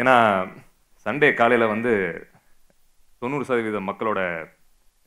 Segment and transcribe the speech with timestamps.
[0.00, 0.14] ஏன்னா
[1.06, 1.92] சண்டே காலையில் வந்து
[3.22, 4.20] தொண்ணூறு சதவீத மக்களோட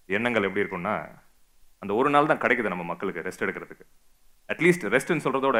[0.10, 0.96] எண்ணங்கள் எப்படி இருக்கும்னா
[1.82, 3.86] அந்த ஒரு நாள் தான் கிடைக்குது நம்ம மக்களுக்கு ரெஸ்ட் எடுக்கிறதுக்கு.
[4.52, 5.58] அட்லீஸ்ட் ரெஸ்ட்னு சொல்கிறதோட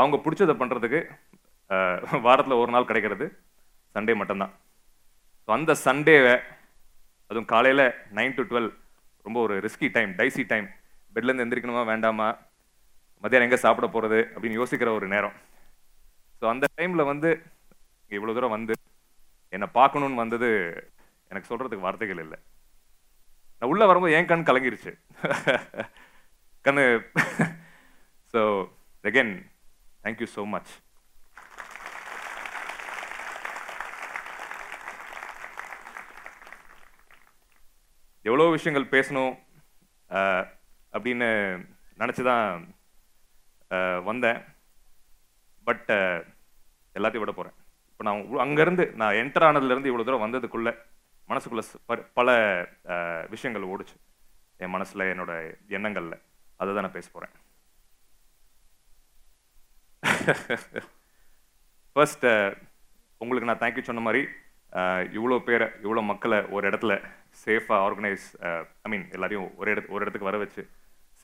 [0.00, 1.00] அவங்க பிடிச்சதை பண்ணுறதுக்கு
[2.26, 3.26] வாரத்தில் ஒரு நாள் கிடைக்கிறது
[3.94, 4.52] சண்டே மட்டும்தான்.
[5.44, 6.34] ஸோ அந்த சண்டேவை
[7.30, 7.86] அதுவும் காலையில்
[8.18, 8.70] நைன் டு டுவெல்
[9.26, 10.66] ரொம்ப ஒரு ரிஸ்கி டைம் டைசி டைம்
[11.14, 12.28] பெட்லேருந்து எந்திரிக்கணுமா வேண்டாமா?
[13.24, 15.34] மத்தியானம் எங்கே சாப்பிட போகிறது அப்படின்னு யோசிக்கிற ஒரு நேரம்.
[16.38, 17.30] ஸோ அந்த டைமில் வந்து
[18.10, 18.74] இவ்வளோ தூரம் வந்து
[19.52, 20.48] என்னை பார்க்கணுன்னு வந்தது
[21.30, 22.38] எனக்கு சொல்கிறதுக்கு வார்த்தைகள் இல்லை.
[23.58, 24.92] நான் உள்ளே வரும்போது என் கண் கலங்கிருச்சு.
[26.66, 26.84] கண்ணு.
[28.34, 28.40] So
[29.08, 29.34] again
[30.04, 30.72] thank you so much
[38.24, 39.34] எவ்வளோ விஷயங்கள் பேசணும்
[40.92, 41.28] அப்படின்னு
[42.02, 42.46] நினச்சி தான்
[44.08, 44.40] வந்தேன்.
[45.66, 45.90] பட்
[46.96, 47.56] எல்லாத்தையும் விட போகிறேன்
[47.94, 50.72] இப்போ நான் அங்கேருந்து நான் என்டர் ஆனதுலேருந்து இவ்வளோ தூரம் வந்ததுக்குள்ளே
[51.28, 51.64] மனசுக்குள்ளே
[52.18, 52.28] பல
[53.34, 53.96] விஷயங்கள் ஓடுச்சு.
[54.62, 55.32] என் மனசில் என்னோட
[55.76, 56.16] எண்ணங்களில்.
[56.60, 57.32] அதை தான் நான் பேச போகிறேன்
[61.96, 62.26] ஃபர்ஸ்ட்
[63.20, 64.22] உங்களுக்கு நான் தேங்க்யூ சொன்ன மாதிரி
[65.18, 66.92] இவ்வளோ பேரை இவ்வளோ மக்களை ஒரு இடத்துல
[67.44, 68.26] சேஃபாக ஆர்கனைஸ்
[68.84, 70.62] ஐ மீன் எல்லாரையும் ஒரு இடத்து ஒரு இடத்துக்கு வர வச்சு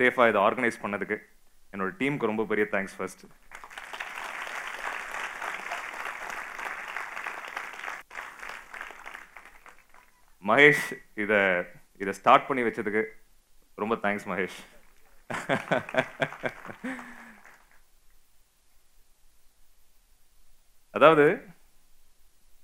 [0.01, 1.17] சேஃபாக இதை ஆர்கனைஸ் பண்ணதுக்கு
[1.73, 3.25] என்னோட டீமுக்கு ரொம்ப பெரிய தேங்க்ஸ் ஃபர்ஸ்ட்
[10.49, 10.87] மகேஷ்
[11.23, 11.39] இதை
[12.03, 13.03] இதை ஸ்டார்ட் பண்ணி வச்சதுக்கு
[13.83, 14.59] ரொம்ப தேங்க்ஸ் மகேஷ்.
[20.97, 21.27] அதாவது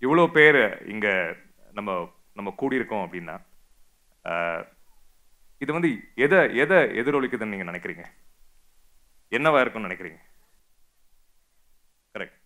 [0.04, 1.12] இவ்வளோ பேர் இங்கே
[1.78, 1.90] நம்ம
[2.38, 3.36] நம்ம கூடியிருக்கோம் அப்படின்னா
[5.64, 5.90] இது வந்து
[6.24, 8.04] எதை எதை எதிரொலிக்குதுன்னு நீங்கள் நினைக்கிறீங்க?
[9.36, 10.20] என்னவா இருக்கும்னு நினைக்கிறீங்க?
[12.14, 12.38] கரெக்ட்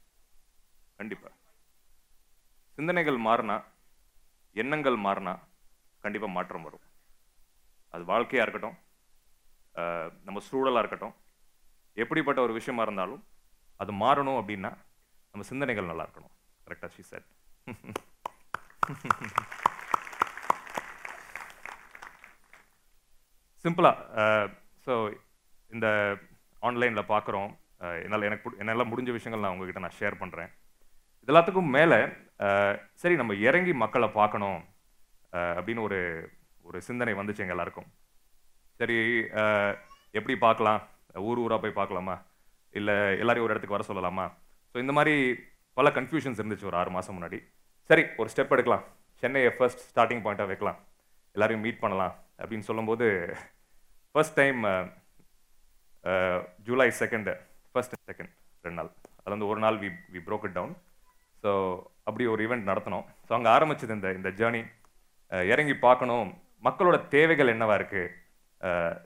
[1.01, 1.35] கண்டிப்பாக
[2.79, 3.57] சிந்தனைகள் மாறினா
[4.57, 5.35] எண்ணங்கள் மாறினா
[6.05, 6.85] கண்டிப்பாக மாற்றம் வரும்.
[7.95, 8.77] அது வாழ்க்கையாக இருக்கட்டும்
[10.27, 11.15] நம்ம சூழலாக இருக்கட்டும்
[12.03, 13.23] எப்படிப்பட்ட ஒரு விஷயமா இருந்தாலும்
[13.83, 14.71] அது மாறணும் அப்படின்னா
[15.33, 16.35] நம்ம சிந்தனைகள் நல்லா இருக்கணும்.
[16.67, 17.27] கரெக்டா ஷி சார்
[23.65, 24.27] சிம்பிளாக
[24.87, 24.93] ஸோ
[25.71, 25.87] இந்த
[26.69, 27.51] ஆன்லைனில் பார்க்குறோம்
[28.05, 30.51] என்னால் எனக்கு என்னெல்லாம் என்னால் முடிஞ்ச விஷயங்கள் நான் உங்ககிட்ட நான் ஷேர் பண்ணுறேன்
[31.23, 31.99] இது எல்லாத்துக்கும் மேலே
[33.03, 34.61] சரி நம்ம இறங்கி மக்களை பார்க்கணும்
[35.59, 35.99] அப்படின்னு ஒரு
[36.69, 37.89] ஒரு சிந்தனை வந்துச்சு எங்கள் எல்லாருக்கும்.
[38.81, 38.97] சரி
[40.19, 40.81] எப்படி பார்க்கலாம்?
[41.29, 42.15] ஊர் ஊராக போய் பார்க்கலாமா?
[42.79, 44.27] இல்லை எல்லாரையும் ஒரு இடத்துக்கு வர சொல்லலாமா?
[44.73, 45.15] ஸோ இந்த மாதிரி
[45.79, 47.39] பல கன்ஃபியூஷன்ஸ் இருந்துச்சு ஒரு ஆறு மாதம் முன்னாடி.
[47.91, 48.85] சரி ஒரு ஸ்டெப் எடுக்கலாம்.
[49.23, 50.79] சென்னையை ஃபர்ஸ்ட் ஸ்டார்டிங் பாயிண்ட்டாக வைக்கலாம்.
[51.35, 53.07] எல்லாரையும் மீட் பண்ணலாம் அப்படின்னு சொல்லும்போது
[54.15, 54.61] first time
[56.69, 57.33] July second
[57.73, 58.33] first second
[58.65, 58.91] ரெண்டு நாள்.
[59.23, 60.75] அது வந்து ஒரு நாள் we we broke it down
[61.45, 61.51] so
[62.11, 64.63] அப்படி ஒரு ஈவெண்ட் நடத்தினோம் ஸோ அங்கே ஆரம்பிச்சது இந்த இந்த ஜேர்னி
[65.53, 66.29] இறங்கி பார்க்கணும்.
[66.67, 68.15] மக்களோட தேவைகள் என்னவா இருக்குது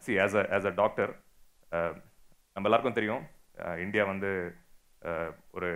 [0.04, 1.10] see as a as a doctor
[2.54, 3.22] நம்ம எல்லாருக்கும் தெரியும்.
[3.84, 4.30] இந்தியா வந்து
[5.56, 5.70] ஒரு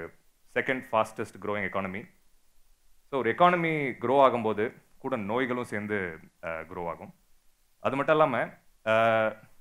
[0.57, 2.03] second fastest growing economy
[3.11, 3.73] so ஒரு எக்கானமி
[4.03, 4.65] க்ரோ ஆகும்போது
[5.03, 5.99] கூட நோய்களும் சேர்ந்து
[6.71, 7.13] க்ரோ ஆகும்.
[7.87, 8.49] அது மட்டும் இல்லாமல்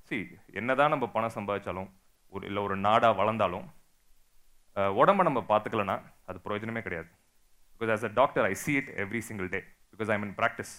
[0.08, 0.18] சி
[0.60, 1.90] என்னதான் நம்ம பணம் சம்பாதிச்சாலும்
[2.34, 3.66] ஒரு இல்லை ஒரு நாடாக வளர்ந்தாலும்
[5.00, 5.96] உடம்ப நம்ம பார்த்துக்கலன்னா
[6.30, 7.08] அது பிரயோஜனமே கிடையாது.
[7.80, 9.60] Because as a doctor I see it every single day
[9.92, 10.74] because I in practice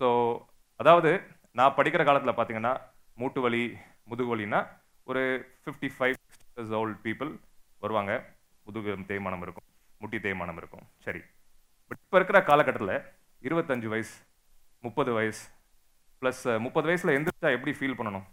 [0.00, 0.08] so
[0.82, 1.10] அதாவது
[1.58, 2.74] நான் படிக்கிற காலத்தில் பார்த்தீங்கன்னா
[3.20, 3.64] மூட்டு வலி
[4.10, 4.60] முதுகு வலினா
[5.10, 5.22] ஒரு
[5.62, 6.16] fifty five
[6.56, 7.30] years old people
[7.84, 8.12] வருவாங்க.
[8.66, 9.66] முதுகு தேய்மானம் இருக்கும்
[10.02, 10.84] முட்டி தேய்மானம் இருக்கும்.
[11.04, 11.20] சரி.
[11.88, 12.96] பட் இப்போ இருக்கிற காலகட்டத்தில்
[13.46, 14.14] இருபத்தஞ்சு வயசு
[14.86, 15.42] முப்பது வயசு
[16.22, 18.26] ப்ளஸ் முப்பது வயசில் எந்திரிச்சா எப்படி ஃபீல் பண்ணணும்?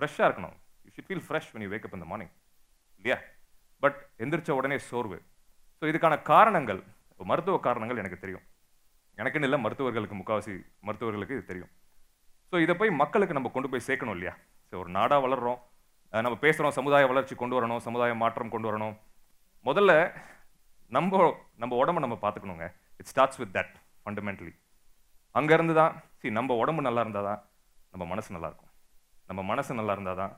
[0.00, 0.54] ஃப்ரெஷ்ஷாக இருக்கணும்.
[0.84, 2.32] You should feel fresh when you wake up இந்த மார்னிங்
[2.98, 3.18] இல்லையா?
[3.82, 5.18] பட் எந்திரிச்ச உடனே சோர்வு.
[5.78, 6.80] ஸோ இதுக்கான காரணங்கள்
[7.30, 8.44] மருத்துவ காரணங்கள் எனக்கு தெரியும்.
[9.18, 10.54] எனக்குன்னு இல்லை மருத்துவர்களுக்கு முக்கால்வாசி
[10.86, 11.70] மருத்துவர்களுக்கு இது தெரியும்.
[12.50, 14.34] ஸோ இதை போய் மக்களுக்கு நம்ம கொண்டு போய் சேர்க்கணும் இல்லையா?
[14.68, 15.58] ஸோ ஒரு நாடாக வளர்கிறோம்
[16.26, 18.94] நம்ம பேசுகிறோம் சமுதாய வளர்ச்சி கொண்டு வரணும் சமுதாய மாற்றம் கொண்டு வரணும்.
[19.68, 19.92] முதல்ல
[20.96, 21.16] நம்ம
[21.62, 22.66] நம்ம உடம்ப நம்ம பார்த்துக்கணுங்க.
[23.00, 24.52] It starts with that fundamentally
[25.38, 27.40] அங்கேருந்து தான் சரி நம்ம உடம்பு நல்லா இருந்தால் தான்
[27.92, 28.72] நம்ம மனசு நல்லாயிருக்கும்
[29.28, 30.32] நம்ம மனசு நல்லா இருந்தால் தான்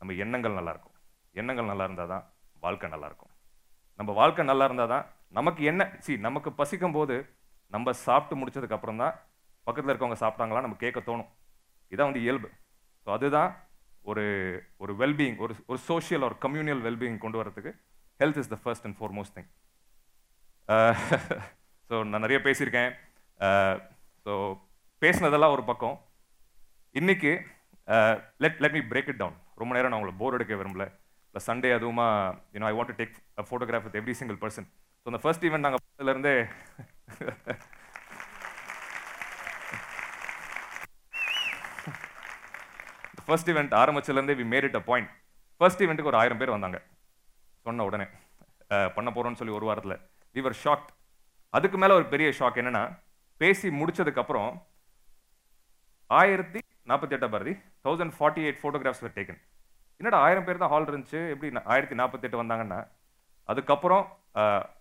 [0.00, 0.96] நம்ம எண்ணங்கள் நல்லாயிருக்கும்
[1.40, 2.24] எண்ணங்கள் நல்லா இருந்தால் தான்
[2.64, 3.32] வாழ்க்கை நல்லாயிருக்கும்
[4.00, 7.16] நம்ம வாழ்க்கை நல்லா இருந்தால் தான் நமக்கு என்ன சி நமக்கு பசிக்கும் போது
[7.74, 9.14] நம்ம சாப்பிட்டு முடிச்சதுக்கு அப்புறம் தான்
[9.66, 11.30] பக்கத்தில் இருக்கவங்க சாப்பிட்டாங்களா நம்ம கேட்க தோணும்.
[11.92, 12.48] இதான் வந்து இயல்பு.
[13.04, 13.50] ஸோ அதுதான்
[14.10, 14.24] ஒரு
[14.82, 17.72] ஒரு வெல்பீயிங் ஒரு ஒரு சோஷியல் ஒரு கம்யூனியல் வெல்பீயிங் கொண்டு வரதுக்கு
[18.20, 19.50] health is the first and foremost thing
[21.90, 22.90] so நான் நிறைய பேசியிருக்கேன்.
[23.40, 23.74] Uh,
[24.26, 24.32] ஸோ
[25.02, 25.96] பேசினதெல்லாம் ஒரு பக்கம்.
[26.94, 27.32] இன்னைக்கு
[28.44, 30.84] let let me break it down ரொம்ப நேரம் நான் உங்களை போர் எடுக்க விரும்பல.
[31.28, 32.06] இல்லை சண்டே அதுவுமா
[32.54, 33.14] you know I want to take
[33.48, 34.66] photograph with every single person
[35.08, 36.32] so அந்த ஃபர்ஸ்ட் ஈவெண்ட் நாங்கள் இருந்தே
[43.26, 45.10] first event ஆரம்பிச்சதுலேருந்தே we made it a point
[45.60, 46.78] first ஈவெண்ட்டுக்கு ஒரு ஆயிரம் பேர் வந்தாங்க.
[47.66, 48.06] சொன்ன உடனே
[48.96, 49.96] பண்ண போறோம்னு சொல்லி ஒரு வாரத்தில்
[50.34, 50.90] வி வர் ஷாக்ட்
[51.54, 52.84] அதுக்கு மேலே ஒரு பெரிய ஷாக் என்னன்னா
[53.40, 54.50] பேசி முடிச்சதுக்கப்புறம்
[56.10, 59.40] ஆயிரத்தி நாற்பத்தி எட்டா Bharathi thousand forty eight photographs taken
[60.00, 62.78] என்னடா ஆயிரம் பேர் தான் ஹால் இருந்துச்சு எப்படி ஆயிரத்தி ஆயிரத்தி நாற்பத்தெட்டு வந்தாங்கன்னா
[63.48, 64.04] அதுக்கப்புறம்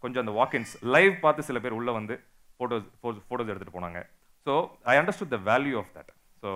[0.03, 2.15] கொஞ்சம் அந்த வாக்கின்ஸ் லைவ் பார்த்து சில பேர் உள்ளே வந்து
[2.59, 2.85] ஃபோட்டோஸ்
[3.27, 3.99] ஃபோட்டோஸ் எடுத்துகிட்டு போனாங்க.
[4.47, 4.53] So
[4.91, 6.11] I understood the value of that
[6.43, 6.49] so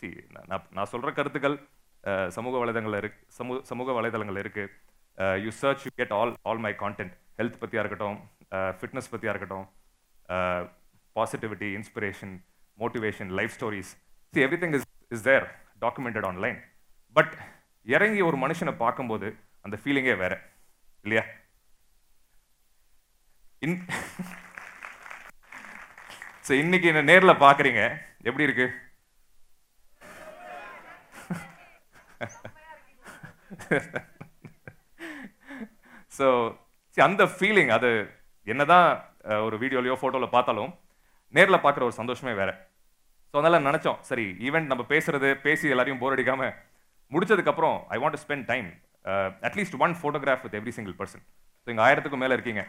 [0.00, 0.08] see
[0.50, 1.56] நான் நான் சொல்கிற கருத்துக்கள்
[2.36, 4.70] சமூக வலைதளங்கள் இருக்கு சமூக சமூக வலைதளங்கள் இருக்குது
[5.44, 8.18] you search you get all all my content health பற்றியாக இருக்கட்டும்
[8.80, 9.66] ஃபிட்னஸ் பற்றியாக இருக்கட்டும்
[11.16, 12.34] positivity inspiration
[12.78, 13.92] motivation life stories
[14.34, 15.46] see every thing is is there
[15.84, 16.58] documented online
[17.16, 17.32] but
[17.86, 19.28] இறங்கி ஒரு மனுஷனை பார்க்கும்போது
[19.64, 20.36] அந்த ஃபீலிங்கே வேறு
[21.04, 21.24] இல்லையா?
[23.64, 23.76] இன்
[26.46, 27.82] ஸோ இன்னைக்கு என்ன நேர்ல பாக்குறீங்க?
[28.28, 28.66] எப்படி இருக்கு?
[36.18, 36.26] ஸோ
[36.96, 37.90] அந்த ஃபீலிங் அது
[38.52, 38.88] என்னதான்
[39.46, 40.72] ஒரு வீடியோலையோ ஃபோட்டோல பார்த்தாலும்
[41.34, 42.50] நேர்ல பார்க்குற ஒரு சந்தோஷமே வேற.
[43.30, 46.52] ஸோ அதனால நினைச்சோம் சரி ஈவெண்ட் நம்ம பேசுறது பேசி எல்லாரையும் போர் அடிக்காமல்
[47.12, 48.68] முடிச்சதுக்கு அப்புறம் I want spend time
[49.48, 51.24] at least one photograph with every single person
[51.64, 52.62] so இங்கே ஆயிரத்துக்கும் மேல இருக்கீங்க.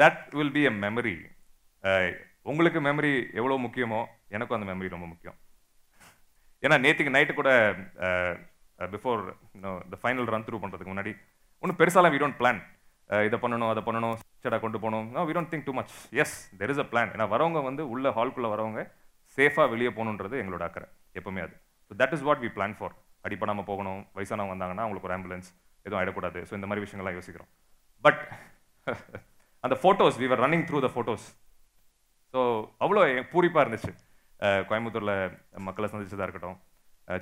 [0.00, 1.16] That will be a memory
[2.50, 4.00] உங்களுக்கு மெமரி எவ்வளோ முக்கியமோ
[4.36, 5.36] எனக்கும் அந்த மெமரி ரொம்ப முக்கியம்.
[6.64, 7.50] ஏன்னா நேற்றுக்கு நைட்டு கூட
[8.94, 9.20] பிஃபோர்
[9.56, 11.12] இந்த ஃபைனல் ரன் த்ரூ பண்ணுறதுக்கு முன்னாடி
[11.62, 12.60] ஒன்றும் பெருசாலாம் வி டோன்ட் பிளான்
[13.28, 15.06] இதை பண்ணணும் அதை பண்ணணும் ஸ்டடாக கொண்டு போகணும்.
[15.16, 18.08] No we don't think too much yes there is a plan ஏன்னா வரவங்க வந்து உள்ள
[18.18, 18.82] ஹால்குள்ளே வரவங்க
[19.38, 20.88] சேஃபாக வெளியே போகணுன்றது எங்களோட அக்கறை
[21.18, 21.54] எப்பவுமே அது.
[21.88, 22.94] So that is what we plan for
[23.28, 25.48] அடிப்படாமல் போகணும் வயசானவங்க வந்தாங்கன்னா அவங்களுக்கு ஒரு ஆம்புலன்ஸ்
[25.86, 27.50] எதுவும் ஆகிடக்கூடாது ஸோ இந்த மாதிரி விஷயங்கள்லாம் யோசிக்கிறோம்.
[28.04, 28.22] பட்
[29.64, 31.24] அந்த photos we were running through the photos
[32.34, 32.40] so
[32.84, 33.00] அவ்வளோ
[33.32, 33.92] பூரிப்பாக இருந்துச்சு.
[34.68, 35.14] கோயம்புத்தூரில்
[35.68, 36.56] மக்களை சந்திச்சதாக இருக்கட்டும்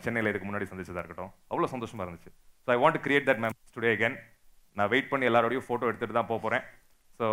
[0.05, 2.31] சென்னையில் இதுக்கு முன்னாடி சந்திச்சதாக இருக்கட்டும் அவ்வளோ சந்தோஷமாக இருந்துச்சு.
[2.65, 4.17] So I want create that memories today again
[4.77, 6.65] நான் வெயிட் பண்ணி எல்லாரோடையும் ஃபோட்டோ எடுத்துகிட்டு தான் போக போகிறேன்
[7.21, 7.27] ஸோ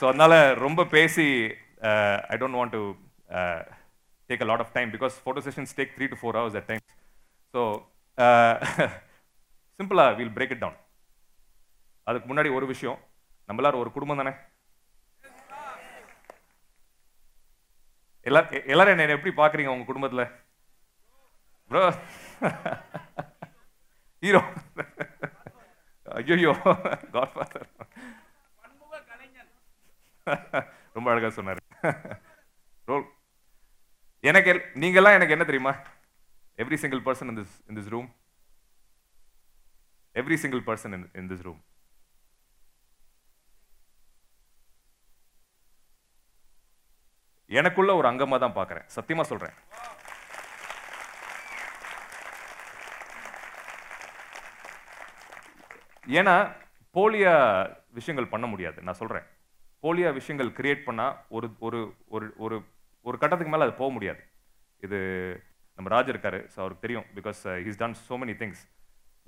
[0.00, 1.26] ஸோ அதனால் ரொம்ப பேசி
[2.32, 2.82] I don't want to
[4.30, 6.88] take a lot of time because photo sessions take three to four hours at times
[7.54, 7.62] so
[9.80, 10.78] சிம்பிளாக வில் பிரேக் இட் டவுன்
[12.06, 12.98] அதுக்கு முன்னாடி ஒரு விஷயம்.
[13.48, 14.32] நம்ம எல்லாரும் ஒரு குடும்பம் தானே?
[18.26, 18.40] எல்லா
[18.72, 20.22] எல்லாரும் என்ன எப்படி பாக்குறீங்க உங்க குடும்பத்துல?
[21.70, 21.82] ப்ரோ
[24.22, 24.42] ஹீரோ
[26.06, 26.52] ஐயோ
[27.14, 27.68] காட்ஃபாதர்
[30.96, 31.60] ரொம்ப அழகா சொன்னாரு.
[32.90, 33.04] ரோல்
[34.30, 34.52] எனக்கு
[34.82, 35.72] நீங்கெல்லாம் எனக்கு என்ன தெரியுமா?
[36.62, 38.08] Every single person in this in this room
[40.20, 41.62] every single person in in this room
[47.58, 49.56] எனக்குள்ள ஒரு அங்கமாக தான் பார்க்கறேன் சத்தியமா சொல்றேன்.
[56.18, 56.34] ஏன்னா
[56.96, 57.34] போலியா
[57.98, 58.78] விஷயங்கள் பண்ண முடியாது.
[58.86, 59.26] நான் சொல்றேன்.
[59.84, 61.06] போலியா விஷயங்கள் கிரியேட் பண்ணா
[61.36, 61.80] ஒரு ஒரு
[62.46, 62.58] ஒரு
[63.08, 64.22] ஒரு கட்டத்துக்கு மேலே அது போக முடியாது.
[64.86, 64.98] இது
[65.78, 68.62] நம்ம ராஜ் இருக்காரு ஸோ அவருக்கு தெரியும் because he's done so many things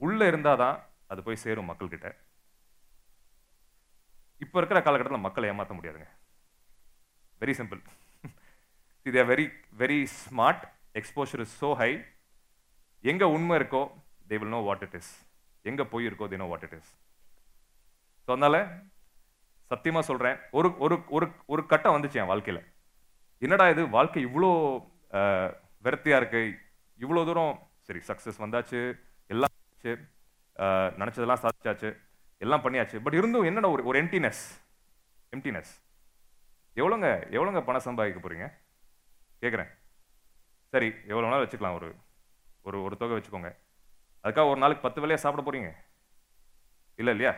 [0.07, 0.77] உள்ளே இருந்தால் தான்
[1.13, 2.09] அது போய் சேரும் மக்கள்கிட்ட.
[4.45, 6.09] இப்போ இருக்கிற காலகட்டத்தில் மக்களை ஏமாற்ற முடியாதுங்க.
[7.43, 7.81] வெரி சிம்பிள்
[9.07, 9.47] இது very
[9.81, 10.65] very smart
[11.01, 11.91] exposure is so high
[13.11, 13.83] எங்கே உண்மை இருக்கோ
[14.31, 15.13] they will know what it is
[15.71, 16.91] எங்கே பொய் இருக்கோ they know what it is
[18.25, 18.57] so அதனால
[19.71, 22.61] சத்தியமா சொல்கிறேன் ஒரு ஒரு ஒரு ஒரு கட்டம் வந்துச்சு என் வாழ்க்கையில.
[23.45, 23.83] என்னடா இது?
[23.97, 24.51] வாழ்க்கை இவ்வளோ
[25.15, 26.41] விரத்தியாக விரக்தியா இருக்கு.
[27.05, 27.53] இவ்வளோ தூரம்
[27.89, 28.81] சரி சக்ஸஸ் வந்தாச்சு
[29.33, 29.55] எல்லாம்
[31.01, 31.91] நினச்சதெல்லாம் சாதிச்சாச்சு
[32.45, 32.97] எல்லாம் பண்ணியாச்சு.
[33.05, 34.43] பட் இருந்தும் என்னடா ஒரு ஒரு எம்டினஸ்
[35.37, 35.73] எம்டினஸ்
[36.81, 38.47] எவ்வளோங்க எவ்வளோங்க பணம் சம்பாதிக்க போகிறீங்க
[39.43, 39.71] கேட்குறேன்.
[40.73, 41.77] சரி எவ்வளோ நாள் வச்சுக்கலாம்.
[41.79, 41.89] ஒரு
[42.69, 43.51] ஒரு ஒரு தொகை வச்சுக்கோங்க.
[44.25, 45.71] அதுக்காக ஒரு நாளைக்கு பத்து வேலையாக சாப்பிட போகிறீங்க
[46.99, 47.33] இல்லை இல்லையா?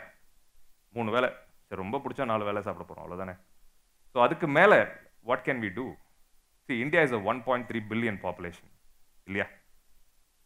[0.97, 1.29] மூணு வேளை.
[1.69, 3.35] சரி ரொம்ப பிடிச்சா நாலு வேலை சாப்பிட போகிறோம் அவ்வளோதானே
[4.13, 4.79] ஸோ அதுக்கு மேலே
[5.29, 5.87] what can we do
[6.69, 8.71] see India is a one point three billion population
[9.29, 9.47] இல்லையா?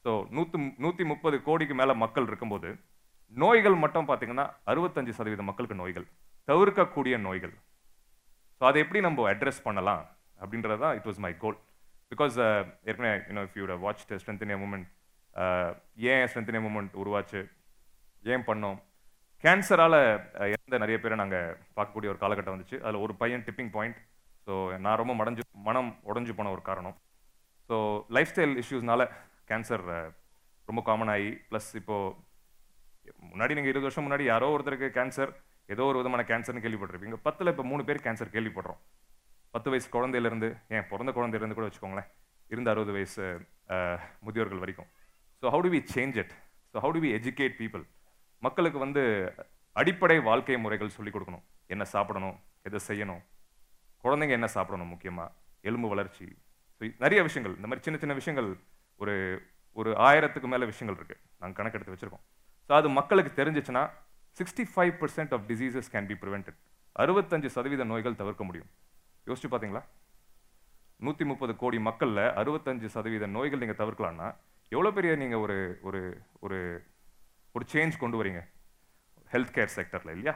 [0.05, 2.71] ஸோ நூற்று நூற்றி முப்பது கோடிக்கு மேலே மக்கள் இருக்கும்போது
[3.43, 6.07] நோய்கள் மட்டும் பார்த்தீங்கன்னா அறுபத்தஞ்சு சதவீத மக்களுக்கு நோய்கள்
[6.49, 7.55] தவிர்க்கக்கூடிய நோய்கள்.
[8.59, 10.03] ஸோ அதை எப்படி நம்ம அட்ரஸ் பண்ணலாம்
[10.43, 11.59] அப்படின்றது தான் it was my goal
[12.13, 14.89] because uh, ஏற்கனவே you know if you watch strength in moment
[16.11, 17.41] ஏன் ஸ்ட்ரென்த் இன் மூமெண்ட் உருவாச்சு?
[18.33, 18.79] ஏன் பண்ணோம்?
[19.45, 22.79] கேன்சரால் uh, இறந்த நிறைய பேரை நாங்கள் பார்க்கக்கூடிய ஒரு காலகட்டம் வந்துச்சு.
[22.85, 23.99] அதில் ஒரு பையன் டிப்பிங் பாயிண்ட்
[24.47, 26.97] ஸோ நான் ரொம்ப மடஞ்சு மனம் உடஞ்சு போன ஒரு காரணம்.
[27.69, 27.77] ஸோ
[28.17, 29.03] லைஃப் ஸ்டைல் இஷ்யூஸ்னால
[29.51, 29.85] கேன்சர்
[30.69, 32.13] ரொம்ப காமன் ஆகி ப்ளஸ் இப்போது
[33.31, 35.33] முன்னாடி நீங்கள் இருபது வருஷம் முன்னாடி யாரோ ஒருத்தருக்கு கேன்சர்
[35.75, 37.17] ஏதோ ஒரு விதமான கேன்சர்னு கேள்விப்பட்டிருப்பீங்க.
[37.27, 38.81] பத்தில் இப்போ மூணு பேர் கேன்சர் கேள்விப்படுறோம்.
[39.55, 42.09] பத்து வயசு குழந்தையிலேருந்து ஏன் பிறந்த குழந்தையிலேருந்து கூட வச்சுக்கோங்களேன்
[42.53, 43.25] இருந்த அறுபது வயசு
[44.27, 44.89] முதியோர்கள் வரைக்கும்.
[45.43, 46.33] So how do we change it
[46.73, 47.85] so how do we educate people
[48.47, 49.03] மக்களுக்கு வந்து
[49.77, 51.45] அடிப்படை வாழ்க்கை முறைகள் சொல்லிக் கொடுக்கணும்.
[51.75, 52.37] என்ன சாப்பிடணும்
[52.69, 53.23] எதை செய்யணும்
[54.05, 55.35] குழந்தைங்க என்ன சாப்பிடணும் முக்கியமாக
[55.69, 56.27] எலும்பு வளர்ச்சி.
[56.79, 57.57] ஸோ நிறைய விஷயங்கள்.
[57.59, 58.49] இந்த மாதிரி சின்ன சின்ன விஷயங்கள்
[59.03, 59.15] ஒரு
[59.81, 62.25] ஒரு ஆயிரத்துக்கு மேலே விஷயங்கள் இருக்குது நாங்கள் கணக்கெடுத்து வச்சுருக்கோம்.
[62.69, 63.83] ஸோ அது மக்களுக்கு தெரிஞ்சிச்சுன்னா
[64.39, 66.59] sixty five percent of diseases can be prevented
[67.03, 68.71] அறுபத்தஞ்சு சதவீத நோய்கள் தவிர்க்க முடியும்.
[69.29, 69.83] யோசிச்சு பார்த்தீங்களா
[71.07, 74.29] நூற்றி முப்பது கோடி மக்களில் அறுபத்தஞ்சு சதவீத நோய்கள் நீங்கள் தவிர்க்கலான்னா
[74.75, 75.57] எவ்வளோ பெரிய நீங்கள் ஒரு
[75.89, 76.03] ஒரு
[76.45, 76.59] ஒரு
[77.55, 78.41] ஒரு சேஞ்ச் கொண்டு வரீங்க?
[79.33, 80.35] ஹெல்த் கேர் செக்டரில் இல்லையா?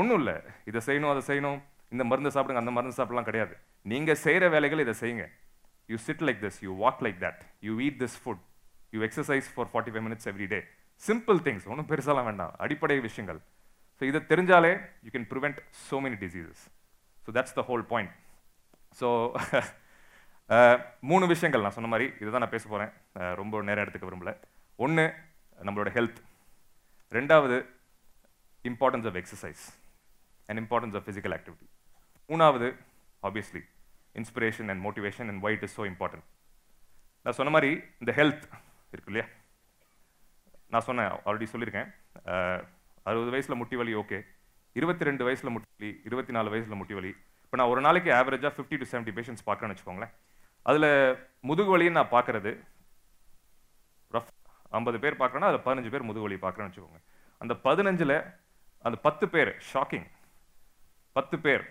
[0.00, 0.36] ஒன்றும் இல்லை.
[0.70, 1.58] இதை செய்யணும் அதை செய்யணும்.
[1.94, 3.54] இந்த மருந்து சாப்பிடுங்க அந்த மருந்து சாப்பிடலாம் கிடையாது.
[3.92, 5.26] நீங்கள் செய்கிற வேலைகள் இதை செய்யுங்க.
[5.92, 8.42] You sit like this you walk like that you eat this food
[8.94, 10.60] you exercise for forty five minutes every day
[11.08, 12.52] simple things ஒன்றும் பெருசாலாம் வேண்டாம்.
[12.64, 13.40] அடிப்படை விஷயங்கள்.
[13.98, 14.72] ஸோ இதை தெரிஞ்சாலே
[15.06, 16.62] you can prevent so many diseases
[17.24, 18.12] so that's the whole point
[19.00, 19.08] so
[21.10, 22.92] மூணு விஷயங்கள் நான் சொன்ன மாதிரி இதுதான் நான் பேச போகிறேன்
[23.40, 24.32] ரொம்ப நேரம் எடுத்துக்க விரும்பல.
[24.84, 25.04] ஒன்று
[25.66, 26.18] நம்மளோட ஹெல்த்
[27.18, 27.56] ரெண்டாவது
[28.70, 29.64] importance of exercise
[30.48, 31.66] and importance of physical activity
[32.30, 32.68] மூணாவது
[33.28, 33.62] obviously
[34.20, 36.26] inspiration and motivation and why it is so important
[37.24, 37.70] நான் சொன்ன மாதிரி
[38.02, 38.44] இந்த ஹெல்த்
[38.94, 39.26] இருக்கு இல்லையா?
[40.72, 41.88] நான் சொன்னேன் ஆல்ரெடி சொல்லியிருக்கேன்.
[43.08, 44.18] அறுபது வயசில் முட்டி வலி ஓகே
[44.78, 47.12] இருபத்தி ரெண்டு வயசில் முட்டி வலி இருபத்தி நாலு வயசில் முட்டி வலி.
[47.44, 50.12] இப்போ நான் ஒரு நாளைக்கு ஆவரேஜாக ஃபிஃப்டி டு செவன்ட்டி பேஷண்ட்ஸ் பார்க்குறேன்னு வச்சுக்கோங்களேன்.
[50.70, 50.88] அதில்
[51.48, 52.52] முதுகு வலின்னு நான் பார்க்குறது
[54.16, 54.32] ரஃப்
[54.78, 57.00] ஐம்பது பேர் பார்க்குறேன்னா அதில் பதினஞ்சு பேர் முதுகு வலி பார்க்குறேன்னு வச்சுக்கோங்க.
[57.40, 58.16] அந்த பதினஞ்சில்
[58.84, 60.06] அந்த பத்து பேர் ஷாக்கிங்
[61.16, 61.64] பத்து பேர்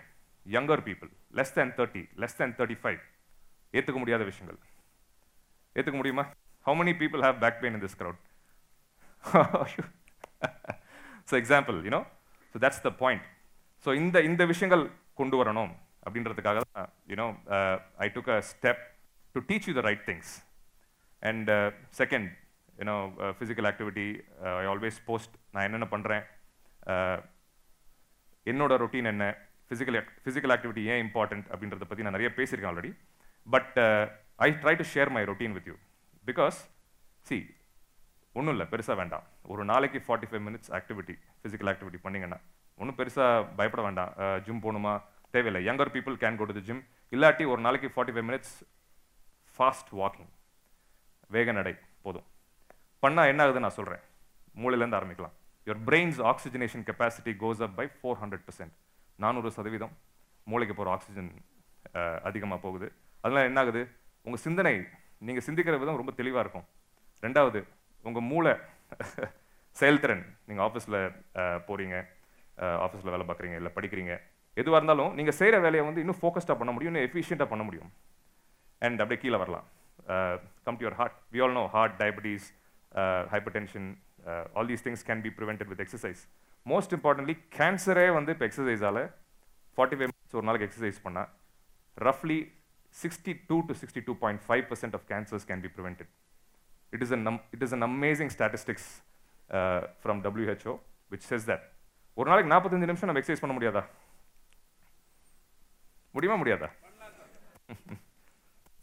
[0.46, 3.00] younger people less than thirty less than thirty five
[3.74, 4.58] ஏற்றுக்க முடியாத விஷயங்கள்.
[5.76, 6.24] ஏற்றுக்க முடியுமா?
[6.66, 8.20] How many people have back pain in this crowd
[11.30, 12.00] so example you know
[12.54, 13.26] so that's the point
[13.86, 14.84] so இந்த இந்த விஷயங்கள்
[15.20, 15.72] கொண்டு வரணும்
[16.06, 17.26] அப்படின்றதுக்காக தான் you know
[18.06, 18.82] I took a step
[19.34, 20.32] to teach you the right things
[21.22, 21.50] and
[22.00, 22.30] second
[22.80, 22.96] you know
[23.38, 24.06] physical activity
[24.62, 26.24] I always post நான் என்னென்ன பண்ணுறேன்
[28.50, 29.26] என்னோட ரொட்டீன் என்ன?
[29.68, 32.90] ஃபிசிக்கல் ஃபிசிக்கல் ஆக்டிவிட்டி ஏன் இம்பார்ட்டன்ட் அப்படின்றத பற்றி நான் நிறைய பேசியிருக்கேன் already
[33.54, 33.76] but
[34.46, 35.76] I try to share my routine with you
[36.26, 36.58] because
[37.28, 37.38] see
[38.38, 39.24] ஒன்றும் இல்லை பெருசாக வேண்டாம்.
[39.52, 42.38] ஒரு நாளைக்கு forty five minutes activity physical activity பண்ணீங்கன்னா
[42.80, 44.12] ஒன்றும் பெருசாக பயப்பட வேண்டாம்.
[44.22, 44.94] Uh, ஜிம் போகணுமா?
[45.34, 45.60] தேவையில்லை.
[45.68, 46.82] Younger people can go to gym
[47.14, 48.54] இல்லாட்டி ஒரு நாளைக்கு forty five minutes
[49.56, 50.32] fast walking
[51.34, 52.26] வேக நடை போதும்.
[53.02, 54.02] பண்ணால் என்ன ஆகுதுன்னு நான் சொல்கிறேன்
[54.62, 55.34] மூளையிலேருந்து ஆரம்பிக்கலாம்.
[55.66, 58.74] Your brains oxygenation capacity goes up by four hundred percent
[59.18, 59.94] நானூறு சதவீதம்
[60.46, 61.30] மூளைக்கு போகிற ஆக்சிஜன்
[62.28, 62.86] அதிகமாக போகுது.
[63.24, 63.82] அதனால் என்ன ஆகுது
[64.26, 64.74] உங்கள் சிந்தனை
[65.26, 66.66] நீங்கள் சிந்திக்கிற விதம் ரொம்ப தெளிவாக இருக்கும்.
[67.26, 67.60] ரெண்டாவது
[68.08, 68.54] உங்கள் மூளை
[69.80, 70.98] செயல்திறன் நீங்கள் ஆஃபீஸில்
[71.68, 71.96] போகிறீங்க
[72.84, 74.12] ஆஃபீஸில் வேலை பார்க்குறீங்க இல்லை படிக்கிறீங்க
[74.56, 77.90] எதுவாக இருந்தாலும் நீங்கள் செய்கிற வேலையை வந்து இன்னும் ஃபோக்கஸ்டாக பண்ண முடியும் இன்னும் எஃபிஷியண்ட்டாக பண்ண முடியும்.
[78.82, 79.66] அண்ட் அப்படியே கீழே வரலாம்.
[80.66, 82.46] Come to your heart we all know heart diabetes
[83.56, 83.88] hypertension
[84.54, 86.22] all these things can be prevented with exercise
[86.66, 89.00] most importantly கேன்சரே வந்து இப்போ எக்ஸசைஸால்
[89.78, 91.30] ஃபார்ட்டி ஃபைவ் மினிட்ஸ் ஒரு நாளைக்கு எக்ஸசைஸ் பண்ணால்
[91.96, 92.38] ரஃப்லி
[92.94, 96.10] sixty two to sixty two point five percent of cancers can be prevented
[96.92, 98.84] it is an num- it is an amazing statistics
[99.50, 100.74] uh, from WHO
[101.10, 101.26] which
[102.16, 103.80] ஒரு நாளைக்கு நாற்பத்தஞ்சு நிமிஷம் நம்ம எக்ஸசைஸ் பண்ண முடியாதா?
[106.14, 106.68] முடியுமா முடியாதா?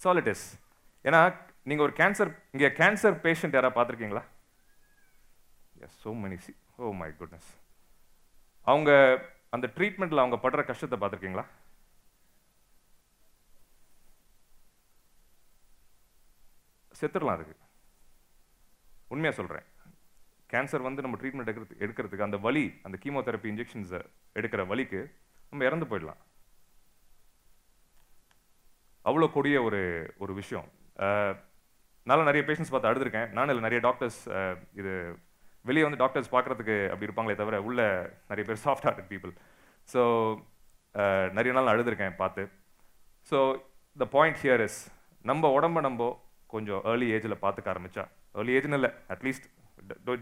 [0.01, 0.43] சால் இட் இஸ்
[1.05, 1.19] ஏன்னா
[1.63, 4.23] நீங்க ஒரு கேன்சர் இங்க கேன்சர் பேஷண்ட் யாராவது பார்த்துருக்கீங்களா?
[5.95, 7.49] So many see oh my goodness
[8.67, 8.91] அவங்க
[9.49, 11.45] அந்த ட்ரீட்மெண்ட்டில் அவங்க படுற கஷ்டத்தை பார்த்துருக்கீங்களா?
[16.91, 17.55] செத்துடலாம் அதுக்கு.
[19.11, 19.67] உண்மையாக சொல்கிறேன்
[20.49, 24.01] கேன்சர் வந்து நம்ம ட்ரீட்மெண்ட் எடுக்கிறது எடுக்கிறதுக்கு அந்த வலி அந்த கீமோதெரப்பி இன்ஜெக்ஷன்ஸை
[24.35, 25.01] எடுக்கிற வலிக்கு
[25.53, 26.21] நம்ம இறந்து போயிடலாம்.
[29.05, 29.79] அவ்வளோ கொடிய ஒரு
[30.17, 30.67] ஒரு விஷயம்.
[30.99, 31.35] அஹ்,
[32.07, 33.29] நானும் நிறைய பேஷண்ட்ஸ் பார்த்து அழுதுருக்கேன்.
[33.31, 34.19] நானும் இல்லை நிறைய டாக்டர்ஸ்
[34.73, 34.93] இது
[35.69, 37.81] வெளியே வந்து டாக்டர்ஸ் பார்க்குறதுக்கு அப்படி இருப்பாங்களே தவிர உள்ள
[38.31, 39.33] நிறைய பேர் சாஃப்ட் ஹார்ட்டட் பீப்புள்
[39.93, 40.01] ஸோ
[41.37, 42.43] நிறைய நாள் நான் அழுதுருக்கேன் பார்த்து.
[43.29, 43.37] So
[43.97, 44.79] the point here is
[45.29, 46.09] நம்ம உடம்ப நம்ம
[46.53, 48.03] கொஞ்சம் ஏர்லி ஏஜில் பார்த்துக்க ஆரம்பித்தா
[48.39, 49.47] ஏர்லி ஏஜ்னு இல்லை அட்லீஸ்ட்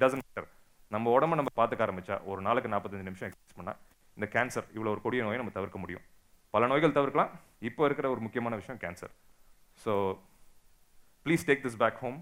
[0.03, 0.47] டசன் மேட்டர்
[0.95, 3.79] நம்ம உடம்ப நம்ம பார்த்துக்க ஆரம்பித்தா ஒரு நாளுக்கு நாற்பத்தஞ்சு நிமிஷம் எக்ஸசைஸ் பண்ணால்
[4.17, 6.05] இந்த கேன்சர் இவ்வளோ ஒரு கொடிய நோயை நம்ம தவிர்க்க முடியும்.
[6.53, 7.31] பல நோய்கள் தவிர்க்கலாம்.
[7.69, 9.13] இப்போ இருக்கிற ஒரு முக்கியமான விஷயம் cancer
[9.83, 9.93] so
[11.25, 12.17] please take this back home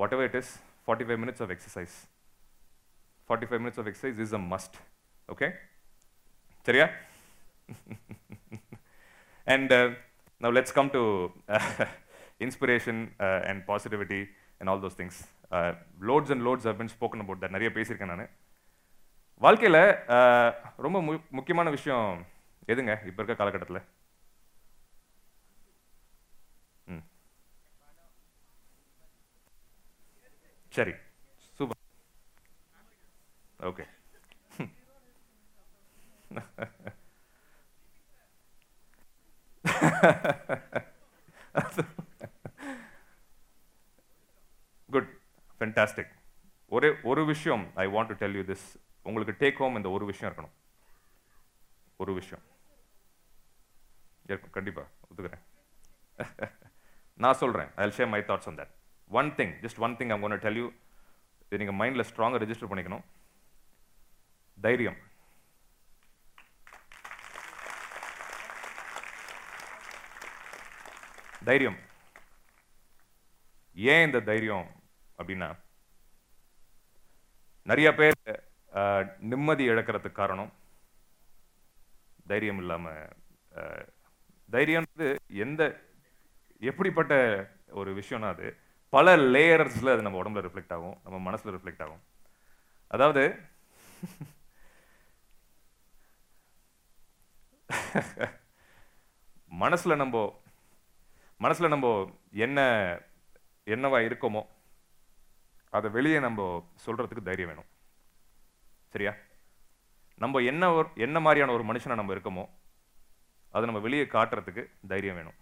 [0.16, 0.52] whatever it is
[0.84, 1.96] forty five minutes of exercise
[3.28, 4.76] forty five minutes of exercise is a must
[5.28, 5.48] okay
[9.46, 9.88] and uh,
[10.40, 11.02] now let's come to
[11.48, 11.60] uh,
[12.40, 14.20] inspiration uh, and positivity
[14.60, 15.16] and all those things
[15.52, 18.32] uh, loads and loads have been spoken about that நிறைய பேசியிருக்கேன் நான்
[19.40, 19.80] வாழ்க்கையில்
[20.84, 22.08] ரொம்ப மு முக்கியமான விஷயம்
[22.68, 23.82] எதுங்க இப்போ இருக்க காலகட்டத்தில்
[26.86, 27.04] ம்
[30.72, 30.94] சரி
[33.60, 33.84] ஓகே
[44.88, 45.08] குட்
[45.58, 46.12] ஃபென்டாஸ்டிக்
[46.66, 48.66] ஒரே ஒரு விஷயம் I want to tell you this
[49.02, 50.54] உங்களுக்கு டேக் ஹோம் இந்த ஒரு விஷயம் இருக்கணும்.
[51.96, 52.44] ஒரு விஷயம்.
[54.24, 54.50] இருக்கும்.
[54.50, 55.44] கண்டிப்பாக ஒத்துக்கிறேன்.
[57.24, 58.72] நான் சொல்கிறேன் I share my thoughts on that
[59.08, 60.66] one thing just one thing I'm gonna tell you
[61.48, 63.04] இது நீங்கள் மைண்டில் ஸ்ட்ராங்காக ரெஜிஸ்டர் பண்ணிக்கணும்.
[64.58, 64.98] தைரியம்.
[71.42, 71.78] தைரியம்.
[73.76, 74.68] ஏன் இந்த தைரியம்
[75.18, 75.48] அப்படின்னா
[77.66, 78.18] நிறைய பேர்
[78.72, 80.50] அஹ், நிம்மதி இழக்கிறதுக்கு காரணம்
[82.26, 82.86] தைரியம் இல்லாம
[83.52, 83.84] அஹ்,
[84.48, 85.08] தைரியம்ன்றது
[85.44, 85.62] எந்த
[86.62, 87.14] எப்படிப்பட்ட
[87.72, 88.48] ஒரு விஷயம்னா அது
[88.92, 92.02] பல லேயர்ஸ்ல அது நம்ம உடம்புல ரிஃப்ளெக்ட் ஆகும் நம்ம மனசுல ரிஃப்ளெக்ட் ஆகும்.
[92.90, 93.22] அதாவது
[99.48, 100.42] மனசில் நம்ம
[101.40, 101.86] மனசில் நம்ம
[102.30, 102.60] என்ன
[103.66, 104.42] என்னவா இருக்கோமோ
[105.70, 107.66] அதை வெளியே நம்ம சொல்கிறதுக்கு தைரியம் வேணும்.
[108.88, 109.12] சரியா?
[110.14, 112.44] நம்ம என்ன ஒரு என்ன மாதிரியான ஒரு மனுஷனை நம்ம இருக்கோமோ
[113.50, 115.34] அதை நம்ம வெளியே காட்டுறதுக்கு தைரியம் வேணும்.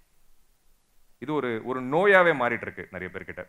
[1.19, 3.45] இது ஒரு ஒரு நோயாகவே மாறிட்டு இருக்கு நிறைய பேர்கிட்ட.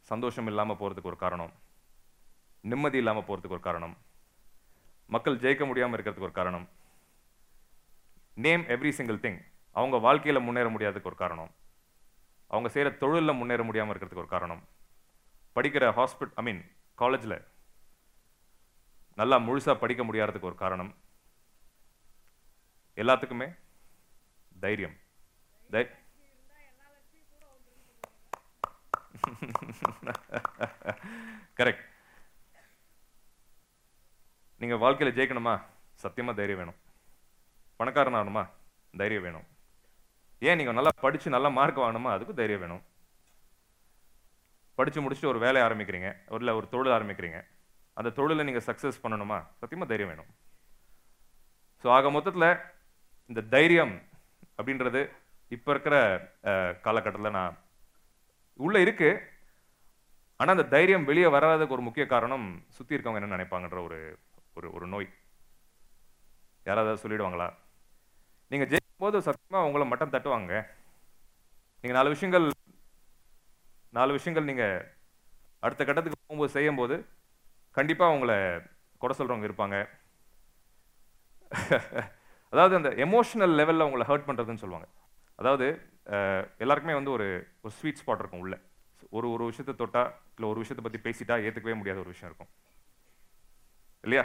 [0.00, 1.52] சந்தோஷம் இல்லாமல் போகிறதுக்கு ஒரு காரணம்.
[2.60, 3.96] நிம்மதி இல்லாமல் போகிறதுக்கு ஒரு காரணம்.
[5.06, 6.66] மக்கள் ஜெயிக்க முடியாமல் இருக்கிறதுக்கு ஒரு காரணம்.
[8.34, 11.54] நேம் எவ்ரி சிங்கிள் திங் அவங்க வாழ்க்கையில் முன்னேற முடியாததுக்கு ஒரு காரணம்.
[12.46, 14.62] அவங்க செய்கிற தொழிலில் முன்னேற முடியாமல் இருக்கிறதுக்கு ஒரு காரணம்.
[15.56, 16.62] படிக்கிற ஹாஸ்பிட் ஐ மீன்
[17.02, 17.44] காலேஜில்
[19.20, 20.94] நல்லா முழுசா படிக்க முடியாததுக்கு ஒரு காரணம்.
[22.96, 23.48] எல்லாத்துக்குமே
[24.60, 24.96] தைரியம்.
[25.70, 25.86] தை
[31.58, 31.84] கரெக்ட்
[34.58, 35.54] நீங்கள் வாழ்க்கையில் ஜெயிக்கணுமா?
[36.02, 36.78] சத்தியமாக தைரியம் வேணும்.
[37.80, 38.44] பணக்காரன் ஆகணுமா
[39.00, 39.46] தைரியம் வேணும்.
[40.48, 42.10] ஏன் நீங்க நல்லா படிச்சு நல்லா மார்க் வாங்கணுமா?
[42.16, 42.82] அதுக்கு தைரியம் வேணும்.
[44.78, 46.08] படிச்சு முடிச்சுட்டு ஒரு வேலையை ஆரம்பிக்கிறீங்க.
[46.34, 47.40] ஒரு ஒரு தொழில் ஆரம்பிக்கிறீங்க.
[47.98, 49.38] அந்த தொழிலை நீங்க சக்ஸஸ் பண்ணணுமா?
[49.60, 50.30] சத்தியமா தைரியம் வேணும்.
[51.82, 52.46] ஸோ ஆக மொத்தத்துல
[53.30, 53.94] இந்த தைரியம்
[54.58, 55.02] அப்படின்றது
[55.56, 55.96] இப்ப இருக்கிற
[56.86, 57.56] காலகட்டத்தில் நான்
[58.66, 59.10] உள்ள இருக்கு.
[60.40, 63.98] ஆனா அந்த தைரியம் வெளியே வராததுக்கு ஒரு முக்கிய காரணம் சுத்தி இருக்கவங்க என்ன நினைப்பாங்கன்ற ஒரு
[64.58, 65.08] ஒரு ஒரு நோய்.
[66.68, 67.48] யாராவது சொல்லிடுவாங்களா?
[68.50, 70.52] நீங்க ஜெயிக்கும் போது சத்தியமாக உங்களை மட்டம் தட்டுவாங்க.
[71.84, 72.46] நீங்க நாலு விஷயங்கள்
[73.92, 74.64] நாலு விஷயங்கள் நீங்க
[75.66, 76.96] அடுத்த கட்டத்துக்கு போகும்போது செய்யும்போது
[77.76, 78.36] கண்டிப்பா உங்களை
[79.02, 79.76] கொடை சொல்றவங்க இருப்பாங்க.
[82.52, 84.88] அதாவது அந்த எமோஷனல் லெவல்ல உங்களை ஹர்ட் பண்றதுன்னு சொல்லுவாங்க.
[85.38, 85.66] அதாவது
[86.58, 87.26] எல்லாருக்குமே வந்து ஒரு
[87.60, 88.56] ஒரு ஸ்வீட் ஸ்பாட் இருக்கும் உள்ள.
[89.10, 90.02] ஒரு ஒரு விஷயத்தை தொட்டா
[90.34, 92.50] இல்ல ஒரு விஷயத்தை பத்தி பேசிட்டா ஏத்துக்கவே முடியாத ஒரு விஷயம் இருக்கும்.
[94.04, 94.24] இல்லையா?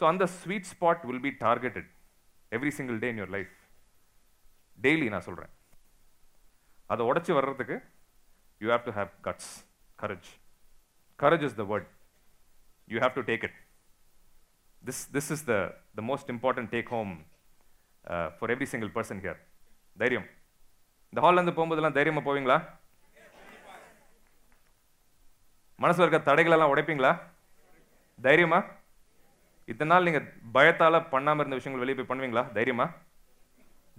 [0.00, 1.88] ஸோ அந்த sweet spot will be targeted
[2.56, 3.52] every single day in your life
[4.78, 5.52] daily நான் சொல்கிறேன்
[6.92, 7.76] அதை உடச்சி வர்றதுக்கு
[8.60, 9.52] you have to have guts
[10.02, 10.30] courage
[11.22, 11.88] courage is the word
[12.92, 13.58] you have to take it
[14.88, 15.54] this this is the
[15.98, 17.12] the most important take home
[18.36, 19.40] for every single person here
[20.02, 20.28] தைரியம்.
[21.12, 22.56] இந்த ஹால்லேருந்து போகும்போதெல்லாம் தைரியமாக போவீங்களா?
[25.82, 27.12] மனசில் இருக்க தடைகளெல்லாம் உடைப்பீங்களா?
[28.26, 28.60] தைரியமா?
[29.72, 30.20] இத்தனை நாள் நீங்க
[30.56, 32.44] பயத்தால பண்ணாம இருந்த விஷயங்கள் வெளியே போய் பண்ணுவீங்களா?
[32.58, 32.86] தைரியமா?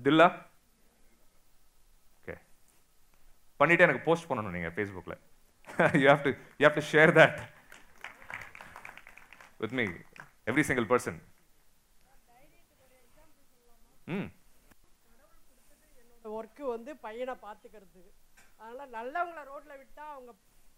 [0.06, 0.28] தில்லா?
[2.20, 2.36] ஓகே
[3.62, 5.20] பண்ணிட்டு எனக்கு போஸ்ட் பண்ணணும் நீங்க ஃபேஸ்புக்கில்
[6.02, 6.32] you have to
[6.62, 7.38] you have to share that
[9.64, 9.86] with me
[10.52, 11.20] every single person
[14.16, 14.30] ம்
[16.38, 18.02] ஒர்க்கு வந்து பையனை பார்த்துக்கிறது.
[18.62, 20.32] அதனால் நல்லவங்கள ரோட்டில் விட்டால் அவங்க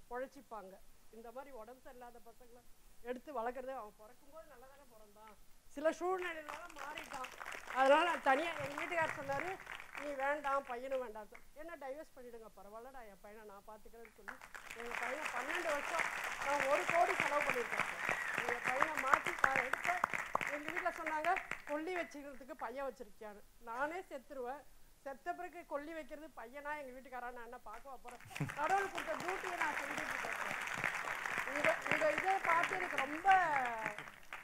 [0.10, 0.73] பொழைச்சிப்பாங்க.
[1.15, 2.62] இந்த மாதிரி உடம்பு சரியில்லாத பசங்களை?
[3.09, 5.33] எடுத்து வளர்க்குறது அவன் பிறக்கும்போது நல்லா தானே பிறந்தான்.
[5.75, 7.31] சில சூழ்நிலையினால மாறிட்டான்.
[7.79, 9.49] அதனால் நான் தனியாக எங்கள் வீட்டுக்கார் சொன்னார்
[9.99, 11.29] நீ வேண்டாம் பையனும் வேண்டாம்.
[11.61, 14.35] என்ன டைவர்ஸ் பண்ணிவிடுங்க பரவாயில்லடா என் பையனை நான் பார்த்துக்கிறேன்னு சொல்லி
[14.79, 16.05] எங்கள் பையனை பன்னெண்டு வருஷம்
[16.45, 17.89] நான் ஒரு கோடி செலவு பண்ணியிருக்கேன்.
[18.41, 20.01] எங்கள் பையனை மாற்றி நான் எடுத்தேன்
[20.55, 21.29] எங்கள் வீட்டில் சொன்னாங்க
[21.69, 23.43] கொல்லி வச்சுக்கிறதுக்கு பையன் வச்சிருக்கியான்னு.
[23.69, 24.63] நானே செத்துருவேன்.
[25.05, 28.23] செத்த பிறகு கொல்லி வைக்கிறது பையனா எங்கள் வீட்டுக்காரா நான் என்ன பார்க்க போகிறேன்
[28.57, 30.54] கடவுள் கொடுத்த டியூட்டியை நான் செஞ்சுட்டு இருக்கேன்.
[31.55, 33.27] உங்கள் இதை பார்த்து எனக்கு ரொம்ப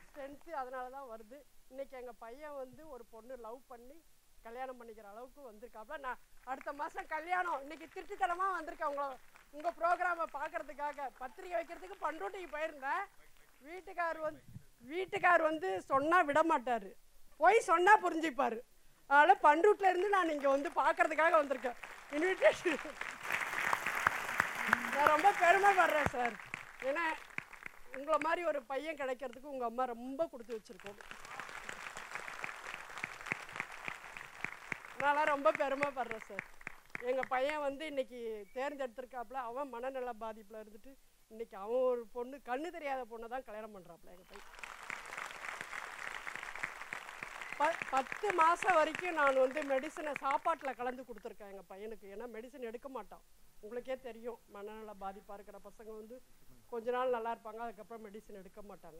[0.07, 1.37] ஸ்ட்ரென்த்து அதனால தான் வருது.
[1.71, 3.97] இன்னைக்கு எங்கள் பையன் வந்து ஒரு பொண்ணு லவ் பண்ணி
[4.45, 5.97] கல்யாணம் பண்ணிக்கிற அளவுக்கு வந்திருக்காப்புல.
[6.05, 6.21] நான்
[6.51, 7.59] அடுத்த மாதம் கல்யாணம்.
[7.63, 9.07] இன்னைக்கு திருட்டுத்தனமாக வந்திருக்கேன் உங்களை
[9.55, 11.07] உங்கள் ப்ரோக்ராமை பார்க்கறதுக்காக.
[11.21, 13.03] பத்திரிக்கை வைக்கிறதுக்கு பண்ருட்டிக்கு போயிருந்தேன்.
[13.67, 14.41] வீட்டுக்கார் வந்து
[14.91, 16.89] வீட்டுக்கார் வந்து சொன்னால் விட மாட்டார்
[17.41, 18.57] போய் சொன்னால் புரிஞ்சுப்பார்.
[19.09, 21.77] அதனால் பண்ரூட்டிலேருந்து நான் இங்கே வந்து பார்க்கறதுக்காக வந்திருக்கேன்.
[22.15, 22.79] இன்விடேஷன்
[24.95, 26.35] நான் ரொம்ப பெருமைப்படுறேன் சார்
[26.89, 27.03] ஏன்னா
[27.97, 30.99] உங்களை மாதிரி ஒரு பையன் கிடைக்கிறதுக்கு உங்கள் அம்மா ரொம்ப கொடுத்து வச்சிருக்கோம்
[34.95, 36.43] அதனால் ரொம்ப பெருமைப்படுறேன் சார்.
[37.09, 38.19] எங்கள் பையன் வந்து இன்றைக்கி
[38.57, 40.91] தேர்ந்தெடுத்திருக்காப்புல அவன் மனநல பாதிப்பில் இருந்துட்டு
[41.31, 44.49] இன்றைக்கி அவன் ஒரு பொண்ணு கண்ணு தெரியாத பொண்ணை தான் கல்யாணம் பண்ணுறாப்புல எங்கள் பையன்.
[47.59, 47.63] ப
[47.93, 52.05] பத்து மாதம் வரைக்கும் நான் வந்து மெடிசனை சாப்பாட்டில் கலந்து கொடுத்துருக்கேன் எங்கள் பையனுக்கு.
[52.13, 53.23] ஏன்னா மெடிசன் எடுக்க மாட்டான்.
[53.65, 56.15] உங்களுக்கே தெரியும் மனநல பாதிப்பாக இருக்கிற பசங்க வந்து
[56.73, 58.99] கொஞ்ச நாள் நல்லா இருப்பாங்க அதுக்கப்புறம் மெடிசன் எடுக்க மாட்டாங்க.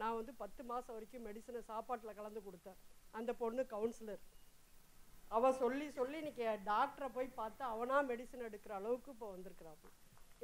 [0.00, 2.78] நான் வந்து பத்து மாதம் வரைக்கும் மெடிசனை சாப்பாட்டில் கலந்து கொடுத்தேன்.
[3.18, 4.22] அந்த பொண்ணு கவுன்சிலர்
[5.36, 9.78] அவன் சொல்லி சொல்லி இன்னைக்கு டாக்டரை போய் பார்த்து அவனாக மெடிசன் எடுக்கிற அளவுக்கு இப்போ வந்திருக்கிறான்.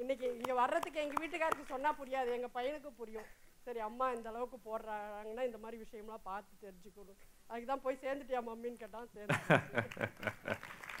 [0.03, 3.27] இன்றைக்கி இங்கே வர்றதுக்கு எங்கள் வீட்டுக்காருக்கு சொன்னால் புரியாது எங்கள் பையனுக்கு புரியும்.
[3.65, 7.19] சரி அம்மா இந்த அளவுக்கு போடுறாங்கன்னா இந்த மாதிரி விஷயம்லாம் பார்த்து தெரிஞ்சுக்கணும்.
[7.49, 9.37] அதுக்கு தான் போய் சேர்ந்துட்டியா மம்மின்னு கேட்டான் சேர்ந்து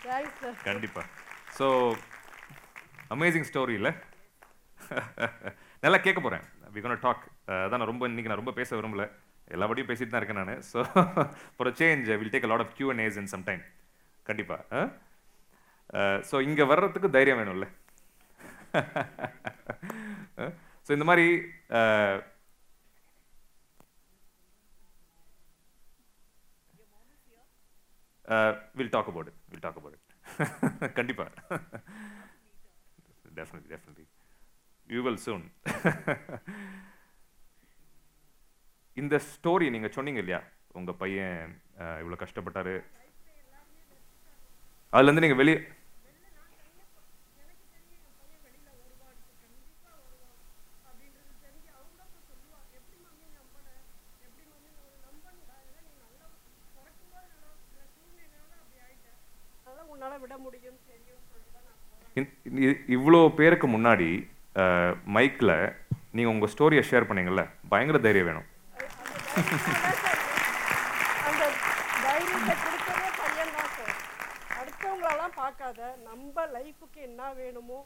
[0.05, 1.07] தேங்க்ஸ் சார் கண்டிப்பாக
[1.59, 1.67] ஸோ
[3.15, 3.93] அமேசிங் ஸ்டோரி இல்லை?
[5.83, 7.23] நல்லா கேட்க போகிறேன் வி கோன் டாக்
[7.55, 9.03] அதான் நான் ரொம்ப இன்னைக்கு நான் ரொம்ப பேச விரும்பல.
[9.55, 10.63] எல்லாபடியும் பேசிட்டு தான் இருக்கேன் நான்.
[10.71, 10.77] So
[11.55, 13.63] for change will take a lot of Q and A's in some time
[14.29, 14.81] கண்டிப்பாக
[16.29, 17.67] ஸோ இங்கே வர்றதுக்கு தைரியம் வேணும்ல.
[20.87, 21.27] ஸோ இந்த மாதிரி
[28.79, 30.03] we'll talk about we'll about it.
[30.31, 31.39] We'll talk about
[34.89, 35.41] You will soon.
[38.97, 40.39] இந்த ஸ்டோரி நீங்க சொன்னீங்க இல்லையா?
[40.71, 42.73] உங்க பையன் அஹ், இவ்வளவு கஷ்டப்பட்டாரு.
[44.93, 45.59] அதுல இருந்து நீங்க வெளியே
[62.95, 64.09] இவ்வளோ பேருக்கு முன்னாடி
[65.15, 65.55] மைக்கில்
[66.15, 68.47] நீங்கள் உங்கள் ஸ்டோரியை ஷேர் பண்ணீங்கல்ல பயங்கர தைரியம் வேணும்.
[71.27, 71.43] அந்த
[74.59, 77.79] அடுத்தவங்களெல்லாம் பார்க்காத நம்ம லைஃபுக்கு என்ன வேணுமோ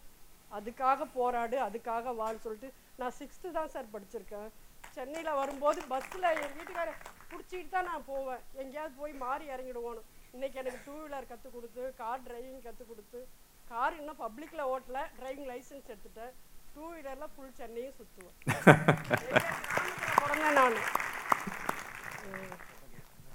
[0.58, 4.50] அதுக்காக போராடு அதுக்காக வாழ் சொல்லிட்டு நான் சிக்ஸ்த்து தான் சார் படிச்சிருக்கேன்.
[4.96, 7.00] சென்னையில் வரும்போது பஸ்ஸில் என் வீட்டுக்காரர்
[7.30, 8.42] பிடிச்சிட்டு தான் நான் போவேன்.
[8.62, 10.02] எங்கேயாவது போய் மாறி இறங்கிடுவோன்னு.
[10.36, 13.20] இன்றைக்கி எனக்கு டூ வீலர் கற்றுக் கொடுத்து கார் டிரைவிங் கற்றுக் கொடுத்து
[13.72, 16.34] கார் இன்னும் பப்ளிக்கில் ஓட்டலை டிரைவிங் லைசன்ஸ் எடுத்துட்டேன்.
[16.76, 18.38] டூ வீலரில் ஃபுல் சென்னையும் சுற்றுவேன்
[20.20, 20.78] பிறந்தேன் நான்.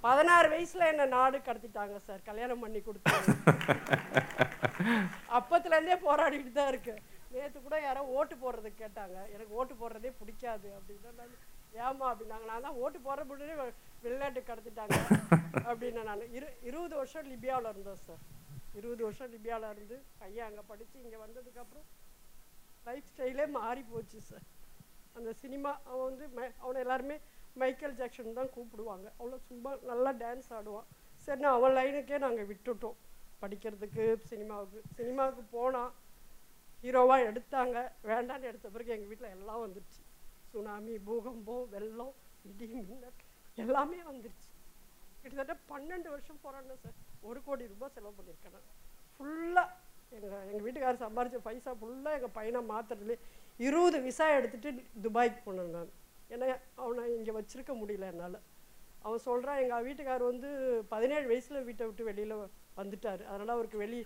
[0.04, 3.26] பதினாறு வயசுல என்ன நாடு கடத்திட்டாங்க சார் கல்யாணம் பண்ணி கொடுத்தாங்க
[5.38, 6.94] அப்பத்துல இருந்தே போராடிட்டு தான் இருக்கு.
[7.32, 9.16] நேத்து கூட யாரோ ஓட்டு போடுறதுக்கு கேட்டாங்க.
[9.34, 11.26] எனக்கு ஓட்டு போடுறதே பிடிக்காது அப்படின்னா
[11.82, 12.46] ஏமா அப்படின்னாங்க.
[12.50, 13.54] நான் தான் ஓட்டு போடுற முன்னாடி
[14.04, 14.98] வெளிநாட்டு கடத்திட்டாங்க
[15.68, 18.22] அப்படின்னு நான் இரு இருபது வருஷம் லிபியாவில் இருந்தோம் சார்.
[18.78, 21.86] இருபது வருஷம் லிபியாவில் இருந்து பையன் அங்கே படித்து இங்கே வந்ததுக்கப்புறம்
[22.88, 24.46] லைஃப் ஸ்டைலே மாறி போச்சு சார்
[25.14, 27.16] அந்த சினிமா அவன் வந்து மை- அவனை எல்லாருமே
[27.54, 29.06] மைக்கேல் ஜாக்சன் தான் கூப்பிடுவாங்க.
[29.18, 30.88] அவ்வளோ சும்மா நல்லா டான்ஸ் ஆடுவான்.
[31.24, 32.98] சரி நான் அவன் லைனுக்கே நாங்கள் விட்டுட்டோம்.
[33.42, 35.90] படிக்கிறதுக்கு சினிமாவுக்கு சினிமாவுக்கு போனான்
[36.82, 37.76] ஹீரோவாக எடுத்தாங்க.
[38.04, 40.02] வேண்டான்னு எடுத்த பிறகு எங்கள் வீட்டில் எல்லாம் வந்துடுச்சு
[40.50, 43.18] சுனாமி பூகம்பம் வெள்ளம் இடி மின்னல்
[43.58, 44.50] எல்லாமே வந்துடுச்சு
[45.22, 48.66] கிட்டத்தட்ட பன்னெண்டு வருஷம் போராடினேன் சார் ஒரு கோடி ரூபாய் செலவு பண்ணியிருக்கேன்
[49.14, 49.68] ஃபுல்லாக
[50.16, 53.16] எங்கள் எங்கள் வீட்டுக்காரர் சம்பாரித்த பைசா ஃபுல்லாக எங்கள் பையனை மாத்துறதுலே
[53.66, 55.90] இருபது விசா எடுத்துகிட்டு துபாய்க்கு போனேன் நான்.
[56.32, 56.46] ஏன்னா
[56.84, 58.38] அவனை இங்கே வச்சுருக்க முடியல என்னால்.
[59.06, 60.48] அவன் சொல்கிறான் எங்கள் வீட்டுக்காரர் வந்து
[60.92, 62.34] பதினேழு வயசில் வீட்டை விட்டு வெளியில்
[62.80, 63.22] வந்துட்டார்.
[63.30, 64.00] அதனால் அவருக்கு வெளி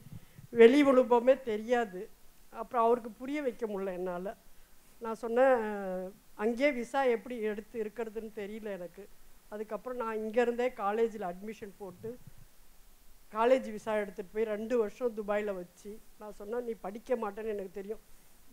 [0.60, 2.00] வெளி உழுப்பமே தெரியாது.
[2.62, 4.32] அப்புறம் அவருக்கு புரிய வைக்க முடியல என்னால்.
[5.04, 5.56] நான் சொன்னேன்
[6.44, 9.04] அங்கேயே விசா எப்படி எடுத்து இருக்கிறதுன்னு தெரியல எனக்கு.
[9.54, 12.10] அதுக்கப்புறம் நான் இங்கேருந்தே காலேஜில் அட்மிஷன் போட்டு
[13.32, 17.98] காலேஜ் விசா எடுத்துகிட்டு போய் ரெண்டு வருஷம் துபாயில் வச்சு நான் சொன்னேன் நீ படிக்க மாட்டேன்னு எனக்கு தெரியும்.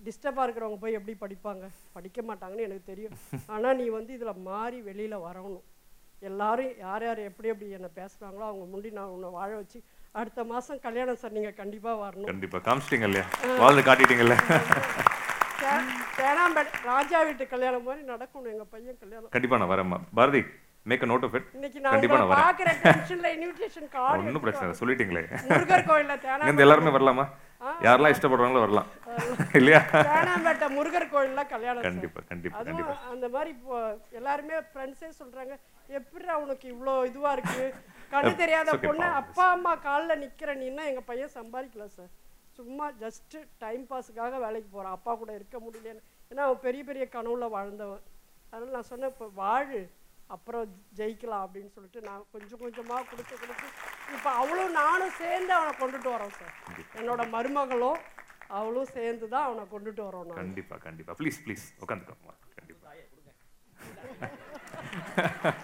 [0.04, 1.70] டிஸ்டர்பாக இருக்கிறவங்க போய் எப்படி படிப்பாங்க?
[1.92, 3.12] படிக்க மாட்டாங்கன்னு எனக்கு தெரியும்.
[3.46, 5.62] ஆனால் நீ வந்து இதில் மாறி வெளியில் வரணும்.
[6.20, 10.80] எல்லாரும் யார் யார் எப்படி எப்படி என்னை பேசுகிறாங்களோ அவங்க முன்னாடி நான் உன்னை வாழ வச்சு அடுத்த மாதம்
[10.80, 12.26] கல்யாணம் சார் நீங்கள் கண்டிப்பாக வரணும்.
[12.26, 12.58] கண்டிப்பா.
[12.58, 13.26] காமிச்சிட்டீங்க இல்லையா?
[13.58, 14.36] வாழ்ந்து காட்டிட்டீங்கல்ல
[15.62, 15.88] தே-
[16.18, 18.52] தேனாம்பேட்டை ராஜா வீட்டு கல்யாணம் மாதிரி நடக்கணும்.
[18.52, 20.00] எங்கள் பையன் கல்யாணம் கண்டிப்பா நான் வரேம்மா.
[20.14, 20.44] Bharathi
[20.86, 21.48] make a note of it
[21.94, 22.44] கண்டிப்பா நான் வரேன்.
[22.46, 24.80] பார்க்குற டென்ஷனில் இன்விடேஷன் கார்டு ஒன்றும் பிரச்சனை இல்லை.
[24.82, 25.24] சொல்லிட்டீங்களே.
[25.52, 27.26] முருகர் கோயிலில் தேனா இங்கேருந்து எல்லாருமே வரலாமா?
[27.86, 28.90] யாரெல்லாம் இஷ்டப்படுறாங்களோ வரலாம்.
[29.60, 29.82] இல்லையா?
[30.10, 31.86] தேனாம்பேட்டை முருகர் கோயிலில் கல்யாணம்.
[31.88, 32.96] கண்டிப்பா கண்டிப்பா கண்டிப்பா.
[33.14, 33.78] அந்த மாதிரி இப்போ
[34.20, 35.56] எல்லாருமே ஃப்ரெண்ட்ஸே சொல்றாங்க
[36.00, 37.66] எப்படி உனக்கு இவ்வளோ இதுவா இருக்கு?
[38.14, 39.08] கண்ணு தெரியாத பொண்ணு.
[39.22, 42.12] அப்பா அம்மா காலில் நிக்கிற நீன்னா எங்க பையன் சம்பாதிக்கல சார்.
[42.58, 44.96] சும்மா ஜஸ்ட் டைம் பாஸுக்காக வேலைக்கு போறான்.
[44.98, 46.04] அப்பா கூட இருக்க முடியலன்னு.
[46.32, 48.04] ஏன்னா அவன் பெரிய பெரிய கனவுல வாழ்ந்தவன்.
[48.52, 49.80] அதனால நான் சொன்னேன் இப்போ வாழு.
[50.30, 50.66] அப்புறம்
[50.98, 53.68] ஜெயிக்கலாம் அப்படின்னு சொல்லிட்டு நான் கொஞ்சம் கொஞ்சமா கொடுத்து கொடுத்து
[54.16, 56.54] இப்போ அவளும் நானும் சேர்ந்து அவனை கொண்டுட்டு வரோம் சார்.
[57.00, 58.00] என்னோட மருமகளும்
[58.58, 60.40] அவளும் சேர்ந்து தான் அவனை கொண்டுட்டு வரோம் நான்.
[60.42, 61.16] கண்டிப்பா கண்டிப்பா.
[61.22, 62.90] ப்ளீஸ் ப்ளீஸ் உட்காந்துக்கோங்க கண்டிப்பா.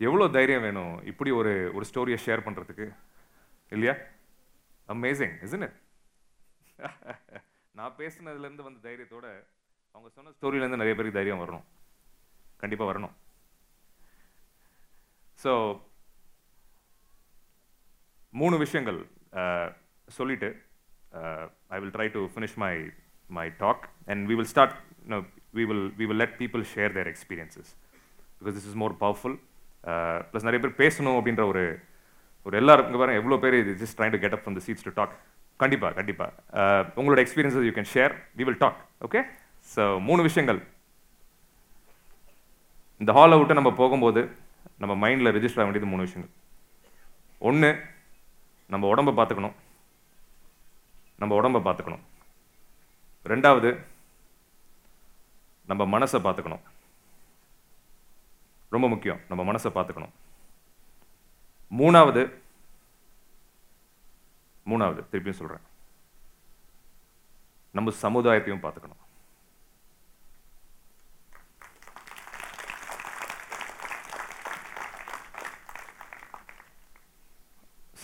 [0.00, 2.86] எவ்வளோ தைரியம் வேணும் இப்படி ஒரு ஒரு ஸ்டோரியை ஷேர் பண்றதுக்கு?
[3.72, 3.94] இல்லையா?
[4.88, 5.74] Amazing isn't it?
[7.80, 9.26] நான் பேசுனதுலேருந்து வந்த தைரியத்தோட
[9.94, 11.66] அவங்க சொன்ன ஸ்டோரியிலேருந்து நிறைய பேருக்கு தைரியம் வரணும்.
[12.62, 13.14] கண்டிப்பாக வரணும்.
[15.42, 15.52] ஸோ
[18.40, 18.98] மூணு விஷயங்கள்
[20.18, 20.48] சொல்லிட்டு
[21.74, 22.72] I will try to finish my
[23.38, 24.74] my talk and we will start
[25.58, 27.70] we will we will let people share their experiences
[28.40, 29.36] because this is more powerful
[30.30, 31.64] plus நிறைய பேர் பேசணும் அப்படின்ற ஒரு
[32.46, 34.86] ஒரு எல்லாரும் இங்கே பாருங்க எவ்வளோ பேர் இது just trying to get up from the seats
[34.88, 35.14] to talk
[35.62, 39.20] கண்டிப்பாக கண்டிப்பாக உங்களோட experiences you can share we will talk okay
[39.72, 40.60] so மூணு விஷயங்கள்.
[43.02, 44.22] இந்த ஹாலை விட்டு நம்ம போகும்போது
[44.82, 46.34] நம்ம மைண்டில் ரிஜிஸ்டர் ஆக வேண்டியது மூணு விஷயங்கள்.
[47.48, 47.70] ஒன்று
[48.72, 49.56] நம்ம உடம்ப பார்த்துக்கணும்.
[51.20, 52.04] நம்ம உடம்ப பார்த்துக்கணும்.
[53.32, 53.70] ரெண்டாவது
[55.70, 56.62] நம்ம மனசை பார்த்துக்கணும்.
[58.74, 60.14] ரொம்ப முக்கியம் நம்ம மனசை பார்த்துக்கணும்.
[61.80, 62.22] மூணாவது
[64.72, 65.64] மூணாவது திருப்பியும் சொல்றேன்.
[67.78, 69.02] நம்ம சமுதாயத்தையும் பார்த்துக்கணும்.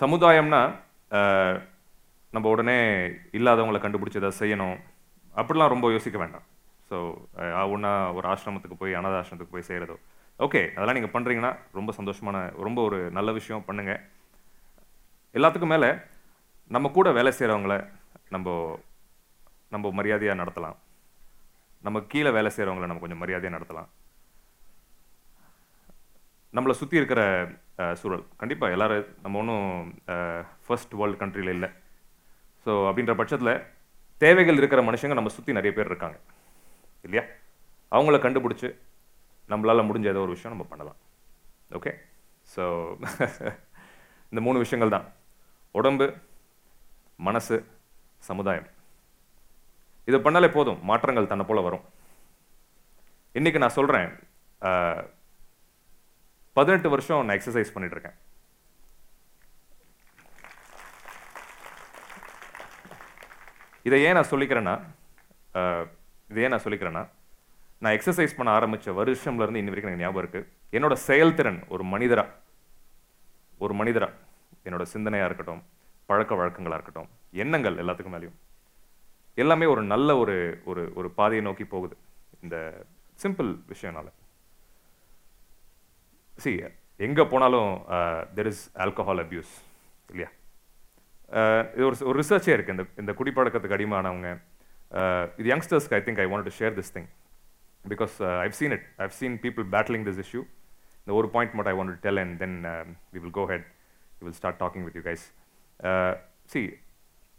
[0.01, 0.61] சமுதாயம்னா
[2.35, 2.79] நம்ம உடனே
[3.37, 4.79] இல்லாதவங்களை கண்டுபிடிச்சி எதாவது செய்யணும்.
[5.41, 6.45] அப்படிலாம் ரொம்ப யோசிக்க வேண்டாம்.
[6.89, 6.97] ஸோ
[7.75, 9.97] ஒன்றா ஒரு ஆசிரமத்துக்கு போய் அனாத ஆசிரமத்துக்கு போய் செய்கிறதோ
[10.47, 13.93] ஓகே அதெல்லாம் நீங்கள் பண்ணுறீங்கன்னா ரொம்ப சந்தோஷமான ரொம்ப ஒரு நல்ல விஷயம் பண்ணுங்க.
[15.39, 15.89] எல்லாத்துக்கும் மேலே
[16.75, 17.75] நம்ம கூட வேலை செய்கிறவங்கள
[18.35, 18.49] நம்ம
[19.75, 20.77] நம்ம மரியாதையாக நடத்தலாம்.
[21.87, 23.89] நம்ம கீழே வேலை செய்கிறவங்கள நம்ம கொஞ்சம் மரியாதையாக நடத்தலாம்.
[26.57, 27.23] நம்மளை சுற்றி இருக்கிற
[28.01, 28.25] சூழல்.
[28.41, 29.67] கண்டிப்பாக எல்லோரும் நம்ம ஒன்றும்
[30.67, 31.69] ஃபர்ஸ்ட் வேர்ல்டு கண்ட்ரியில் இல்லை.
[32.65, 33.55] ஸோ அப்படின்ற பட்சத்தில்
[34.25, 36.19] தேவைகள் இருக்கிற மனுஷங்க நம்ம சுற்றி நிறைய பேர் இருக்காங்க.
[37.07, 37.25] இல்லையா?
[37.93, 38.69] அவங்கள கண்டுபிடிச்சி
[39.53, 40.99] நம்மளால் முடிஞ்ச ஏதோ ஒரு விஷயம் நம்ம பண்ணலாம்.
[41.79, 41.93] ஓகே
[42.55, 42.65] ஸோ
[44.33, 45.07] இந்த மூணு விஷயங்கள் தான்.
[45.79, 46.07] உடம்பு
[47.19, 47.57] மனசு
[48.29, 48.69] சமுதாயம்.
[50.09, 50.81] இதை பண்ணாலே போதும்.
[50.91, 51.85] மாற்றங்கள் தன்னை போல வரும்.
[53.39, 54.09] இன்னைக்கு நான் சொல்கிறேன்
[56.59, 58.17] பதினெட்டு வருஷம் நான் எக்ஸசைஸ் பண்ணிட்டு இருக்கேன்
[63.89, 64.75] இதை ஏன் நான் சொல்லிக்கிறேன்னா
[66.31, 67.03] இதை ஏன் நான் சொல்லிக்கிறேன்னா
[67.83, 72.25] நான் எக்ஸசைஸ் பண்ண ஆரம்பிச்ச வருஷம்ல இருந்து இன்னி வரைக்கும் எனக்கு ஞாபகம் இருக்குது என்னோட செயல்திறன் ஒரு மனிதரா
[73.65, 74.09] ஒரு மனிதரா
[74.67, 75.63] என்னோட சிந்தனையாக இருக்கட்டும்
[76.09, 77.11] பழக்க வழக்கங்களா இருக்கட்டும்
[77.43, 78.37] எண்ணங்கள் எல்லாத்துக்கும் மேலேயும்.
[79.39, 81.97] எல்லாமே ஒரு நல்ல ஒரு ஒரு ஒரு பாதையை நோக்கி போகுது
[82.45, 82.57] இந்த
[83.19, 84.09] சிம்பிள் விஷயம்னால.
[86.39, 86.51] சி
[87.01, 87.71] எங்க போனாலும்
[88.37, 89.55] தெர் இஸ் ஆல்கஹால் அபியூஸ்
[90.09, 90.31] இல்லையா?
[91.29, 92.75] Uh, இது ஒரு ஒரு ரிசர்ச்சே இருக்கு.
[92.75, 94.29] இந்த இந்த குடிப்பழக்கத்துக்கு அடிமானவங்க
[94.93, 97.09] அஹ், uh, இது யங்ஸ்டர்ஸ்க்கு I think I want to share this thing
[97.85, 98.15] because
[98.45, 100.43] I've seen it I've seen people battling this issue
[101.01, 102.57] இந்த ஒரு பாயிண்ட் மட்டும் I want to tell and then
[103.15, 103.67] we will go ahead
[104.13, 105.25] we will start talking with you guys
[106.53, 106.61] see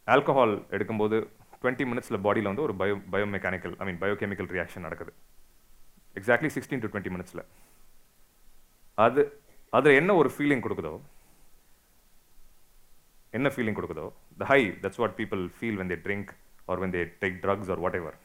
[0.07, 1.17] alcohol எடுக்கும்போது
[1.61, 5.11] twenty மினிட்ஸில் பாடியில் வந்து ஒரு bio biomechanical I mean biochemical reaction நடக்குது.
[6.15, 7.43] Exactly sixteen to twenty மினிட்ஸில்
[8.97, 9.21] அது
[9.73, 10.93] அது என்ன ஒரு ஃபீலிங் கொடுக்குதோ
[13.33, 14.05] என்ன feeling கொடுக்குதோ
[14.37, 16.29] the high that's what people feel when they drink
[16.65, 18.17] or when they take drugs or whatever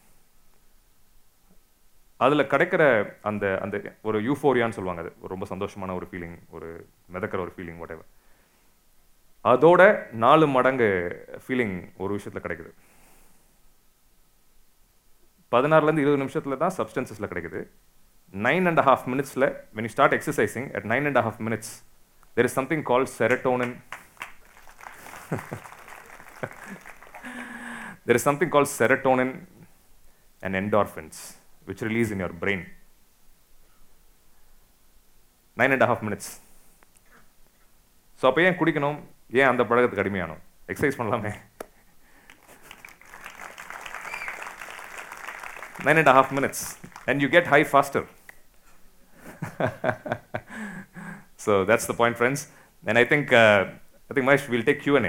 [2.21, 2.83] அதில் கிடைக்கிற
[3.23, 5.13] அந்த அந்த ஒரு யூஃபோரியான்னு சொல்லுவாங்க அது.
[5.21, 6.69] ஒரு ரொம்ப சந்தோஷமான ஒரு ஃபீலிங் ஒரு
[7.13, 8.09] மிதக்கிற ஒரு ஃபீலிங் வாட் எவர்
[9.51, 9.83] அதோட
[10.25, 10.89] நாலு மடங்கு
[11.45, 12.71] ஃபீலிங் ஒரு விஷயத்தில் கிடைக்குது.
[15.55, 17.61] பதினாறுலேருந்து இருபது நிமிஷத்தில் தான் சப்ஸ்டன்சஸில் கிடைக்குது.
[18.47, 21.73] நைன் அண்ட் ஹாஃப் மினிட்ஸில் when you start exercising at nine and half minutes
[22.37, 23.75] there is something call serotonin
[28.07, 29.33] there is something call serotonin
[30.47, 31.19] and endorphins
[31.69, 32.65] which release in your brain
[35.57, 36.31] nine and half minutes
[38.21, 38.99] so அப்போ ஏன் குடிக்கணும்?
[39.33, 40.43] ஏன் அந்த பழக்கத்துக்கு அடிமையானோம்?
[40.69, 41.33] Exercise பண்ணலாமே.
[45.87, 46.65] Nine and half minutes
[47.07, 48.05] and you get high faster
[51.45, 52.99] so that's the point friends friends.
[53.01, 53.33] I think
[54.11, 55.01] I think Mahesh will take will take Q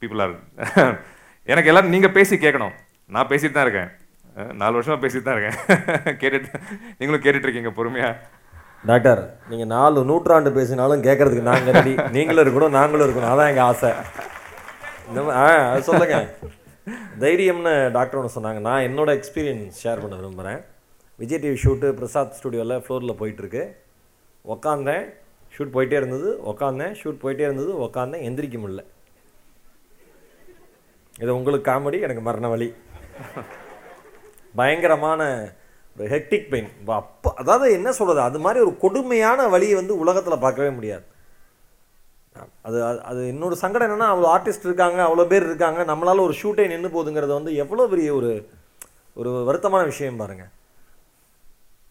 [0.00, 0.92] people are uh,
[1.52, 2.74] எனக்கு எல்லாரும் நீங்கள் பேசி கேட்கணும்
[3.06, 3.90] நான் பேசிட்டு தான் இருக்கேன்.
[4.36, 5.58] Uh, நாலு வருஷமா பேசிட்டு தான் இருக்கேன்.
[6.22, 6.60] கேட்டுட்டு
[6.98, 8.10] நீங்களும் கேட்டுட்ருக்கீங்க இருக்கீங்க
[8.84, 11.94] டாக்டர் நீங்கள் நாலு நூற்றாண்டு பேசினாலும் கேட்கறதுக்கு நாங்கள் ரெடி.
[12.16, 13.32] நீங்களும் இருக்கணும் நாங்களும் இருக்கணும்.
[13.32, 13.90] அதான் எங்கள் ஆசை.
[15.08, 16.16] இந்த ஆ அது சொல்லுங்க.
[17.24, 18.60] தைரியம்னு டாக்டர் ஒன்று சொன்னாங்க.
[18.68, 20.60] நான் என்னோட எக்ஸ்பீரியன்ஸ் ஷேர் பண்ண விரும்புகிறேன்
[21.20, 23.64] விஜய் டிவி ஷூட்டு பிரசாத் ஸ்டுடியோவில் ஃப்ளோரில் போயிட்டுருக்கு.
[24.54, 25.06] உக்காந்தேன்
[25.54, 28.84] ஷூட் போயிட்டே இருந்தது உக்காந்தேன் ஷூட் போயிட்டே இருந்தது உக்காந்தேன் எந்திரிக்க முடியல.
[31.22, 32.68] இது உங்களுக்கு காமெடி எனக்கு மரண வழி
[34.60, 35.22] பயங்கரமான
[35.98, 40.70] ஒரு ஹெக்டிக் பெயின் அப்போ அதாவது என்ன சொல்கிறது அது மாதிரி ஒரு கொடுமையான வழியை வந்து உலகத்தில் பார்க்கவே
[40.70, 41.02] முடியாது.
[42.62, 46.66] அது அது- அது இன்னொரு சங்கடம் என்னன்னா அவ்வளோ ஆர்டிஸ்ட் இருக்காங்க அவ்வளோ பேர் இருக்காங்க நம்மளால் ஒரு ஷூட்டே
[46.66, 48.48] நின்று போகுதுங்கிறது வந்து எவ்வளோ பெரிய ஒரு
[49.14, 50.46] ஒரு வருத்தமான விஷயம் பாருங்கள்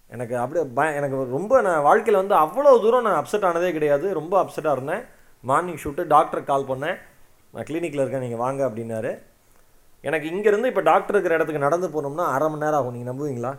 [0.08, 4.14] எனக்கு அப்படியே பய எனக்கு ரொம்ப நான் வாழ்க்கையில் வந்து அவ்வளோ தூரம் நான் அப்செட் ஆனதே கிடையாது.
[4.14, 5.02] ரொம்ப அப்செட்டாக இருந்தேன்.
[5.42, 6.98] மார்னிங் ஷூட்டு டாக்டர் கால் பண்ணேன்.
[7.52, 9.20] நான் கிளினிக்கில் இருக்கேன் நீங்கள் வாங்க அப்படின்னாரு.
[10.02, 12.94] எனக்கு இங்கேருந்து இப்போ டாக்டர் இருக்கிற இடத்துக்கு நடந்து போனோம்னா அரை மணி நேரம் ஆகும்.
[12.94, 13.58] நீங்கள் நம்புவீங்களா?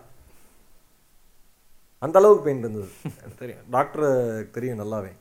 [2.07, 2.89] அந்த அளவுக்கு பெயின் இருந்தது.
[3.21, 4.07] எனக்கு தெரியும் டாக்டர்
[4.57, 5.13] தெரியும் நல்லாவே.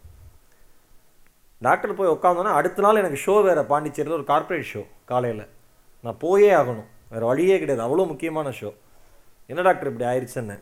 [1.61, 3.61] டாக்டர் போய் உட்காந்தோன்னா அடுத்த நாள் எனக்கு ஷோ வேறு.
[3.73, 5.45] பாண்டிச்சேரியில் ஒரு கார்ப்பரேட் ஷோ காலையில்.
[6.05, 6.89] நான் போயே ஆகணும்.
[7.09, 7.83] வேறு வழியே கிடையாது.
[7.87, 8.71] அவ்வளோ முக்கியமான ஷோ
[9.51, 10.57] என்ன டாக்டர் இப்படி ஆயிடுச்சுன்னு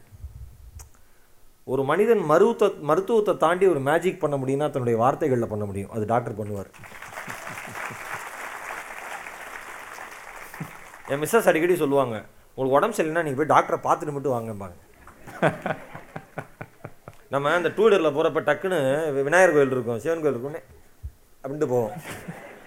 [1.74, 5.92] ஒரு மனிதன் மருத்துவ மருத்துவத்தை தாண்டி ஒரு மேஜிக் பண்ண முடியும்னா தன்னுடைய வார்த்தைகளில் பண்ண முடியும்.
[5.96, 6.70] அது டாக்டர் பண்ணுவார்.
[11.12, 12.16] என் மிஸ்ஸஸ் அடிக்கடி சொல்லுவாங்க
[12.58, 14.78] உங்களுக்கு உடம்பு சரியில்லைன்னா நீங்கள் போய் டாக்டரை பார்த்துட்டு மட்டும் வாங்கம்பாங்க.
[17.34, 18.80] நம்ம அந்த டூ வீலரில் போகிறப்ப டக்குன்னு
[19.28, 20.62] விநாயகர் கோயில் இருக்கும் சிவன் கோயில் இருக்கும்னே.
[21.42, 21.94] அப்படின்ட்டு போவோம்.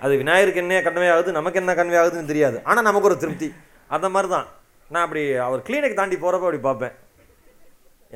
[0.04, 2.56] அது விநாயகருக்கு என்ன கண்மை ஆகுது நமக்கு என்ன கண்மை ஆகுதுன்னு தெரியாது.
[2.70, 3.48] ஆனால் நமக்கு ஒரு திருப்தி.
[3.96, 4.48] அந்த மாதிரி தான்
[4.94, 6.96] நான் அப்படி அவர் கிளினிக் தாண்டி போகிறப்ப அப்படி பார்ப்பேன்.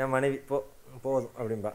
[0.00, 0.56] என் மனைவி போ
[1.04, 1.72] போதும் அப்படின்பா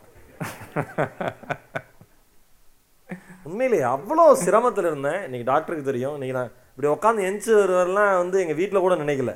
[3.48, 5.20] உண்மையிலேயே அவ்வளோ சிரமத்தில் இருந்தேன்.
[5.26, 6.16] இன்றைக்கி டாக்டருக்கு தெரியும்.
[6.18, 9.34] இன்றைக்கி நான் இப்படி உட்காந்து எந்திச்சு வருவரெல்லாம் வந்து எங்கள் வீட்டில் கூட நினைக்கல.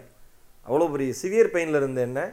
[0.68, 2.24] அவ்வளோ பெரிய சிவியர் பெயினில் இருந்தேன் என்ன.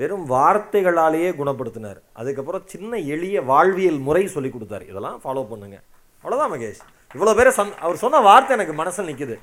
[0.00, 1.98] வெறும் வார்த்தைகளாலேயே குணப்படுத்தினார்.
[2.20, 4.84] அதுக்கப்புறம் சின்ன எளிய வாழ்வியல் முறை சொல்லி கொடுத்தாரு.
[4.92, 5.76] இதெல்லாம் ஃபாலோ பண்ணுங்க.
[6.22, 6.82] அவ்வளோதான் மகேஷ்.
[7.16, 9.36] இவ்வளோ பேரை சந் அவர் சொன்ன வார்த்தை எனக்கு மனசில் நிற்குது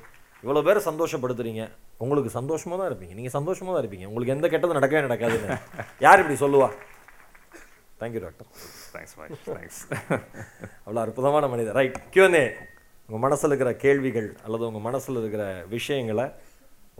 [0.44, 1.62] இவ்வளோ பேரை சந்தோஷப்படுத்துறீங்க.
[2.04, 3.14] உங்களுக்கு சந்தோஷமாக தான் இருப்பீங்க.
[3.18, 4.06] நீங்கள் சந்தோஷமாக தான் இருப்பீங்க.
[4.10, 5.58] உங்களுக்கு எந்த கெட்டதும் நடக்கவே நடக்காதுன்னு.
[6.06, 6.68] யார் இப்படி சொல்லுவா?
[8.00, 8.48] தேங்க்யூ டாக்டர்
[8.94, 9.14] தேங்க்ஸ்
[9.56, 9.82] தேங்க்ஸ்
[10.84, 11.76] அவ்வளோ அற்புதமான மனிதர்.
[11.80, 12.44] ரைட் கியூனே
[13.08, 15.44] உங்கள் மனசில் இருக்கிற கேள்விகள் அல்லது உங்கள் மனசில் இருக்கிற
[15.76, 16.26] விஷயங்களை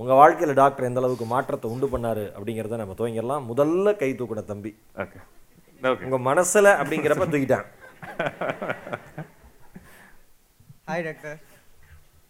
[0.00, 3.44] உங்கள் வாழ்க்கையில் டாக்டர் எந்த அளவுக்கு மாற்றத்தை உண்டு பண்ணாரு அப்படிங்கிறத நம்ம துவங்கிடலாம்.
[3.50, 4.72] முதல்ல கை தூக்கின தம்பி.
[5.02, 5.18] ஓகே.
[5.90, 6.04] ஓகே.
[6.06, 7.66] உங்கள் மனசில் அப்படிங்கிறப்ப தூக்கிட்டான்.
[10.88, 11.38] ஹாய் டாக்டர்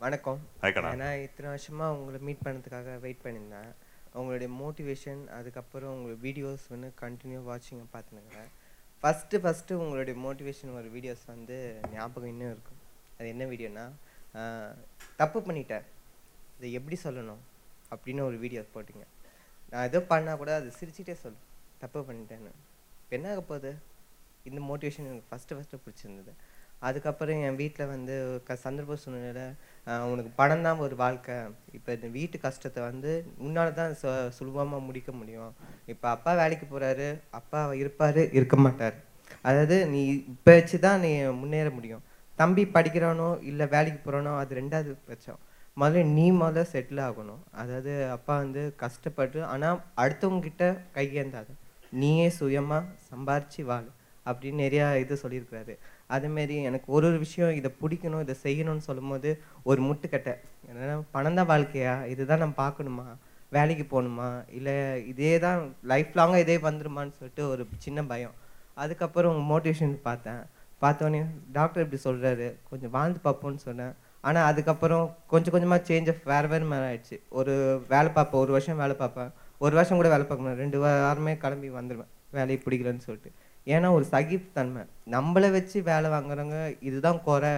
[0.04, 0.40] வணக்கம்.
[0.64, 3.70] ஏன்னா இத்தனை வருஷமா உங்களை மீட் பண்ணதுக்காக வெயிட் பண்ணியிருந்தேன்.
[4.18, 8.50] உங்களுடைய மோட்டிவேஷன் அதுக்கப்புறம் உங்களுடைய வீடியோஸ் வந்து கண்டினியூ வாட்சிங்க பார்த்துனுங்கிறேன்
[9.02, 11.56] ஃபஸ்ட்டு ஃபஸ்ட்டு உங்களுடைய மோட்டிவேஷன் ஒரு வீடியோஸ் வந்து
[11.96, 12.80] ஞாபகம் இன்னும் இருக்கும்.
[13.16, 13.86] அது என்ன வீடியோனா
[15.22, 15.84] தப்பு பண்ணிட்டேன்.
[16.58, 17.42] இதை எப்படி சொல்லணும்?
[17.92, 19.04] அப்படின்னு ஒரு வீடியோ போட்டிங்க.
[19.70, 21.40] நான் ஏதோ பண்ணால் கூட அது சிரிச்சிட்டே சொல்
[21.82, 22.52] தப்பு பண்ணிட்டேன்னு.
[23.16, 23.72] என்ன ஆக போகுது?
[24.48, 26.32] இந்த மோட்டிவேஷன் எனக்கு ஃபஸ்ட்டு ஃபஸ்ட்டு பிடிச்சிருந்தது.
[26.86, 28.14] அதுக்கப்புறம் என் வீட்டில் வந்து
[28.46, 29.44] க சந்தர்ப்ப சூழ்நிலை
[30.12, 31.36] உனக்கு பணம் தான் ஒரு வாழ்க்கை.
[31.76, 33.12] இப்போ இந்த வீட்டு கஷ்டத்தை வந்து
[33.46, 35.52] உன்னால தான் சு சுலபமாக முடிக்க முடியும்.
[35.92, 38.96] இப்போ அப்பா வேலைக்கு போகிறாரு அப்பா இருப்பார் இருக்க மாட்டார்.
[39.48, 40.00] அதாவது நீ
[40.34, 42.04] இப்போ வச்சு தான் நீ முன்னேற முடியும்.
[42.42, 45.40] தம்பி படிக்கிறானோ இல்லை வேலைக்கு போகிறானோ அது ரெண்டாவது பட்சம்
[45.80, 47.42] முதல்ல நீ முதல்ல செட்டில் ஆகணும்.
[47.60, 50.64] அதாவது அப்பா வந்து கஷ்டப்பட்டு ஆனால் அடுத்தவங்கக்கிட்ட
[50.96, 51.52] கையேந்தாது.
[52.00, 53.88] நீயே சுயமாக சம்பாரிச்சு வாழ்
[54.26, 55.74] அப்படின்னு நிறையா இது சொல்லியிருக்கிறாரு.
[56.14, 59.30] அதேமாரி எனக்கு ஒரு ஒரு விஷயம் இதை பிடிக்கணும் இதை செய்யணும்னு சொல்லும்போது
[59.70, 60.34] ஒரு முட்டுக்கட்டை.
[60.68, 61.94] என்னென்னா பணம் தான் வாழ்க்கையா?
[62.12, 63.06] இதுதான் நம்ம பார்க்கணுமா?
[63.56, 64.28] வேலைக்கு போகணுமா?
[64.58, 64.76] இல்லை
[65.12, 65.60] இதே தான்
[65.92, 68.34] லைஃப் லாங்காக இதே வந்துருமான்னு சொல்லிட்டு ஒரு சின்ன பயம்.
[68.82, 70.42] அதுக்கப்புறம் மோட்டிவேஷன் பார்த்தேன்.
[70.82, 71.20] பார்த்தோன்னே
[71.58, 73.94] டாக்டர் இப்படி சொல்கிறாரு கொஞ்சம் வாழ்ந்து பார்ப்போம்னு சொன்னேன்.
[74.28, 77.16] ஆனால் அதுக்கப்புறம் கொஞ்சம் கொஞ்சமாக சேஞ்ச் ஆஃப் வேறு வேறு மாதிரி ஆயிடுச்சு.
[77.38, 77.54] ஒரு
[77.88, 79.30] வேலை பார்ப்பேன் ஒரு வருஷம் வேலை பார்ப்பேன்.
[79.64, 83.30] ஒரு வருஷம் கூட வேலை பார்க்கணும் ரெண்டு வாரமே கிளம்பி வந்துடுவேன் வேலையை பிடிக்கலன்னு சொல்லிட்டு.
[83.74, 84.82] ஏன்னா ஒரு சகிப்புத்தன்மை.
[85.14, 86.58] நம்மளை வச்சு வேலை வாங்குறவங்க
[86.88, 87.54] இதுதான் குறை.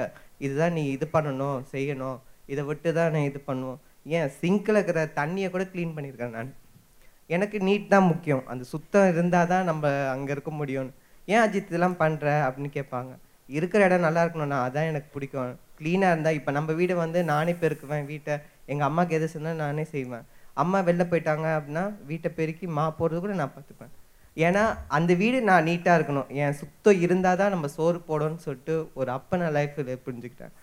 [0.46, 2.18] இதுதான் நீ இது பண்ணணும் செய்யணும்.
[2.52, 3.78] இதை விட்டு தான் நான் இது பண்ணுவோம்.
[4.16, 4.28] ஏன்?
[4.40, 6.50] சிங்கில் இருக்கிற தண்ணியை கூட க்ளீன் பண்ணியிருக்கேன் நான்.
[7.34, 8.42] எனக்கு நீட் தான் முக்கியம்.
[8.52, 10.92] அந்த சுத்தம் இருந்தால் தான் நம்ம அங்கே இருக்க முடியும்னு.
[11.32, 13.12] ஏன் அஜித் இதெல்லாம் பண்ணுற அப்படின்னு கேட்பாங்க.
[13.56, 15.54] இருக்கிற இடம் நல்லா இருக்கணும்னா அதான் எனக்கு பிடிக்கும்.
[15.78, 18.34] க்ளீனாக இருந்தால் இப்போ நம்ம வீடை வந்து நானே பெருக்குவேன் வீட்டை.
[18.72, 20.26] எங்கள் அம்மாவுக்கு எது சொன்னால் நானே செய்வேன்.
[20.62, 23.92] அம்மா வெளில போயிட்டாங்க அப்படின்னா வீட்டை பெருக்கி மா போடுறது கூட நான் பார்த்துப்பேன்.
[24.46, 24.62] ஏன்னா
[24.96, 26.30] அந்த வீடு நான் நீட்டாக இருக்கணும்.
[26.42, 30.54] என் சுத்தம் இருந்தால் தான் நம்ம சோறு போடணும்னு சொல்லிட்டு ஒரு அப்போ நான் லைஃப்பில் புரிஞ்சுக்கிட்டேன்.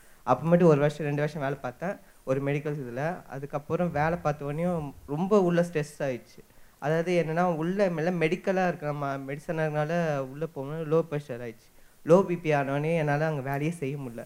[0.49, 1.95] மட்டும் ஒரு வருஷம் ரெண்டு வருஷம் வேலை பார்த்தேன்.
[2.29, 3.05] ஒரு மெடிக்கல்ஸ் இதில்.
[3.35, 6.41] அதுக்கப்புறம் வேலை பார்த்தவொடனேயும் ரொம்ப உள்ள ஸ்ட்ரெஸ் ஆயிடுச்சு.
[6.85, 9.91] அதாவது என்னன்னா உள்ளே மேலே மெடிக்கலாக இருக்கிற நம்ம மெடிசனால
[10.31, 11.69] உள்ளே போகணும் லோ ப்ரெஷர் ஆயிடுச்சு.
[12.09, 14.23] லோ பிபி ஆனவொடனே என்னால் அங்கே வேலையே செய்ய முடியல.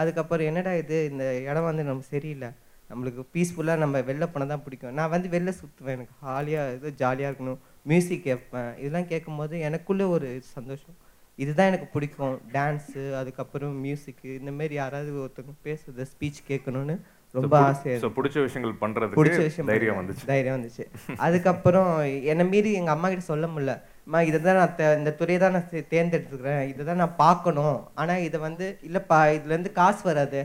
[0.00, 0.96] அதுக்கப்புறம் என்னடா இது?
[1.10, 2.50] இந்த இடம் வந்து நம்ம சரியில்லை.
[2.90, 4.96] நம்மளுக்கு பீஸ்ஃபுல்லாக நம்ம வெளில போனால் தான் பிடிக்கும்.
[4.98, 6.14] நான் வந்து வெளில சுற்றுவேன் எனக்கு.
[6.20, 7.60] ஹாலியாக ஏதோ ஜாலியாக இருக்கணும்.
[7.82, 8.70] மியூசிக் கேட்பேன்.
[8.78, 10.96] இதெல்லாம் கேட்கும்போது எனக்குள்ளே ஒரு சந்தோஷம்.
[11.38, 12.36] இதுதான் எனக்கு பிடிக்கும்.
[12.52, 16.96] டான்ஸு அதுக்கப்புறம் மியூசிக்கு இந்த மாதிரி யாராவது ஒருத்தவங்க பேசுறது ஸ்பீச் கேட்கணும்னு
[17.34, 19.98] ரொம்ப ஆசையாக பிடிச்ச விஷயங்கள் பிடிச்ச பண்றதுக்கு விஷயம் தைரியம்.
[19.98, 20.24] வந்துச்சு.
[20.26, 20.84] தைரியம் வந்துச்சு.
[21.16, 21.92] அதுக்கப்புறம்
[22.24, 23.74] என்னை மீறி எங்கள் அம்மா கிட்ட சொல்ல முடியல.
[24.10, 27.76] அம்மா இதை தான் நான் இந்த துறையை தான் நான் தேர்ந்தெடுத்துக்கிறேன் இதை தான் நான் பார்க்கணும்.
[28.00, 30.40] ஆனால் இதை வந்து இல்லைப்பா இதுலேருந்து காசு வராது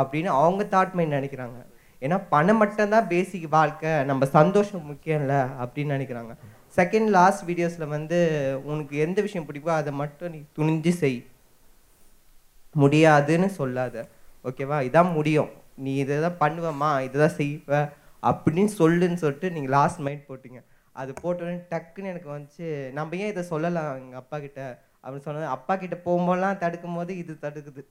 [0.00, 1.58] அப்படின்னு அவங்க தாட் மைண்ட் நினைக்கிறாங்க.
[2.02, 3.92] ஏன்னா பணம் மட்டும்தான் பேசிக் வாழ்க்கை.
[4.10, 6.34] நம்ம சந்தோஷம் முக்கியம் இல்லை அப்படின்னு நினைக்கிறாங்க.
[6.78, 8.18] செகண்ட் லாஸ்ட் வீடியோஸில் வந்து
[8.70, 11.18] உனக்கு எந்த விஷயம் பிடிக்கோ அதை மட்டும் நீ துணிஞ்சு செய்.
[12.84, 14.06] முடியாதுன்னு சொல்லாத.
[14.50, 15.52] ஓகேவா இதான் முடியும்.
[15.86, 17.84] நீ இதை தான் பண்ணுவேம்மா இதை தான் செய்வ
[18.22, 20.60] அப்படின்னு சொல்லுன்னு சொல்லிட்டு நீங்கள் லாஸ்ட் மைண்ட் போட்டீங்க.
[21.02, 22.68] அது போட்டோடனே டக்குன்னு எனக்கு வந்துச்சு
[22.98, 24.62] நம்ம ஏன் இதை சொல்லலாம் எங்கள் அப்பா கிட்ட?
[25.04, 27.82] அப்படின்னு சொன்னது அப்பா கிட்ட போகும்போதெல்லாம் தடுக்கும் போது இது தடுக்குது.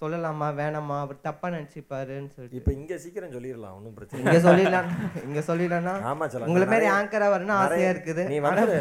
[0.00, 2.58] சொல்லலாமா வேணாமா அவர் தப்பா நினச்சிப்பாருன்னு சொல்லிட்டு.
[2.60, 4.88] இப்போ இங்க சீக்கிரம் சொல்லிடலாம் ஒன்றும் பிரச்சனை இங்க சொல்லிடலாம்
[5.28, 6.48] இங்க சொல்லிடலாம்னா ஆமா சொல்லலாம்.
[6.50, 8.24] உங்களை மாதிரி ஆங்கரா வரணும் ஆசையா இருக்குது.
[8.32, 8.78] நீ வந்துரு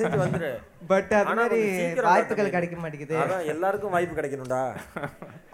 [0.00, 0.50] செஞ்சு வந்துரு.
[0.92, 1.60] பட் அது மாதிரி
[2.08, 2.54] வாய்ப்புகள்.
[2.56, 3.16] கிடைக்க மாட்டேங்குது.
[3.22, 4.62] அதான் எல்லாருக்கும் வாய்ப்பு கிடைக்கணும்டா.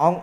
[0.04, 0.20] அவங்க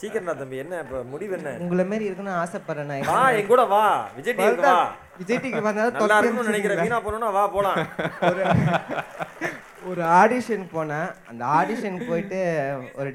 [0.00, 1.50] சீக்கிரம்டா தம்பி என்ன இப்போ முடிவு என்ன?
[1.64, 3.04] உங்களை மாதிரி இருக்கணும்னு ஆசைப்படுறேன் நான்.
[3.10, 3.84] வா என் கூட வா.
[4.16, 4.78] விஜய் டிவிக்கு வா.
[5.20, 6.82] விஜய் டிவிக்கு வந்தாலும் நல்லா இருக்கும்னு நினைக்கிறேன்.
[6.84, 7.78] வீணா போகணும்னா வா போலாம்.
[8.28, 8.42] ஒரு
[9.90, 11.08] ஒரு ஆடிஷன் போனேன்.
[11.30, 12.40] அந்த ஆடிஷன் போயிட்டு
[13.00, 13.10] ஒரு.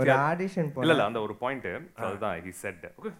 [0.00, 0.92] ஒரு ஆடிஷன் இல்ல போனேன்.
[0.94, 1.68] இல்ல அந்த ஒரு பாயிண்ட்
[2.06, 2.82] அதுதான் he said.
[3.00, 3.12] ஓகே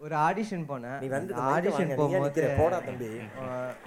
[0.00, 0.98] ஒரு ஆடிஷன் போனேன்.
[1.02, 3.08] நீ வந்து ஆடிஷன் போகும்போது போடா தம்பி.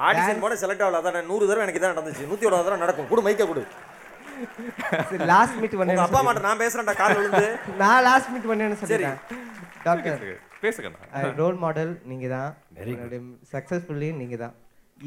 [0.08, 1.02] ஆடிஷன் போட செலக்ட் ஆகல.
[1.02, 2.30] அதான் நூறு தடவை எனக்கு தான் நடந்துச்சு.
[2.32, 3.10] நூத்தி ஒரு தடவை நடக்கும்.
[3.12, 3.64] கொடு மைக்க கொடு.
[5.32, 7.48] லாஸ்ட் மீட் பண்ணேன் அப்பா அம்மாட்ட நான் பேசுறேன்டா கால் விழுந்து.
[7.82, 9.20] நான் லாஸ்ட் மீட் பண்ணேன்னு சொல்லிட்டேன்
[9.88, 10.24] டாக்டர்
[10.64, 12.50] பேசுங்கண்ணா ரோல் மாடல் நீங்க தான்
[13.54, 14.56] சக்ஸஸ்ஃபுல்லி நீங்க தான்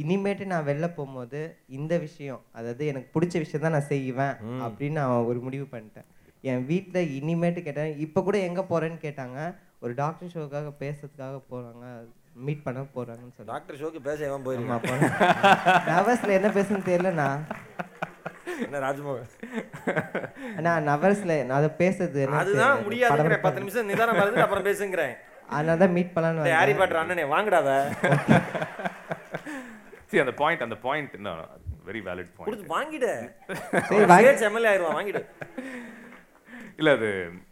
[0.02, 1.40] இனிமேட்டு நான் வெளில போகும்போது
[1.78, 4.34] இந்த விஷயம் அதாவது எனக்கு பிடிச்ச விஷயம் தான் நான் செய்வேன்
[4.66, 6.06] அப்படின்னு நான் ஒரு முடிவு பண்ணிட்டேன்.
[6.50, 7.92] என் வீட்டில் இனிமேட்டு கேட்டேன்.
[8.06, 9.38] இப்போ கூட எங்கே போகிறேன்னு கேட்டாங்க.
[9.84, 11.84] ஒரு டாக்டர் ஷோக்காக பேசுறதுக்காக போகிறாங்க
[12.46, 15.04] மீட் பண்ண போகிறாங்கன்னு சொன்னாங்க டாக்டர் ஷோக்கு பேச எவன் போயிருக்கான்.
[15.90, 17.28] நவர்ஸில் என்ன பேசுன்னு தெரியலண்ணா.
[18.64, 19.30] என்ன ராஜ்மோகன்?
[20.56, 22.82] அண்ணா நவர்ஸில் அதை பேசுறது என்ன அதுதான்.
[22.86, 25.14] முடியாதுங்கிற பத்து நிமிஷம் நிதானம் வருது அப்புறம் பேசுங்கிறேன்.
[25.56, 27.70] அதனால தான் மீட் பண்ணலான்னு டேய், ஹாரி பாட்டர் அண்ணனே வாங்கடாத.
[30.12, 31.14] See அந்த பாயிண்ட் அந்த பாயிண்ட்
[31.88, 33.12] வெரி வேலிட் பாயிண்ட் வாங்கிடு.
[33.88, 34.02] சரி,
[34.48, 35.22] எம்எல்ஏ ஆயிருவான் வாங்கிடு.
[36.80, 37.08] இல்ல அது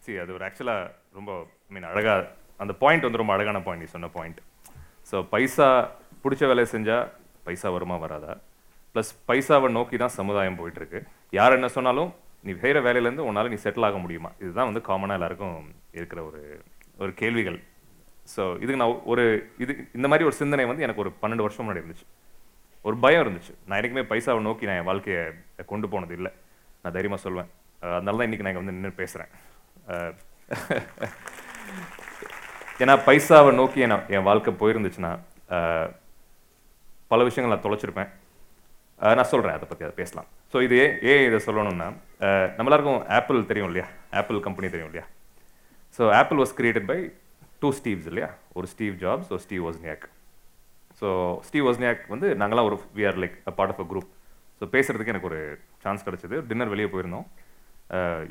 [0.07, 0.77] see அது ஒரு ஆக்சுவலா
[1.19, 1.33] ரொம்ப
[1.75, 2.15] மீன் அழகா
[2.65, 4.41] அந்த பாயிண்ட் வந்து ரொம்ப அழகான பாயிண்ட் நீ சொன்ன பாயிண்ட்
[5.11, 5.69] ஸோ பைசா
[6.25, 6.99] பிடிச்ச வேலையை செஞ்சா
[7.47, 8.33] பைசா வருமா வராதா?
[8.95, 11.01] ப்ளஸ் பைசாவை நோக்கி தான் சமுதாயம் போயிட்டுருக்கு.
[11.39, 12.11] யார் என்ன சொன்னாலும்
[12.47, 14.31] நீ செய்கிற வேலையிலேருந்து உன்னால் நீ செட்டில் ஆக முடியுமா?
[14.43, 15.57] இதுதான் வந்து காமனாக எல்லாருக்கும்
[15.99, 16.41] இருக்கிற ஒரு
[17.03, 17.59] ஒரு கேள்விகள்.
[18.35, 19.25] ஸோ இதுக்கு நான் ஒரு
[19.65, 22.07] இது இந்த மாதிரி ஒரு சிந்தனை வந்து எனக்கு ஒரு பன்னெண்டு வருஷம் முன்னாடி இருந்துச்சு.
[22.89, 23.53] ஒரு பயம் இருந்துச்சு.
[23.67, 25.23] நான் எனக்குமே பைசாவை நோக்கி நான் என் வாழ்க்கையை
[25.73, 26.31] கொண்டு போனது இல்லை.
[26.83, 27.51] நான் தைரியமாக சொல்வேன்.
[27.97, 29.31] அதனால தான் இன்றைக்கி நான் இங்கே வந்து நின்று பேசுகிறேன்
[32.83, 35.13] ஏன்னா பைசாவை நோக்கி நான் என் வாழ்க்கை போயிருந்துச்சுன்னா
[37.13, 38.11] பல விஷயங்கள் நான் தொலைச்சிருப்பேன்.
[39.19, 40.29] நான் சொல்கிறேன் அதை பற்றி அதை பேசலாம்.
[40.53, 41.89] ஸோ இது ஏன் ஏன் இதை சொல்லணும்னா
[42.57, 43.87] நம்ம எல்லாருக்கும் ஆப்பிள் தெரியும் இல்லையா?
[44.21, 45.05] ஆப்பிள் கம்பெனி தெரியும் இல்லையா?
[45.97, 46.99] So Apple was created by
[47.63, 48.29] two Steves இல்லையா?
[48.59, 50.07] ஒரு ஸ்டீவ் ஜாப்ஸ் ஒரு Steve Wozniak
[51.01, 51.09] so
[51.49, 54.09] Steve Wozniak வந்து நாங்களாம் ஒரு we are like a part of a group
[54.61, 55.41] so பேசுறதுக்கு எனக்கு ஒரு
[55.85, 56.39] சான்ஸ் கிடச்சிது.
[56.49, 57.27] டின்னர் வெளியே போயிருந்தோம்.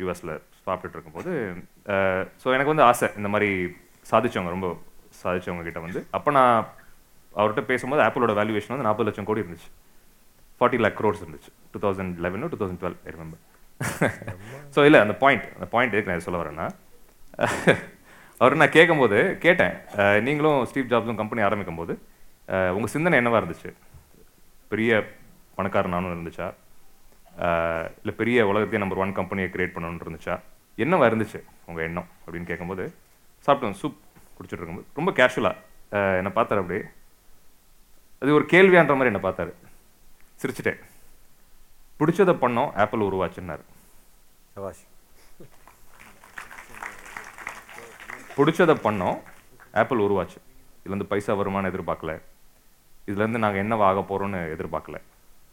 [0.02, 0.34] யூஎஸில்
[0.66, 1.32] சாப்பிட்டுட்டு இருக்கும்போது.
[2.42, 3.08] ஸோ எனக்கு வந்து ஆசை.
[3.20, 3.50] இந்த மாதிரி
[4.12, 4.68] சாதிச்சவங்க ரொம்ப
[5.22, 6.02] சாதிச்சவங்க கிட்ட வந்து.
[6.18, 6.56] அப்போ நான்
[7.40, 9.70] அவர்கிட்ட பேசும்போது ஆப்பிளோட வேல்யூவேஷன் வந்து நாற்பது லட்சம் கோடி இருந்துச்சு.
[10.60, 11.52] ஃபார்ட்டி லேக் க்ரோர்ஸ் இருந்துச்சு.
[11.74, 13.42] Two thousand eleven two thousand twelve I remember
[14.76, 16.68] so இல்லை அந்த பாயிண்ட் அந்த பாயிண்ட் எதுக்கு நான் சொல்ல வரேன்னா
[18.42, 19.74] அவர் நான் கேட்கும்போது கேட்டேன்.
[20.26, 21.94] நீங்களும் ஸ்டீவ் ஜாப்ஸும் கம்பெனி ஆரம்பிக்கும் போது
[22.76, 23.70] உங்கள் சிந்தனை என்னவா இருந்துச்சு?
[24.72, 25.00] பெரிய
[25.58, 26.48] பணக்காரனானும் இருந்துச்சா?
[28.02, 30.36] இல்லை பெரிய உலகத்தையே நம்பர் ஒன் கம்பெனியை கிரியேட் பண்ணணும்னு இருந்துச்சா?
[30.86, 31.40] என்னவா இருந்துச்சு
[31.70, 32.86] உங்கள் எண்ணம் அப்படின்னு கேட்கும்போது
[33.48, 34.00] சாப்பிட்டோம் சூப்
[34.38, 36.84] குடிச்சிட்டு இருக்கும்போது ரொம்ப கேஷுவலாக என்னை பார்த்தாரு அப்படியே.
[38.22, 39.54] அது ஒரு கேள்வியான்ற மாதிரி என்னை பார்த்தாரு.
[40.42, 40.80] சிரிச்சிட்டேன்.
[42.00, 42.74] பிடிச்சதை பண்ணோம்.
[42.74, 43.62] ஆப்பிள் உருவாச்சுன்னாரு.
[44.54, 44.86] சபாஷ்.
[48.38, 49.22] பிடிச்சதை பண்ணோம்.
[49.74, 50.38] ஆப்பிள் உருவாச்சு.
[50.86, 52.22] இதுலேருந்து பைசா வருமானம் எதிர்பார்க்கல.
[53.08, 55.02] இதுலேருந்து நாங்கள் என்னவா ஆக போகிறோம்னு எதிர்பார்க்கல.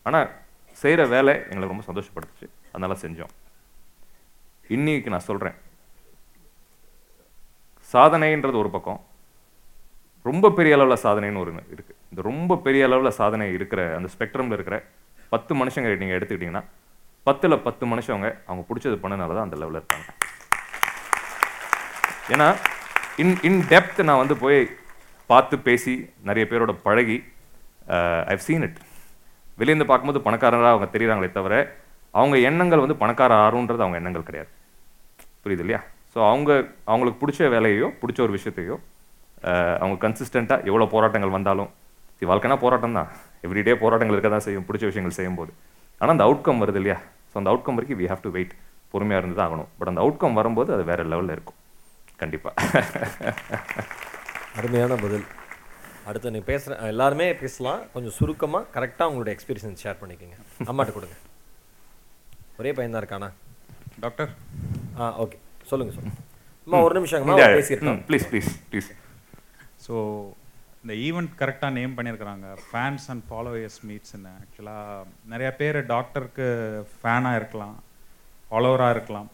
[0.02, 0.30] ஆனால்
[0.72, 2.48] செய்கிற வேலை எங்களை ரொம்ப சந்தோஷப்படுத்துச்சு.
[2.72, 3.28] அதனால செஞ்சோம்.
[4.68, 5.54] இன்னைக்கு நான் சொல்கிறேன்
[7.92, 9.06] சாதனைன்றது ஒரு பக்கம்.
[10.22, 11.95] ரொம்ப பெரிய அளவில் சாதனைன்னு ஒரு இருக்கு.
[12.10, 14.76] இந்த ரொம்ப பெரிய அளவில் சாதனை இருக்கிற அந்த ஸ்பெக்ட்ரமில் இருக்கிற
[15.34, 16.64] பத்து மனுஷங்க நீங்கள் எடுத்துக்கிட்டிங்கன்னா
[17.28, 20.08] பத்தில் பத்து மனுஷங்க அவங்க பிடிச்சது பண்ணனால தான் அந்த லெவலில் இருக்காங்க.
[22.34, 22.48] ஏன்னா
[23.22, 24.60] இன் இன் டெப்த் நான் வந்து போய்
[25.30, 25.94] பார்த்து பேசி
[26.28, 27.18] நிறைய பேரோட பழகி
[28.34, 28.78] ஐவ் சீன் இட்
[29.60, 31.54] வெளியேருந்து பார்க்கும்போது பணக்காரராக அவங்க தெரியுறாங்களே தவிர
[32.18, 34.50] அவங்க எண்ணங்கள் வந்து பணக்கார ஆறுன்றது அவங்க எண்ணங்கள் கிடையாது.
[35.44, 35.80] புரியுது இல்லையா?
[36.12, 36.50] ஸோ அவங்க
[36.90, 38.76] அவங்களுக்கு பிடிச்ச வேலையோ பிடிச்ச ஒரு விஷயத்தையோ
[39.80, 41.70] அவங்க கன்சிஸ்டண்ட்டாக எவ்வளோ போராட்டங்கள் வந்தாலும்
[42.18, 43.08] இது வாழ்க்கைனா போராட்டம் தான்
[43.46, 45.50] எவ்ரிடே போராட்டங்கள் இருக்க தான் செய்யும் பிடிச்ச விஷயங்கள் செய்யும்போது.
[46.00, 46.98] ஆனால் அந்த அவுட்கம் வருது இல்லையா?
[47.30, 48.54] ஸோ அந்த அவுட்கம் வரைக்கும் வி ஹேவ் டு வெயிட்
[48.92, 49.70] பொறுமையாக இருந்து தான் ஆகணும்.
[49.78, 51.58] பட் அந்த அவுட்கம் வரும்போது அது வேற லெவலில் இருக்கும்.
[52.22, 52.54] கண்டிப்பாக
[54.60, 55.26] அருமையான பதில்.
[56.10, 57.80] அடுத்து நீ பேசுகிற எல்லாருமே பேசலாம்.
[57.94, 60.38] கொஞ்சம் சுருக்கமாக கரெக்டாக உங்களோட எக்ஸ்பீரியன்ஸ் ஷேர் பண்ணிக்கோங்க.
[60.70, 61.16] அம்மாட்ட கொடுங்க.
[62.60, 63.28] ஒரே பையன் தான் இருக்கானா?
[64.04, 64.30] டாக்டர்.
[65.00, 65.38] ஆ ஓகே.
[65.70, 66.16] சொல்லுங்க சொல்லுங்க.
[66.66, 68.88] அம்மா ஒரு நிமிஷம் பேசியிருக்கோம் ப்ளீஸ் ப்ளீஸ் ப்ளீஸ்
[69.86, 69.94] ஸோ
[70.86, 72.48] இந்த ஈவெண்ட் கரெக்டாக நேம் பண்ணியிருக்கிறாங்க.
[72.66, 76.46] ஃபேன்ஸ் அண்ட் ஃபாலோவர்ஸ் மீட்ஸ்ன்னு ஆக்சுவலாக நிறையா பேர் டாக்டருக்கு
[76.98, 77.72] ஃபேனாக இருக்கலாம்.
[78.50, 79.26] ஃபாலோவராக இருக்கலாம்.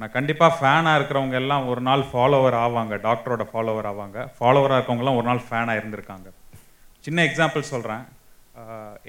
[0.00, 2.98] நான் கண்டிப்பாக ஃபேனாக இருக்கிறவங்க எல்லாம் ஒரு நாள் ஃபாலோவர் ஆவாங்க.
[3.06, 4.26] டாக்டரோட ஃபாலோவர் ஆவாங்க.
[4.36, 6.28] ஃபாலோவராக இருக்கவங்கலாம் ஒரு நாள் ஃபேனாக இருந்திருக்காங்க.
[7.06, 8.04] சின்ன எக்ஸாம்பிள் சொல்கிறேன்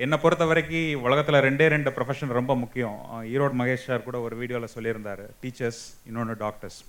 [0.04, 2.98] என்னை பொறுத்த வரைக்கும் உலகத்தில் ரெண்டே ரெண்டு ப்ரொஃபஷன் ரொம்ப முக்கியம்.
[3.36, 5.26] ஈரோடு மகேஷ் சார் கூட ஒரு வீடியோவில் சொல்லியிருந்தாரு.
[5.44, 6.80] டீச்சர்ஸ் இன்னொன்று டாக்டர்ஸ்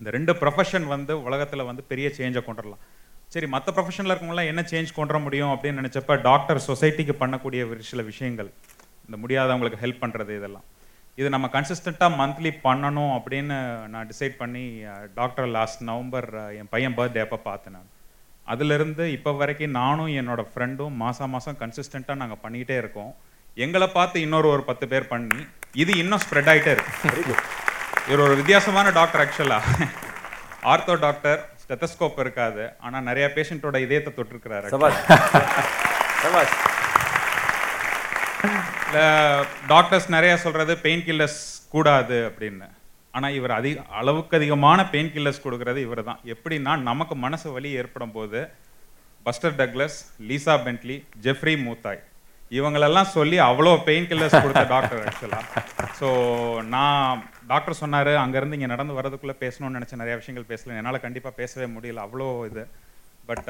[0.00, 2.84] இந்த ரெண்டு ப்ரொஃபஷன் வந்து உலகத்தில் வந்து பெரிய சேஞ்சை கொண்டுடலாம்
[3.34, 8.02] சரி மற்ற ப்ரொஃபஷனில் இருக்கவங்களாம் என்ன சேஞ்ச் கொண்டு முடியும் அப்படின்னு நினச்சப்ப டாக்டர் சொசைட்டிக்கு பண்ணக்கூடிய ஒரு சில
[8.10, 8.50] விஷயங்கள்.
[9.06, 10.66] இந்த முடியாதவங்களுக்கு ஹெல்ப் பண்ணுறது இதெல்லாம்.
[11.20, 13.56] இது நம்ம கன்சிஸ்டண்ட்டாக மந்த்லி பண்ணணும் அப்படின்னு
[13.92, 14.64] நான் டிசைட் பண்ணி
[15.18, 16.28] டாக்டர் லாஸ்ட் நவம்பர்
[16.60, 17.90] என் பையன் பர்த்டே அப்போ பார்த்தேன் நான்.
[18.52, 23.12] அதிலிருந்து இப்போ வரைக்கும் நானும் என்னோட ஃப்ரெண்டும் மாதம் மாதம் கன்சிஸ்டண்ட்டாக நாங்கள் பண்ணிக்கிட்டே இருக்கோம்.
[23.66, 25.40] எங்களை பார்த்து இன்னொரு ஒரு பத்து பேர் பண்ணி
[25.82, 26.94] இது இன்னும் ஸ்ப்ரெட் ஆகிட்டே இருக்கு.
[28.08, 29.60] இவர் ஒரு வித்தியாசமான டாக்டர் ஆக்சுவலா
[30.72, 32.64] ஆர்த்தோ டாக்டர் ஸ்டெத்தஸ்கோப் இருக்காது.
[32.86, 34.68] ஆனா நிறைய பேஷண்ட்டோட இதயத்தை தொட்டிருக்கிறாரு.
[36.24, 36.54] சபாஷ்.
[39.72, 41.40] டாக்டர்ஸ் நிறைய சொல்றது பெயின் கில்லர்ஸ்
[41.74, 42.66] கூடாது அப்படின்னு.
[43.16, 48.14] ஆனா இவர் அதிக அளவுக்கு அதிகமான பெயின் கில்லர்ஸ் கொடுக்கறது இவர் தான் எப்படின்னா நமக்கு மனசு வலி ஏற்படும்
[48.16, 48.40] போது
[49.26, 49.98] Buster Douglas
[50.28, 50.96] Lisa Bentley
[51.26, 52.00] Jeffrey Mutai.
[52.58, 55.40] இவங்களெல்லாம் சொல்லி அவ்வளோ பெயின் கில்லர்ஸ் கொடுத்த டாக்டர் ஆக்சுவலா
[56.00, 56.08] ஸோ
[56.74, 57.22] நான்
[57.52, 60.76] டாக்டர் சொன்னாரு அங்கேருந்து இங்கே நடந்து வரதுக்குள்ள பேசணும்னு நினச்ச நிறைய விஷயங்கள் பேசல.
[60.80, 62.04] என்னால் கண்டிப்பாக பேசவே முடியல.
[62.06, 62.64] அவ்வளோ இது.
[63.28, 63.48] பட்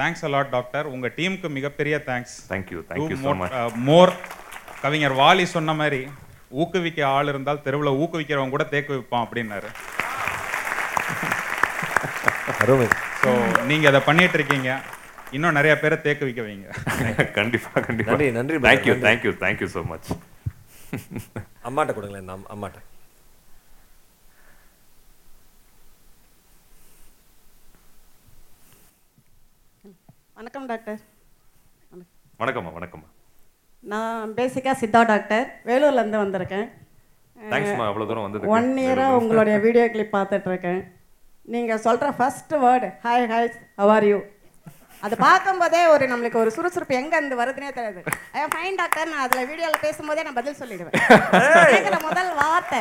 [0.00, 3.34] தேங்க்ஸ் அலாட் டாக்டர் உங்க டீமுக்கு மிகப்பெரிய தேங்க்ஸ் தேங்க்யூ தேங்க்யூ
[3.88, 4.12] மோர்
[4.84, 6.00] கவிஞர் வாலி சொன்ன மாதிரி
[6.62, 9.70] ஊக்குவிக்க ஆள் இருந்தால் தெருவில் ஊக்குவிக்கிறவங்க கூட தேக்கு வைப்பான் அப்படின்னாரு.
[13.22, 13.30] ஸோ
[13.70, 14.70] நீங்க அதை பண்ணிட்டு இருக்கீங்க.
[15.30, 17.30] இன்னும் நிறைய பேரை தேக்கு வைக்க வைங்க.
[17.32, 18.12] கண்டிப்பா கண்டிப்பா.
[18.12, 18.94] நன்றி, நன்றி thank you.
[18.94, 20.10] Thank you thank you so much
[21.64, 22.74] அம்மாட்ட கொடுங்களேன் அம்- அம்மாட்ட.
[30.34, 31.00] வணக்கம் டாக்டர்.
[32.38, 33.06] வணக்கம்மா வணக்கம்மா.
[33.80, 35.60] நான் பேசிக்காக சித்தா டாக்டர்.
[35.64, 36.68] வேலூர்லேருந்து வந்திருக்கேன்.
[37.50, 38.46] தேங்க்ஸ்மா அவ்வளோ தூரம் வந்ததுக்கு.
[38.46, 40.84] ஒன் இயராக உங்களுடைய வீடியோ கிளிப் பார்த்துட்ருக்கேன்
[41.42, 44.20] நீங்கள் சொல்கிற first word hi hi how are you
[45.04, 48.00] அது பார்க்கும்போதே ஒரு நம்மளுக்கு ஒரு சுறுசுறுப்பு எங்கே இருந்து வருதுன்னே தெரியாது.
[48.54, 50.96] ஃபைன் டாக்டர் நான் அதில் வீடியோவில் பேசும்போதே நான் பதில் சொல்லிடுவேன்.
[51.74, 52.80] கேட்குற முதல் வார்த்தை.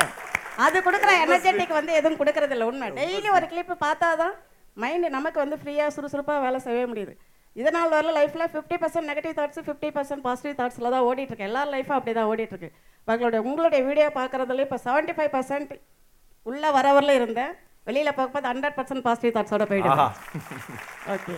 [0.66, 2.90] அது கொடுக்குற எனர்ஜெட்டிக் வந்து எதுவும் கொடுக்கறதில்ல உண்மை.
[3.00, 4.36] டெய்லி ஒரு கிளிப்பு பார்த்தா தான்
[4.84, 7.14] மைண்டு நமக்கு வந்து ஃப்ரீயாக சுறுசுறுப்பாக வேலை செய்யவே முடியுது.
[7.62, 11.50] இதனால் வரல லைஃப்பில் fifty percent negative thoughts fifty percent positive தாட்ஸில் தான் ஓடிட்டு இருக்கு.
[11.50, 12.72] எல்லா லைஃப்பும் அப்படி தான் ஓடிட்டு இருக்கு.
[13.08, 15.72] உங்களுடைய உங்களுடைய வீடியோ பார்க்குறதுல இப்போ செவன்ட்டி ஃபைவ் பர்சன்ட்
[16.50, 17.54] உள்ள வரவரில் இருந்தேன்.
[17.88, 20.14] வெளியில் பார்க்கும்போது ஹண்ட்ரட் பர்சன்ட் பாசிட்டிவ் தாட்ஸோட போயிடுவேன்
[21.16, 21.34] ஓகே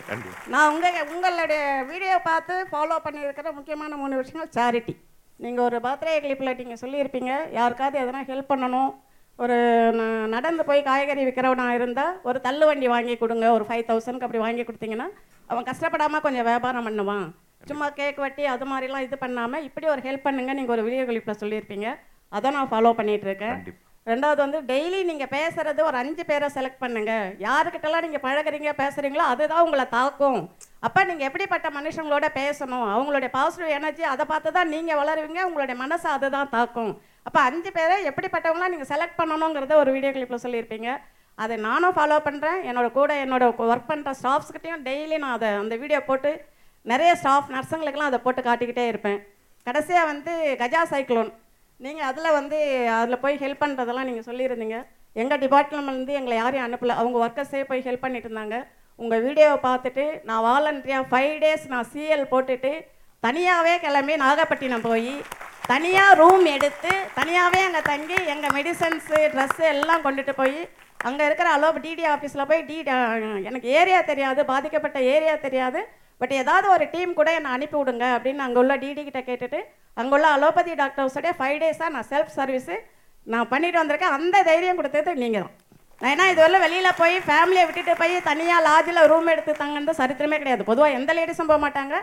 [0.53, 4.95] நான் உங்கள் உங்களுடைய வீடியோ பார்த்து ஃபாலோ பண்ணியிருக்கிற முக்கியமான மூணு விஷயங்கள் சேரிட்டி
[5.39, 8.91] நீங்கள் ஒரு பர்த்டே கிளிப்பில் நீங்கள் சொல்லியிருப்பீங்க யாருக்காவது எதனா ஹெல்ப் பண்ணணும்
[9.39, 9.57] ஒரு
[10.35, 14.63] நடந்து போய் காய்கறி விற்கிறவனா இருந்தால் ஒரு தள்ளு வண்டி வாங்கி கொடுங்க ஒரு ஃபைவ் தௌசண்ட்க்கு அப்படி வாங்கி
[14.67, 15.07] கொடுத்தீங்கன்னா
[15.49, 17.27] அவன் கஷ்டப்படாமல் கொஞ்சம் வியாபாரம் பண்ணுவான்.
[17.69, 21.39] சும்மா கேக் வெட்டி அது மாதிரிலாம் இது பண்ணாமல் இப்படி ஒரு ஹெல்ப் பண்ணுங்க நீங்கள் ஒரு வீடியோ கிளிப்பில்
[21.41, 21.87] சொல்லியிருப்பீங்க.
[22.31, 23.86] அதை நான் ஃபாலோ கண்டிப்பா.
[24.09, 27.13] ரெண்டாவது வந்து டெய்லி நீங்கள் பேசுகிறது ஒரு அஞ்சு பேரை செலக்ட் பண்ணுங்க.
[27.45, 30.39] யாருக்கிட்டலாம் நீங்கள் பழகுறீங்க பேசுகிறீங்களோ அதுதான் உங்களை தாக்கும்.
[30.87, 32.87] அப்போ நீங்கள் எப்படிப்பட்ட மனுஷங்களோட பேசணும்?
[32.95, 36.91] அவங்களுடைய பாசிட்டிவ் எனர்ஜி அதை பார்த்து தான் நீங்கள் வளருவீங்க உங்களுடைய மனசை அதுதான் தாக்கும்.
[37.27, 40.89] அப்போ அஞ்சு பேரை எப்படிப்பட்டவங்களாம் நீங்கள் செலக்ட் பண்ணணுங்கிறத ஒரு வீடியோ கிளிப்பில் சொல்லியிருப்பீங்க.
[41.43, 45.99] அதை நானும் ஃபாலோ பண்ணுறேன் என்னோட கூட என்னோட ஒர்க் பண்ணுற ஸ்டாஃப்ஸ்கிட்டையும் டெய்லி நான் அதை அந்த வீடியோ
[46.07, 46.31] போட்டு
[46.91, 49.19] நிறைய ஸ்டாஃப் நர்ஸுங்களுக்கெல்லாம் அதை போட்டு காட்டிக்கிட்டே இருப்பேன்.
[49.67, 51.31] கடைசியாக வந்து கஜா சைக்ளோன்
[51.85, 52.57] நீங்கள் அதில் வந்து
[52.99, 54.77] அதில் போய் ஹெல்ப் பண்ணுறதெல்லாம் நீங்கள் சொல்லியிருந்தீங்க.
[55.15, 56.95] எங்கள் டிபார்ட்மெண்ட்லேருந்து எங்களை யாரையும் அனுப்பல.
[57.01, 58.57] அவங்க ஒர்க்கர்ஸே போய் ஹெல்ப் பண்ணிட்டு இருந்தாங்க.
[58.99, 62.71] உங்கள் வீடியோவை பார்த்துட்டு நான் வாலண்டரியாக ஃபைவ் டேஸ் நான் சிஎல் போட்டுட்டு
[63.23, 65.13] தனியாகவே கிளம்பி நாகப்பட்டினம் போய்
[65.71, 70.59] தனியாக ரூம் எடுத்து தனியாகவே அங்கே தங்கி எங்கள் மெடிசன்ஸு ட்ரெஸ்ஸு எல்லாம் கொண்டுட்டு போய்
[71.07, 72.77] அங்கே இருக்கிற அலோ டிடி ஆஃபீஸில் போய் டி
[73.49, 75.81] எனக்கு ஏரியா தெரியாது பாதிக்கப்பட்ட ஏரியா தெரியாது
[76.21, 79.59] பட் ஏதாவது ஒரு டீம் கூட என்னை அனுப்பி விடுங்க அப்படின்னு அங்கே உள்ள டிடி கிட்ட கேட்டுட்டு
[80.01, 82.75] அங்கே உள்ள அலோபதி டாக்டர்ஸோடைய ஃபைவ் டேஸாக நான் செல்ஃப் சர்வீஸு
[83.33, 84.15] நான் பண்ணிட்டு வந்திருக்கேன்.
[84.17, 85.55] அந்த தைரியம் கொடுத்தது நீங்கள் தான்
[86.01, 90.63] நான் ஏன்னா இதுவரை வெளியில் போய் ஃபேமிலியை விட்டுட்டு போய் தனியாக லாட்ஜில் ரூம் எடுத்து தங்கன்னு சரித்திரமே கிடையாது.
[90.69, 91.95] பொதுவாக எந்த லேடிஸும் போக மாட்டாங்க.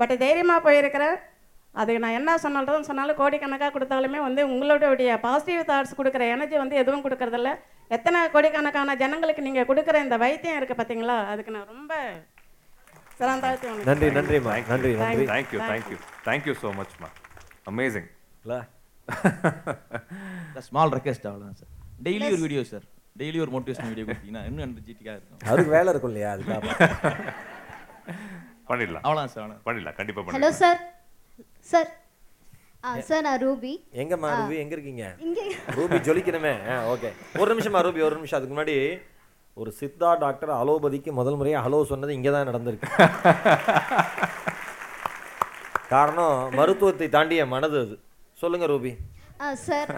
[0.00, 1.16] பட் தைரியமாக போயிருக்கிறேன்.
[1.80, 7.04] அதுக்கு நான் என்ன சொன்னாலும் சொன்னாலும் கோடிக்கணக்காக கொடுத்தாலுமே வந்து உங்களுடைய பாசிட்டிவ் தாட்ஸ் கொடுக்குற எனர்ஜி வந்து எதுவும்
[7.06, 7.50] கொடுக்கறதில்ல.
[7.96, 11.94] எத்தனை கோடிக்கணக்கான ஜனங்களுக்கு நீங்கள் கொடுக்குற இந்த வைத்தியம் இருக்குது பார்த்தீங்களா அதுக்கு நான் ரொம்ப
[13.20, 14.54] சிறந்தாழ்த்தி நன்றி நன்றிம்மா.
[14.72, 15.26] நன்றி நன்றி.
[15.32, 15.98] Thank you thank you
[16.28, 17.10] thank you so மச்மா
[17.66, 18.08] amazing
[18.44, 18.60] இல்லை
[20.68, 21.70] ஸ்மால் ரெக்வெஸ்ட் அவ்வளோதான் சார்
[22.06, 22.86] டெய்லி ஒரு வீடியோ சார்
[23.20, 25.40] டெய்லி ஒரு மோட்டிவேஷன் வீடியோ கொடுத்தீங்கன்னா இன்னும் எனர்ஜெட்டிக்காக இருக்கும்.
[25.48, 26.30] அவருக்கு வேலை இருக்கும் இல்லையா?
[26.34, 26.60] அதுக்காக
[28.70, 29.04] பண்ணிடலாம்.
[29.06, 29.96] அவ்வளோதான் சார் அவ்வளோ பண்ணிடலாம்.
[29.98, 30.60] கண்டிப்பாக ஹலோ பண்ணிடலாம்.
[30.62, 30.78] சார்
[31.72, 31.88] சார்
[32.84, 33.72] ஆ சார் நான் ரூபி.
[34.02, 34.56] எங்கம்மா ரூபி?
[34.62, 35.06] எங்க இருக்கீங்க?
[35.26, 35.44] இங்கே.
[35.78, 36.52] ரூபி ஜொலிக்கணுமே.
[36.92, 37.10] ஓகே.
[37.40, 38.38] ஒரு நிமிஷமா ரூபி ஒரு நிமிஷம்.
[38.38, 38.76] அதுக்கு முன்னாடி
[39.56, 42.88] ஒரு சித்தா டாக்டர் அலோபதிக்கு முதல் முறையாக ஹலோ சொன்னது இங்கே தான் நடந்திருக்கு.
[45.92, 47.94] காரணம் மருத்துவத்தை தாண்டிய மனது அது.
[48.42, 48.92] சொல்லுங்க ரூபி.
[49.44, 49.90] ஆ சார்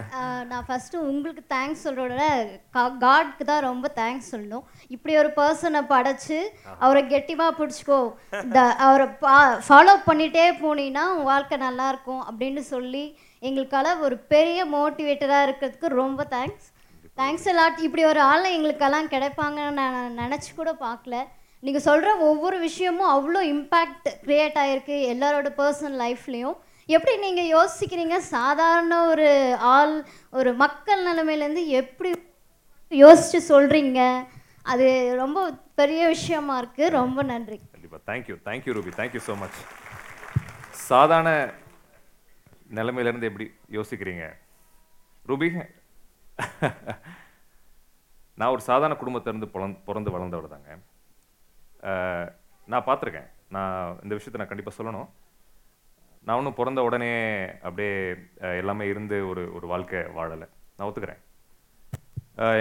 [0.49, 2.25] நான் ஃபஸ்ட்டு உங்களுக்கு தேங்க்ஸ் சொல்கிறோட
[3.03, 4.63] காட்க்கு தான் ரொம்ப தேங்க்ஸ் சொல்லணும்.
[4.95, 6.37] இப்படி ஒரு பர்சனை படைச்சு
[6.83, 7.99] அவரை கெட்டிமாக பிடிச்சிக்கோ.
[8.45, 9.35] இந்த அவரை பா
[9.67, 13.03] ஃபாலோ பண்ணிகிட்டே போனீங்கன்னா உன் வாழ்க்கை நல்லா இருக்கும் அப்படின்னு சொல்லி
[13.49, 16.69] எங்களுக்கால ஒரு பெரிய மோட்டிவேட்டராக இருக்கிறதுக்கு ரொம்ப தேங்க்ஸ்
[17.19, 21.17] தேங்க்ஸ் எல்லாம் இப்படி ஒரு ஆள் எங்களுக்கெல்லாம் கிடைப்பாங்கன்னு நான் நினச்சி கூட பார்க்கல.
[21.65, 26.57] நீங்கள் சொல்கிற ஒவ்வொரு விஷயமும் அவ்வளோ இம்பேக்ட் க்ரியேட் ஆகிருக்கு எல்லாரோட பர்சனல் லைஃப்லேயும்
[26.95, 28.15] எப்படி நீங்கள் யோசிக்கிறீங்க?
[28.35, 29.27] சாதாரண ஒரு
[29.75, 29.95] ஆள்
[30.39, 32.11] ஒரு மக்கள் நிலைமையிலேருந்து எப்படி
[33.03, 34.01] யோசித்து சொல்கிறீங்க
[34.73, 34.87] அது
[35.21, 35.39] ரொம்ப
[35.79, 37.57] பெரிய விஷயமா இருக்குது ரொம்ப நன்றி.
[37.73, 39.59] கண்டிப்பாக thank you thank you Ruby thank you so much
[40.91, 41.29] சாதாரண
[42.79, 43.47] நிலைமையிலேருந்து எப்படி
[43.77, 44.25] யோசிக்கிறீங்க?
[45.31, 45.49] ரூபி
[48.39, 50.71] நான் ஒரு சாதாரண குடும்பத்திலேருந்து பிறந்து பிறந்து வளர்ந்தவர் தாங்க.
[52.71, 53.29] நான் பார்த்துருக்கேன்.
[53.55, 55.09] நான் இந்த விஷயத்தை நான் கண்டிப்பாக சொல்லணும்.
[56.25, 57.11] நான் ஒன்றும் பிறந்த உடனே
[57.67, 57.93] அப்படியே
[58.61, 60.47] எல்லாமே இருந்து ஒரு ஒரு வாழ்க்கை வாழலை.
[60.75, 61.21] நான் ஒத்துக்கிறேன்.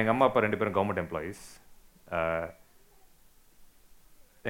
[0.00, 1.44] எங்கள் அம்மா அப்பா ரெண்டு பேரும் கவர்மெண்ட் எம்ப்ளாயீஸ்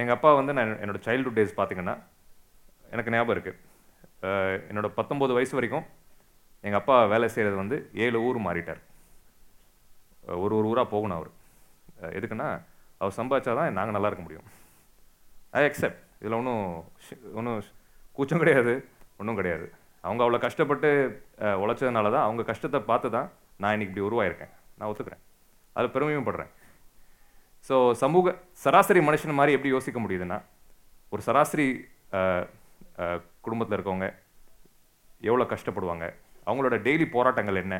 [0.01, 1.95] எங்கள் அப்பா வந்து நான் என்னோட சைல்டுஹுட் டேஸ் பார்த்தீங்கன்னா
[2.93, 3.59] எனக்கு ஞாபகம் இருக்குது
[4.69, 5.85] என்னோடய பத்தொம்போது வயசு வரைக்கும்
[6.65, 8.81] எங்கள் அப்பா வேலை செய்கிறது வந்து ஏழு ஊர் மாறிட்டார்.
[10.43, 11.31] ஒரு ஒரு ஊராக போகணும் அவர்.
[12.17, 12.49] எதுக்குன்னா
[13.01, 14.47] அவர் சம்பாதிச்சா தான் நாங்கள் நல்லா இருக்க முடியும்.
[15.59, 16.65] ஐ அக்செப்ட் இதில் ஒன்றும்
[17.39, 17.57] ஒன்றும்
[18.17, 18.73] கூச்சம் கிடையாது.
[19.19, 19.65] ஒன்றும் கிடையாது.
[20.07, 20.89] அவங்க அவ்வளோ கஷ்டப்பட்டு
[21.63, 23.27] உழைச்சதுனால தான் அவங்க கஷ்டத்தை பார்த்து தான்
[23.61, 24.51] நான் இன்னைக்கு இப்படி உருவாயிருக்கேன்.
[24.77, 25.23] நான் ஒத்துக்கிறேன்.
[25.75, 26.51] அதில் பெருமையும் படுறேன்.
[27.67, 28.33] ஸோ சமூக
[28.63, 30.39] சராசரி மனுஷன் மாதிரி எப்படி யோசிக்க முடியுதுன்னா
[31.13, 31.67] ஒரு சராசரி
[33.45, 34.07] குடும்பத்தில் இருக்கவங்க
[35.29, 36.05] எவ்வளோ கஷ்டப்படுவாங்க?
[36.47, 37.75] அவங்களோட டெய்லி போராட்டங்கள் என்ன?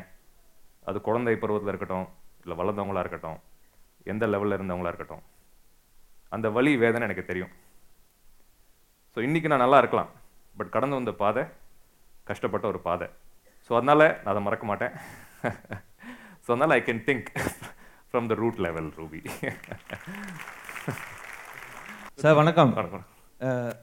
[0.88, 2.06] அது குழந்தை பருவத்தில் இருக்கட்டும்
[2.44, 3.38] இல்லை வளர்ந்தவங்களா இருக்கட்டும்
[4.12, 5.22] எந்த லெவலில் இருந்தவங்களா இருக்கட்டும்.
[6.34, 7.52] அந்த வலி வேதனை எனக்கு தெரியும்.
[9.14, 10.10] ஸோ இன்றைக்கி நான் நல்லா இருக்கலாம்.
[10.58, 11.42] பட் கடந்து வந்த பாதை
[12.28, 13.08] கஷ்டப்பட்ட ஒரு பாதை.
[13.66, 14.94] ஸோ அதனால் நான் அதை மறக்க மாட்டேன்.
[16.44, 17.28] ஸோ அதனால் I can think
[18.10, 19.20] from the root level Ruby
[22.22, 22.72] sir வணக்கம்.
[22.78, 23.04] வணக்கம்.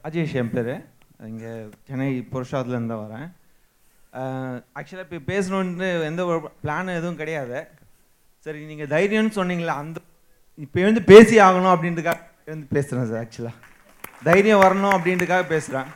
[0.08, 0.72] அஜேஷ் என் பேர்.
[1.30, 1.52] இங்கே
[1.88, 3.28] சென்னை புருஷாத்துலேருந்து வரேன்.
[4.78, 7.58] ஆக்சுவலாக இப்போ பேசணுன்ட்டு எந்த ஒரு பிளான் எதுவும் கிடையாது.
[8.46, 9.98] சரி நீங்கள் தைரியம்னு சொன்னீங்களே அந்த
[10.64, 13.56] இப்போ வந்து பேசி ஆகணும் அப்படின்றதுக்காக வந்து பேசுகிறேன் சார் ஆக்சுவலாக
[14.22, 15.88] தைரியம் வரணும் அப்படின்றதுக்காக பேசுகிறேன்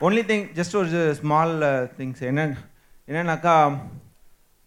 [0.00, 1.54] ஒன்லி திங் ஜஸ்ட் ஒரு ஸ்மால்
[1.98, 2.42] திங்ஸ் uh, என்ன
[3.08, 3.54] என்னன்னாக்கா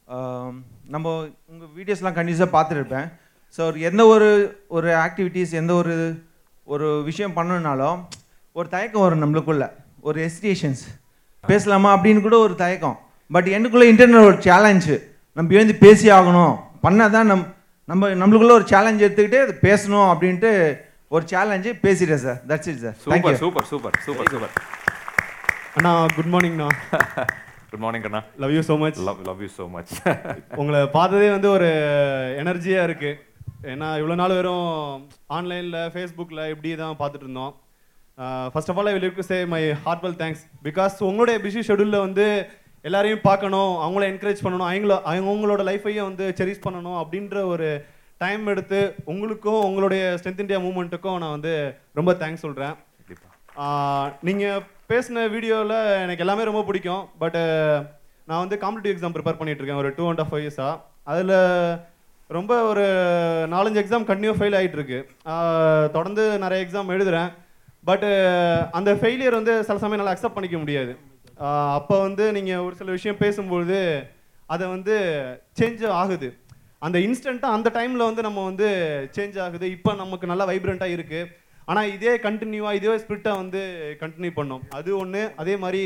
[0.08, 0.54] um,
[0.88, 1.08] நம்ம
[1.52, 3.08] உங்கள் வீடியோஸ்லாம் கண்டினியூஸாக பார்த்துருப்பேன்
[3.58, 4.30] ஸோ எந்த ஒரு
[4.68, 5.96] ஒரு ஆக்டிவிட்டீஸ் எந்த ஒரு
[6.68, 8.00] ஒரு விஷயம் பண்ணணுனாலும்
[8.56, 9.66] ஒரு தயக்கம் வரும் நம்மளுக்குள்ள.
[10.00, 10.82] ஒரு எஸ்டியேஷன்ஸ்
[11.44, 12.98] பேசலாமா அப்படின்னு கூட ஒரு தயக்கம்.
[13.32, 14.96] பட் எனக்குள்ளே இன்டர்னல் ஒரு சேலஞ்சு
[15.38, 16.56] நம்ம எழுந்து பேசி ஆகணும்.
[16.86, 17.46] பண்ணால் தான் நம்
[17.90, 20.52] நம்ம நம்மளுக்குள்ள ஒரு சேலஞ்ச் எடுத்துக்கிட்டு அது பேசணும் அப்படின்ட்டு
[21.12, 24.54] ஒரு சேலஞ்சு பேசிட்டேன் sir that's it sir super super super super super.
[25.78, 26.68] Anna good மார்னிங்ண்ணா
[27.72, 28.22] good morning Anna.
[28.44, 29.94] Love you so much love love you so much
[30.62, 31.70] உங்களை பார்த்ததே வந்து ஒரு
[32.42, 33.16] எனர்ஜியாக இருக்குது
[33.72, 34.68] ஏன்னா இவ்வளோ நாள் வெறும்
[35.38, 37.54] ஆன்லைனில் ஃபேஸ்புக்கில் இப்படி தான் பார்த்துட்டு இருந்தோம்.
[38.54, 42.26] First of all I will to say my heartfelt thanks because உங்களுடைய பிஸி ஷெடியூலில் வந்து
[42.86, 47.70] எல்லாரையும் பார்க்கணும் அவங்கள என்கரேஜ் பண்ணணும் அவங்கள அவங்களோட லைஃபையும் வந்து செரிஸ் பண்ணணும் அப்படின்ற ஒரு
[48.22, 48.80] டைம் எடுத்து
[49.14, 51.54] உங்களுக்கும் உங்களுடைய ஸ்ட்ரென்த் இந்தியா மூமெண்ட்டுக்கும் நான் வந்து
[52.00, 52.76] ரொம்ப தேங்க்ஸ் சொல்கிறேன்
[54.28, 57.04] நீங்கள் பேசின வீடியோவில் எனக்கு எல்லாமே ரொம்ப பிடிக்கும்.
[57.22, 57.42] பட்டு
[58.30, 59.82] நான் வந்து காம்படிட்டிவ் எக்ஸாம் ப்ரிப்பேர் பண்ணிட்டு இருக்கேன்.
[59.84, 60.76] ஒரு டூ அண்ட் ஆஃப் இயர்ஸாக
[61.12, 61.36] அதில்
[62.38, 62.86] ரொம்ப ஒரு
[63.54, 65.00] நாலஞ்சு எக்ஸாம் கண்டினியூ ஃபெயில் ஆகிட்டு இருக்கு
[65.34, 67.30] ஆஹ் தொடர்ந்து நிறைய எக்ஸாம் எழுதுறேன்.
[67.90, 68.10] பட்டு
[68.78, 70.94] அந்த ஃபெயிலியர் வந்து சில சமயம் நல்லா அக்செப்ட் பண்ணிக்க முடியாது.
[71.78, 73.80] அப்போ வந்து நீங்கள் ஒரு சில விஷயம் பேசும்பொழுது
[74.54, 74.96] அதை வந்து
[75.60, 76.30] சேஞ்ச் ஆகுது.
[76.86, 78.68] அந்த இன்ஸ்டண்ட்டாக அந்த டைமில் வந்து நம்ம வந்து
[79.16, 79.68] சேஞ்ச் ஆகுது.
[79.78, 81.30] இப்போ நமக்கு நல்லா வைப்ரண்ட்டாக இருக்குது
[81.72, 83.62] ஆனால் இதே கண்டினியூவாக இதே ஸ்பிரிட்டாக வந்து
[84.04, 84.66] கண்டினியூ பண்ணோம்.
[84.78, 85.82] அது ஒன்று அதே மாதிரி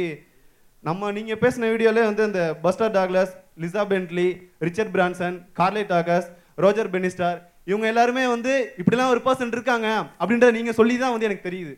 [0.90, 3.34] நம்ம நீங்கள் பேசின வீடியோவில் வந்து இந்த Buster Douglas
[3.64, 4.28] Lisa Bentley
[4.68, 6.28] Richard Branson கார்லே டாகஸ்
[6.66, 7.40] ரோஜர் பெனிஸ்டார்
[7.70, 9.88] இவங்க எல்லாருமே வந்து இப்படிலாம் ஒரு பர்சன் இருக்காங்க
[10.22, 11.74] அப்படின்றத நீங்கள் சொல்லி தான் வந்து எனக்கு தெரியுது.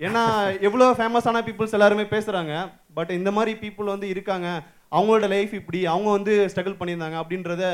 [0.00, 0.22] ஏன்னா
[0.66, 2.52] எவ்வளோ ஃபேமஸான பீப்புள்ஸ் எல்லாருமே பேசுகிறாங்க
[2.96, 4.48] பட் இந்த மாதிரி பீப்புள் வந்து இருக்காங்க.
[4.96, 5.80] அவங்களோட லைஃப் இப்படி.
[5.92, 7.64] அவங்க வந்து ஸ்ட்ரகிள் பண்ணியிருந்தாங்க அப்படின்றத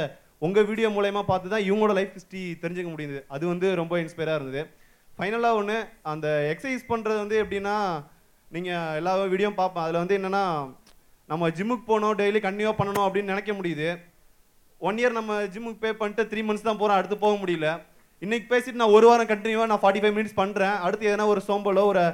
[0.46, 3.18] உங்கள் வீடியோ மூலயமா பார்த்து தான் இவங்களோட லைஃப் ஹிஸ்ட்ரி தெரிஞ்சுக்க முடியுது.
[3.34, 4.62] அது வந்து ரொம்ப இன்ஸ்பைராக இருந்தது.
[5.16, 5.76] ஃபைனலாக ஒன்று
[6.12, 7.76] அந்த எக்ஸசைஸ் பண்ணுறது வந்து எப்படின்னா
[8.56, 9.84] நீங்கள் எல்லா வீடியோ பார்ப்பேன்.
[9.86, 10.44] அதில் வந்து என்னென்னா
[11.28, 13.88] நம்ம ஜிம்முக்கு போகணும் டெய்லி கண்டினியூவாக பண்ணணும் அப்படின்னு நினைக்க முடியுது.
[14.88, 17.68] ஒன் இயர் நம்ம ஜிம்முக்கு பே பண்ணிட்டு த்ரீ மந்த்ஸ் தான் போகிறோம் அடுத்து போக முடியல.
[18.24, 21.84] இன்றைக்கி பேசிட்டு நான் ஒரு வாரம் கண்டினியூவாக நான் ஃபார்ட்டி ஃபைவ் மினிட்ஸ் பண்ணுறேன் அடுத்து எதனா ஒரு சோம்பலோ
[21.92, 22.04] ஒரு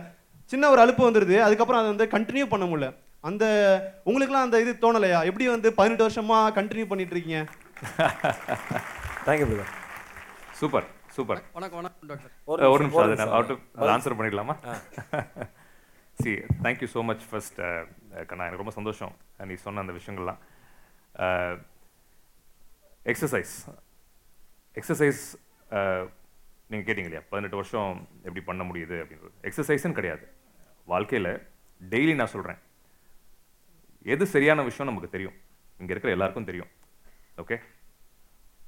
[0.52, 2.88] சின்ன ஒரு அலுப்பு வந்துடுது அதுக்கப்புறம் அதை வந்து கண்டினியூ பண்ண முடியல.
[3.28, 3.44] அந்த
[4.08, 5.20] உங்களுக்குலாம் அந்த இது தோணலையா?
[5.28, 7.40] எப்படி வந்து பதினெட்டு வருஷமாக கண்டினியூ பண்ணிட்டு இருக்கீங்க?
[9.26, 9.72] தேங்க்யூ பிரதர்
[10.58, 12.32] சூப்பர் சூப்பர் வணக்கம் வணக்கம் டாக்டர்
[12.72, 13.26] ஒரு நிமிஷம் அதை.
[13.36, 14.54] அவுட் அதை ஆன்சர் பண்ணிடலாமா?
[16.18, 16.32] See
[16.66, 17.58] thank you so much first
[18.30, 19.14] கண்ணா எனக்கு ரொம்ப சந்தோஷம்
[19.50, 20.40] நீ சொன்ன அந்த விஷயங்கள்லாம்.
[23.12, 23.54] எக்ஸசைஸ்
[24.80, 25.24] எக்ஸசைஸ்
[26.70, 27.24] நீங்கள் கேட்டிங்க இல்லையா?
[27.32, 27.90] பதினெட்டு வருஷம்
[28.26, 29.34] எப்படி பண்ண முடியுது அப்படின்றது.
[29.50, 30.24] எக்ஸசைஸ்னு கிடையாது.
[30.94, 31.32] வாழ்க்கையில்
[31.80, 32.62] டெய்லி நான் சொல்கிறேன்
[34.14, 35.36] எது சரியான விஷயம் நமக்கு தெரியும்?
[35.82, 36.72] இங்கே இருக்கிற எல்லாருக்கும் தெரியும்.
[37.42, 37.56] ஓகே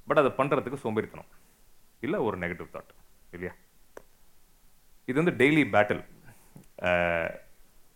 [0.07, 1.29] பட் அதை பண்ணுறதுக்கு சோம்பேறித்தனம்.
[2.05, 2.93] இல்லை ஒரு நெகட்டிவ் தாட்
[3.35, 3.53] இல்லையா?
[5.09, 6.03] இது வந்து டெய்லி பேட்டில்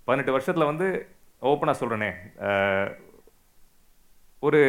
[0.08, 0.88] பதினெட்டு வருஷத்தில் வந்து
[1.52, 2.12] ஓப்பனாக சொல்கிறேனே
[4.48, 4.60] ஒரு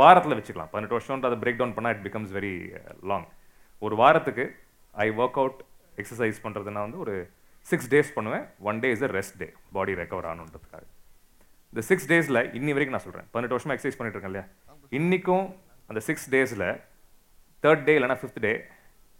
[0.00, 0.70] வாரத்தில் வச்சுக்கலாம்.
[0.72, 2.54] பதினெட்டு வருஷம்ன்ற அதை பிரேக் டவுன் பண்ணால் இட் பிகம்ஸ் வெரி
[3.10, 3.26] லாங்
[3.86, 4.44] ஒரு வாரத்துக்கு
[5.04, 5.60] ஐ ஒர்க் அவுட்
[6.02, 7.14] எக்ஸசைஸ் பண்ணுறதுனா வந்து ஒரு
[7.70, 8.44] சிக்ஸ் டேஸ் பண்ணுவேன்.
[8.68, 10.84] One day is a rest day body recover ஆகணுன்றதுக்காக.
[11.72, 14.46] இந்த சிக்ஸ் டேஸில் இன்னி வரைக்கும் நான் சொல்கிறேன் பதினெட்டு வருஷமாக எக்ஸசைஸ் பண்ணிட்டு இருக்கேன் இல்லையா?
[14.90, 16.80] இன்றைக்கும் அந்த சிக்ஸ் டேஸில்
[17.62, 18.64] தேர்ட் டே இல்லைனா ஃபிஃப்த் டே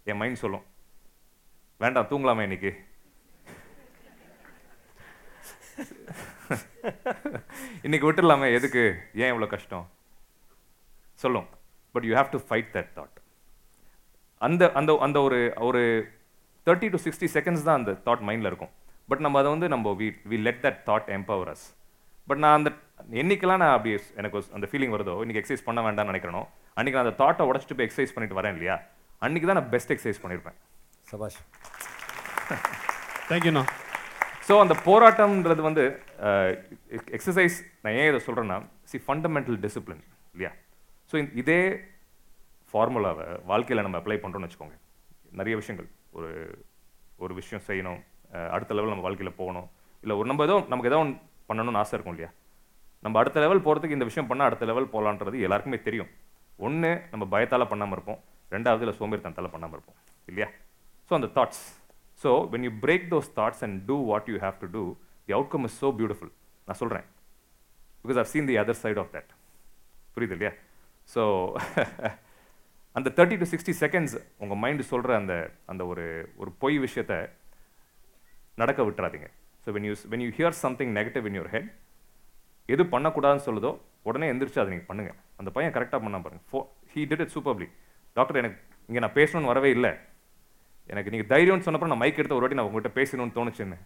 [0.03, 0.63] என் மைண்ட் சொல்லும்.
[1.77, 2.85] வேண்டாம் தூங்கலாமே இன்னைக்கு.
[7.83, 9.09] இன்னைக்கு விட்டுடலாமே எதுக்கு?
[9.15, 9.89] ஏன் இவ்வளோ கஷ்டம்?
[11.13, 11.47] சொல்லும்.
[11.91, 13.17] But you have to fight that thought
[14.37, 16.11] அந்த அந்த அந்த ஒரு ஒரு
[16.65, 18.69] தேர்ட்டி டு சிக்ஸ்டி செகண்ட்ஸ் தான் அந்த தாட் மைண்டில் இருக்கும்.
[19.07, 21.75] பட் நம்ம அதை வந்து நம்ம we we let that thought empower us
[22.27, 22.71] but நான் அந்த
[23.19, 26.41] என்னைக்கெல்லாம் நான் அப்படி எனக்கு ஒரு அந்த ஃபீலிங் வருதோ இன்னைக்கு எக்ஸசைஸ் பண்ண வேண்டாம்னு நினைக்கிறனோ
[26.77, 28.75] அன்னைக்கு நான் அந்த தாட்டை உடச்சிட்டு போய் எக்ஸசைஸ் பண்ணிட்டு வரேன் இல்லையா?
[29.25, 30.57] அன்னைக்கு தான் நான் பெஸ்ட் எக்ஸசைஸ் பண்ணியிருப்பேன்
[31.11, 31.39] சபாஷ்.
[33.29, 33.63] தேங்க்யூண்ணா
[34.47, 35.83] ஸோ அந்த போராட்டம்ன்றது வந்து
[37.17, 38.57] எக்ஸசைஸ் நான் ஏன் இதை சொல்கிறேன்னா
[38.91, 40.51] சி ஃபண்டமெண்டல் டிசிப்ளின் இல்லையா?
[41.09, 41.61] ஸோ இதே
[42.71, 44.77] ஃபார்முலாவை வாழ்க்கையில் நம்ம அப்ளை பண்ணுறோம்னு வச்சுக்கோங்க.
[45.39, 45.89] நிறைய விஷயங்கள்.
[46.17, 46.29] ஒரு
[47.23, 47.99] ஒரு விஷயம் செய்யணும்
[48.55, 49.67] அடுத்த லெவல் நம்ம வாழ்க்கையில் போகணும்.
[50.03, 51.15] இல்லை ஒரு நம்ம ஏதோ நமக்கு ஏதோ ஒன்று
[51.49, 52.31] பண்ணணும்னு ஆசை இருக்கும் இல்லையா?
[53.05, 56.09] நம்ம அடுத்த லெவல் போகிறதுக்கு இந்த விஷயம் பண்ணால் அடுத்த லெவல் போகலான்றது எல்லாருக்குமே தெரியும்.
[56.65, 58.19] ஒன்று நம்ம பயத்தால் பண்ணாமல் இருப்போம்.
[58.55, 59.97] ரெண்டாவது இல்லை சோம்பேறித்தனத்தால் பண்ணாமல் இருப்போம்.
[60.29, 60.47] இல்லையா?
[61.09, 61.63] ஸோ அந்த thoughts
[62.23, 64.83] so when you break those thoughts and do what you have to do
[65.27, 66.31] the outcome is so beautiful
[66.67, 67.05] நான் சொல்கிறேன்
[68.03, 69.31] because are seen the other side of that
[70.15, 70.53] புரியுது இல்லையா?
[71.09, 71.21] ஸோ
[72.97, 75.33] அந்த தேர்ட்டி டு சிக்ஸ்டி செகண்ட்ஸ் உங்கள் mind சொல்கிற அந்த
[75.71, 76.05] அந்த ஒரு
[76.41, 77.17] ஒரு பொய் விஷயத்தை
[78.61, 79.27] நடக்க விட்டுறாதீங்க.
[79.63, 81.69] So when you when you hear something negative in your head
[82.73, 83.71] எது பண்ணக்கூடாதுன்னு சொல்லுதோ
[84.09, 86.59] உடனே எந்திரிச்சு அதை நீங்கள் பண்ணுங்கள் அந்த பையன் கரெக்டாக பண்ண பாருங்கள் for
[86.93, 87.67] he did it superly
[88.17, 88.59] doctor எனக்கு
[88.89, 89.91] இங்கே நான் பேசணும்னு வரவே இல்லை.
[90.93, 93.77] எனக்கு நீங்கள் தைரியம்னு சொன்னப்போ நான் மைக் எடுத்த ஒரு வாட்டி நான் உங்கள்கிட்ட பேசணும்னு தோணுச்சுன்னு.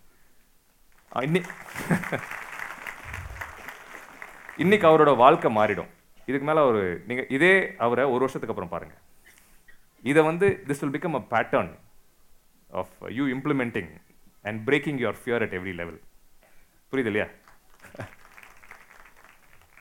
[1.28, 1.42] இன்னி
[4.64, 5.92] இன்னைக்கு அவரோட வாழ்க்கை மாறிடும்.
[6.30, 7.54] இதுக்கு மேலே ஒரு நீங்கள் இதே
[7.86, 9.02] அவரை ஒரு வருஷத்துக்கு அப்புறம் பாருங்கள்
[10.12, 11.72] இதை வந்து this will become a pattern
[12.82, 13.92] of you implementing
[14.50, 16.00] and breaking your fear at every level
[16.92, 17.28] புரியுது இல்லையா?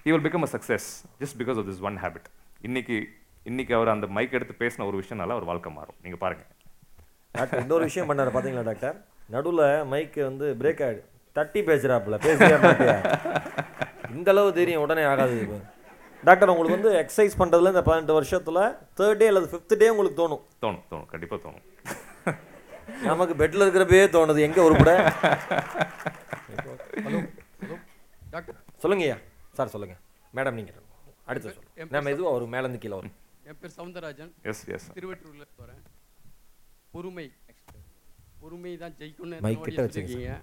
[0.04, 0.84] He will become a success
[1.20, 2.24] just because of this one habit.
[2.60, 3.08] இன்னைக்கு
[3.42, 5.94] இன்னைக்கு அவர் அந்த மைக் எடுத்து பேசின ஒரு விஷயம்னால அவர் வாழ்க்கை மாறும்.
[6.02, 6.44] நீங்க பாருங்க.
[7.32, 9.04] டாக்டர் இன்னொரு விஷயம் பண்ணாரு பாத்தீங்களா டாக்டர்?
[9.32, 11.00] நடுவுல மைக் வந்து பிரேக் ஆயிடு
[11.32, 13.20] தட்டி பேசுறாப்புல பேசுறியா மாட்டியா
[14.10, 15.60] இந்த அளவு தெரியும் உடனே ஆகாது
[16.24, 20.64] டாக்டர் உங்களுக்கு வந்து எக்ஸசைஸ் பண்றதுல இந்த பதினெட்டு வருஷத்துல தேர்ட் டே அல்லது ஃபிஃப்த் டே உங்களுக்கு தோணும்.
[20.64, 21.06] தோணும் தோணும்.
[21.06, 22.36] கண்டிப்பா தோணும்.
[23.02, 24.62] நமக்கு பெட்ல இருக்கிறப்பே தோணுது எங்க
[28.30, 28.54] டாக்டர்.
[28.82, 29.18] சொல்லுங்கய்யா.
[29.54, 29.94] சார் சொல்லுங்க.
[30.34, 30.72] மேடம் நீங்க
[31.30, 31.70] அடுத்து சொல்லுங்க.
[31.78, 33.16] பேர் நம்ம எதுவும் அவர் மேல இருந்து கீழே வரும்
[33.50, 34.84] என் பேர் சவுந்தரராஜன் Yes, yes.
[34.96, 35.82] திருவற்றூர்ல வரேன்.
[36.94, 37.26] பொறுமை.
[38.42, 39.38] பொறுமை தான் ஜெயிக்கணும்னு.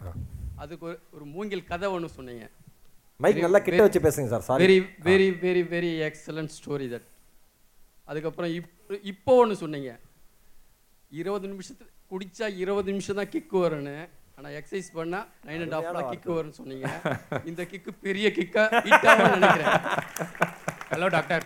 [0.04, 0.20] சார்.
[0.64, 2.46] அதுக்கு ஒரு ஒரு மூங்கில் கதை ஒன்று சொன்னீங்க.
[3.20, 4.62] Mic நல்லா கிட்ட வச்சு பேசுங்க sir, sorry.
[4.64, 4.78] Very.
[5.08, 7.08] Very very very excellent story that
[8.12, 9.92] அதுக்கப்புறம் இப்போ இப்போ ஒன்று சொன்னீங்க.
[11.12, 13.98] இருபது நிமிஷத்துக்கு குடிச்சா இருபது நிமிஷம் தான் கிக்கு வரும்னு.
[14.40, 16.30] ஆனால் எக்ஸசைஸ் பண்ணா நைன் அண்ட் அருமையான ஹாஃப் கிக்கு.
[16.36, 16.90] வரும்னு சொன்னீங்க.
[17.50, 19.74] இந்த கிக்கு பெரிய கிக்கா ஹிட்டாகும் நினைக்கிறேன்.
[20.92, 21.46] ஹலோ டாக்டர்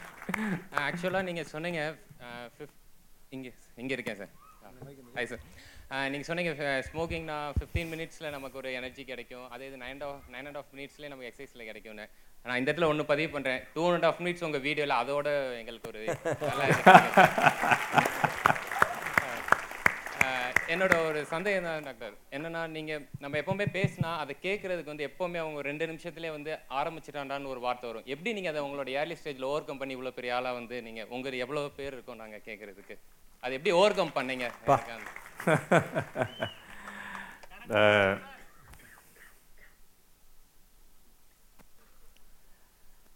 [0.87, 1.81] ஆக்சுவலாக நீங்கள் சொன்னீங்க
[2.55, 2.79] ஃபிஃப்த்
[3.37, 3.51] இங்கே
[3.83, 4.33] இங்கே இருக்கேன் சார்
[5.15, 5.41] ஹாய் சார்
[6.11, 6.51] நீங்கள் சொன்னீங்க
[6.89, 9.47] ஸ்மோக்கிங்னா ஃபிஃப்டீன் மினிட்ஸில் நமக்கு ஒரு எனர்ஜி கிடைக்கும்.
[9.55, 12.05] அதே இது nine half nine and half மினிட்ஸ்லேயே நமக்கு எக்ஸசைஸில் கிடைக்கும்னு.
[12.45, 15.27] நான் இந்த இடத்துல ஒன்று பதிவு பண்ணுறேன் டூ அண்ட் ஆஃப் மினிட்ஸ் உங்கள் வீடியோவில் அதோட
[15.61, 16.01] எங்களுக்கு ஒரு
[16.49, 16.65] நல்லா
[20.73, 22.13] என்னோட ஒரு சந்தேகம் தான் டாக்டர்.
[22.35, 22.91] என்னன்னா நீங்க
[23.23, 28.07] நம்ம எப்பவுமே பேசினா அதை கேட்கறதுக்கு வந்து எப்பவுமே அவங்க ரெண்டு நிமிஷத்துலயே வந்து ஆரம்பிச்சிட்டாண்டான்னு ஒரு வார்த்தை வரும்.
[28.13, 31.35] எப்படி நீங்க அதை உங்களோட ஏர்லி ஸ்டேஜ்ல ஓவர் கம் பண்ணி இவ்வளவு பெரிய ஆளா வந்து நீங்க உங்க
[31.45, 32.97] எவ்வளவு பேர் இருக்கோம் நாங்க கேட்கறதுக்கு?
[33.43, 34.45] அதை எப்படி ஓவர் கம் பண்ணீங்க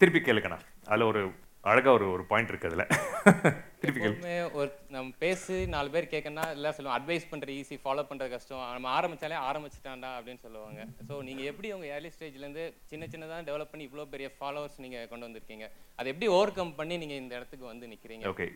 [0.01, 1.21] திருப்பி கேளுக்கண்ணா அதில் ஒரு
[1.69, 2.83] அழகா ஒரு ஒரு பாயிண்ட் இருக்கு அதில்.
[3.87, 8.61] எப்பவுமே ஒரு நம்ம பேசி நாலு பேர் கேட்கணும்னா எல்லாம் சொல்லுவோம் அட்வைஸ் பண்றது ஈஸி ஃபாலோ பண்றது கஷ்டம்.
[8.75, 10.79] நம்ம ஆரம்பிச்சாலே ஆரம்பிச்சிட்டான்டா அப்படின்னு சொல்லுவாங்க.
[11.07, 15.01] ஸோ நீங்க எப்படி உங்க ஏர்லி ஸ்டேஜ்ல இருந்து சின்ன சின்னதா டெவலப் பண்ணி இவ்வளோ பெரிய ஃபாலோவர்ஸ் நீங்க
[15.11, 15.67] கொண்டு வந்திருக்கீங்க?
[15.99, 18.25] அதை எப்படி ஓவர் கம் பண்ணி நீங்க இந்த இடத்துக்கு வந்து நிக்கிறீங்க?
[18.33, 18.47] ஓகே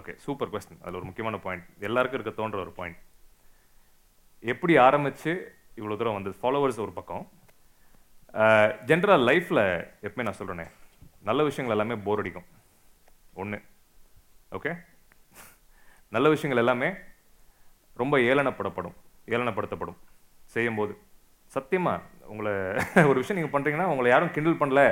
[0.00, 2.98] ஓகே சூப்பர் கொஸ்டின் அதில் ஒரு முக்கியமான பாயிண்ட் எல்லாருக்கும் இருக்க தோன்ற ஒரு பாயிண்ட்
[4.54, 5.32] எப்படி ஆரம்பிச்சு
[5.78, 6.36] இவ்வளோ தூரம் வந்தது?
[6.42, 7.24] ஃபாலோவர்ஸ் ஒரு பக்கம்.
[8.90, 9.64] ஜென்ரல் லைஃப்பில்
[10.06, 10.66] எப்பவுமே நான் சொல்கிறேனே
[11.28, 12.46] நல்ல விஷயங்கள் எல்லாமே போர் அடிக்கும்.
[13.40, 13.58] ஒன்று
[14.56, 14.70] ஓகே
[16.16, 16.88] நல்ல விஷயங்கள் எல்லாமே
[18.02, 18.96] ரொம்ப ஏளனப்படப்படும்.
[19.34, 19.98] ஏளனப்படுத்தப்படும்.
[20.54, 20.92] செய்யும்போது.
[21.54, 22.52] சத்தியமாக உங்களை
[23.10, 24.82] ஒரு விஷயம் நீங்கள் பண்ணுறீங்கன்னா உங்களை யாரும் கிண்டில் பண்ணல.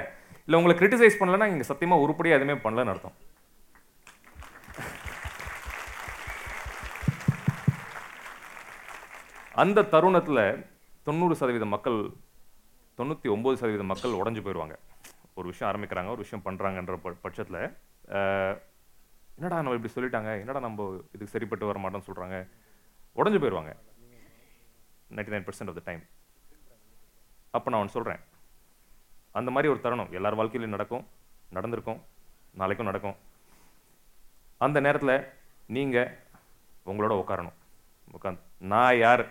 [0.45, 3.16] இல்லை உங்களை கிரிட்டிசைஸ் பண்ணலன்னா நீங்கள் சத்தியமாக உருப்படியாக எதுவுமே பண்ணலன்னு அர்த்தம்.
[9.62, 10.43] அந்த தருணத்தில்
[11.07, 11.99] தொண்ணூறு சதவீத மக்கள்
[12.99, 14.76] தொண்ணூற்றி ஒம்பது சதவீத மக்கள் உடஞ்சு போயிடுவாங்க
[15.39, 17.61] ஒரு விஷயம் ஆரம்பிக்கிறாங்க ஒரு விஷயம் பண்ணுறாங்கன்ற பட்சத்தில்
[19.39, 22.39] என்னடா நம்ம இப்படி சொல்லிட்டாங்க என்னடா நம்ம இதுக்கு சரிப்பட்டு வர மாட்டோம்னு சொல்கிறாங்க
[23.20, 23.72] உடஞ்சு போயிடுவாங்க
[25.16, 26.03] ninety nine percent of the time
[27.57, 28.22] அப்போ நான் ஒன்று சொல்கிறேன்
[29.39, 31.05] அந்த மாதிரி ஒரு தருணம் எல்லார் வாழ்க்கையிலும் நடக்கும்
[31.57, 32.01] நடந்திருக்கும்
[32.61, 33.16] நாளைக்கும் நடக்கும்.
[34.64, 35.16] அந்த நேரத்தில்
[35.76, 36.11] நீங்கள்
[36.91, 37.57] உங்களோட உட்காரணும்
[38.16, 39.24] உட்காந்து நான் யார்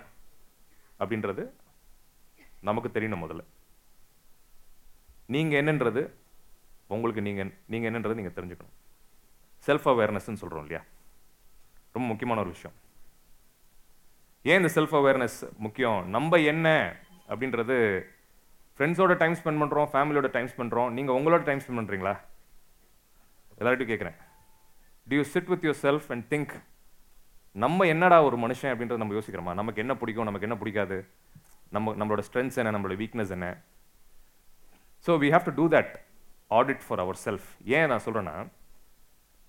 [1.01, 1.43] அப்படின்றது
[2.67, 3.43] நமக்கு தெரியணும் முதல்ல.
[5.33, 6.01] நீங்கள் என்னன்றது
[6.95, 8.75] உங்களுக்கு நீங்கள் நீங்கள் என்னன்றது நீங்கள் தெரிஞ்சுக்கணும்.
[9.67, 10.81] செல்ஃப் அவேர்னஸ்ன்னு சொல்கிறோம் இல்லையா?
[11.95, 12.75] ரொம்ப முக்கியமான ஒரு விஷயம்.
[14.49, 15.99] ஏன் இந்த செல்ஃப் அவேர்னஸ் முக்கியம்?
[16.15, 16.67] நம்ம என்ன
[17.31, 17.77] அப்படின்றது
[18.77, 22.13] ஃப்ரெண்ட்ஸோட டைம் ஸ்பெண்ட் பண்ணுறோம் ஃபேமிலியோட டைம் ஸ்பெண்ட் பண்ணுறோம் நீங்கள் உங்களோட டைம் ஸ்பெண்ட் பண்ணுறீங்களா
[23.59, 24.17] எல்லார்ட்டையும் கேட்குறேன்
[25.09, 26.53] do you sit with yourself and think
[27.63, 29.53] நம்ம என்னடா ஒரு மனுஷன் அப்படின்றத நம்ம யோசிக்கிறோமா?
[29.59, 30.97] நமக்கு என்ன பிடிக்கும் நமக்கு என்ன பிடிக்காது?
[31.75, 33.47] நம்ம நம்மளோட ஸ்ட்ரென்த்ஸ் என்ன நம்மளோட வீக்னஸ் என்ன?
[35.05, 35.93] So we have to do that
[36.59, 38.35] audit for our self ஏன் நான் சொல்கிறேன்னா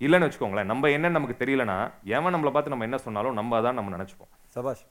[0.05, 1.76] இல்லைன்னு வச்சுக்கோங்களேன் நம்ம என்ன நமக்கு தெரியலனா
[2.16, 4.30] எவன் நம்மளை பார்த்து நம்ம என்ன சொன்னாலும் நம்ம அதான் நம்ம நினச்சிப்போம்.
[4.57, 4.84] சபாஷ்.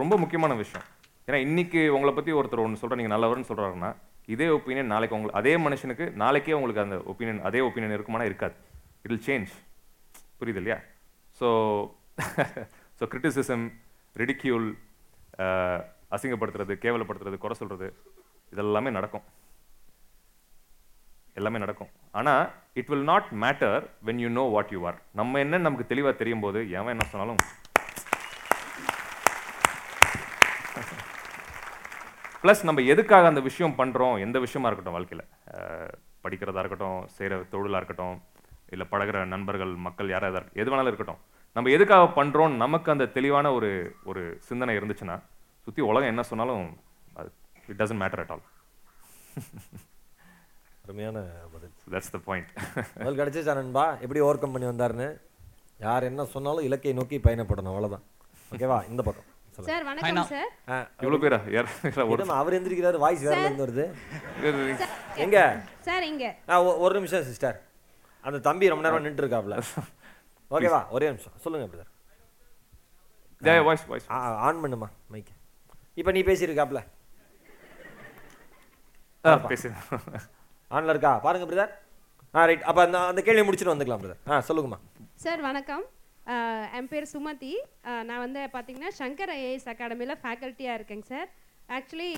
[0.00, 0.86] ரொம்ப முக்கியமான விஷயம்.
[1.26, 3.90] ஏன்னா இன்னைக்கு உங்களை பற்றி ஒருத்தர் ஒன்று சொல்கிற நீங்கள் நல்லவர்னு சொல்கிறாருன்னா
[4.34, 8.54] இதே ஒப்பீனியன் நாளைக்கு உங்களுக்கு அதே மனுஷனுக்கு நாளைக்கே உங்களுக்கு அந்த ஒப்பீனியன் அதே ஒப்பீனியன் இருக்குமானா இருக்காது.
[9.02, 9.52] இட் வில் சேஞ்ச்
[10.40, 10.78] புரியுது இல்லையா?
[11.40, 11.48] ஸோ
[12.98, 13.64] ஸோ கிரிட்டிசிசம்
[14.22, 14.68] ரிடிக்யூல்
[16.14, 17.88] அசிங்கப்படுத்துறது கேவலப்படுத்துறது குறை சொல்கிறது
[18.54, 19.24] இதெல்லாமே நடக்கும்.
[21.38, 21.90] எல்லாமே நடக்கும்.
[22.18, 22.42] ஆனால்
[22.80, 26.44] it will not matter when you know what you are நம்ம என்னன்னு நமக்கு தெளிவாக தெரியும்
[26.44, 27.40] போது எவன் என்ன சொன்னாலும்.
[32.42, 35.26] ப்ளஸ் நம்ம எதுக்காக அந்த விஷயம் பண்ணுறோம் எந்த விஷயமா இருக்கட்டும் வாழ்க்கையில்.
[36.24, 38.16] படிக்கிறதா இருக்கட்டும் செய்கிற தொழிலாக இருக்கட்டும்
[38.74, 41.20] இல்லை பழகுற நண்பர்கள் மக்கள் யாராவது எது வேணாலும் இருக்கட்டும்.
[41.56, 43.70] நம்ம எதுக்காக பண்ணுறோம் நமக்கு அந்த தெளிவான ஒரு
[44.10, 45.16] ஒரு சிந்தனை இருந்துச்சுன்னா
[45.66, 46.64] சுற்றி உலகம் என்ன சொன்னாலும்
[47.14, 47.28] அது
[47.68, 48.44] it doesn't matter at all
[50.84, 51.18] அருமையான
[51.52, 51.72] பதில்.
[51.92, 52.50] தட்ஸ் த பாயிண்ட்
[52.94, 55.08] பதில் கிடைச்சிச்சா நண்பா எப்படி ஓவர் கம் பண்ணி வந்தாருன்னு
[55.78, 58.04] யார் என்ன சொன்னாலும் இலக்கை நோக்கி பயணப்படணும் அவ்வளவுதான்.
[58.52, 59.26] ஓகேவா இந்த பக்கம்.
[59.68, 60.50] சார் வணக்கம் சார்.
[60.68, 61.38] ஆ, இவ்வளோ பேரா?
[61.52, 61.68] யார்
[62.40, 63.84] அவர் எந்திரிக்கிறாரு வாய்ஸ் வேற இருந்து வருது.
[65.24, 65.38] எங்க?
[65.80, 66.26] சார் இங்க.
[66.84, 67.56] ஒரு நிமிஷம் சிஸ்டர்.
[68.24, 69.56] அந்த தம்பி ரொம்ப நேரம் நின்று இருக்காப்ல
[70.50, 71.36] ஓகேவா ஒரே நிமிஷம்.
[71.46, 71.90] சொல்லுங்க brother
[73.42, 74.06] Yeah, voice, voice.
[74.46, 75.30] On பண்ணுமா மைக்
[75.96, 76.80] இப்போ நீ பேசியிருக்காப்ல.
[79.24, 79.68] ஆ, பேசு.
[80.70, 81.12] ஆன்ல இருக்கா?
[81.24, 81.72] பாருங்க பிரதர்
[82.34, 84.78] ஆ ரைட் அப்போ அந்த அந்த கேள்வியை முடிச்சுட்டு வந்துக்கலாம் பிரதர் ஆ சொல்லுங்கம்மா.
[85.24, 85.84] சார் வணக்கம்.
[86.78, 87.52] என் பேர் சுமதி.
[88.08, 91.28] நான் வந்து பார்த்தீங்கன்னா சங்கர் ஐஏஎஸ் அகாடமியில் ஃபேக்கல்ட்டியாக இருக்கேங்க sir
[91.68, 92.10] actually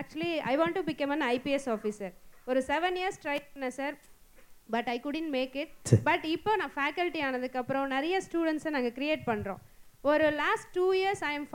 [0.00, 2.12] actually I want to become an IPS officer
[2.46, 3.94] ஒரு செவன் இயர்ஸ் ட்ரை பண்ணேன் sir
[4.74, 5.72] but I couldn't make it
[6.08, 9.62] but இப்போ நான் ஃபேக்கல்ட்டி ஆனதுக்கப்புறம் நிறைய ஸ்டூடெண்ட்ஸை நாங்கள் க்ரியேட் பண்ணுறோம்
[10.04, 11.48] ஒரு last two years I am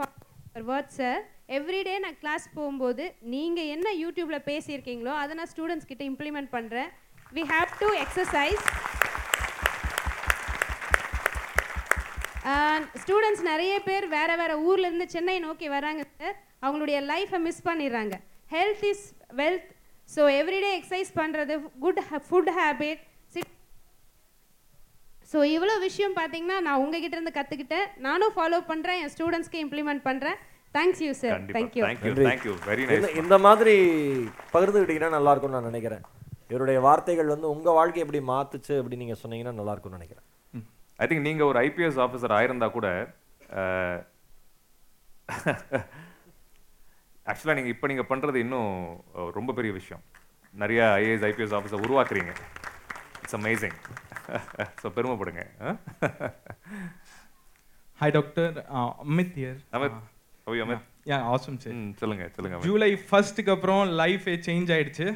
[0.54, 6.50] word sir everyday நான் கிளாஸ் போகும்போது நீங்கள் என்ன யூடியூப்பில் பேசியிருக்கீங்களோ அதை நான் ஸ்டூடெண்ட்ஸ் கிட்ட இம்ப்ளிமெண்ட்
[6.52, 6.90] பண்ணுறேன்
[7.34, 8.64] we have to exercise
[13.00, 18.14] students நிறைய பேர் வேறு வேறு ஊர்லேருந்து சென்னை நோக்கி வராங்க சார் அவங்களுடைய லைஃப்பை மிஸ் பண்ணிடுறாங்க.
[18.50, 19.68] Health is wealth
[20.08, 23.02] so everyday exercise பண்ணுறது குட் ஃபுட் ஹேபிட்
[25.30, 30.38] ஸோ இவ்வளோ விஷயம் பார்த்தீங்கன்னா நான் உங்ககிட்ட இருந்து கற்றுக்கிட்டேன் நானும் ஃபாலோ பண்ணுறேன் என் ஸ்டூடெண்ட்ஸ்க்கு இம்ப்ளிமெண்ட் பண்ணுறேன்
[30.74, 31.38] thanks you sir.
[31.50, 32.24] Thank you Thank you, நன்றி.
[32.26, 32.54] thank you.
[32.66, 33.14] Very nice.
[33.14, 33.74] இந்த- மாதிரி
[34.52, 36.02] பகிர்ந்துக்கிட்டீங்கன்னா நல்லா இருக்கும்னு நான் நினைக்கிறேன்.
[36.48, 40.26] இவருடைய வார்த்தைகள் வந்து உங்கள் வாழ்க்கை எப்படி மாத்துச்சு அப்படின்னு நீங்கள் சொன்னீங்கன்னா நல்லா இருக்கும்னு நினைக்கிறேன்
[40.98, 42.86] ஐ திங்க் நீங்க ஒரு ஐபிஎஸ் ஆஃபீஸர் ஆயிருந்தா கூட
[47.26, 48.70] ஆக்சுவலாக நீங்க இப்போ நீங்க பண்றது இன்னும்
[49.32, 50.02] ரொம்ப பெரிய விஷயம்.
[50.54, 52.32] நிறைய ஐஏஎஸ் ஐபிஎஸ் ஆஃபீஸர் உருவாக்குறீங்க.
[53.22, 53.76] இட்ஸ் அமேசிங்
[54.82, 55.42] ஸோ பெருமைப்படுங்க
[59.04, 59.56] Amit here.
[59.76, 59.96] Amit
[60.46, 61.70] how are you, Amit Yeah, awesome, sir.
[61.74, 62.66] ம், சொல்லுங்க சொல்லுங்க அமித்.
[62.66, 65.06] ஜூலை ஃபர்ஸ்ட்க்கு அப்புறம் லைஃபே சேஞ்ச் ஆயிடுச்சு.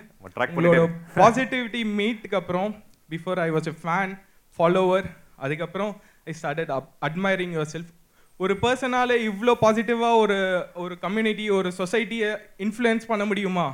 [0.48, 0.78] உங்களோட.
[1.16, 2.70] பாசிட்டிவிட்டி மீட்டுக்கு அப்புறம்
[3.10, 4.12] before I was a fan
[4.58, 5.06] follower
[5.36, 5.92] அதுக்கப்புறம்
[6.24, 7.92] I started admiring yourself
[8.40, 10.38] ஒரு பர்சனால இவ்வளோ பாசிட்டிவாக ஒரு
[10.74, 13.66] ஒரு கம்யூனிட்டி ஒரு சொசைட்டியை இன்ஃப்ளூயன்ஸ் பண்ண முடியுமா?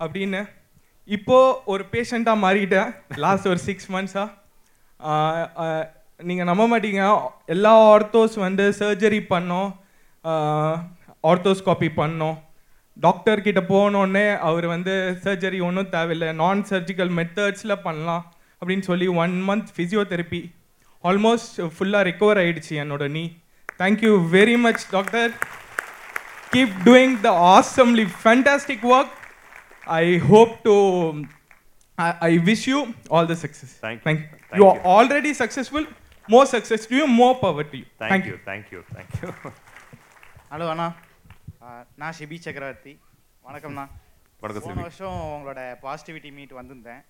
[0.00, 0.40] அப்படின்னு
[1.08, 2.90] இப்போ ஒரு பேஷண்ட்டாக மாறிட்டேன்.
[3.16, 4.28] லாஸ்ட் ஒரு சிக்ஸ் மந்த்ஸாக
[6.28, 7.02] நீங்கள் நம்ப மாட்டீங்க.
[7.54, 9.70] எல்லா ஆர்த்தோஸ் வந்து சர்ஜரி பண்ணோம்.
[11.30, 12.36] ஆர்த்தோஸ்காபி பண்ணோம்.
[13.06, 14.94] டாக்டர் கிட்ட போனோடனே அவர் வந்து
[15.24, 16.28] சர்ஜரி ஒன்றும் தேவையில்லை.
[16.42, 18.24] நான் சர்ஜிக்கல் மெத்தட்ஸில் பண்ணலாம்
[18.60, 20.42] அப்படின்னு சொல்லி ஒன் மந்த் ஃபிசியோதெரப்பி
[21.10, 23.24] ஆல்மோஸ்ட் ஃபுல்லாக ரெக்கவர் ஆயிடுச்சு என்னோட நீ
[23.82, 25.30] thank you very much doctor
[26.54, 29.14] keep doing the awesomely fantastic work
[30.00, 30.76] I hope to
[32.30, 32.80] I wish you
[33.16, 33.74] all the success
[34.54, 34.64] Thank you.
[34.64, 34.72] You you.
[34.72, 35.86] Are already successful
[36.28, 39.30] more success to you more power to you Thank you, thank you, thank you.
[40.52, 40.88] Hello அண்ணா
[41.62, 41.68] ஆ,
[42.00, 42.92] நான் ஷிபி சக்கரவர்த்தி.
[43.44, 43.84] வணக்கம்ண்ணா
[44.42, 44.82] வணக்கம், போன.
[44.86, 47.02] வருஷம் உங்களோட positivity meet வந்திருந்தேன்.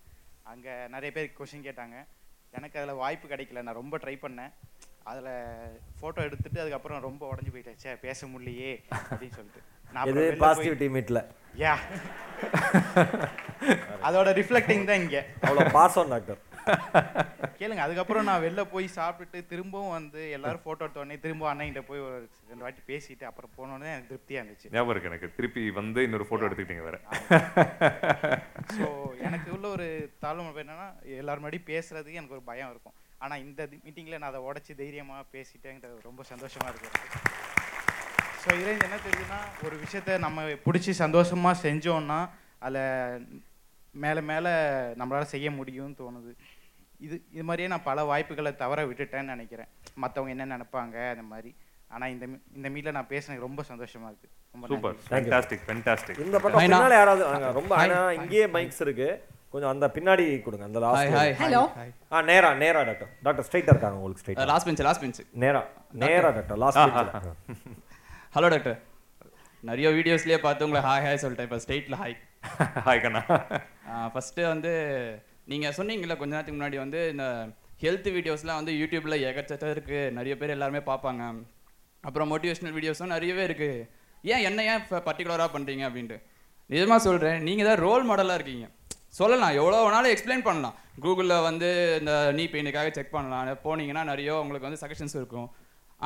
[0.52, 1.96] அங்கே நிறைய பேர் கொஷின் கேட்டாங்க.
[2.54, 3.62] எனக்கு அதில் வாய்ப்பு கிடைக்கல.
[3.66, 4.52] நான் ரொம்ப ட்ரை பண்ணேன்.
[5.10, 5.30] அதில்
[5.98, 7.98] ஃபோட்டோ எடுத்துட்டு அதுக்கப்புறம் ரொம்ப உடஞ்சி போயிட்டேன்.
[8.06, 8.72] பேச முடியலையே
[9.04, 9.62] அப்படின்னு சொல்லிட்டு.
[9.92, 10.12] நான்
[10.44, 11.22] பாசிட்டிவிட்டி மீட்டில்
[11.62, 11.74] யா
[14.08, 15.20] அதோட ரிஃப்ளெக்டிங் தான் இங்கே.
[15.46, 16.40] அவ்வளோ பாசம் டாக்டர்.
[17.58, 22.18] கேளுங்க அதுக்கப்புறம் நான் வெளில போய் சாப்பிட்டுட்டு திரும்பவும் வந்து எல்லாரும் ஃபோட்டோ எடுத்தோடனே திரும்ப அண்ணன்கிட்ட போய் ஒரு
[22.50, 24.72] ரெண்டு வாட்டி பேசிட்டு அப்புறம் போனோடனே எனக்கு திருப்தியாக இருந்துச்சு.
[24.76, 25.30] ஞாபகம் இருக்கு எனக்கு.
[25.38, 26.98] திருப்பி வந்து இன்னொரு போட்டோ எடுத்துக்கிட்டீங்க வேற.
[28.76, 28.86] ஸோ
[29.28, 29.88] எனக்கு உள்ள ஒரு
[30.24, 30.88] தாழ்வு என்னன்னா
[31.20, 32.96] எல்லாரும் முன்னாடி பேசுறதுக்கு எனக்கு ஒரு பயம் இருக்கும்.
[33.24, 36.90] ஆனால் இந்த மீட்டிங்கில் நான் அதை உடச்சி தைரியமாக பேசிட்டேங்கிறது ரொம்ப சந்தோஷமா இருக்கு
[38.42, 42.18] ஸோ இதுலேருந்து என்ன தெரியுதுன்னா ஒரு விஷயத்த நம்ம பிடிச்சி சந்தோஷமாக செஞ்சோம்னா
[42.66, 42.82] அதில்
[44.02, 44.52] மேலே மேலே
[45.00, 46.32] நம்மளால் செய்ய முடியும்னு தோணுது.
[46.98, 49.66] இது இது மாதிரியே நான் பல வாய்ப்புகளை தவற விட்டுட்டேன்னு நினைக்கிறேன்.
[50.02, 51.54] மற்றவங்க என்ன நினைப்பாங்க அந்த மாதிரி.
[51.88, 54.28] ஆனால் இந்த மீ- இந்த மீட்டில் நான் பேசினது ரொம்ப சந்தோஷமா இருக்கு.
[54.52, 54.94] ரொம்ப சூப்பர்.
[56.18, 57.52] இந்த பக்கம் பின்னால யாராவது.
[57.52, 59.24] ரொம்ப ஆனா இங்கேயே மைக்ஸ் இருக்கு.
[59.50, 60.64] கொஞ்சம் அந்த பின்னாடி கொடுங்க.
[60.66, 61.12] அந்த லாஸ்ட்.
[62.12, 66.30] ஆ நேரா நேரா டாக்டர் டாக்டர் ஸ்ட்ரைட்டா இருக்காங்க உங்களுக்கு ஸ்ட்ரைட்டா லாஸ்ட் பெஞ்ச் லாஸ்ட் பெஞ்ச் நேரா நேரா
[66.30, 67.24] doctor last bench
[68.34, 68.80] hello doctor
[69.60, 71.40] நிறைய வீடியோஸ்லயே பார்த்து உங்களை ஹாய் ஹாய் சொல்லிட்டேன்.
[71.40, 72.16] இப்போ ஸ்டேட்டில் ஹாய்
[72.58, 73.24] ஹாய் கண்ணா.
[74.08, 74.72] ஃபஸ்ட்டு வந்து
[75.52, 77.24] நீங்கள் சொன்னீங்கல்ல கொஞ்ச நேரத்துக்கு முன்னாடி வந்து இந்த
[77.82, 81.22] ஹெல்த் வீடியோஸ்லாம் வந்து யூடியூப்பில் ஏகச்சக்கம் இருக்குது நிறைய பேர் எல்லாருமே பார்ப்பாங்க.
[82.08, 83.84] அப்புறம் மோட்டிவேஷனல் வீடியோஸும் நிறையவே இருக்குது
[84.32, 86.16] ஏன் என்ன ஏன் பர்டிகுலராக பண்ணுறீங்க அப்படின்ட்டு.
[86.72, 88.66] நிஜமாக சொல்கிறேன் நீங்கள் தான் ரோல் மாடலாக இருக்கீங்க.
[89.18, 90.76] சொல்லலாம் எவ்வளோ வேணாலும் எக்ஸ்பிளைன் பண்ணலாம்.
[91.02, 91.68] கூகுளில் வந்து
[92.00, 93.50] இந்த நீ பெயினுக்காக செக் பண்ணலாம்.
[93.66, 95.48] போனீங்கன்னா நிறைய உங்களுக்கு வந்து சஜஷன்ஸ் இருக்கும்.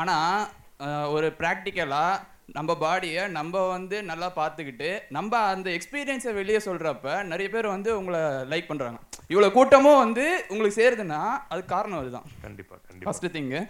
[0.01, 2.19] ஆனால் ஒரு ப்ராக்டிக்கலாக
[2.57, 8.21] நம்ம பாடியை நம்ம வந்து நல்லா பார்த்துக்கிட்டு நம்ம அந்த எக்ஸ்பீரியன்ஸை வெளியே சொல்கிறப்ப நிறைய பேர் வந்து உங்களை
[8.53, 8.99] லைக் பண்ணுறாங்க
[9.33, 11.21] இவ்வளோ கூட்டமும் வந்து உங்களுக்கு சேருதுன்னா
[11.53, 12.27] அதுக்கு காரணம் அதுதான்.
[12.47, 13.07] கண்டிப்பா கண்டிப்பா.
[13.07, 13.61] ஃபஸ்ட்டு திங்கு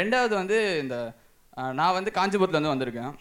[0.00, 0.96] ரெண்டாவது வந்து இந்த
[1.78, 3.12] நான் வந்து காஞ்சிபுரத்துலேருந்து வந்திருக்கேன்.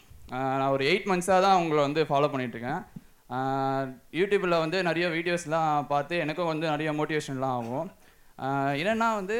[0.59, 2.81] நான் ஒரு எயிட் மந்த்ஸாக தான் உங்களை வந்து ஃபாலோ பண்ணிகிட்ருக்கேன்
[4.19, 7.87] யூடியூப்பில் வந்து நிறைய வீடியோஸ்லாம் பார்த்து எனக்கும் வந்து நிறைய மோட்டிவேஷன்லாம் ஆகும்.
[8.81, 9.37] என்னன்னா வந்து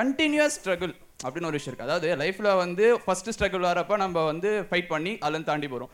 [0.00, 0.94] கண்டினியூஸ் ஸ்ட்ரகிள்
[1.24, 5.50] அப்படின்னு ஒரு விஷயம் இருக்குது அதாவது லைஃப்பில் வந்து ஃபஸ்ட்டு ஸ்ட்ரகிள் வரப்போ நம்ம வந்து ஃபைட் பண்ணி அதுலேருந்து
[5.50, 5.92] தாண்டி போகிறோம்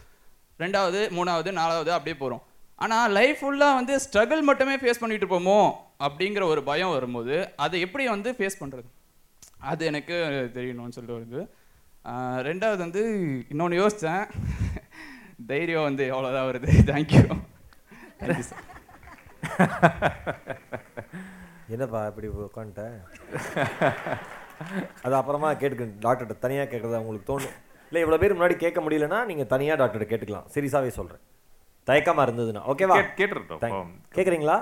[0.60, 2.42] ரெண்டாவது மூணாவது நாலாவது அப்படியே போகிறோம்
[2.78, 5.58] ஆனால் லைஃப் ஃபுல்லாக வந்து ஸ்ட்ரகிள் மட்டுமே ஃபேஸ் பண்ணிட்டு போமோ
[6.00, 8.88] அப்படிங்கிற ஒரு பயம் வரும்போது அதை எப்படி வந்து ஃபேஸ் பண்ணுறது
[9.64, 10.16] அது எனக்கு
[10.54, 11.42] தெரியணும்னு சொல்லிட்டு வருது
[12.42, 13.02] ரெண்டாவது வந்து
[13.48, 14.24] இன்னொன்று யோசித்தேன்
[15.48, 16.70] தைரியம் வந்து அவ்வளோதான் வருது.
[16.90, 17.24] தேங்க்யூ
[21.68, 22.82] என்னப்பா இப்படி உட்காந்துட்ட
[25.02, 27.54] அது அப்புறமா கேட்டுக்க டாக்டர்கிட்ட தனியாக கேட்குறதா உங்களுக்கு தோணும்.
[27.90, 30.46] இல்லை இவ்வளோ பேர் முன்னாடி கேட்க முடியலன்னா நீங்கள் தனியாக டாக்டர்கிட்ட கேட்டுக்கலாம்.
[30.54, 31.22] சீரியஸாகவே சொல்கிறேன்
[31.84, 32.62] தயக்கமாக இருந்ததுன்னா.
[32.72, 33.86] ஓகேவா கேட்- கேட்டுறட்டும்.
[34.14, 34.56] கேட்குறீங்களா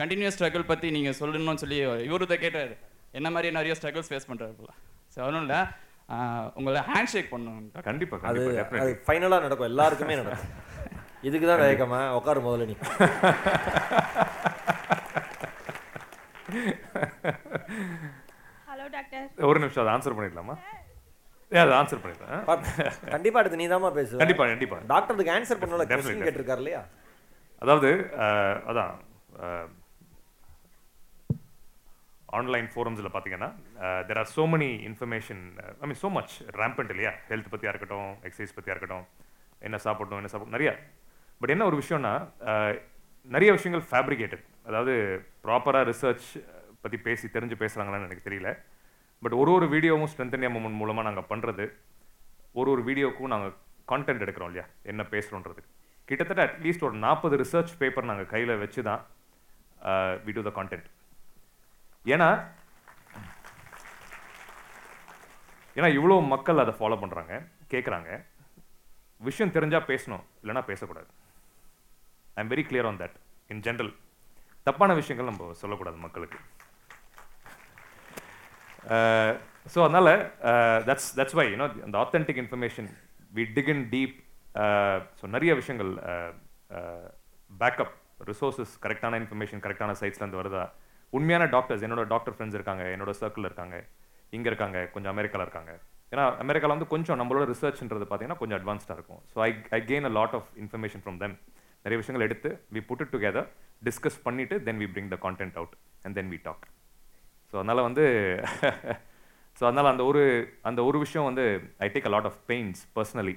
[0.00, 2.72] கண்டினியூஸ் ஸ்ட்ரகிள் பற்றி நீங்கள் சொல்லணும்னு சொல்லி இவரு தான் கேட்டார்.
[3.12, 4.72] என்ன மாதிரி நிறைய ஸ்ட்ரகிள்ஸ் ஃபேஸ் பண்ணுறாரு போல.
[5.14, 5.60] ஸோ ஒன்றும் இல்லை.
[6.54, 7.82] உங்களை ஹேண்ட் ஷேக் பண்ணணும்.
[7.82, 9.68] கண்டிப்பா அது கண்டிப்பா அது ஃபைனலாக நடக்கும்.
[9.72, 10.50] எல்லாருக்குமே நடக்கும்.
[11.26, 12.76] இதுக்கு தான் தயக்கமா உட்காரு முதல்ல நீ.
[18.68, 20.54] ஹலோ டாக்டர் ஒரு நிமிஷம் அதை ஆன்சர் பண்ணிடலாமா?
[21.52, 22.62] ஏ அதை ஆன்சர் பண்ணிடலாம்
[23.14, 24.18] கண்டிப்பா அடுத்து நீதாம்மா பேசுவ.
[24.22, 24.78] கண்டிப்பா கண்டிப்பா.
[24.92, 26.82] டாக்டருக்கு answer பண்ணல, Definitely, கேட்டிருக்காரு இல்லையா?
[27.62, 27.90] அதாவது
[28.70, 28.94] அதான்
[32.38, 33.50] ஆன்லைன் ஃபோரம்ஸில் பார்த்தீங்கன்னா
[34.08, 35.42] there are so many information
[35.82, 37.12] I mean so much rampant இல்லையா?
[37.30, 39.06] ஹெல்த் பற்றியாக இருக்கட்டும் எக்ஸசைஸ் பற்றியாக இருக்கட்டும்
[39.68, 40.74] என்ன சாப்பிடணும் என்ன சாப்பிடணும் நிறையா
[41.40, 42.12] பட் என்ன ஒரு விஷயம்னா
[43.34, 44.94] நிறைய விஷயங்கள் ஃபேப்ரிகேட்டட் அதாவது
[45.44, 46.28] ப்ராப்பராக ரிசர்ச்
[46.82, 48.50] பற்றி பேசி தெரிஞ்சு பேசுகிறாங்களான்னு எனக்கு தெரியல.
[49.22, 51.64] பட் ஒரு ஒரு வீடியோவும் ஸ்ட்ரென்த் மூமெண்ட் MMM மூலமாக நாங்கள் பண்ணுறது
[52.58, 53.54] ஒரு ஒரு வீடியோக்கும் நாங்கள்
[53.92, 54.66] கான்டென்ட் எடுக்கிறோம் இல்லையா?
[54.90, 55.62] என்ன பேசுகிறோன்றது
[56.08, 59.02] கிட்டத்தட்ட அட்லீஸ்ட் ஒரு நாற்பது ரிசர்ச் பேப்பர் நாங்கள் கையில் வச்சு தான்
[60.26, 60.88] வி டு த கான்டென்ட்
[62.14, 62.28] ஏன்னா
[65.78, 67.34] ஏன்னா இவ்வளோ மக்கள் அதை ஃபாலோ பண்ணுறாங்க
[67.72, 68.10] கேட்குறாங்க
[69.28, 71.08] விஷயம் தெரிஞ்சால் பேசணும் இல்லைன்னா பேசக்கூடாது.
[72.38, 73.16] I am very clear on that
[73.52, 73.92] in general
[74.68, 76.38] தப்பான விஷயங்கள் நம்ம சொல்லக்கூடாது மக்களுக்கு.
[79.74, 80.12] ஸோ அதனால்
[80.88, 82.88] that's that's why you know அந்த authentic information
[83.38, 84.14] we dig in deep
[85.20, 85.90] so நிறைய விஷயங்கள்
[87.62, 87.94] பேக்கப்
[88.30, 90.64] ரிசோர்ஸஸ் கரெக்டான இன்ஃபர்மேஷன் கரெக்டான சைட்ஸ்லேருந்து வருதா?
[91.16, 93.76] உண்மையான டாக்டர்ஸ் என்னோட டாக்டர் ஃப்ரெண்ட்ஸ் இருக்காங்க என்னோட சர்க்கிள் இருக்காங்க
[94.36, 95.72] இங்கே இருக்காங்க கொஞ்சம் அமெரிக்காவில் இருக்காங்க.
[96.12, 99.20] ஏன்னா அமெரிக்காவில் வந்து கொஞ்சம் நம்மளோட ரிசர்ச்ன்றது பார்த்தீங்கன்னா கொஞ்சம் அட்வான்ஸ்டாக இருக்கும்.
[99.32, 101.36] So I I gain a lot of information from them
[101.84, 103.48] நிறைய விஷயங்கள் எடுத்து we put it together
[103.82, 106.64] discuss பண்ணிவிட்டு then we bring the content out and then we talk
[107.52, 108.04] so அதனால் வந்து
[109.58, 110.20] ஸோ அதனால் அந்த ஒரு
[110.68, 111.44] அந்த ஒரு விஷயம் வந்து
[111.84, 113.34] I take a lot of pains personally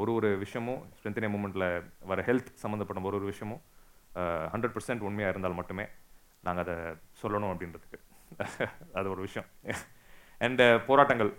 [0.00, 1.66] ஒரு ஒரு விஷயமும் ஸ்ட்ரென்த் மூமெண்ட்டில்
[2.10, 3.60] வர ஹெல்த் சம்மந்தப்பட்ட ஒரு ஒரு விஷயமும்
[4.54, 5.84] ஹண்ட்ரட் பர்சன்ட் உண்மையாக இருந்தால் மட்டுமே
[6.44, 6.74] நாங்கள் அதை
[7.22, 7.98] சொல்லணும் அப்படின்றதுக்கு.
[8.98, 9.46] அது ஒரு விஷயம்.
[10.40, 11.30] அண்ட் போராட்டங்கள்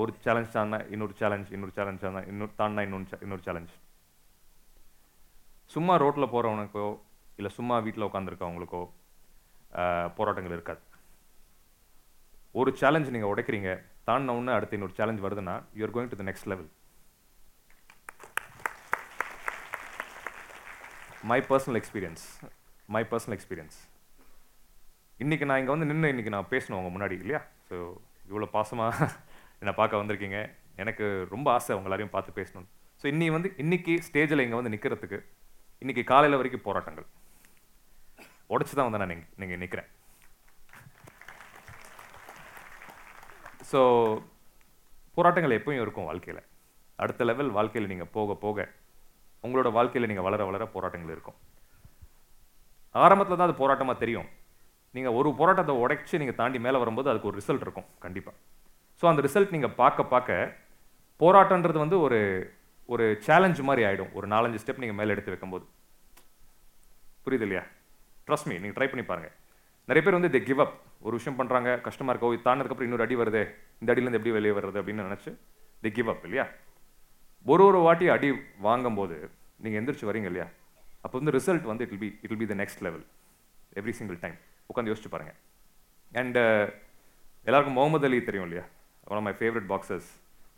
[0.00, 3.72] ஒரு சேலஞ்ச் தானா இன்னொரு சேலஞ்ச் இன்னொரு சேலஞ்ச் தானா இன்னொரு தாண்டா இன்னொரு இன்னொரு சேலஞ்ச்
[5.70, 6.86] சும்மா ரோட்டில் போகிறவனுக்கோ
[7.38, 8.82] இல்லை சும்மா வீட்டில் உட்காந்துருக்கவங்களுக்கோ
[10.18, 10.80] போராட்டங்கள் இருக்காது.
[12.60, 13.70] ஒரு சேலஞ்ச் நீங்கள் உடைக்கிறீங்க
[14.08, 16.68] தாண்டின உடனே அடுத்து இன்னொரு சேலஞ்ச் வருதுன்னா you're going to the next level
[21.30, 22.24] my personal experience
[22.88, 23.78] my personal experience
[25.20, 27.40] இன்றைக்கி நான் இங்கே வந்து நின்று இன்றைக்கி நான் பேசணும் உங்கள் முன்னாடி இல்லையா?
[27.68, 27.76] ஸோ
[28.30, 29.08] இவ்வளோ பாசமாக
[29.62, 30.38] என்னை பார்க்க வந்திருக்கீங்க.
[30.82, 31.04] எனக்கு
[31.34, 32.66] ரொம்ப ஆசை அவங்க எல்லாரையும் பார்த்து பேசணும்
[33.00, 35.18] ஸோ இன்னி வந்து இன்றைக்கி ஸ்டேஜில் இங்கே வந்து நிற்கிறதுக்கு
[35.82, 37.06] இன்னைக்கு காலையில் வரைக்கும் போராட்டங்கள்.
[38.54, 39.88] உடச்சி தான் வந்து நான் நீங்கள் நீங்கள் நிற்கிறேன்
[43.70, 43.80] ஸோ
[45.16, 46.42] போராட்டங்கள் எப்பயும் இருக்கும் வாழ்க்கையில்.
[47.02, 48.68] அடுத்த லெவல் வாழ்க்கையில் நீங்கள் போக போக
[49.44, 51.38] உங்களோட வாழ்க்கையில் நீங்கள் வளர வளர போராட்டங்கள் இருக்கும்.
[53.04, 54.28] ஆரம்பத்தில் தான் அது போராட்டமாக தெரியும்.
[54.96, 58.36] நீங்கள் ஒரு போராட்டத்தை உடைச்சி நீங்கள் தாண்டி மேலே வரும்போது அதுக்கு ஒரு ரிசல்ட் இருக்கும் கண்டிப்பாக
[59.02, 60.56] ஸோ அந்த ரிசல்ட் நீங்கள் பார்க்க பார்க்க
[61.20, 62.18] போராட்டன்றது வந்து ஒரு
[62.92, 65.64] ஒரு சேலஞ்ச் மாதிரி ஆகிடும் ஒரு நாலஞ்சு ஸ்டெப் நீங்கள் மேலே எடுத்து வைக்கும்போது.
[67.24, 67.64] புரியுது இல்லையா?
[68.28, 69.34] ட்ரஸ்ட் மீ நீங்கள் ட்ரை பண்ணி பாருங்கள்
[69.88, 70.74] நிறைய பேர் வந்து தி கிவ் அப்
[71.06, 73.42] ஒரு விஷயம் பண்ணுறாங்க கஷ்டமாக இருக்கோ இது தாண்டதுக்கப்புறம் இன்னொரு அடி வருதே
[73.80, 75.30] இந்த அடியிலேருந்து எப்படி வெளியே வருது அப்படின்னு நினச்சி
[75.84, 76.44] தி கிவ் அப் இல்லையா?
[77.46, 78.28] ஒரு ஒரு வாட்டி அடி
[78.66, 79.16] வாங்கும்போது
[79.64, 80.46] நீங்கள் எந்திரிச்சு வரீங்க இல்லையா?
[81.04, 83.04] அப்போ வந்து ரிசல்ட் வந்து it be it be the next level
[83.80, 84.36] every single time
[84.70, 85.32] உட்காந்து யோசிச்சு பாருங்க.
[86.12, 86.66] அண்ட் uh,
[87.48, 88.64] எல்லாருக்கும் முகமது அலி தெரியும் இல்லையா?
[89.10, 90.08] One of my favourite boxers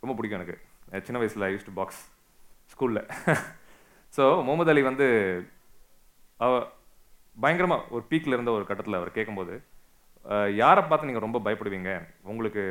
[0.01, 0.57] ரொம்ப பிடிக்கும் எனக்கு.
[1.07, 2.01] சின்ன வயசில் யூஸ் டு பாக்ஸ்
[2.71, 3.03] ஸ்கூலில்.
[4.15, 5.07] ஸோ முகமது அலி வந்து
[6.45, 6.51] அவ
[7.43, 9.53] பயங்கரமாக ஒரு பீக்கில் இருந்த ஒரு கட்டத்தில் அவர் கேட்கும்போது
[10.61, 11.91] யாரை பார்த்து நீங்கள் ரொம்ப பயப்படுவீங்க?
[12.31, 12.63] உங்களுக்கு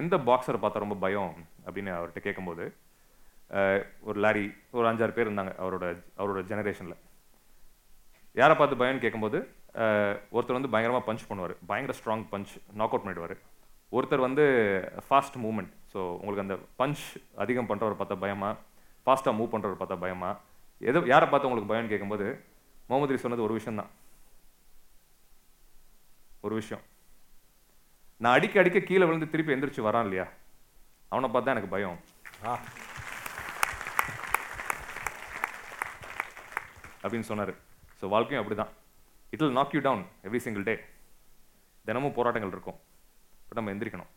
[0.00, 1.32] எந்த பாக்ஸரை பார்த்தா ரொம்ப பயம்?
[1.66, 2.64] அப்படின்னு அவர்கிட்ட கேட்கும்போது
[4.08, 4.44] ஒரு லாரி
[4.78, 5.86] ஒரு அஞ்சாறு பேர் இருந்தாங்க அவரோட
[6.20, 6.98] அவரோட ஜெனரேஷனில்
[8.40, 9.38] யாரை பார்த்து பயம்னு கேட்கும்போது
[10.34, 11.54] ஒருத்தர் வந்து பயங்கரமாக பஞ்ச் பண்ணுவார்.
[11.70, 13.34] பயங்கர ஸ்ட்ராங் பஞ்ச் நாக் அவுட் பண்ணிடுவார்.
[13.96, 14.44] ஒருத்தர் வந்து
[15.06, 17.04] ஃபாஸ்ட் மூமெண்ட் ஸோ உங்களுக்கு அந்த பஞ்ச்
[17.44, 18.58] அதிகம் பண்ணுறவர் பார்த்தா பயமாக
[19.10, 20.38] ஃபாஸ்ட்டாக மூவ் பண்ணுறவர் பார்த்தா பயமா?
[20.78, 22.44] எது யாரை பார்த்து உங்களுக்கு பயம்னு கேட்கும்போது
[22.86, 23.90] முகமது சொன்னது ஒரு விஷயம்தான்.
[26.40, 26.84] ஒரு விஷயம்.
[28.16, 30.26] நான் அடிக்க அடிக்க கீழே விழுந்து திருப்பி எந்திரிச்சு வரான் இல்லையா?
[31.08, 32.00] அவனை பார்த்தா எனக்கு பயம்.
[37.02, 37.52] அப்படின்னு சொன்னார்.
[38.00, 38.68] ஸோ வாழ்க்கையும் அப்படிதான்.
[39.30, 40.80] It will knock you down every single day
[41.84, 42.80] தினமும் போராட்டங்கள் இருக்கும்.
[43.48, 44.10] பட் நம்ம எந்திரிக்கணும்.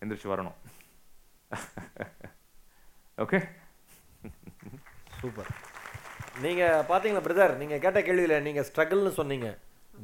[0.00, 0.54] எந்திரிச்சு வரணும்.
[3.16, 3.60] Okay
[5.20, 5.50] super.
[6.44, 9.48] நீங்கள் பார்த்தீங்களா பிரதர் நீங்கள் கேட்ட கேள்வியில் நீங்கள் ஸ்ட்ரகிள்னு சொன்னீங்க.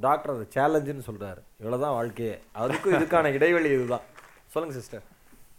[0.06, 2.34] டாக்டர் அது சேலஞ்சுன்னு சொல்கிறாரு இவ்வளோ தான் வாழ்க்கையே.
[2.62, 4.04] அதுக்கும் இதுக்கான இடைவெளி இதுதான்.
[4.54, 5.04] சொல்லுங்கள் sister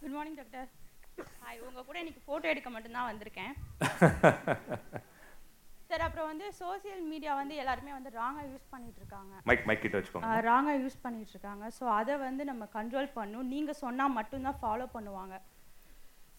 [0.02, 0.68] good morning doctor
[1.44, 3.54] hi உங்கள் கூட இன்னைக்கு ஃபோட்டோ எடுக்க மட்டும்தான் வந்திருக்கேன்.
[5.90, 9.34] சார் அப்புறம் வந்து சோஷியல் மீடியா வந்து எல்லாருமே வந்து ராங்காக யூஸ் பண்ணிட்டு இருக்காங்க.
[9.50, 10.34] மைக் மைக் கிட்ட வச்சுக்கோங்க.
[10.50, 11.66] ராங்காக யூஸ் பண்ணிட்டு இருக்காங்க.
[11.78, 13.48] ஸோ அதை வந்து நம்ம கண்ட்ரோல் பண்ணும்.
[13.54, 15.38] நீங்கள் சொன்னால் மட்டும்தான் ஃபாலோ பண்ணுவாங்க.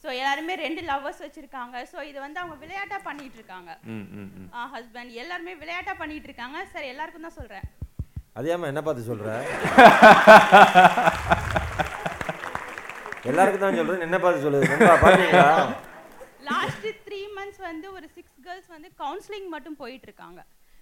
[0.04, 1.76] ஸோ எல்லாருமே ரெண்டு லவ்வர்ஸ் வச்சுருக்காங்க.
[1.90, 3.70] ஸோ இது வந்து அவங்க விளையாட்டாக பண்ணிட்டு இருக்காங்க
[4.74, 7.66] ஹஸ்பண்ட் எல்லாருமே விளையாட்டாக பண்ணிட்டு இருக்காங்க சார் எல்லாருக்கும் தான் சொல்கிறேன்
[8.36, 9.28] அதியாம என்ன பார்த்து சொல்கிற
[13.30, 14.68] எல்லாருக்கும் தான் சொல்கிறேன் என்ன பார்த்து சொல்லுது?
[15.02, 15.48] பார்த்தீங்களா
[16.48, 20.40] லாஸ்ட் த்ரீ மந்த்ஸ் வந்து ஒரு சிக்ஸ் கேர்ள்ஸ் வந்து கவுன்சிலிங் மட்டும் போயிட்டு இருக்காங்க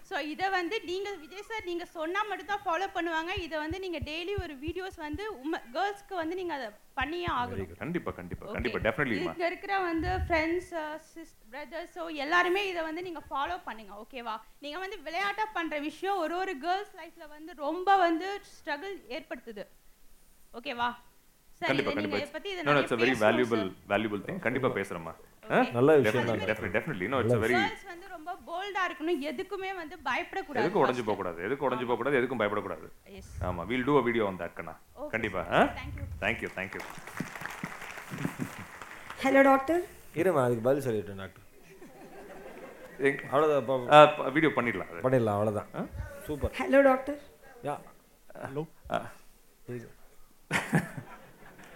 [0.08, 3.32] ஸோ இதை வந்து நீங்கள் விஜய் சார் நீங்கள் சொன்னால் மட்டும்தான் ஃபாலோ பண்ணுவாங்க.
[3.46, 6.68] இதை வந்து நீங்கள் டெய்லி ஒரு வீடியோஸ் வந்து உம கேர்ள்ஸ்க்கு வந்து நீங்கள் அதை
[7.00, 7.68] பண்ணியே ஆகணும்.
[7.70, 7.80] good.
[7.82, 8.54] கண்டிப்பா கண்டிப்பா Okay.
[8.56, 10.70] கண்டிப்பா டெஃபினெட்லிமா இங்க இருக்கிற வந்து ஃப்ரெண்ட்ஸ்
[11.10, 14.36] சிஸ் பிரதர்ஸ் ஸோ எல்லாருமே இதை வந்து நீங்க ஃபாலோ பண்ணுங்க ஓகேவா
[14.66, 19.64] நீங்க வந்து விளையாட்டா பண்ற விஷயம் ஒரு ஒரு கேர்ள்ஸ் லைஃப்ல வந்து ரொம்ப வந்து ஸ்ட்ரகிள் ஏற்படுத்துது.
[20.60, 20.90] ஓகேவா
[21.60, 22.18] சரி கண்டிப்பா கண்டிப்பா.
[22.40, 23.70] பேசணும் valuable sir.
[23.94, 24.38] valuable thing.
[24.46, 25.14] கண்டிப்பா பேசுறேம்மா
[25.76, 26.40] நல்ல விஷயம் தான்.
[26.50, 27.06] definitely definitely.
[27.12, 27.36] No it's
[28.28, 29.20] ரொம்ப போல்டா இருக்கணும்.
[29.30, 32.86] எதுக்குமே வந்து பயப்படக்கூடாது எதுக்கு உடைஞ்சு போக கூடாது எதுக்கு உடைஞ்சு போக கூடாது எதுக்கும் பயப்படக்கூடாது.
[33.48, 33.62] ஆமா.
[33.70, 34.74] We'll do a video on that கண்ணா.
[35.14, 35.42] கண்டிப்பா
[36.24, 36.50] thank you.
[36.58, 36.82] Thank you
[39.22, 39.80] hello doctor
[40.20, 41.44] இருமா அதுக்கு பதில் சொல்லிட்டேன் டாக்டர்
[43.32, 44.92] அவ்வளோதான் video பண்ணிடலாம்.
[45.06, 45.70] பண்ணிடலாம் அவ்வளோதான்
[46.28, 46.52] super.
[46.60, 47.18] Hello doctor
[47.68, 47.74] yeah.
[48.46, 48.62] Hello.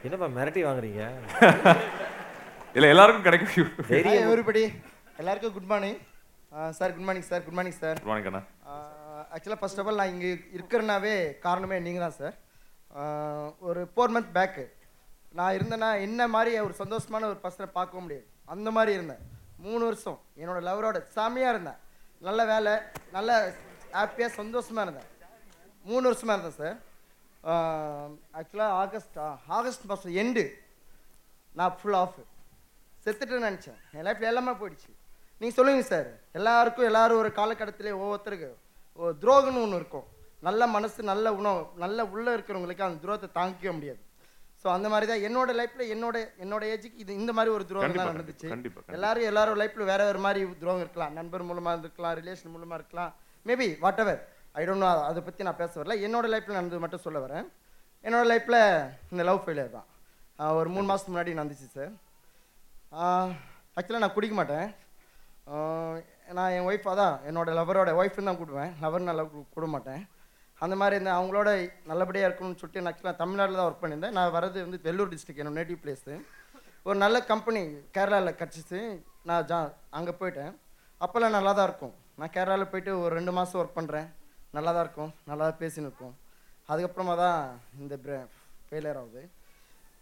[0.06, 1.02] என்னப்பா மிரட்டி வாங்குறீங்க?
[2.76, 3.70] இல்ல எல்லாருக்கும் கிடைக்கும்.
[3.90, 4.24] தைரியம்.
[4.28, 4.62] எவ்ரிபடி
[5.20, 6.00] எல்லாருக்கும் good morning
[6.78, 7.98] sir good morning sir good morning sir.
[7.98, 8.40] Good morning, கண்ணா.
[9.34, 11.12] ஆக்சுவலாக ஃபர்ஸ்ட் ஆஃப் ஆல் நான் இங்கே இருக்கிறனாவே
[11.44, 12.34] காரணமே நீங்கள் தான் சார்.
[13.68, 14.64] ஒரு ஃபோர் மந்த் பேக்கு
[15.38, 18.26] நான் இருந்தேன்னா என்ன மாதிரி ஒரு சந்தோஷமான ஒரு பர்சனை பார்க்க முடியாது.
[18.54, 19.22] அந்த மாதிரி இருந்தேன்.
[19.66, 21.80] மூணு வருஷம் என்னோட லவரோட செம்மையாக இருந்தேன்.
[22.28, 22.74] நல்ல வேலை
[23.16, 23.30] நல்ல
[23.98, 25.10] ஹாப்பியாக சந்தோஷமாக இருந்தேன்.
[25.90, 26.78] மூணு வருஷமாக இருந்தேன் சார்.
[28.40, 29.20] ஆக்சுவலாக ஆகஸ்ட்
[29.58, 30.44] ஆகஸ்ட் மாதம் எண்டு
[31.60, 32.18] நான் ஃபுல் ஆஃப்
[33.04, 33.80] செத்துட்டேன்னு நினச்சேன்.
[33.96, 34.92] என் லைஃப்பில் எல்லாமே போயிடுச்சு.
[35.42, 36.08] நீங்கள் சொல்லுங்கள் சார்.
[36.38, 38.48] எல்லாருக்கும் எல்லாரும் ஒரு காலகட்டத்திலே ஒவ்வொருத்தருக்கு
[39.22, 40.04] துரோகம்னு ஒன்று இருக்கும்.
[40.46, 44.00] நல்ல மனசு நல்ல உணவு நல்ல உள்ளே இருக்கிறவங்களுக்கு அந்த துரோகத்தை தாங்கிக்க முடியாது.
[44.60, 48.12] ஸோ அந்த மாதிரி தான் என்னோட லைஃப்பில் என்னோட என்னோட ஏஜுக்கு இது இந்த மாதிரி ஒரு துரோகம் தான்
[48.12, 48.48] நடந்துச்சு.
[48.96, 51.14] எல்லாரும் எல்லாரும் லைஃப்பில் வேற வேறு மாதிரி துரோகம் இருக்கலாம்.
[51.18, 53.10] நண்பர் மூலமாக இருந்திருக்கலாம் ரிலேஷன் மூலமாக இருக்கலாம்.
[53.46, 53.68] Maybe
[54.04, 54.20] whatever
[54.60, 55.96] I don't know அதை பற்றி நான் பேச வரல.
[56.08, 57.48] என்னோட லைஃப்பில் நடந்தது மட்டும் சொல்ல வரேன்.
[58.04, 58.60] என்னோட லைஃப்பில்
[59.14, 59.88] இந்த லவ் ஃபெயிலியர் தான்.
[60.60, 61.92] ஒரு மூணு மாதத்துக்கு முன்னாடி நடந்துச்சு சார்.
[63.78, 64.68] ஆக்சுவலாக நான் குடிக்க மாட்டேன்.
[66.36, 69.24] நான் என் ஒய்ஃப் அதான் என்னோடய லவரோட ஒய்ஃப்னு தான் கூடுவேன் லவர் நல்லா
[69.56, 70.02] கூட மாட்டேன்.
[70.64, 71.50] அந்த மாதிரி இருந்தேன் அவங்களோட
[71.90, 74.16] நல்லபடியாக இருக்கணும்னு சொல்லிட்டு நான் ஆக்சுவலாக தமிழ்நாட்டில் தான் ஒர்க் பண்ணியிருந்தேன்.
[74.18, 76.14] நான் வரது வந்து வெள்ளூர் டிஸ்ட்ரிக்ட் என்னோட நேட்டிவ் பிளேஸு
[76.88, 77.62] ஒரு நல்ல கம்பெனி
[77.96, 78.80] கேரளாவில் கிடச்சிச்சு
[79.28, 79.58] நான் ஜா
[79.98, 80.52] அங்கே போயிட்டேன்.
[81.04, 81.94] அப்போல்லாம் நல்லா தான் இருக்கும்.
[82.20, 84.08] நான் கேரளாவில் போயிட்டு ஒரு ரெண்டு மாதம் ஒர்க் பண்ணுறேன்
[84.56, 85.12] நல்லா தான் இருக்கும்.
[85.30, 86.14] நல்லா தான் பேசின்னு இருக்கோம்.
[86.70, 87.40] அதுக்கப்புறமா தான்
[87.82, 87.96] இந்த
[88.68, 89.22] ஃபெயிலியர் ஆகுது.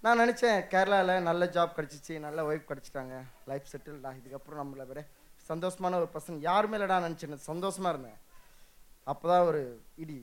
[0.04, 2.14] நான் நினச்சேன் கேரளாவில் நல்ல ஜாப் கிடச்சிச்சு.
[2.26, 3.16] நல்ல ஒய்ஃப் கிடச்சிட்டாங்க.
[3.52, 5.02] லைஃப் செட்டில் இதுக்கப்புறம் நம்மளை விட
[5.50, 8.18] சந்தோஷமான ஒரு பர்சன் யாருமே இல்லைடா நினச்சேன் சந்தோஷமாக இருந்தேன்.
[9.04, 9.62] அப்போ தான் ஒரு
[9.96, 10.18] இடி.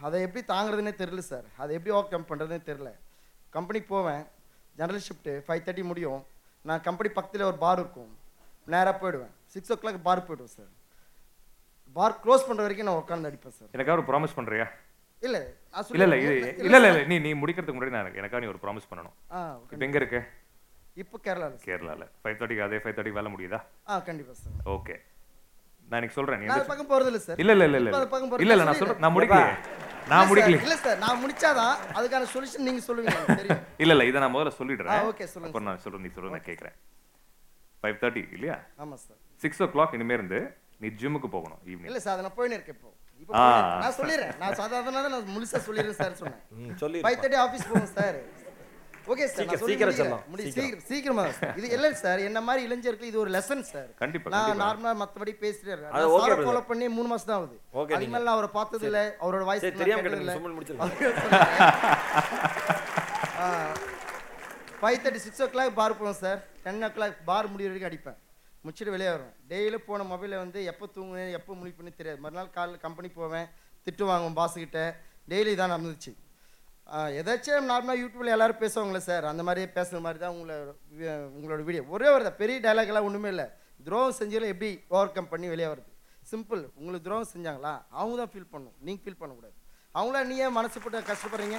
[0.00, 2.90] அதை எப்படி தாங்குறதுனே தெரில சார் அதை எப்படி ஓவர் கம் பண்ணுறதுனே தெரில
[3.50, 4.24] கம்பெனிக்கு போவேன்.
[4.76, 6.26] ஜெனரல் ஷிஃப்ட்டு ஃபைவ் தேர்ட்டி முடியும்.
[6.62, 8.18] நான் கம்பெனி பக்கத்தில் ஒரு பார் இருக்கும்.
[8.66, 9.32] நேராக போயிடுவேன்.
[9.44, 10.70] சிக்ஸ் ஓ கிளாக் பார் போயிடுவேன் சார்
[11.92, 14.66] பார் க்ளோஸ் பண்ணுற வரைக்கும் நான் உட்காந்து அடிப்பேன் சார் எனக்காக ஒரு ப்ராமிஸ் பண்றியா?
[15.20, 15.38] இல்ல,
[15.90, 16.78] இல்ல இல்ல.
[16.78, 19.16] இல்ல நீ நீ முடிக்கிறதுக்கு முன்னாடி நான் எனக்கு- எனக்காக நீ ஒரு ப்ராமிஸ் பண்ணணும்.
[19.62, 20.28] இப்போ எங்க இருக்க?
[20.96, 22.02] இப்போ கேரளாவில் கேரளால.
[22.22, 23.58] ஃபைவ் தேர்ட்டிக்கு அதே ஃபைவ் தேர்ட்டிக்கு வேலை முடியுதா?
[23.88, 24.56] ஆ கண்டிப்பாக சார்.
[24.74, 24.94] ஓகே
[25.88, 26.40] நான் இன்னைக்கு சொல்றேன்.
[26.40, 27.38] நீ நான் பக்கம் போறது இல்ல சார்.
[27.42, 27.90] இல்ல இல்ல இல்ல இல்ல.
[28.40, 29.02] இல்ல இல்ல நான் சொல்லிடுறேன்.
[29.04, 29.42] நான் முடிக்கல
[30.12, 33.16] நான் முடிக்கல இல்ல சார் நான் முடிச்சாதான் அதுக்கான சொல்யூஷன் நீங்க சொல்லுவீங்க.
[33.40, 33.62] தெரியும்.
[33.82, 35.02] இல்ல இல்ல இதை நான் முதல்ல சொல்லிடுறேன்.
[35.10, 36.76] okay, சொல்லுங்க அப்புறம் நான் சொல்றேன் நீ சொல்றது நான் கேட்கறேன்.
[37.82, 38.56] ஃபைவ் தேர்ட்டி இல்லையா?
[38.82, 39.18] ஆமா சார்.
[39.40, 40.40] சிக்ஸ் ஓ கிளாக் இனிமே இருந்து
[40.82, 42.90] நீ ஜிம்முக்கு போகணும் ஈவினிங் இல்ல சார் அதை நான் போயின்னு இருக்கேன் இப்போ.
[43.82, 44.34] நான் சொல்லிடுறேன்.
[44.42, 46.42] நான் சாதாரண நான் முழுசா சொல்லிடுறேன் சார் சொன்னேன்.
[46.82, 47.06] சொல்லிடுப்பா.
[47.06, 48.18] ஃபைவ் தேர்ட்டி ஆஃபீஸ் போகும் சார்.
[49.12, 49.94] ஓகே சார் சீக்கிரம், சீக்கிரம்.
[49.98, 50.24] சொல்லலாம்.
[50.56, 50.82] சீக்கிரம்.
[50.88, 51.20] சீக்கிரம்
[51.58, 54.60] இது இல்லை சார் என்ன மாதிரி இளைஞருக்கு இது ஒரு லெசன் சார் கண்டிப்பா, நான்.
[54.64, 56.44] நார்மலா மத்தபடி okay, சாரை.
[56.48, 57.56] ஃபாலோ பண்ணி மூணு மாசம் தான் ஆகுது.
[57.80, 59.00] Okay, அதுக்கு மேல நான் அவரை பார்த்தது இல்ல.
[59.22, 60.92] அவரோட வாய்ஸ் தெரியாம கேட்டேன், சும்மா முடிச்சிடலாம்.
[64.80, 68.18] Five thirty six o'clock bar போவேன் sir ten o'clock bar முடிய வரைக்கும் அடிப்பேன்.
[68.64, 72.18] முடிச்சுட்டு வெளியே வருவேன் டெய்லியும் போன மொபைலில் வந்து எப்போ தூங்குவேன் எப்போ முடிப்பேன்னு தெரியாது.
[72.24, 73.46] மறுநாள் காலைல கம்பெனி போவேன்
[73.86, 74.80] திட்டு வாங்குவேன் பாஸுக்கிட்ட
[75.32, 76.12] டெய்லி தான் நடந்துச்சு.
[76.90, 80.54] ஆஹ் எதாச்சும் நார்மலாக யூடியூப்ல எல்லாரும் பேசுவாங்களே சார் அந்த மாதிரியே பேசுகிற மாதிரி தான் உங்களை
[81.36, 83.46] உங்களோட வீடியோ ஒரே ஒரு தான் பெரிய எல்லாம் ஒன்றுமே இல்லை.
[83.86, 85.88] துரோகம் செஞ்சாலும் எப்படி ஓவர் கம் பண்ணி வெளியே வருது
[86.30, 87.72] சிம்பிள் உங்களுக்கு துரோகம் செஞ்சாங்களா?
[87.98, 88.76] அவங்க தான் ஃபீல் பண்ணணும்.
[88.86, 89.54] நீங்கள் ஃபீல் பண்ணக்கூடாது.
[89.94, 91.56] அவங்கள நீ ஏன் மனசு போட்டு கஷ்டப்படுறீங்க?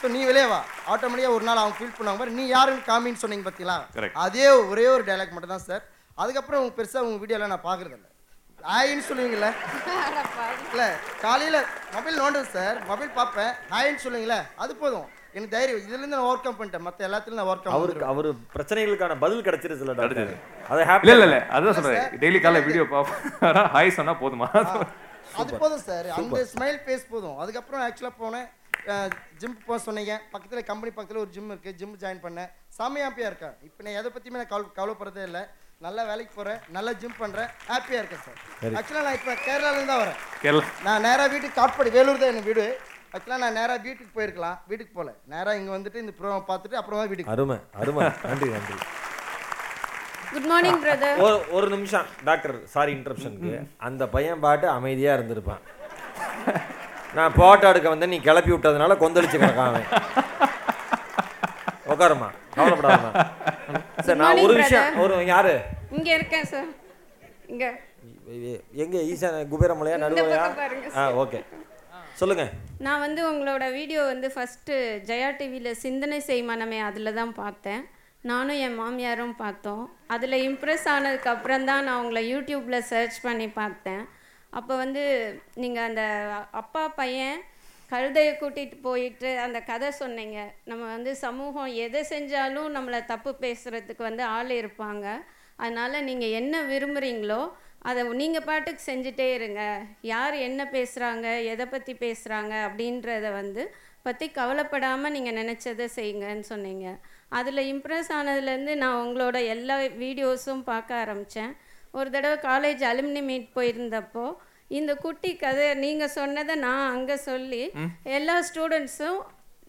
[0.00, 0.60] ஸோ நீ வெளியே வா.
[0.92, 2.20] ஆட்டோமேட்டிக்காக ஒரு நாள் அவங்க ஃபீல் பண்ணுவாங்க.
[2.22, 3.76] பாரு நீ யாருன்னு காமின்னு சொன்னீங்க பார்த்தீங்களா.
[4.24, 5.84] அதே ஒரே ஒரு டைலாக் மட்டும் தான் சார்
[6.22, 8.10] அதுக்கப்புறம் பெருசாக உங்கள் வீடியோலாம் நான் பார்க்குறது இல்லை
[8.68, 9.48] ஹாய்ன்னு சொல்லுவீங்களே
[10.72, 10.86] இல்லை
[11.24, 11.58] காலையில்
[11.94, 12.76] மொபைல் நோண்டுவேன் சார்.
[12.90, 13.52] மொபைல் பார்ப்பேன்.
[13.72, 15.08] ஹாய்ன்னு சொல்லுவீங்களே அது போதும்.
[15.34, 16.84] எனக்கு தைரியம் இதுலேருந்து நான் ஓவர் கம் பண்ணிட்டேன்.
[16.86, 20.16] மற்ற எல்லாத்துலையும் நான் ஓவர் கம் அவருக்கு அவர் பிரச்சனைகளுக்கான பதில் கிடைச்சிருச்சுல டாக்டர்.
[20.18, 20.36] கிடைச்சது.
[20.72, 21.38] அதை ஹாப்பி இல்ல இல்ல இல்ல.
[21.56, 22.14] அதுதான் சொல்றேன்.
[22.22, 23.72] டெய்லி காலைல வீடியோ பார்ப்பேன்.
[23.74, 24.48] ஹாய் சொன்னா போதுமா?
[25.42, 26.08] அது போதும் சார்.
[26.20, 27.36] அந்த ஸ்மைல் பேஸ் போதும்.
[27.44, 28.48] அதுக்கப்புறம் ஆக்சுவலாக போனேன்.
[29.42, 30.14] ஜிம் போக சொன்னீங்க.
[30.32, 32.50] பக்கத்தில் கம்பெனி பக்கத்தில் ஒரு ஜிம் இருக்குது ஜிம் ஜாயின் பண்ணேன்.
[32.78, 33.54] செம்ம ஹாப்பியாக இருக்கேன்.
[33.68, 35.44] இப்போ நான் எதை பற்றியுமே நான் கவலை கவலைப்படுறதே இல்லை.
[35.84, 38.38] நல்லா வேலைக்கு போகிறேன் நல்லா ஜிம் பண்ணுறேன் ஹாப்பியாக இருக்கேன் சார்.
[38.78, 40.18] ஆக்சுவலாக நான் இப்போ கேரளாலேருந்து தான் வரேன்.
[40.42, 42.64] கேரளா நான் நேராக வீட்டுக்கு காட்பாடி வேலூர் தான் என் வீடு.
[43.14, 44.56] ஆக்சுவலாக நான் நேராக வீட்டுக்கு போயிருக்கலாம்.
[44.70, 48.06] வீட்டுக்கு போகல நேராக இங்கே வந்துட்டு இந்த ப்ரோக்ராம் பார்த்துட்டு அப்புறமா வீட்டுக்கு அருமை அருமை.
[48.30, 48.76] நன்றி நன்றி.
[50.32, 53.52] குட் மார்னிங் பிரதர் ஒரு ஒரு நிமிஷம் டாக்டர் சாரி இன்டரப்ஷனுக்கு
[53.88, 55.62] அந்த பையன் பாட்டு அமைதியாக இருந்திருப்பான்.
[57.18, 59.80] நான் போட்டோ எடுக்க வந்து நீ கிளப்பி விட்டதுனால கொந்தளிச்சு கிடக்கான்
[61.92, 63.12] உட்காருமா கவலைப்படாதம்மா.
[64.06, 65.54] சரி நான் ஒரு விஷயம் ஒரு யாரு?
[65.94, 66.70] இங்க இருக்கேன் சார்
[67.48, 67.64] இங்க.
[68.84, 70.44] எங்க ஈசான குபேரமலையா நடுவலையா?
[71.00, 71.02] ஆ.
[71.22, 71.40] ஓகே.
[72.20, 72.44] சொல்லுங்க.
[72.86, 74.74] நான் வந்து உங்களோட வீடியோ வந்து ஃபஸ்ட்டு
[75.08, 77.82] ஜெயா டிவியில் சிந்தனை செய்மனமே அதில் தான் பார்த்தேன்.
[78.24, 79.82] நானும் என் மாமியாரும் பார்த்தோம்.
[80.06, 84.04] அதில் இம்ப்ரெஸ் ஆனதுக்கு அப்புறம் தான் நான் உங்களை யூடியூப்பில் சர்ச் பண்ணி பார்த்தேன்.
[84.52, 85.02] அப்போ வந்து
[85.54, 86.02] நீங்கள் அந்த
[86.62, 87.38] அப்பா பையன்
[87.90, 90.38] கழுதையை கூட்டிகிட்டு போயிட்டு அந்த கதை சொன்னீங்க.
[90.70, 95.06] நம்ம வந்து சமூகம் எதை செஞ்சாலும் நம்மளை தப்பு பேசுகிறதுக்கு வந்து ஆள் இருப்பாங்க.
[95.58, 97.40] அதனால் நீங்கள் என்ன விரும்புகிறீங்களோ
[97.88, 99.62] அதை நீங்கள் பாட்டுக்கு செஞ்சுட்டே இருங்க.
[100.12, 103.64] யார் என்ன பேசுகிறாங்க எதை பற்றி பேசுகிறாங்க அப்படின்றத வந்து
[104.06, 106.86] பற்றி கவலைப்படாமல் நீங்கள் நினச்சதை செய்யுங்கன்னு சொன்னீங்க.
[107.38, 111.52] அதில் இம்ப்ரெஸ் ஆனதுலேருந்து நான் உங்களோட எல்லா வீடியோஸும் பார்க்க ஆரம்பித்தேன்
[111.98, 114.26] ஒரு தடவை காலேஜ் அலுமினி மீட் போயிருந்தப்போ
[114.78, 117.62] இந்த குட்டி கதை நீங்கள் சொன்னதை நான் அங்கே சொல்லி
[118.18, 119.20] எல்லா ஸ்டூடெண்ட்ஸும்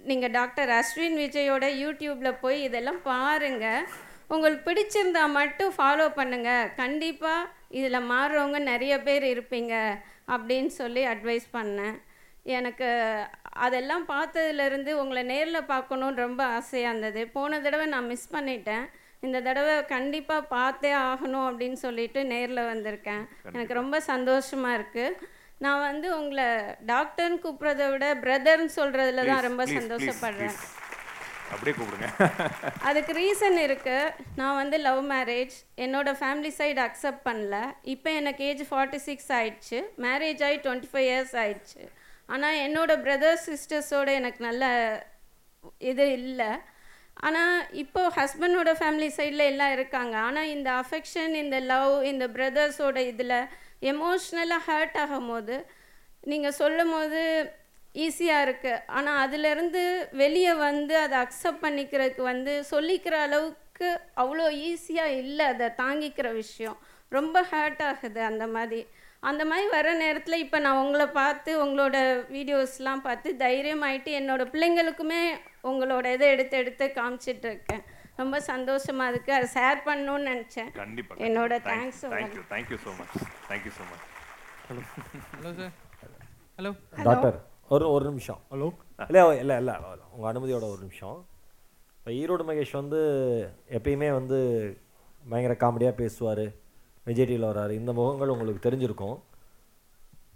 [0.09, 3.87] நீங்கள் டாக்டர் அஸ்வின் விஜயோட யூடியூப்பில் போய் இதெல்லாம் பாருங்கள்
[4.33, 6.51] உங்களுக்கு பிடிச்சிருந்தா மட்டும் ஃபாலோ பண்ணுங்க.
[6.81, 9.73] கண்டிப்பாக இதில் மாறுறவங்க நிறைய பேர் இருப்பீங்க
[10.33, 11.95] அப்படின்னு சொல்லி அட்வைஸ் பண்ணேன்.
[12.57, 12.89] எனக்கு
[13.65, 17.21] அதெல்லாம் பார்த்ததுலேருந்து உங்களை நேரில் பார்க்கணுன்னு ரொம்ப ஆசையாக இருந்தது.
[17.35, 18.85] போன தடவை நான் மிஸ் பண்ணிட்டேன்.
[19.25, 23.23] இந்த தடவை கண்டிப்பாக பார்த்தே ஆகணும் அப்படின்னு சொல்லிட்டு நேரில் வந்திருக்கேன்.
[23.55, 25.17] எனக்கு ரொம்ப சந்தோஷமாக இருக்குது
[25.65, 26.47] நான் வந்து உங்களை
[26.91, 30.57] டாக்டர்னு கூப்பிட்றத விட பிரதர்னு சொல்கிறதுல தான் ரொம்ப சந்தோஷப்படுறேன்.
[31.53, 32.07] அப்படியே கூப்பிடுங்க.
[32.87, 33.97] அதுக்கு ரீசன் இருக்கு.
[34.39, 35.55] நான் வந்து லவ் மேரேஜ்
[35.85, 37.57] என்னோட ஃபேமிலி சைடு அக்செப்ட் பண்ணல.
[37.93, 39.79] இப்போ எனக்கு ஏஜ் ஃபார்ட்டி சிக்ஸ் ஆயிடுச்சு.
[40.05, 41.81] மேரேஜ் ஆகி டுவெண்ட்டி ஃபைவ் இயர்ஸ் ஆயிடுச்சு.
[42.35, 44.63] ஆனால் என்னோட பிரதர்ஸ் சிஸ்டர்ஸோட எனக்கு நல்ல
[45.91, 46.51] இது இல்லை.
[47.27, 50.15] ஆனால் இப்போ ஹஸ்பண்டோட ஃபேமிலி சைடில் எல்லாம் இருக்காங்க.
[50.29, 53.37] ஆனால் இந்த அஃபெக்ஷன் இந்த லவ் இந்த பிரதர்ஸோட இதில்
[53.91, 55.55] எமோஷ்னலாக ஹர்ட் ஆகும்போது
[56.31, 57.21] நீங்கள் சொல்லும் போது
[58.03, 59.81] ஈஸியாக இருக்குது ஆனால் அதிலிருந்து
[60.21, 63.87] வெளியே வந்து அதை அக்செப்ட் பண்ணிக்கிறதுக்கு வந்து சொல்லிக்கிற அளவுக்கு
[64.23, 66.77] அவ்வளோ ஈஸியாக இல்லை அதை தாங்கிக்கிற விஷயம்.
[67.11, 68.81] ரொம்ப ஹர்ட் ஆகுது அந்த மாதிரி.
[69.29, 71.97] அந்த மாதிரி வர நேரத்தில் இப்போ நான் உங்களை பார்த்து உங்களோட
[72.35, 75.21] வீடியோஸ்லாம் பார்த்து தைரியமாயிட்டு என்னோட பிள்ளைங்களுக்குமே
[75.71, 77.83] உங்களோட இதை எடுத்து எடுத்து காமிச்சிட்டு இருக்கேன்.
[78.21, 80.69] ரொம்ப சந்தோஷமாக இருக்குது அதை ஷேர் பண்ணணும்னு நினச்சேன்.
[80.81, 83.17] கண்டிப்பா என்னோட thanks thank you thank you so much
[83.49, 84.05] thank you so much
[85.37, 85.73] hello sir
[86.59, 86.71] hello
[87.07, 87.37] doctor
[87.73, 88.39] ஒரு ஒரு நிமிஷம்.
[88.51, 88.67] ஹலோ.
[89.09, 89.75] இல்லை இல்லை இல்லை
[90.15, 91.17] உங்கள் அனுமதியோட ஒரு நிமிஷம்.
[91.99, 92.99] இப்போ ஈரோடு மகேஷ் வந்து
[93.77, 94.37] எப்பயுமே வந்து
[95.23, 96.45] பயங்கர காமெடியாக பேசுவார்.
[97.07, 97.73] விஜய் டிவியில் வராரு.
[97.81, 99.17] இந்த முகங்கள் உங்களுக்கு தெரிஞ்சிருக்கும்.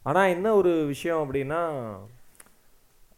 [0.10, 1.60] ஆனால் என்ன ஒரு விஷயம் அப்படின்னா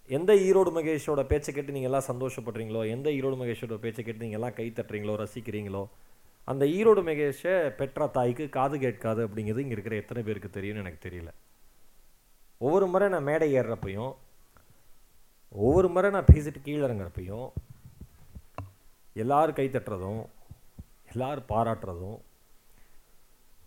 [0.09, 4.57] எந்த ஈரோடு மகேஷோட பேச்சை கேட்டு நீங்கள் எல்லாம் சந்தோஷப்படுறீங்களோ எந்த ஈரோடு மகேஷோட பேச்சை கேட்டு நீங்கள் எல்லாம்
[4.57, 5.83] கை தட்டுறீங்களோ ரசிக்கிறீங்களோ
[6.47, 11.31] அந்த ஈரோடு மகேஷை பெற்ற தாய்க்கு காது கேட்காது அப்படிங்கிறது இங்கே இருக்கிற எத்தனை பேருக்கு தெரியும்னு எனக்கு தெரியல.
[12.61, 14.15] ஒவ்வொரு முறை நான் மேடை ஏறுறப்பையும்
[15.51, 17.51] ஒவ்வொரு முறை நான் பேசிட்டு கீழே இறங்குறப்பையும்
[19.13, 20.25] எல்லோரும் கைத்தட்டுறதும்
[21.11, 22.19] எல்லோரும் பாராட்டுறதும்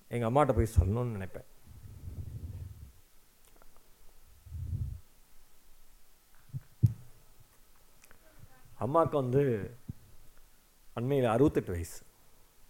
[0.08, 1.44] எங்கள் அம்மாட்ட போய் சொல்லணும்னு நினைப்பேன்.
[8.78, 9.76] அம்மாவுக்கு வந்து
[10.94, 12.02] அண்மையில் அறுபத்தெட்டு வயசு.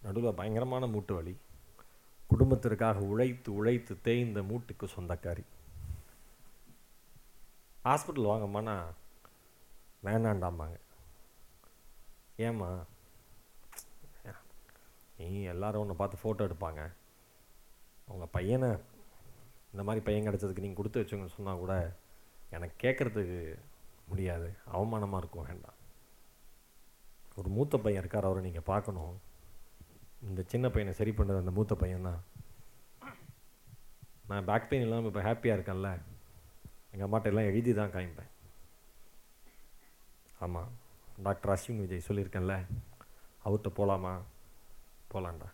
[0.02, 1.36] நடுவில் பயங்கரமான மூட்டு வலி.
[2.26, 5.44] குடும்பத்திற்காக உழைத்து உழைத்து தேய்ந்த மூட்டுக்கு சொந்தக்காரி.
[7.86, 8.74] ஹாஸ்பிட்டல் வாங்கம்மாண்ணா.
[10.06, 10.76] வேணாண்டாம்பாங்க.
[12.46, 12.68] ஏம்மா?
[15.18, 16.82] நீ எல்லாரும் உன்னை பார்த்து ஃபோட்டோ எடுப்பாங்க.
[18.12, 18.70] உங்கள் பையனை
[19.72, 21.74] இந்த மாதிரி பையன் கிடச்சதுக்கு நீங்கள் கொடுத்து வச்சுங்கன்னு சொன்னால் கூட
[22.56, 23.38] எனக்கு கேட்குறதுக்கு
[24.10, 24.48] முடியாது.
[24.76, 25.78] அவமானமாக இருக்கும் வேண்டாம்.
[27.40, 29.14] ஒரு மூத்த பையன் இருக்கார் அவரை நீங்கள் பார்க்கணும்.
[30.28, 32.20] இந்த சின்ன பையனை சரி பண்ணுறது அந்த மூத்த பையன் தான்.
[34.32, 35.90] நான் பேக் பெயின் இல்லாமல் இப்போ ஹாப்பியாக இருக்கேன்ல.
[36.94, 38.30] எங்கள் அம்மாட்ட எல்லாம் எழுதி தான் காமிப்பேன்
[40.38, 40.72] ஆமாம்
[41.22, 42.56] டாக்டர் அஸ்வின் விஜய் சொல்லியிருக்கேன்ல
[43.44, 44.12] அவர்கிட்ட போகலாமா
[45.12, 45.48] போகலான்டா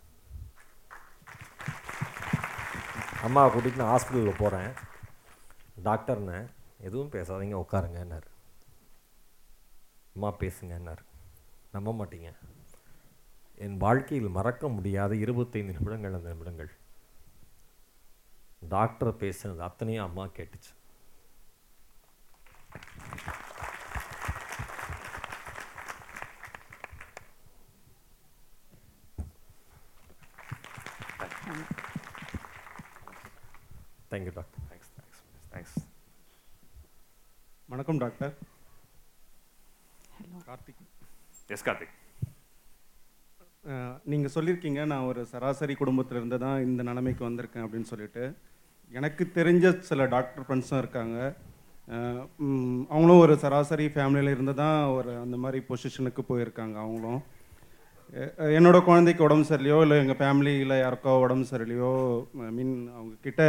[3.26, 4.70] அம்மாவை கூட்டிகிட்டு நான் ஹாஸ்பிட்டலில் போகிறேன்
[5.84, 6.38] டாக்டர்னு
[6.78, 8.26] எதுவும் பேசாதீங்க உட்காருங்கன்னார்.
[10.14, 11.02] அம்மா பேசுங்கன்னார்.
[11.72, 12.30] நம்ப மாட்டீங்க.
[13.64, 16.70] என் வாழ்க்கையில் மறக்க முடியாத இருபத்தைந்து நிமிடங்கள் அந்த நிமிடங்கள்.
[18.68, 20.72] டாக்டர் பேசுனது அத்தனையும் அம்மா கேட்டுச்சு.
[34.12, 35.20] Thank you doctor thanks thanks
[35.52, 35.76] thanks
[37.72, 38.32] வணக்கம் டாக்டர்.
[40.48, 40.80] கார்த்திக்.
[41.54, 41.94] எஸ் கார்த்திக்.
[44.12, 48.24] நீங்கள் சொல்லியிருக்கீங்க நான் ஒரு சராசரி குடும்பத்துல இருந்து தான் இந்த நிலைமைக்கு வந்திருக்கேன் அப்படின்னு சொல்லிட்டு.
[48.98, 51.16] எனக்கு தெரிஞ்ச சில டாக்டர் ஃப்ரெண்ட்ஸும் இருக்காங்க.
[52.92, 57.20] அவங்களும் ஒரு சராசரி ஃபேமிலியில் இருந்து தான் ஒரு அந்த மாதிரி பொசிஷனுக்கு போயிருக்காங்க அவங்களும்.
[58.12, 61.90] என்னோடய என்னோட குழந்தைக்கு உடம்பு சரியில்லையோ இல்லை எங்கள் ஃபேமிலியில் யாருக்கோ உடம்பு சரியில்லையோ
[62.46, 63.42] ஐ மீன் அவங்க கிட்ட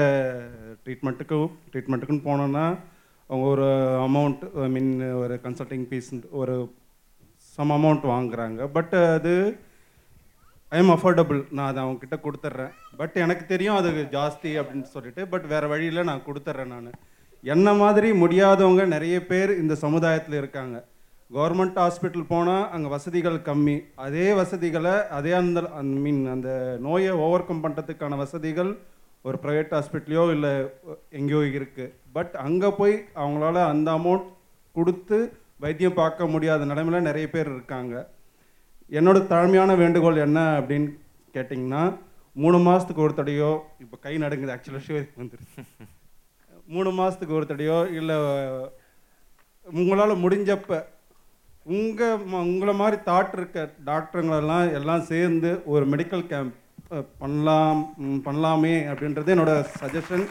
[0.84, 1.40] ட்ரீட்மெண்ட்டுக்கு
[1.72, 2.66] ட்ரீட்மெண்ட்டுக்குன்னு போனோன்னா
[3.30, 3.68] அவங்க ஒரு
[4.08, 6.56] அமௌண்ட் ஐ மீன் ஒரு கன்சல்டிங் ஃபீஸ் ஒரு
[7.58, 8.62] சம் அமௌண்ட் வாங்குறாங்க.
[8.78, 9.34] பட் அது
[10.72, 12.74] ஐ எம் அஃபோர்டபுள் நான் அதை அவங்க கிட்ட கொடுத்துட்றேன்.
[12.99, 16.91] பட் எனக்கு தெரியும் அது ஜாஸ்தி அப்படின்னு சொல்லிட்டு பட் வேறு வழியில் நான் கொடுத்துட்றேன் நான்.
[17.43, 20.77] என்ன மாதிரி முடியாதவங்க நிறைய பேர் இந்த சமுதாயத்தில் இருக்காங்க.
[21.31, 23.76] கவர்மெண்ட் ஹாஸ்பிட்டல் போனால் அங்கே வசதிகள் கம்மி.
[24.05, 26.49] அதே வசதிகளை அதே அந்த ஐ மீன் அந்த
[26.88, 28.72] நோயை ஓவர் கம் பண்ணுறதுக்கான வசதிகள்
[29.26, 30.51] ஒரு ப்ரைவேட் ஹாஸ்பிட்டலையோ இல்லை
[31.19, 34.27] எங்கேயோ இருக்குது பட் அங்கே போய் அவங்களால அந்த அமௌண்ட்
[34.76, 35.19] கொடுத்து
[35.65, 37.95] வைத்தியம் பார்க்க முடியாத நிலமையில நிறைய பேர் இருக்காங்க.
[38.91, 40.89] என்னோட தாழ்மையான வேண்டுகோள் என்ன அப்படின்னு
[41.35, 41.84] கேட்டிங்கன்னா
[42.35, 45.63] மூணு மாதத்துக்கு ஒரு தடையோ இப்போ கை நடுங்குது ஆக்சுவலாக வந்துருச்சு.
[46.72, 48.18] மூணு மாதத்துக்கு ஒரு தடையோ இல்லை
[49.65, 50.80] உங்களால் முடிஞ்சப்ப
[51.72, 56.56] உங்கள் உங்களை மாதிரி தாட் இருக்க டாக்டருங்களெல்லாம் எல்லாம் சேர்ந்து ஒரு மெடிக்கல் கேம்ப்
[57.19, 57.81] பண்ணலாம்
[58.26, 60.26] பண்ணலாமே அப்படின்றது என்னோட சஜஷன்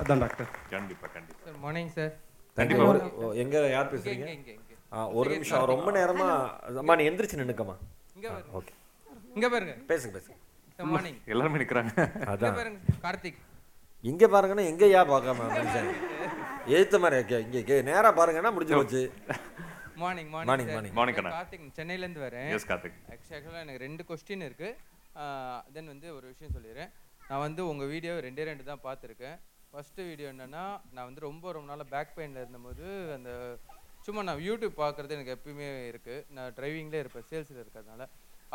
[0.00, 2.12] அதான் டாக்டர் கண்டிப்பாக கண்டிப்பாக சார் மார்னிங் சார்
[2.56, 2.84] கண்டிப்பா.
[2.90, 4.52] ஒரு ஓ, எங்க யார் இங்க.
[4.92, 6.26] ஆ, ஒரு நிமிஷம் ரொம்ப நேரமா
[6.76, 7.74] அம்மா நீ எந்திரிச்சு நின்னுக்கம்மா.
[8.16, 8.28] இங்க.
[8.52, 8.72] ஓகே.
[9.34, 9.74] இங்க பாருங்க.
[9.88, 10.36] பேசுங்க பேசுங்க.
[10.88, 13.38] மார்னிங் எல்லாருமே நிற்கிறாங்க இங்க அதான் பாருங்க கார்த்திக்.
[14.06, 15.88] இங்க பாருங்கன்னா எங்க யா பார்க்காம மனுஷன்
[16.74, 17.38] எழுத்த மாதிரி இருக்கு.
[17.44, 19.00] இங்க இங்க நேரா பாருங்கன்னா முடிஞ்சு போச்சு.
[20.02, 21.16] Morning morning morning morning.
[21.36, 22.50] Karthik சென்னையில இருந்து வரேன்.
[22.54, 22.98] Yes, கார்த்திக்.
[23.14, 24.70] ஆக்சுவலாக எனக்கு ரெண்டு கொஸ்டின் இருக்கு.
[25.74, 26.90] தென் வந்து ஒரு விஷயம் சொல்லிடுறேன்.
[27.30, 29.36] நான் வந்து உங்க வீடியோ ரெண்டே ரெண்டு தான் பார்த்துருக்கேன்.
[29.72, 30.64] ஃபர்ஸ்ட் வீடியோ என்னன்னா
[30.94, 33.30] நான் வந்து ரொம்ப ரொம்ப நாளாக பேக் பெயினில் இருந்தபோது அந்த
[34.06, 36.16] சும்மா நான் யூடியூப் பார்க்குறது எனக்கு எப்பயுமே இருக்கு.
[36.36, 38.04] நான் டிரைவிங்லேயே இருப்பேன் சேல்ஸில் இருக்கிறதுனால.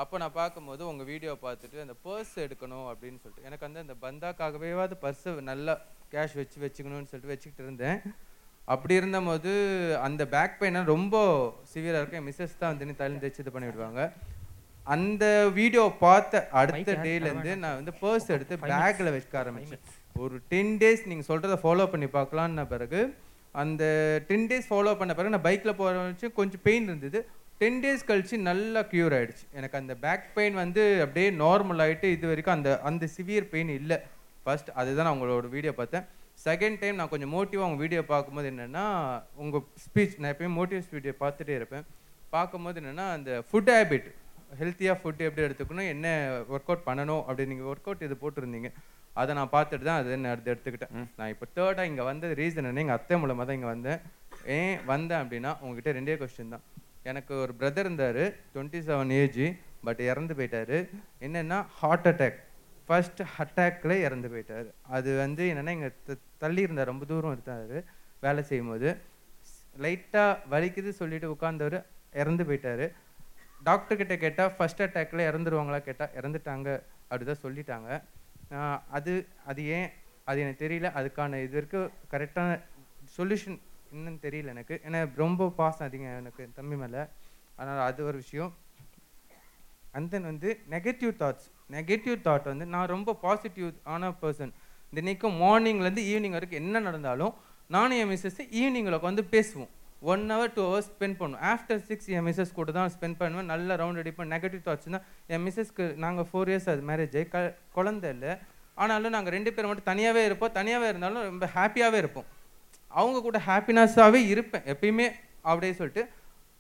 [0.02, 3.48] அப்போ நான் பார்க்கும்போது உங்கள் வீடியோ பார்த்துட்டு அந்த பர்ஸ் எடுக்கணும் அப்படின்னு சொல்லிட்டு.
[3.50, 5.74] எனக்கு வந்து அந்த பந்தாக்காகவேவாது பர்ஸை நல்லா
[6.14, 8.00] கேஷ் வச்சு வச்சுக்கணும்னு சொல்லிட்டு வச்சுக்கிட்டு இருந்தேன்.
[8.74, 9.52] அப்படி இருந்தபோது
[10.08, 11.16] அந்த பேக் பெயினை ரொம்ப
[11.72, 14.04] சிவியராக இருக்கும் என் மிஸ்ஸஸ் தான் வந்து தள்ளி தைச்சு இது பண்ணி விடுவாங்க.
[14.96, 15.26] அந்த
[15.58, 19.84] வீடியோ பார்த்த அடுத்த டேலேருந்து நான் வந்து பர்ஸ் எடுத்து பேக்கில் வைக்க ஆரம்பிச்சேன்.
[20.24, 23.02] ஒரு டென் டேஸ் நீங்கள் சொல்கிறத ஃபாலோ பண்ணி பார்க்கலான்ன பிறகு
[23.62, 23.84] அந்த
[24.30, 27.20] டென் டேஸ் ஃபாலோ பண்ண பிறகு நான் பைக்கில் போகிற வச்சு கொஞ்சம் பெயின் இருந்தது.
[27.64, 29.46] டென் டேஸ் கழிச்சு நல்லா க்யூர் ஆயிடுச்சு.
[29.58, 33.98] எனக்கு அந்த பேக் பெயின் வந்து அப்படியே நார்மல் ஆகிட்டு இது வரைக்கும் அந்த அந்த சிவியர் பெயின் இல்லை.
[34.46, 36.06] ஃபர்ஸ்ட் அதுதான் நான் உங்களோட வீடியோ பார்த்தேன்.
[36.46, 38.84] செகண்ட் டைம் நான் கொஞ்சம் மோட்டிவாக உங்கள் வீடியோ பார்க்கும்போது என்னென்னா
[39.44, 41.86] உங்கள் ஸ்பீச் நான் எப்பயும் மோட்டிவ்ஸ் வீடியோ பார்த்துட்டே இருப்பேன்.
[42.36, 44.10] பார்க்கும்போது என்னென்னா அந்த ஃபுட் ஹேபிட்
[44.62, 46.08] ஹெல்த்தியாக ஃபுட் எப்படி எடுத்துக்கணும் என்ன
[46.56, 48.72] ஒர்க் அவுட் பண்ணணும் அப்படி நீங்கள் ஒர்க் அவுட் இது போட்டிருந்தீங்க.
[49.22, 50.94] அதை நான் பார்த்துட்டு தான் அதை நான் அடுத்து எடுத்துக்கிட்டேன்.
[51.20, 54.00] நான் இப்போ தேர்டாக இங்கே வந்தது ரீசன் என்ன எங்கள் அத்தை மூலமாக தான் இங்கே வந்தேன்.
[54.58, 56.66] ஏன் வந்தேன் அப்படின்னா உங்ககிட்ட ரெண்டே கொஸ்டின் தான்.
[57.12, 58.24] எனக்கு ஒரு பிரதர் இருந்தார்
[58.54, 59.44] டுவெண்ட்டி செவன் ஏஜ்
[59.88, 60.78] பட் இறந்து போயிட்டார்.
[61.26, 62.38] என்னென்னா ஹார்ட் அட்டாக்
[62.88, 64.68] ஃபர்ஸ்ட் அட்டாக்கில் இறந்து போயிட்டார்.
[64.98, 65.90] அது வந்து என்னென்னா இங்கே
[66.44, 66.92] தள்ளி இருந்தார்.
[66.92, 67.84] ரொம்ப தூரம் இருந்தார்
[68.26, 68.90] வேலை செய்யும்போது.
[69.84, 71.78] லைட்டாக வலிக்குது சொல்லிட்டு உட்காந்தவர்
[72.22, 72.86] இறந்து போயிட்டார்.
[73.70, 76.70] டாக்டர்கிட்ட கேட்டால் ஃபர்ஸ்ட் அட்டாக்கில் இறந்துருவாங்களா கேட்டால் இறந்துட்டாங்க
[77.12, 77.90] அப்படிதான் சொல்லிட்டாங்க.
[78.98, 79.14] அது
[79.52, 79.90] அது ஏன்?
[80.30, 80.90] அது எனக்கு தெரியல.
[81.00, 82.50] அதுக்கான இது வரைக்கும் கரெக்டான
[83.18, 83.60] சொல்யூஷன்
[83.94, 84.76] என்னன்னு தெரியல எனக்கு.
[84.88, 87.02] ஏன்னா ரொம்ப பாசம் அதிகம் எனக்கு தம்பி மேலே.
[87.60, 88.52] அதனால் அது ஒரு விஷயம்.
[89.98, 94.54] அண்ட் தென் வந்து நெகட்டிவ் தாட்ஸ் நெகட்டிவ் தாட் வந்து நான் ரொம்ப பாசிட்டிவ் ஆன பர்சன்
[94.98, 97.34] தினைக்கும் மார்னிங்லேருந்து ஈவினிங் வரைக்கும் என்ன நடந்தாலும்
[97.76, 99.72] நானும் என் மிஸ்ஸஸ் ஈவினிங்கில் உட்காந்து பேசுவோம்.
[100.12, 101.44] One hour two hours spend பண்ணுவோம்.
[101.52, 103.50] ஆஃப்டர் சிக்ஸ் என் மிஸ்ஸஸ் கூட தான் ஸ்பெண்ட் பண்ணுவேன்.
[103.54, 104.32] நல்ல ரவுண்ட் அடிப்பேன்.
[104.34, 107.44] நெகட்டிவ் தாட்ஸ் தான் என் மிஸ்ஸஸ்க்கு நாங்கள் ஃபோர் இயர்ஸ் அது மேரேஜ் க
[107.78, 108.32] குழந்தை இல்லை.
[108.84, 110.54] ஆனாலும் நாங்கள் ரெண்டு பேரும் மட்டும் தனியாகவே இருப்போம்.
[110.60, 112.28] தனியாகவே இருந்தாலும் ரொம்ப ஹாப்பியாகவே இருப்போம்.
[113.00, 115.08] அவங்க கூட ஹாப்பினஸ்ஸாகவே இருப்பேன் எப்பயுமே.
[115.50, 116.04] அப்படியே சொல்லிட்டு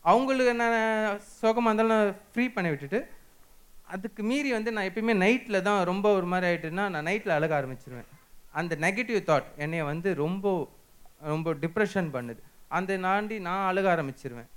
[0.05, 2.99] அவங்களுக்கு நான் சுகமாக இருந்தாலும் நான் ஃப்ரீ பண்ணி விட்டுட்டு
[3.93, 8.09] அதுக்கு மீறி வந்து நான் எப்பயுமே நைட்டில் தான் ரொம்ப ஒரு மாதிரி ஆயிட்டுன்னா நான் நைட்டில் அழக ஆரம்பிச்சிருவேன்.
[8.59, 10.45] அந்த நெகட்டிவ் தாட் என்னைய வந்து ரொம்ப
[11.31, 12.41] ரொம்ப டிப்ரெஷன் பண்ணுது.
[12.77, 14.49] அந்த நாண்டி நான் அழுக ஆரம்பிச்சிருவேன்.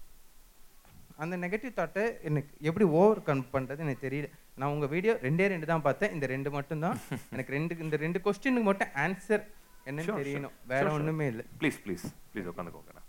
[1.23, 4.29] அந்த நெகட்டிவ் தாட்டை எனக்கு எப்படி ஓவர் கம் பண்ணுறது எனக்கு தெரியல.
[4.61, 6.13] நான் உங்கள் வீடியோ ரெண்டே ரெண்டு தான் பார்த்தேன்.
[6.17, 6.97] இந்த ரெண்டு மட்டும் தான்
[7.35, 9.45] எனக்கு ரெண்டு இந்த ரெண்டு கொஸ்டினுக்கு மட்டும் ஆன்சர்
[9.89, 10.55] என்னன்னு தெரியணும்.
[10.73, 11.45] வேற ஒன்றுமே இல்லை.
[11.61, 13.03] ப்ளீஸ் ப்ளீஸ் ப்ளீஸ் உட்காந்துக்கோங்க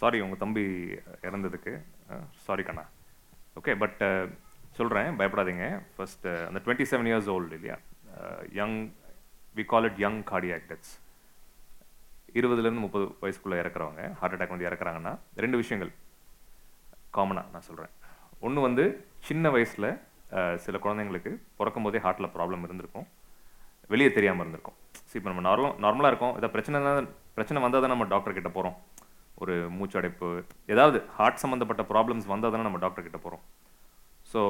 [0.00, 0.64] சாரி உங்கள் தம்பி
[1.28, 1.72] இறந்ததுக்கு.
[2.46, 2.84] Sorry Kanna.
[3.58, 4.00] ஓகே பட்
[4.78, 5.66] சொல்கிறேன் பயப்படாதீங்க.
[5.96, 7.76] ஃபர்ஸ்ட் அந்த டுவெண்ட்டி செவன் இயர்ஸ் ஓல்டு இல்லையா
[8.58, 8.78] young
[9.58, 10.94] we call it young cardiac deaths
[12.38, 15.12] இருபதுலேருந்து முப்பது வயசுக்குள்ளே இறக்குறவங்க ஹார்ட் அட்டாக் வந்து இறக்குறாங்கன்னா
[15.44, 15.92] ரெண்டு விஷயங்கள்.
[17.16, 17.92] காமனாக நான் சொல்கிறேன்
[18.46, 18.84] ஒன்று வந்து
[19.28, 19.90] சின்ன வயசில்
[20.64, 23.06] சில குழந்தைங்களுக்கு பிறக்கும் போதே ஹார்ட்டில் ப்ராப்ளம் இருந்திருக்கும்.
[23.92, 24.78] வெளியே தெரியாமல் இருந்திருக்கும்.
[25.14, 26.32] சி இப்போ நம்ம நார்மல் நார்மலாக இருக்கோம்.
[26.38, 28.76] ஏதாவது பிரச்சனை தான் பிரச்சனை வந்தால் தான் நம்ம டாக்டர் கிட்ட போகிறோம்
[29.42, 30.28] ஒரு மூச்சு அடைப்பு
[30.72, 33.42] ஏதாவது ஹார்ட் சம்மந்தப்பட்ட ப்ராப்ளம்ஸ் வந்தால் தானே நம்ம டாக்டர் கிட்ட போகிறோம்
[34.32, 34.40] so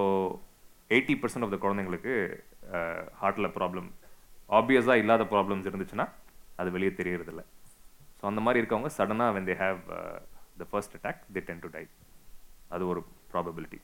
[0.96, 2.14] eighty percent of the குழந்தைங்களுக்கு
[3.20, 3.88] ஹார்ட்டில் ப்ராப்ளம்
[4.58, 6.06] ஆப்வியஸாக இல்லாத ப்ராப்ளம்ஸ் இருந்துச்சுன்னா
[6.60, 7.44] அது வெளியே தெரியறதில்ல.
[8.18, 9.80] ஸோ அந்த மாதிரி இருக்கவங்க சடனாக when they have
[10.62, 11.84] the first attack they tend to die
[12.76, 13.02] அது ஒரு
[13.34, 13.80] ப்ராபபிலிட்டி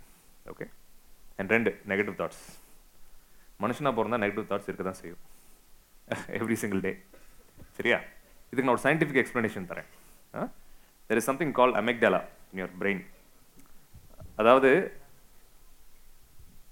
[0.54, 0.68] ஓகே
[1.40, 2.44] அண்ட் ரெண்டு நெகட்டிவ் தாட்ஸ்
[3.64, 5.22] மனுஷனாக பிறந்தா நெகட்டிவ் தாட்ஸ் இருக்க தான் செய்யும்.
[6.38, 6.92] எவ்ரி சிங்கிள் டே
[7.78, 7.98] சரியா?
[8.50, 9.88] இதுக்கு நான் ஒரு சயின்டிஃபிக் எக்ஸ்ப்ளனேஷன் தரேன்.
[11.10, 12.20] There is something call amygdala
[12.52, 13.02] in your brain
[14.40, 14.70] அதாவது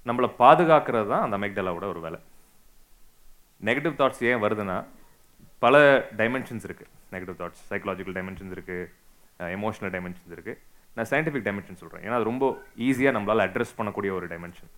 [0.08, 2.18] நம்மளை பாதுகாக்கிறது தான் அந்த அமெக்டலாவோட ஒரு வேலை.
[3.68, 4.76] நெகட்டிவ் தாட்ஸ் ஏன் வருதுன்னா
[5.64, 5.76] பல
[6.20, 10.60] டைமென்ஷன்ஸ் இருக்குது நெகட்டிவ் தாட்ஸ் சைக்கலாஜிக்கல் டைமென்ஷன்ஸ் இருக்குது எமோஷனல் டைமென்ஷன்ஸ் இருக்குது
[10.96, 12.44] நான் சயின்டிஃபிக் டைமென்ஷன் சொல்கிறேன் ஏன்னா அது ரொம்ப
[12.88, 14.70] ஈஸியாக நம்மளால் அட்ரஸ் பண்ணக்கூடிய ஒரு டைமென்ஷன்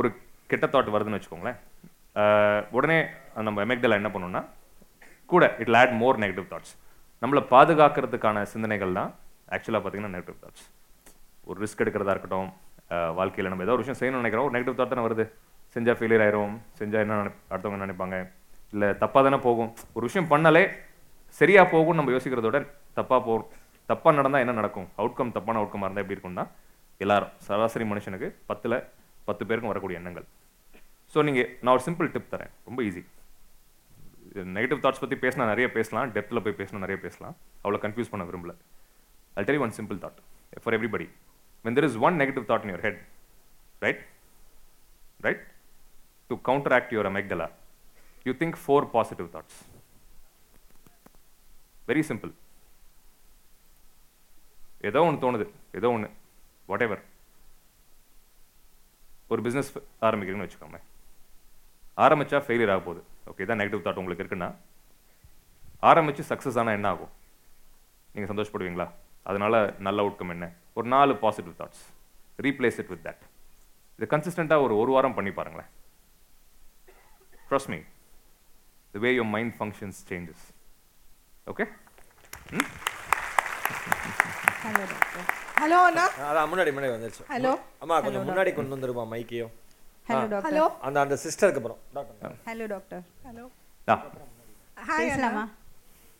[0.00, 0.08] ஒரு
[0.52, 1.58] கெட்ட தாட் வருதுன்னு வச்சுக்கோங்களேன்.
[2.76, 2.98] உடனே
[3.46, 4.42] நம்ம எமெக்டலா என்ன பண்ணோம்னா
[5.32, 6.72] கூட it add more negative thoughts
[7.22, 9.10] நம்மளை பாதுகாக்கிறதுக்கான சிந்தனைகள் தான்
[9.54, 10.64] ஆக்சுவலாக பார்த்தீங்கன்னா நெகட்டிவ் தாட்ஸ்
[11.50, 12.50] ஒரு ரிஸ்க் எடுக்கிறதா இருக்கட்டும்
[13.18, 15.24] வாழ்க்கையில் நம்ம ஏதோ ஒரு விஷயம் செய்யணும்னு நினைக்கிறோம் ஒரு நெகட்டிவ் தாட் தானே வருது.
[15.74, 18.16] செஞ்சால் ஃபெயிலியர் ஆயிரும் செஞ்சால் என்ன நினை அடுத்தவங்க என்ன நினைப்பாங்க.
[18.74, 19.70] இல்லை தப்பாக தானே போகும்.
[19.96, 20.62] ஒரு விஷயம் பண்ணாலே
[21.40, 22.58] சரியாக போகும்னு நம்ம யோசிக்கிறதோட
[22.98, 23.34] தப்பாக போ
[23.90, 24.88] தப்பாக நடந்தால் என்ன நடக்கும்?
[25.00, 26.46] அவுட்கம் தப்பான அவுட்கமாக இருந்தால் எப்படி இருக்கும்னா
[27.04, 28.76] எல்லாரும் சராசரி மனுஷனுக்கு பத்தில்
[29.28, 30.26] பத்து பேருக்கும் வரக்கூடிய எண்ணங்கள்.
[31.14, 33.02] ஸோ நீங்கள் நான் ஒரு சிம்பிள் டிப் தரேன் ரொம்ப ஈஸி
[34.56, 37.34] நெகட்டிவ் தாட்ஸ் பற்றி பேசினா நிறைய பேசலாம் டெப்த்தில் போய் பேசினா நிறைய பேசலாம்
[37.64, 38.52] அவ்வளோ கன்ஃபியூஸ் பண்ண விரும்பல
[39.34, 40.20] I'll tell one simple thought
[40.62, 41.06] for everybody
[41.64, 43.00] when there is one negative thought in your head
[43.82, 44.02] right
[45.20, 45.42] right
[46.30, 46.36] to
[46.78, 47.48] counteract your amygdala
[48.26, 49.58] you think four positive thoughts
[51.88, 52.32] very simple
[54.84, 56.08] ஏதோ ஒன்று தோணுது ஏதோ ஒன்று
[56.68, 57.02] வாட் எவர்
[59.30, 59.72] ஒரு business
[60.02, 60.78] ஆரம்பிக்கிறேன்னு வச்சுக்கோங்க
[61.98, 63.00] ஆரம்பிச்சா failure ஆக போகுது.
[63.30, 64.50] ஓகே இதான் நெகட்டிவ் தாட் உங்களுக்கு இருக்குன்னா
[65.90, 67.12] ஆரம்பிச்சு சக்ஸஸ் ஆனால் என்ன ஆகும்?
[68.14, 68.86] நீங்கள் சந்தோஷப்படுவீங்களா?
[69.30, 69.54] அதனால
[69.86, 70.46] நல்ல அவுட்கம் என்ன?
[70.78, 71.82] ஒரு நாலு positive thoughts
[72.46, 73.22] replace it with that
[73.98, 75.70] இது கன்சிஸ்டண்ட்டாக ஒரு ஒரு வாரம் பண்ணி பாருங்களேன்.
[77.48, 77.80] Trust me
[78.94, 80.44] the way your mind functions changes
[81.52, 81.64] okay
[84.64, 85.26] hello doctor
[85.62, 86.04] hello அண்ணா.
[86.28, 87.24] அதான் முன்னாடி முன்னாடி வந்துருச்சு.
[87.34, 87.52] Hello.
[87.82, 88.50] அம்மா கொஞ்சம் Hello, முன்னாடி.
[88.58, 89.52] கொண்டு வந்துருமா மைக்கையும்
[90.10, 90.28] Hello, ஆ.
[90.32, 90.46] doctor.
[90.48, 90.64] Hello.
[90.80, 91.80] அந்த அந்த சிஸ்டருக்கு அப்புறம்.
[91.94, 92.34] டாக்டர்.
[92.46, 93.44] Hello doctor hello.
[93.88, 93.94] ஆ.
[94.86, 95.44] ஹாய் பேசலாமா?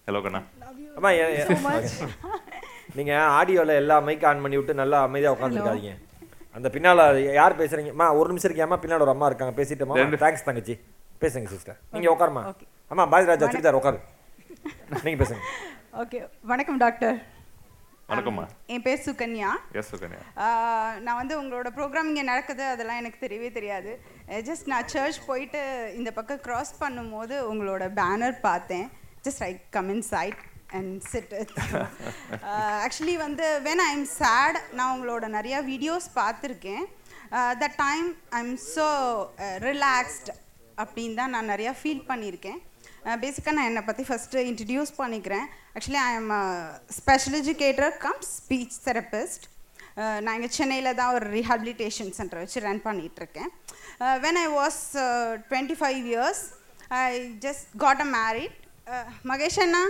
[0.08, 0.40] ஹலோ கண்ணா.
[0.96, 1.10] அம்மா.
[2.96, 5.92] நீங்க ஆடியோல எல்லா மைக் ஆன் பண்ணி விட்டு நல்லா அமைதியா உட்காந்துருக்காதீங்க
[6.54, 7.00] அந்த பின்னால
[7.34, 7.90] யார் பேசுறீங்க?
[7.90, 9.54] அம்மா ஒரு நிமிஷம் இருக்கியாம்மா பின்னால ஒரு அம்மா இருக்காங்க.
[9.60, 9.96] பேசிட்டோமா?
[10.22, 10.74] தேங்க்ஸ் தங்கச்சி.
[11.22, 12.42] பேசுங்க சிஸ்டர் நீங்க உட்காருமா
[12.90, 13.98] அம்மா பாரதிராஜா சுடிதார் உட்காரு.
[15.04, 15.42] நீங்க பேசுங்க.
[16.02, 17.16] ஓகே வணக்கம் டாக்டர்
[18.10, 18.44] வணக்கம்மா.
[18.74, 19.48] என் பேர் சுகன்யா.
[19.80, 20.20] எஸ் சுகன்யா.
[21.06, 23.90] நான் வந்து உங்களோட ப்ரோக்ராம் இங்கே நடக்குது அதெல்லாம் எனக்கு தெரியவே தெரியாது.
[24.48, 25.60] ஜஸ்ட் நான் சர்ச் போயிட்டு
[25.98, 28.88] இந்த பக்கம் க்ராஸ் பண்ணும்போது உங்களோட பேனர் பார்த்தேன்.
[29.26, 30.40] Just I come inside
[30.78, 31.36] and sit
[32.86, 36.84] actually வந்து வென் ஐ எம் சேட் நான் உங்களோட நிறையா வீடியோஸ் பார்த்துருக்கேன்.
[37.62, 38.10] The time
[38.40, 38.88] I am so
[39.68, 40.30] relaxed
[40.82, 42.60] அப்படின்னு தான் நான் நிறையா ஃபீல் பண்ணியிருக்கேன்.
[43.24, 45.48] பேசிக்காக நான் என்னை பற்றி ஃபஸ்ட்டு இன்ட்ரடியூஸ் பண்ணிக்கிறேன்.
[45.76, 46.30] Actually I am
[46.98, 49.44] special educator cum speech therapist
[50.24, 53.50] நான் இங்கே சென்னையில் தான் ஒரு ரீஹாபிலிட்டேஷன் சென்டர் வச்சு ரன் பண்ணிகிட்ருக்கேன்
[54.24, 54.80] when I was
[55.50, 56.42] twenty five years
[57.00, 57.04] I
[57.46, 58.56] just got a married
[59.32, 59.82] Mahesh Anna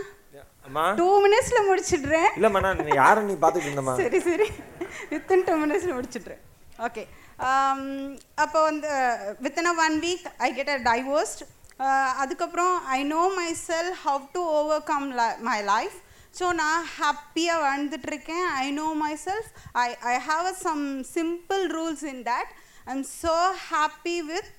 [1.00, 2.28] two மினிட்ஸில் முடிச்சிடுறேன்.
[2.38, 3.94] இல்லம்மா நான் யாரை நீ பார்த்துட்டு இருந்தம்மா?
[4.00, 4.46] சரி சரி.
[5.12, 6.42] வித்தின் டூ மினிட்ஸில் முடிச்சிடுறேன்.
[6.86, 7.02] ஓகே
[8.44, 8.90] அப்போ வந்து
[9.44, 11.42] within a one week I get a divorced
[12.22, 13.22] அதுக்கப்புறம் I know
[13.66, 14.40] myself how to
[14.90, 15.06] overcome
[15.48, 15.98] my life
[16.38, 18.46] so நான் ஹாப்பியாக வாழ்ந்துட்டுருக்கேன்.
[18.64, 18.88] I know
[19.26, 19.48] myself
[19.84, 20.84] I I have a some
[21.16, 22.50] simple rules in that
[22.88, 23.34] I am so
[23.70, 24.52] happy with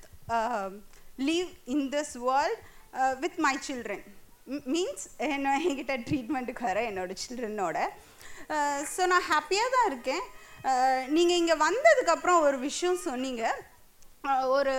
[1.28, 2.60] live in this world
[3.24, 4.04] with my children
[4.74, 7.78] means என்ன என்கிட்ட ட்ரீட்மெண்ட்டுக்கு வர என்னோட சில்ட்ரனோட
[8.94, 10.24] so நான் ஹாப்பியாக தான் இருக்கேன்.
[11.16, 13.44] நீங்கள் இங்கே வந்ததுக்கப்புறம் ஒரு விஷயம் சொன்னீங்க.
[14.56, 14.74] ஒரு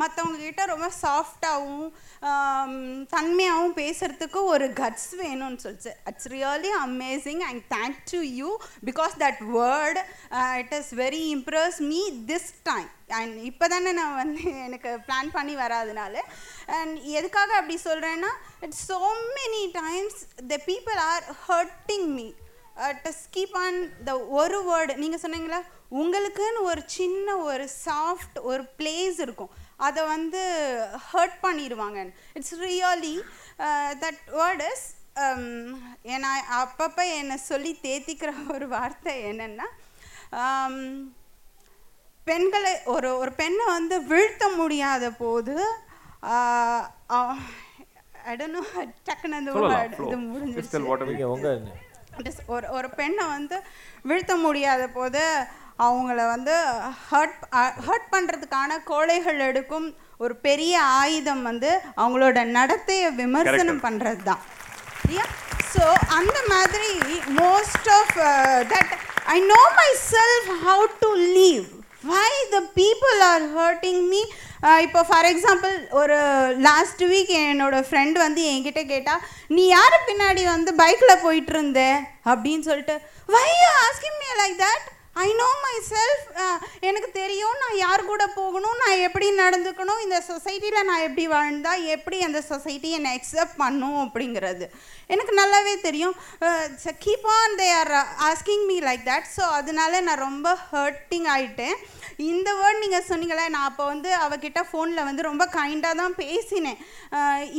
[0.00, 1.88] மற்றவங்ககிட்ட ரொம்ப சாஃப்டாகவும்
[3.14, 5.92] தன்மையாகவும் பேசுகிறதுக்கு ஒரு கட்ஸ் வேணும்னு சொல்லிச்சு.
[6.10, 8.50] It's really amazing and thank to you
[8.88, 10.02] because that word
[10.60, 12.00] it is very impress me
[12.30, 16.16] this time and இப்போ தானே நான் வந்து எனக்கு பிளான் பண்ணி வராதனால.
[16.78, 18.32] அண்ட் எதுக்காக அப்படி சொல்கிறேன்னா
[18.66, 19.00] it's so
[19.38, 20.18] many times
[20.54, 22.28] the people are hurting me
[23.20, 23.78] keep on
[24.08, 25.60] the ஒரு வேர்டு நீங்கள் சொன்னீங்களா
[26.00, 29.52] உங்களுக்குன்னு ஒரு சின்ன ஒரு சாஃப்ட் ஒரு பிளேஸ் இருக்கும்.
[29.86, 30.40] அதை வந்து
[31.10, 31.98] ஹர்ட் பண்ணிடுவாங்க
[32.38, 33.14] it's really
[34.04, 34.86] that word is
[36.14, 36.30] ஏன்னா
[36.60, 39.66] அப்பப்போ என்னை சொல்லி தேத்திக்கிற ஒரு வார்த்தை என்னென்னா
[42.26, 45.54] பெண்களை ஒரு ஒரு பெண்ணை வந்து வீழ்த்த முடியாத போது
[48.32, 48.60] ஐடனோ
[49.08, 49.50] டக்குன்னு அந்த.
[50.06, 50.70] இது முடிஞ்சிருச்சு.
[52.46, 53.56] ஒரு ஒரு பெண்ணை வந்து
[54.02, 55.22] வீழ்த்த முடியாத போது
[55.78, 56.54] அவங்கள வந்து
[57.06, 57.40] ஹர்ட்
[57.86, 59.88] ஹர்ட் பண்ணுறதுக்கான கோழைகள் எடுக்கும்
[60.18, 64.42] ஒரு பெரிய ஆயுதம் வந்து அவங்களோட நடத்தையை விமர்சனம் பண்ணுறது தான்
[65.72, 66.92] ஸோ அந்த மாதிரி
[67.36, 68.14] most of
[68.72, 68.92] that
[69.28, 69.62] I know
[70.10, 71.66] myself how to live
[72.10, 74.22] why the people are hurting me
[74.86, 76.18] இப்போ ஃபார் எக்ஸாம்பிள் ஒரு
[76.68, 79.24] லாஸ்ட் வீக் என்னோட ஃப்ரெண்ட் வந்து என்கிட்ட கேட்டால்
[79.56, 81.82] நீ யார் பின்னாடி வந்து பைக்கில் போயிட்டு இருந்த
[82.24, 82.96] அப்படின்னு சொல்லிட்டு
[83.28, 83.48] why
[83.86, 84.86] asking me like that
[85.24, 85.48] I know
[85.90, 86.24] myself
[86.80, 92.18] எனக்கு தெரியும் நான் யார் கூட போகணும் நான் எப்படி நடந்துக்கணும் இந்த சொசைட்டியில் நான் எப்படி வாழ்ந்தால் எப்படி
[92.20, 93.96] அந்த சொசைட்டி என்னை அக்செப்ட் பண்ணும்?
[94.04, 94.66] அப்படிங்கிறது.
[95.14, 96.14] எனக்கு நல்லாவே தெரியும்.
[97.04, 97.92] Keep on they are
[98.28, 101.76] asking me like that so அதனால நான் ரொம்ப ஹர்ட்டிங் ஆகிட்டேன்
[102.30, 106.78] இந்த வேர்ட் நீங்கள் சொன்னீங்களே நான் அப்போ வந்து அவகிட்ட ஃபோனில் வந்து ரொம்ப கைண்டாக தான் பேசினேன்.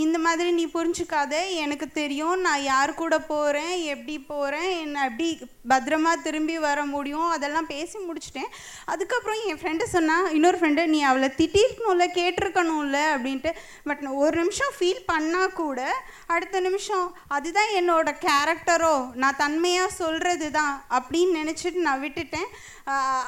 [0.03, 1.33] இந்த மாதிரி நீ புரிஞ்சுக்காத
[1.63, 2.37] எனக்கு தெரியும்.
[2.47, 5.27] நான் யார் கூட போகிறேன் எப்படி போகிறேன் என்ன எப்படி
[5.73, 7.29] பத்திரமா திரும்பி வர முடியும்?
[7.35, 8.51] அதெல்லாம் பேசி முடிச்சிட்டேன்.
[8.93, 13.53] அதுக்கப்புறம் என் ஃப்ரெண்டு சொன்னால் இன்னொரு ஃப்ரெண்டு நீ அவளை திட்டிருக்கணும்ல கேட்டிருக்கணும்ல அப்படின்ட்டு.
[13.89, 15.79] பட் ஒரு நிமிஷம் ஃபீல் பண்ணால் கூட
[16.35, 17.07] அடுத்த நிமிஷம்
[17.37, 22.49] அதுதான் என்னோட கேரக்டரோ நான் தன்மையாக சொல்கிறது தான் அப்படின்னு நினச்சிட்டு நான் விட்டுட்டேன்.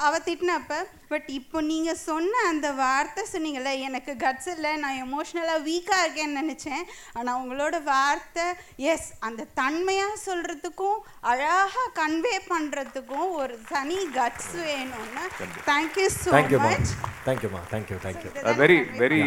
[0.06, 0.74] அவ திட்டினப்ப
[1.12, 6.84] பட் இப்போ நீங்கள் சொன்ன அந்த வார்த்தை சொன்னீங்கல்ல எனக்கு கட்ஸ் இல்லை நான் எமோஷ்னலாக வீக்காக இருக்கேன்னு நினச்சேன்.
[7.18, 8.46] ஆனால் உங்களோட வார்த்தை
[8.94, 11.00] எஸ் அந்த தன்மையாக சொல்கிறதுக்கும்
[11.34, 15.26] அழகாக கன்வே பண்ணுறதுக்கும் ஒரு தனி கட்ஸ் வேணும்னு
[15.72, 16.32] தேங்க்யூ ஸோ
[16.68, 16.92] மச்
[17.28, 18.32] தேங்க்யூம்மா thank you thank you
[18.64, 19.22] very very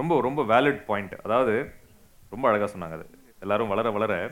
[0.00, 1.56] ரொம்ப ரொம்ப வேலிட் பாயிண்ட் அதாவது
[2.30, 3.06] ரொம்ப அழகாக சொன்னாங்க அது.
[3.40, 4.30] எல்லாரும் வளர வளர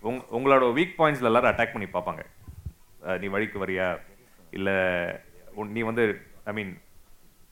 [0.00, 2.24] உங் உங்களோட வீக் பாயிண்ட்ஸில் எல்லாரும் அட்டாக் பண்ணி பார்ப்பாங்க.
[3.18, 4.00] நீ வழிக்கு வரியா?
[4.50, 4.72] இல்லை
[5.56, 6.80] உன்- நீ வந்து I mean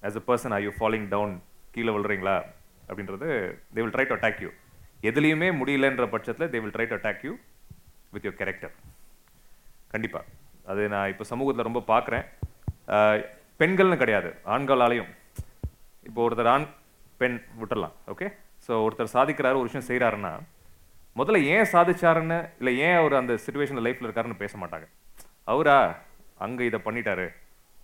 [0.03, 2.37] as a person are you falling down கீழே விழுறீங்களா?
[2.89, 4.49] அப்படின்றது they will try to attack you
[5.03, 7.37] எதுலேயுமே முடியலன்ற பட்சத்தில் they will try to attack you
[8.11, 8.73] with your character
[9.89, 10.25] கண்டிப்பாக
[10.67, 12.27] அது நான் இப்போ சமூகத்தில் ரொம்ப பார்க்குறேன்.
[13.59, 14.35] பெண்கள்னு கிடையாது.
[14.47, 15.11] ஆண்களாலையும்.
[16.09, 16.67] இப்போ ஒருத்தர் ஆண்
[17.21, 18.27] பெண் விட்டுடலாம் ஓகே
[18.67, 20.33] ஸோ ஒருத்தர் சாதிக்கிறாரு ஒரு விஷயம் செய்கிறாருன்னா
[21.19, 24.87] முதல்ல ஏன் சாதிச்சாருன்னு இல்லை ஏன் அவர் அந்த சுச்சுவேஷனில் லைஃப்பில் இருக்காருன்னு பேச மாட்டாங்க.
[25.53, 25.77] அவரா
[26.45, 27.27] அங்கே இதை பண்ணிட்டாரு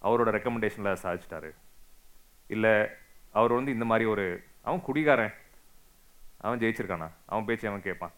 [0.07, 1.51] அவரோட ரெக்கமெண்டேஷனில் சாதிச்சிட்டாரு.
[2.55, 2.75] இல்லை
[3.39, 4.25] அவர் வந்து இந்த மாதிரி ஒரு
[4.67, 5.35] அவன் குடிகாரன்
[6.45, 7.09] அவன் ஜெயிச்சிருக்கானா?
[7.31, 8.15] அவன் பேச்சு அவன் கேட்பான்.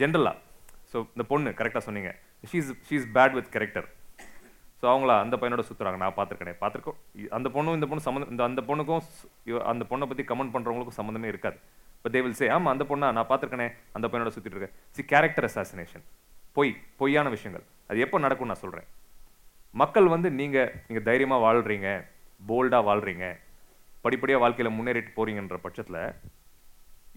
[0.00, 0.36] ஜென்ரலாக
[0.92, 2.10] ஸோ இந்த பொண்ணு கரெக்டாக சொன்னீங்க.
[2.50, 3.88] She's she's bad with character
[4.80, 6.58] so அவங்களா அந்த பையனோட சுற்றுறாங்க நான் பார்த்துருக்கேன்.
[6.62, 6.98] பார்த்துருக்கோம்.
[7.36, 9.02] அந்த பொண்ணும் இந்த பொண்ணு சம்மந்தம் இந்த அந்த பொண்ணுக்கும்
[9.72, 11.58] அந்த பொண்ணை பற்றி கமெண்ட் பண்ணுறவங்களுக்கும் சம்மந்தமே இருக்காது.
[11.98, 14.76] இப்போ தே வில் சே ஆமாம் அந்த பொண்ணா நான் பார்த்துருக்கேனே அந்த பையனோட சுற்றிட்டு இருக்கேன்.
[14.96, 16.04] சி கேரக்டர் அசாசினேஷன்
[16.56, 16.70] பொய்
[17.00, 17.64] பொய்யான விஷயங்கள்.
[17.90, 18.88] அது எப்போ நடக்கும் நான் சொல்கிறேன்
[19.80, 21.88] மக்கள் வந்து நீங்கள் நீங்கள் தைரியமாக வாழ்கிறீங்க
[22.50, 23.26] போல்டாக வாழ்கிறீங்க
[24.04, 26.00] படிப்படியாக வாழ்க்கையில் முன்னேறிட்டு போகிறீங்கன்ற பட்சத்தில்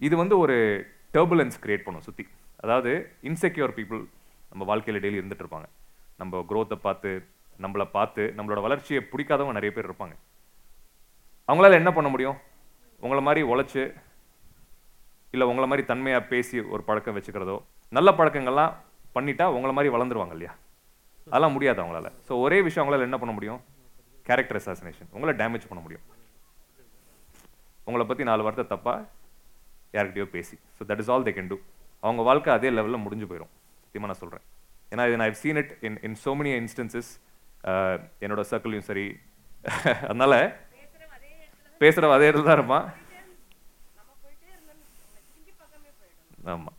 [0.06, 0.56] இது வந்து ஒரு
[1.14, 2.24] டர்புலன்ஸ் கிரியேட் பண்ணும் சுற்றி
[2.64, 2.92] அதாவது
[3.28, 4.00] இன்செக்யூர் பீப்புள்
[4.50, 5.68] நம்ம வாழ்க்கையில் டெய்லி இருந்துகிட்டு இருப்பாங்க.
[6.20, 7.10] நம்ம க்ரோத்தை பார்த்து
[7.64, 10.14] நம்மளை பார்த்து நம்மளோட வளர்ச்சியை பிடிக்காதவங்க நிறைய பேர் இருப்பாங்க.
[11.48, 12.38] அவங்களால என்ன பண்ண முடியும்?
[13.04, 13.82] உங்களை மாதிரி உழைச்சு
[15.34, 17.56] இல்லை உங்களை மாதிரி தன்மையாக பேசி ஒரு பழக்கம் வச்சுக்கிறதோ
[17.96, 18.72] நல்ல பழக்கங்கள்லாம்
[19.16, 20.52] பண்ணிட்டா உங்களை மாதிரி வளர்ந்துருவாங்க இல்லையா?
[21.30, 22.08] அதெல்லாம் முடியாது அவங்களால.
[22.26, 23.60] ஸோ ஒரே விஷயம் அவங்களால என்ன பண்ண முடியும்?
[24.28, 26.04] கேரக்டர் அசாசினேஷன் உங்களை டேமேஜ் பண்ண முடியும்.
[27.88, 29.00] உங்களை பற்றி நாலு வார்த்தை தப்பாக
[29.96, 30.56] யார்கிட்டயோ பேசி.
[30.76, 31.58] So that is all they can do
[32.06, 33.52] அவங்க வாழ்க்கை அதே லெவலில் முடிஞ்சு போயிடும்
[33.84, 34.44] சத்தியமாக நான் சொல்கிறேன்
[34.92, 37.10] ஏன்னா இது நான் seen it in in so many instances
[38.24, 39.06] என்னோட சர்க்கிளையும் சரி.
[40.08, 40.34] அதனால
[41.80, 42.86] பேசுகிற அதே இடத்துல தான் இருப்பான்.
[46.52, 46.76] ஆமாம்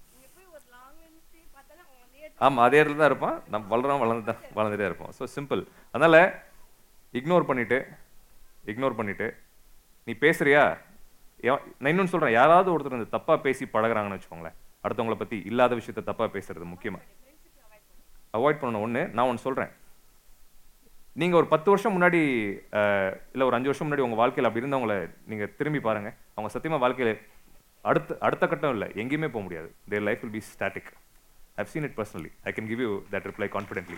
[2.46, 3.38] ஆமாம் அதே இடத்துல தான் இருப்பான்.
[3.54, 5.62] நம்ம வளரோம் வளர்ந்து தான் வளர்ந்துட்டே இருப்போம் ஸோ சிம்பிள்
[5.96, 6.22] அதனால்
[7.20, 7.80] இக்னோர் பண்ணிவிட்டு
[8.72, 9.28] இக்னோர் பண்ணிவிட்டு
[10.08, 10.64] நீ பேசுகிறியா
[11.82, 14.58] நான் இன்னொன்று சொல்கிறேன் யாராவது ஒருத்தர் இந்த தப்பாக பேசி பழகுறாங்கன்னு வச்சுக்கோங்களேன்.
[14.84, 17.06] அடுத்தவங்கள பற்றி இல்லாத விஷயத்த தப்பாக பேசுறது முக்கியமாக
[18.38, 18.84] அவாய்ட் பண்ணணும்.
[18.88, 19.72] ஒன்று நான் ஒன்று சொல்கிறேன்
[21.20, 22.20] நீங்கள் ஒரு பத்து வருஷம் முன்னாடி
[23.34, 24.94] இல்லை ஒரு அஞ்சு வருஷம் முன்னாடி உங்கள் வாழ்க்கையில் அப்படி இருந்தவங்கள
[25.32, 27.14] நீங்கள் திரும்பி பாருங்கள் அவங்க சத்தியமாக வாழ்க்கையில்
[27.90, 28.88] அடுத்த அடுத்த கட்டம் இல்லை.
[29.02, 29.70] எங்கேயுமே போக முடியாது.
[29.92, 30.90] Their life will be static
[31.62, 33.98] I've seen it personally I can give you that reply confidently.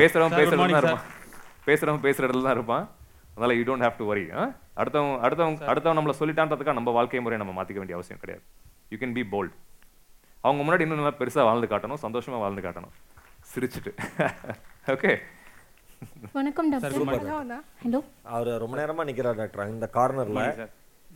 [0.00, 0.82] பேசுகிறவன் morning, தான்.
[0.82, 1.04] இருப்பான்.
[1.68, 2.84] பேசுகிறவன் பேசுகிற இடத்துல தான் இருப்பான்.
[3.34, 4.24] அதனால் யூ டோன்ட் ஹேவ் டு வரி
[4.82, 8.44] அடுத்தவன் அடுத்தவங்க அடுத்தவன் நம்மளை சொல்லிட்டான்றதுக்காக நம்ம வாழ்க்கை முறையை நம்ம மாற்றிக்க வேண்டிய அவசியம் கிடையாது.
[8.92, 9.54] யூ கேன் பி போல்ட்
[10.46, 12.94] அவங்க முன்னாடி இன்னும் நல்லா பெருசாக வாழ்ந்து காட்டணும் சந்தோஷமாக வாழ்ந்து காட்டணும்.
[13.52, 13.92] சிரிச்சிட்டு.
[14.84, 15.12] ஓகே.
[16.32, 16.94] வணக்கம் டாக்டர்.
[17.82, 18.00] ஹலோ.
[18.34, 20.68] அவர் ரொம்ப நேரமா நிக்கிறார் டாக்டர் இந்த கார்னர்ல Morning, sir.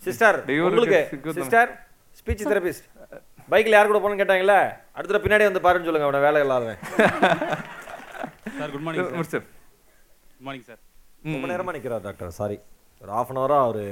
[0.03, 0.37] சிஸ்டர்
[0.67, 1.01] உங்களுக்கு
[1.39, 1.71] சிஸ்டர்
[2.19, 2.87] ஸ்பீச் தெரபிஸ்ட்
[3.49, 4.59] பைக்ல யார் கூட போகணும்னு கேட்டாங்களே
[4.97, 6.79] அடுத்த பின்னாடி வந்து பாருன்னு சொல்லுங்க அவனை வேலை இல்லாதவன்.
[8.59, 9.09] Sir good morning.
[9.27, 9.47] Sir.
[10.31, 10.81] Good morning sir.
[11.29, 12.59] ரொம்ப நேரமா நிக்கிறார் டாக்டர் சாரி
[13.01, 13.85] ஒரு ஹாஃப் அன் ஹவரா அவரு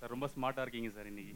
[0.00, 1.32] சார் ரொம்ப ஸ்மார்ட்டாக இருக்கீங்க சார் இன்னைக்கு.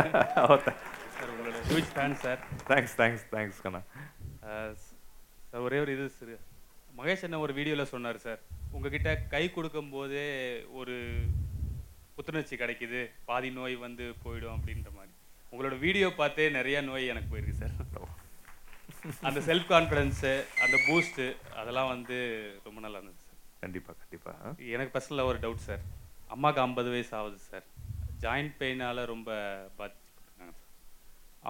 [1.14, 2.40] சார் உங்களோட huge fan sir.
[2.70, 3.82] Thanks thanks thanks கண்ணா.
[5.44, 6.36] சார் ஒரே ஒரு இது சார்.
[7.00, 8.40] மகேஷ் அண்ணன் ஒரு வீடியோவில் சொன்னார் சார்.
[8.76, 10.26] உங்ககிட்ட கை கொடுக்கும் போதே
[10.80, 10.96] ஒரு
[12.16, 13.00] புத்துணர்ச்சி கிடைக்குது.
[13.28, 15.12] பாதி நோய் வந்து போயிடும் அப்படின்ற மாதிரி.
[15.52, 17.76] உங்களோட வீடியோ பார்த்தே நிறைய நோய் எனக்கு போயிருக்கு சார்.
[19.28, 20.32] அந்த செல்ஃப் கான்ஃபிடென்ஸு
[20.64, 21.26] அந்த பூஸ்ட்டு
[21.60, 22.16] அதெல்லாம் வந்து
[22.66, 23.38] ரொம்ப நல்லா இருந்தது சார்.
[23.62, 25.82] கண்டிப்பாக கண்டிப்பாக எனக்கு பர்சனலாக ஒரு டவுட் சார்.
[26.34, 27.66] அம்மாவுக்கு ஐம்பது வயசு ஆகுது சார்.
[28.24, 29.30] ஜாயிண்ட் பெயினால் ரொம்ப
[29.78, 30.72] பாதிச்சுப்பட்டிருக்காங்க சார்.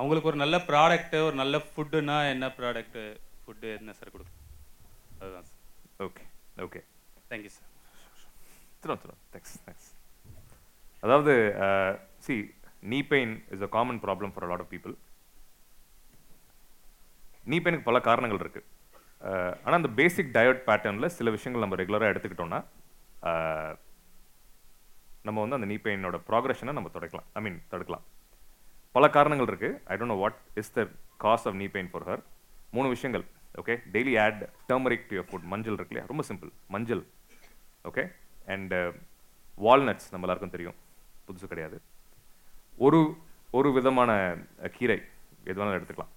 [0.00, 3.04] அவங்களுக்கு ஒரு நல்ல ப்ராடக்ட்டு ஒரு நல்ல ஃபுட்டுனா என்ன ப்ராடக்ட்டு
[3.42, 4.38] ஃபுட்டு என்ன சார் கொடுக்கும்
[5.20, 6.24] அதுதான் sir okay
[6.58, 6.80] okay
[7.30, 7.68] thank you sir
[8.82, 9.88] தரும் தரும் தேங்க்ஸ் தேங்க்ஸ்
[11.02, 11.32] அதாவது
[12.24, 12.34] see
[12.82, 14.94] knee pain is a common problem for lot of people
[17.46, 18.60] knee பெயினுக்கு பல காரணங்கள் இருக்கு.
[19.64, 22.60] ஆனால் அந்த பேசிக் டயட் பேட்டர்னில் சில விஷயங்கள் நம்ம ரெகுலராக எடுத்துக்கிட்டோம்னா
[23.22, 23.74] அஹ்,
[25.24, 27.26] நம்ம வந்து அந்த நீ பெயினோட ப்ராக்ரஷனை நம்ம தொடக்கலாம்.
[27.34, 28.04] ஐ மீன் தடுக்கலாம்.
[28.94, 29.70] பல காரணங்கள் இருக்கு.
[29.86, 30.82] I don't know what is the
[31.20, 32.22] cause of knee pain for her
[32.72, 33.24] மூணு விஷயங்கள்.
[33.60, 34.40] Okay daily add
[34.70, 36.08] turmeric to your food மஞ்சள் இருக்கு இல்லையா?
[36.10, 37.02] ரொம்ப சிம்பிள் மஞ்சள்.
[37.88, 38.04] ஓகே
[38.54, 38.78] அண்டு
[39.66, 40.76] வால்நட்ஸ் நம்ம எல்லாருக்கும் தெரியும்.
[41.26, 41.76] புதுசு கிடையாது.
[42.86, 43.00] ஒரு
[43.58, 44.10] ஒரு விதமான
[44.76, 44.98] கீரை
[45.48, 46.12] எது வேணாலும் எடுத்துக்கலாம்.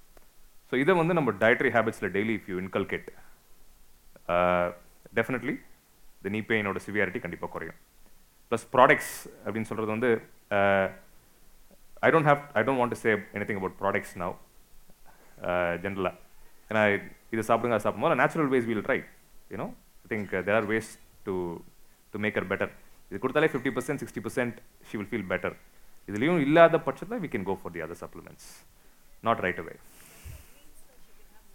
[0.69, 3.10] ஸோ இதை வந்து நம்ம dietary ஹேபிட்ஸில் daily if you inculcate
[5.18, 5.55] definitely
[6.18, 7.80] இந்த நீ பெயினோட சிவியாரிட்டி கண்டிப்பாக குறையும்.
[8.49, 9.14] ப்ளஸ் ப்ராடக்ட்ஸ்
[9.45, 10.10] அப்படின்னு சொல்கிறது வந்து
[12.07, 13.11] I don't have I don't want to say
[13.49, 14.35] anything about products now
[15.84, 16.15] ஜென்ரலாக
[16.69, 16.84] ஏன்னா
[17.34, 18.99] இது சாப்பிடுங்க அது சாப்பிடும்போது natural ways we'll try
[19.51, 19.68] you know
[20.03, 20.89] I think there are ways
[21.27, 21.34] to
[22.14, 22.72] to make her better
[23.11, 24.57] இது கொடுத்தாலே fifty percent sixty percent
[24.89, 25.55] she will feel better
[26.10, 28.49] இதுலேயும் இல்லாத பட்சத்தில் we can go for the other supplements
[29.23, 29.76] not right away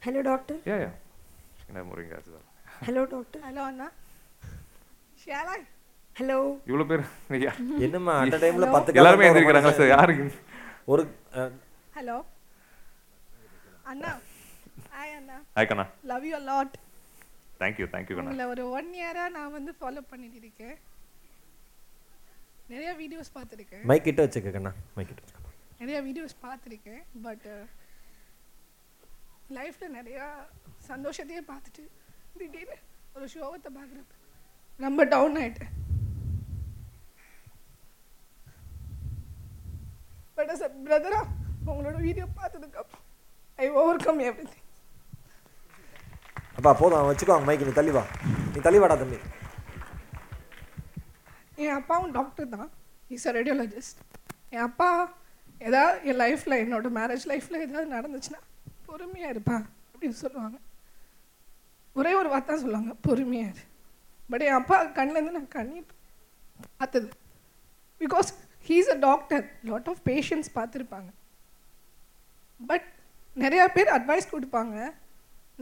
[0.02, 0.92] hello doctor Yeah, yeah.
[1.58, 2.44] She can have moringa as well.
[2.82, 3.86] Hello doctor hello Anna.
[5.22, 5.54] ஷேலா
[6.16, 6.36] hello
[6.68, 7.02] இவ்வளோ பேர்?
[7.36, 7.52] ஐயா.
[7.86, 10.26] என்னம்மா at a time ல பத்து எல்லாருமே போடுற சார் யாருக்கு?
[10.92, 11.02] ஒரு
[11.96, 12.16] ஹலோ
[13.86, 14.10] அண்ணா
[14.98, 16.74] ஹாய் அண்ணா hi Kanna love you lot
[17.60, 20.76] thank you thank you கண்ணா உங்களை ஒரு ஒன் இயராக நான் வந்து ஃபாலோ பண்ணிட்டு இருக்கேன்
[22.72, 23.84] நிறைய வீடியோஸ் பார்த்துருக்கேன்.
[23.90, 25.44] மைக் கிட்ட வச்சுக்க கண்ணா மைக் கிட்ட வச்சுக்க.
[25.80, 27.46] நிறைய வீடியோஸ் பார்த்துருக்கேன் பட்
[29.56, 30.26] லைஃப்பில் நிறையா
[30.88, 31.84] சந்தோஷத்தையே பார்த்துட்டு
[32.34, 32.76] திடீர்னு
[33.16, 34.14] ஒரு ஷோகத்தை பார்க்குறப்ப
[34.80, 35.72] ரொம்ப டவுன் ஆயிட்டேன்.
[40.36, 41.20] பட் அ பிரதரா
[41.70, 43.04] உங்களோட வீடியோ பார்த்ததுக்கப்புறம்
[43.58, 44.64] I overcome everything
[46.58, 48.02] அப்பா போதும் அவன் வச்சுக்கோ மைக்கு நீ தள்ளிவா
[48.52, 49.18] நீ தள்ளிவாடா தம்பி.
[51.64, 52.68] என் அப்பாவும் டாக்டர் தான்.
[53.14, 54.00] இஸ் அ ரேடியோலஜிஸ்ட்
[54.54, 54.88] என் அப்பா
[55.68, 58.40] ஏதாவது என் லைஃப்பில் என்னோட மேரேஜ் லைஃப்பில் ஏதாவது நடந்துச்சுன்னா
[58.88, 59.56] பொறுமையாக இருப்பா
[59.92, 60.58] அப்படின்னு சொல்லுவாங்க.
[62.00, 63.64] ஒரே ஒரு வார்த்தை சொல்லுவாங்க பொறுமையாக இரு.
[64.30, 65.88] பட் என் அப்பா கண்ணிலேருந்து நான் கண்ணீர்
[66.80, 67.08] பார்த்தது.
[68.04, 68.30] Because
[68.68, 71.10] he's a doctor lot of patients பார்த்துருப்பாங்க.
[72.60, 72.86] பட்
[73.44, 74.76] நிறையா பேர் அட்வைஸ் கொடுப்பாங்க.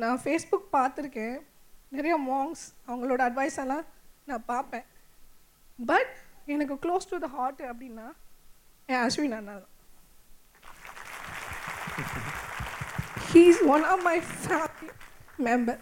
[0.02, 1.36] நான் ஃபேஸ்புக் பார்த்துருக்கேன்.
[1.96, 3.84] நிறைய மாங்ஸ் அவங்களோட அட்வைஸ் எல்லாம்
[4.28, 4.86] நான் பார்ப்பேன்.
[5.90, 6.12] பட்
[6.54, 8.06] எனக்கு க்ளோஸ் டு த ஹார்ட் அப்படின்னா
[8.92, 9.72] என் அஸ்வின் அண்ணா தான்.
[13.32, 14.90] He's one of my family
[15.46, 15.80] member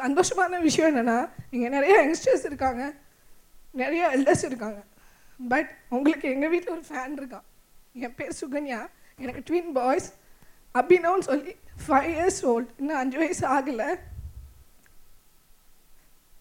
[0.00, 1.18] சந்தோஷமான விஷயம் என்னென்னா
[1.54, 2.82] இங்கே நிறைய யங்ஸ்டர்ஸ் இருக்காங்க.
[3.82, 4.80] நிறைய எல்டர்ஸ் இருக்காங்க.
[5.52, 7.46] பட் உங்களுக்கு எங்கள் வீட்டில் ஒரு ஃபேன் இருக்கான்
[8.04, 8.80] என் பேர் சுகன்யா.
[9.24, 10.08] எனக்கு ட்வின் பாய்ஸ்
[10.80, 11.54] அபினோன்னு சொல்லி
[11.84, 13.88] ஃபைவ் இயர்ஸ் ஓல்ட் இன்னும் அஞ்சு வயசு ஆகலை.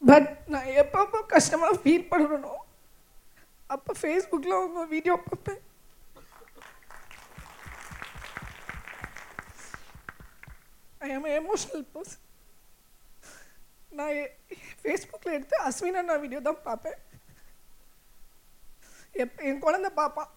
[0.09, 2.61] பட் நான் எப்பப்போ கஷ்டமாக ஃபீல் பண்ணணும்
[3.75, 5.61] அப்போ ஃபேஸ்புக்கில் உங்கள் வீடியோ பார்ப்பேன்.
[11.05, 12.23] ஐ ஆம் எமோஷனல் பர்சன்
[13.97, 14.15] நான்
[14.83, 16.97] ஃபேஸ்புக்கில் எடுத்து அஸ்வின் அண்ணா வீடியோ தான் பார்ப்பேன்.
[19.23, 20.31] எப் என் குழந்த பார்ப்பான்.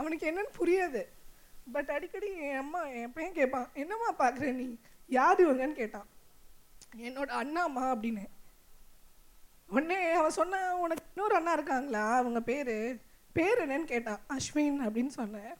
[0.00, 1.02] அவனுக்கு என்னன்னு புரியாது.
[1.72, 4.78] பட் அடிக்கடி என் அம்மா என் பையன் கேட்பான் என்னம்மா பார்க்குற நீ?
[5.08, 6.08] யார் இவங்கன்னு கேட்டான்.
[6.96, 8.24] என்னோட அண்ணாம்மா அப்படின்னு.
[9.68, 12.16] உடனே அவன் சொன்னான் உனக்கு இன்னொரு அண்ணா இருக்காங்களா?
[12.16, 13.00] அவங்க பேர்?
[13.32, 14.20] பேர் என்னன்னு கேட்டான்.
[14.28, 15.52] அஸ்வின் அப்படின்னு சொன்னேன்.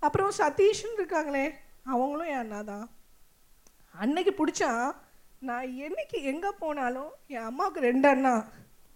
[0.00, 1.54] அப்புறம் சதீஷ்னு இருக்காங்களே
[1.84, 2.90] அவங்களும் என் அண்ணா தான்
[3.94, 4.94] அன்னைக்கு பிடிச்சா
[5.38, 8.44] நான் என்னைக்கு எங்கே போனாலும் என் அம்மாவுக்கு ரெண்டு அண்ணா.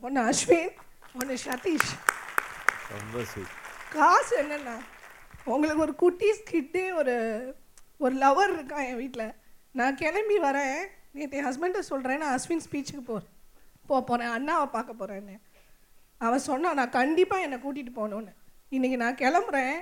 [0.01, 0.73] ஒன்று அஸ்வின்
[1.19, 1.93] ஒன்று சதீஷ்.
[2.91, 3.25] ரொம்ப
[3.91, 4.77] காசு என்னன்னா
[5.45, 6.17] உங்களுக்கு ஒரு
[6.51, 7.15] கிட்டே ஒரு
[7.99, 9.35] ஒரு லவர் இருக்கான் என் வீட்டில்
[9.73, 10.79] நான் கிளம்பி வரேன்.
[11.13, 13.31] நேற்று என் ஹஸ்பண்டை சொல்கிறேன் நான் அஸ்வின் ஸ்பீச்சுக்கு போகிறேன்
[13.87, 15.41] போக போகிறேன் அண்ணாவை பார்க்க போகிறேன்னு
[16.19, 18.33] அவன் சொன்னான் நான் கண்டிப்பாக என்னை கூட்டிகிட்டு போகணுன்னு
[18.73, 19.77] இன்றைக்கி நான் கிளம்புறேன்.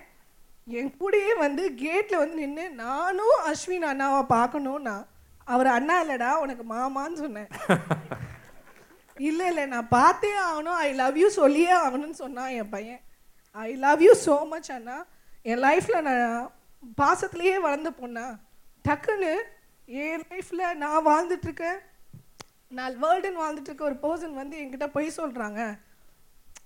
[0.66, 5.07] என் கூடயே வந்து கேட்டில் வந்து நின்று நானும் அஸ்வின் அண்ணாவை பார்க்கணுன்னா
[5.45, 7.49] அவர் அண்ணா இல்லைடா உனக்கு மாமான்னு சொன்னேன்.
[9.16, 10.78] இல்லை இல்லை நான் பார்த்தே ஆகணும்.
[10.87, 13.01] ஐ லவ் யூ சொல்லியே ஆகணும்னு சொன்னான் என் பையன்.
[13.51, 15.07] I love you so much அண்ணா.
[15.45, 16.51] என் லைஃப்பில் நான்
[17.03, 18.27] பாசத்துலேயே வளர்ந்த பொண்ணா?
[18.89, 19.33] டக்குன்னு
[19.87, 21.79] என் லைஃப்பில் நான் வாழ்ந்துட்டுருக்கேன்.
[22.69, 25.61] நான் வேர்ல்டுன்னு வாழ்ந்துட்டுருக்க ஒரு பர்சன் வந்து என்கிட்ட பொய் சொல்கிறாங்க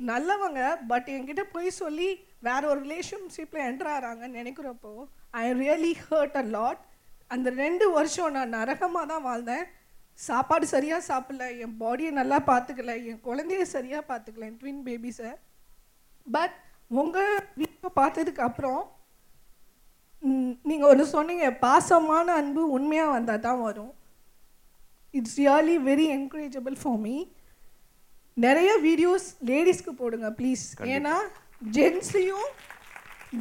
[0.01, 2.09] நல்லவங்க பட் என்கிட்ட பொய் சொல்லி
[2.41, 4.93] வேற ஒரு ரிலேஷன்ஷிப்பில் என்டர் ஆகிறாங்கன்னு நினைக்கிறப்போ
[5.31, 6.83] I really hurt a lot
[7.27, 9.65] அந்த ரெண்டு வருஷம் நான் நரகமாக தான் வாழ்ந்தேன்.
[10.19, 15.33] சாப்பாடு சரியாக சாப்பிடல என் பாடியை நல்லா பார்த்துக்கல என் குழந்தைய சரியாக பார்த்துக்கல என் ட்வின் பேபிஸை
[16.27, 16.57] பட்
[16.89, 18.82] உங்கள் வீடியோ பார்த்ததுக்கு அப்புறம்
[20.69, 23.93] நீங்கள் ஒன்று சொன்னீங்க பாசமான அன்பு உண்மையாக வந்தால் தான் வரும்.
[25.19, 27.16] It's really very encourageable for me
[28.44, 30.65] நிறைய வீடியோஸ் லேடிஸ்க்கு போடுங்க ப்ளீஸ்.
[30.97, 31.16] ஏன்னா
[31.77, 32.48] ஜென்ஸ்லேயும்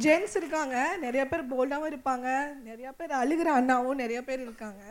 [0.04, 0.76] ஜென்ஸ் இருக்காங்க.
[1.04, 2.28] நிறைய பேர் போல்டாகவும் இருப்பாங்க.
[2.68, 4.82] நிறைய பேர் அழுகிற அண்ணாவும் நிறைய பேர் இருக்காங்க.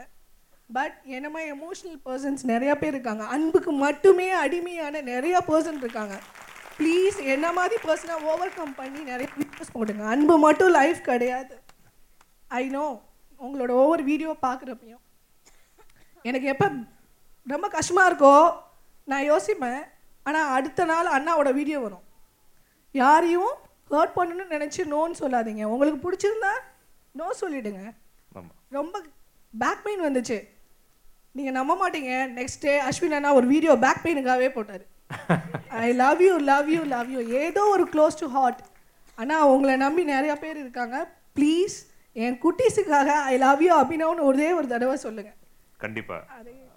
[0.69, 3.23] பட் என்னமா எமோஷனல் பர்சன்ஸ் நிறைய பேர் இருக்காங்க.
[3.35, 6.17] அன்புக்கு மட்டுமே அடிமையான நிறைய பர்சன் இருக்காங்க.
[6.78, 10.04] ப்ளீஸ் என்ன மாதிரி பர்சனை ஓவர் கம் பண்ணி நிறைய வீடியோஸ் போடுங்க.
[10.04, 11.56] அன்பு மட்டும் லைஃப் கிடையாது.
[12.48, 12.86] ஐ நோ
[13.40, 15.02] உங்களோட ஒவ்வொரு வீடியோ பார்க்குறப்பையும்.
[16.22, 16.68] எனக்கு எப்போ
[17.48, 18.36] ரொம்ப கஷ்டமாக இருக்கோ
[19.12, 19.82] நான் யோசிப்பேன்.
[20.24, 22.04] ஆனால் அடுத்த நாள் அண்ணாவோட வீடியோ வரும்.
[22.91, 23.52] யாரையும்
[23.90, 25.64] ஹர்ட் பண்ணணும்னு நினச்சி நோன்னு சொல்லாதீங்க.
[25.64, 26.54] உங்களுக்கு பிடிச்சிருந்தா
[27.12, 27.82] நோ சொல்லிடுங்க.
[28.38, 28.54] ஆமா.
[28.70, 29.02] ரொம்ப
[29.54, 30.38] பேக் பெயின் வந்துச்சு.
[31.32, 32.14] நீங்கள் நம்ப மாட்டீங்க.
[32.40, 34.86] நெக்ஸ்ட் டே அஸ்வின் அண்ணா ஒரு வீடியோ பேக் பெயினுக்காகவே போட்டார்.
[35.81, 38.61] I love you love you love you ஏதோ ஒரு க்ளோஸ் டு ஹார்ட்
[39.18, 40.95] ஆனால் உங்களை நம்பி நிறைய பேர் இருக்காங்க.
[41.38, 41.76] ப்ளீஸ்
[42.15, 45.38] என் குட்டீஸுக்காக ஐ லவ் யூ அபினவ்னு ஒரே ஒரு தடவை சொல்லுங்கள்
[45.80, 46.18] கண்டிப்பா.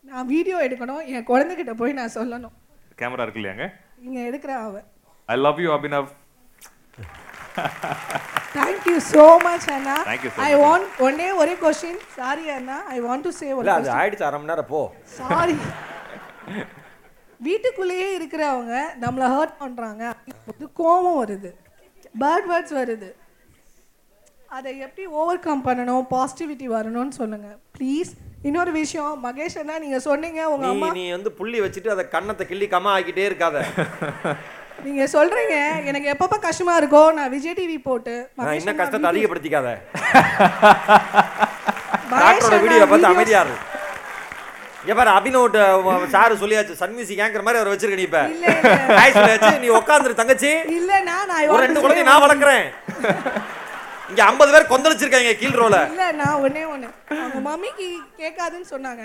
[0.04, 1.02] நான் வீடியோ எடுக்கணும்.
[1.12, 2.54] என் குழந்தைகிட்ட போய் நான் சொல்லணும்.
[3.00, 3.64] கேமரா இருக்கு இல்லையாங்க
[4.06, 4.86] இங்கே எடுக்கிற அவன்
[5.28, 6.08] I love you Abhinav
[8.56, 10.62] thank you so much Anna Thank you so I much.
[10.64, 14.52] Want ஒன்னே ஒரே கொஸ்டின் சாரி அண்ணா ஐ வாண்ட் டு சே இல்ல அது ஆயிடுச்சு அரை மணி
[14.52, 14.82] நேரம் போ.
[15.18, 15.56] சாரி
[17.44, 20.02] வீட்டுக்குள்ளேயே இருக்கிறவங்க நம்மளை ஹர்ட் பண்ணுறாங்க
[20.50, 21.50] அது கோபம் வருது.
[22.22, 23.08] பேட் வேர்ட்ஸ் வருது.
[24.56, 27.48] அதை எப்படி ஓவர் கம் பண்ணணும் பாசிட்டிவிட்டி வரணும்னு சொல்லுங்க.
[27.76, 28.10] ப்ளீஸ்
[28.48, 32.68] இன்னொரு விஷயம் மகேஷ் அண்ணா நீங்க சொன்னீங்க உங்க அம்மா நீ வந்து புள்ளி வச்சுட்டு அதை கண்ணத்தை கிள்ளி
[32.74, 33.56] கம்மா ஆக்கிட்டே இருக்காத.
[34.86, 35.56] நீங்க சொல்றீங்க
[35.90, 39.70] எனக்கு எப்பப்ப கஷ்டமா இருக்கோ நான் விஜய் டிவி போட்டு அண்ணா கஷ்டத்தை அதிகப்படுத்திக்காத.
[42.12, 43.56] டாக்டரோட வீடியோ பார்த்து அமைதியா இரு.
[44.86, 45.56] இங்க பாரு அபினோட்
[46.12, 48.20] சார் சொல்லியாச்சு சன் மியூசிக் ஏங்கிற மாதிரி அவர் வச்சிருக்க நீ இப்ப.
[48.98, 50.50] ஹாய் சொல்லியாச்சு நீ உட்காந்துரு தங்கச்சி.
[50.76, 52.66] இல்லண்ணா நான் ரெண்டு குழந்தை நான் வளர்க்குறேன்.
[54.10, 56.88] இங்க ஐம்பது பேர் கொந்தளிச்சிருக்காங்க கீழ் ரோல இல்ல நான் ஒண்ணே ஒண்ணு.
[57.16, 57.86] அவங்க மம்மிக்கு
[58.20, 59.02] கேட்காதுன்னு சொன்னாங்க.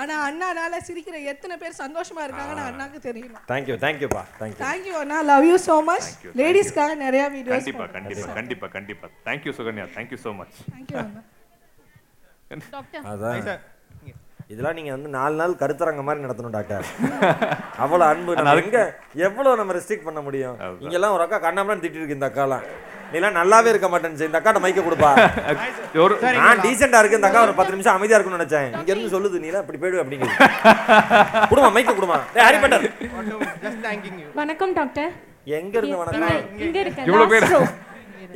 [0.00, 5.18] ஆனா அண்ணானால சிரிக்கிற எத்தனை பேர் சந்தோஷமா இருக்காங்கன்னு அண்ணாக்கு தெரியணும் தேங்க்யூ தேங்க்யூப்பா தேங்க்யூ தேங்க்யூ அண்ணா.
[5.32, 6.08] லவ் யூ so மச்
[6.42, 9.08] லேடிஸ்க்காக நிறைய வீடியோஸ் கண்டிப்பா கண்டிப்பா கண்டிப்பா கண்டிப்பா.
[9.28, 9.86] Thank you Sukanya.
[9.96, 11.22] Thank you so much thank you அண்ணா.
[13.12, 13.62] அதான்.
[14.50, 16.84] இதெல்லாம் நீங்க வந்து நாலு நாள் கருத்தரங்க மாதிரி நடத்தணும் டாக்டர்.
[17.84, 18.34] அவ்வளவு அன்பு.
[18.34, 18.80] நம்ம எங்க
[19.26, 20.56] எவ்வளவு நம்ம ரெஸ்ட்ரிக்ட் பண்ண முடியும்?
[20.80, 22.64] இங்கெல்லாம் ஒரு அக்கா கண்ணாமலாம் திட்டிட்டு இருக்கு இந்த அக்காலாம்.
[23.12, 25.10] நீலாம் நல்லாவே இருக்க மாட்டேன்னு இந்த அக்காட்ட மைக்க கொடுப்பா.
[26.38, 28.68] நான் டீசெண்டா இருக்கு இந்த அக்கா ஒரு பத்து நிமிஷம் அமைதியா இருக்கும்னு நினைச்சேன்.
[28.78, 30.36] இங்க இருந்து சொல்லுது நீலாம் இப்படி போயிடு அப்படிங்குது.
[31.50, 32.18] குடுமா மைக்க குடுமா.
[32.38, 32.86] ஹரி பட்டர்.
[34.34, 35.12] வணக்கம் டாக்டர்.
[35.58, 36.28] எங்க இருந்து வணக்கம்?
[36.28, 37.48] இங்க- இங்க இருக்க இவ்வளவு பேர்.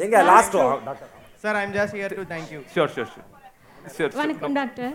[0.06, 0.58] எங்க last.
[0.84, 1.08] Doctor
[1.42, 2.58] Sir, I'm just here to thank you.
[2.74, 4.90] Sure sure sure sure வணக்கம் டாக்டர்.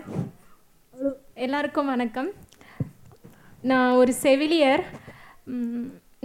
[1.44, 2.28] எல்லாருக்கும் வணக்கம்.
[3.70, 4.82] நான் ஒரு செவிலியர்.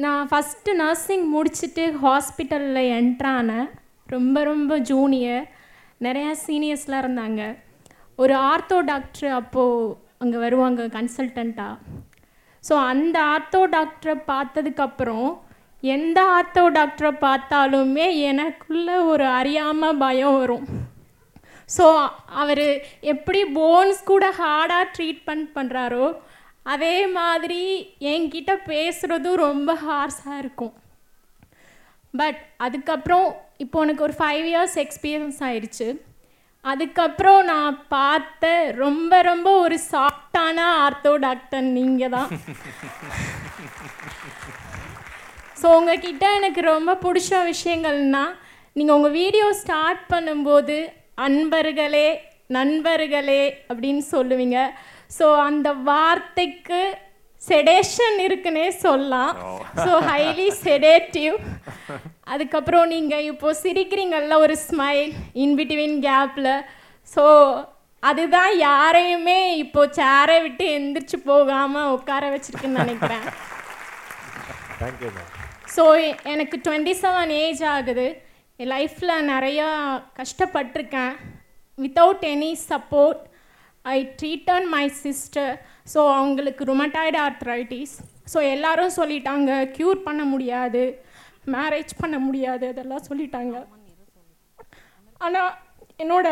[0.03, 3.68] நான் ஃபஸ்ட்டு நர்சிங் முடிச்சுட்டு ஹாஸ்பிட்டலில் என்ட்ரானேன்
[4.14, 5.43] ரொம்ப ரொம்ப ஜூனியர்
[6.06, 7.41] நிறையா சீனியர்ஸ்லாம் இருந்தாங்க.
[8.22, 11.76] ஒரு ஆர்த்தோ டாக்டர் அப்போது அங்கே வருவாங்க கன்சல்டண்ட்டாக
[12.64, 15.30] ஸோ அந்த ஆர்த்தோ டாக்டரை பார்த்ததுக்கப்புறம்
[15.84, 20.65] எந்த ஆர்த்தோ டாக்டரை பார்த்தாலுமே எனக்குள்ளே ஒரு அறியாமல் பயம் வரும்.
[21.72, 21.85] ஸோ
[22.35, 22.65] அவர்
[23.14, 26.06] எப்படி போன்ஸ் கூட ஹார்டாக ட்ரீட்மெண்ட் பண்ணுறாரோ
[26.65, 27.61] அதே மாதிரி
[28.11, 30.73] என்கிட்ட பேசுகிறதும் ரொம்ப ஹார்ஸாக இருக்கும்.
[32.14, 33.27] பட் அதுக்கப்புறம்
[33.57, 35.88] இப்போ எனக்கு ஒரு ஃபைவ் இயர்ஸ் எக்ஸ்பீரியன்ஸ் ஆயிடுச்சு
[36.65, 42.30] அதுக்கப்புறம் நான் பார்த்த ரொம்ப ரொம்ப ஒரு சாஃப்டான ஆர்த்தோ டாக்டர் நீங்கள் தான்
[45.61, 48.23] ஸோ உங்ககிட்ட எனக்கு ரொம்ப பிடிச்ச விஷயங்கள்னா
[48.76, 50.77] நீங்கள் உங்கள் வீடியோ ஸ்டார்ட் பண்ணும்போது
[51.26, 52.07] அன்பர்களே
[52.56, 54.57] நண்பர்களே அப்படின்னு சொல்லுவீங்க.
[55.18, 56.81] ஸோ அந்த வார்த்தைக்கு
[57.41, 59.34] செடேஷன் இருக்குன்னே சொல்லலாம்.
[59.84, 61.35] ஸோ ஹைலி செடேட்டிவ்
[62.34, 65.11] அதுக்கப்புறம் நீங்கள் இப்போ சிரிக்கிறீங்கல்ல ஒரு ஸ்மைல்
[65.43, 66.53] இன் பிட்வீன் கேப்பில்
[67.14, 67.26] ஸோ
[68.10, 73.26] அதுதான் யாரையுமே இப்போ சேரை விட்டு எந்திரிச்சு போகாமல் உட்கார வச்சிருக்குன்னு நினைக்கிறேன்.
[75.76, 75.84] ஸோ
[76.34, 78.07] எனக்கு டுவெண்ட்டி செவன் ஏஜ் ஆகுது.
[78.61, 79.67] என் லைஃப்பில் நிறையா
[80.17, 81.13] கஷ்டப்பட்டிருக்கேன்.
[81.83, 83.21] Without any support
[83.93, 85.53] I treated my sister
[85.93, 87.95] so அவங்களுக்கு ருமட்டாய்டு ஆர்த்ரைட்டிஸ்
[88.31, 90.83] ஸோ எல்லாரும் சொல்லிட்டாங்க க்யூர் பண்ண முடியாது.
[91.55, 92.67] மேரேஜ் பண்ண முடியாது.
[92.73, 93.55] அதெல்லாம் சொல்லிட்டாங்க.
[95.25, 95.51] ஆனால்
[96.03, 96.27] என்னோட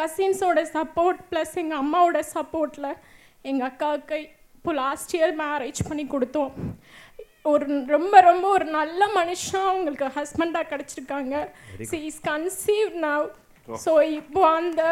[0.00, 2.90] கசின்ஸோட சப்போர்ட் ப்ளஸ் எங்கள் அம்மாவோட சப்போர்ட்டில்
[3.50, 4.18] எங்கள் அக்காவுக்கு
[4.56, 6.52] இப்போ லாஸ்ட் இயர் மேரேஜ் பண்ணி கொடுத்தோம்.
[7.52, 7.64] ஒரு
[7.94, 11.34] ரொம்ப ரொம்ப ஒரு நல்ல மனுஷன் அவங்களுக்கு ஹஸ்பண்டாக கிடச்சிருக்காங்க.
[11.90, 13.24] She is conceive now
[13.68, 14.82] so இப்போ அந்த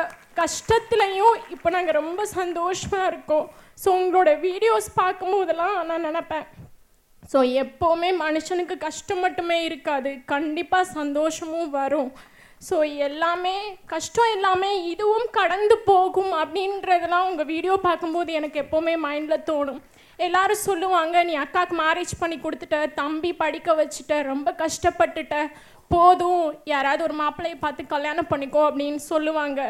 [0.40, 3.46] கஷ்டத்துலையும் இப்போ நாங்கள் ரொம்ப சந்தோஷமாக இருக்கோம்.
[3.82, 6.46] ஸோ உங்களோட வீடியோஸ் பார்க்கும்போதெல்லாம் நான் நினப்பேன்.
[7.32, 10.12] ஸோ எப்போவுமே மனுஷனுக்கு கஷ்டம் மட்டுமே இருக்காது.
[10.34, 12.10] கண்டிப்பாக சந்தோஷமும் வரும்.
[12.68, 12.76] ஸோ
[13.08, 13.56] எல்லாமே
[13.92, 19.80] கஷ்டம் எல்லாமே இதுவும் கடந்து போகும் அப்படின்றதெல்லாம் உங்கள் வீடியோ பார்க்கும்போது எனக்கு எப்போவுமே மைண்டில் தோணும்.
[20.26, 25.36] எல்லாரும் சொல்லுவாங்க நீ அக்காவுக்கு மேரேஜ் பண்ணி கொடுத்துட்ட தம்பி படிக்க வச்சுட்ட ரொம்ப கஷ்டப்பட்டுட்ட
[25.94, 29.60] போதும் யாராவது ஒரு மாப்பிள்ளையை பார்த்து கல்யாணம் பண்ணிக்கோ அப்படின்னு சொல்லுவாங்க.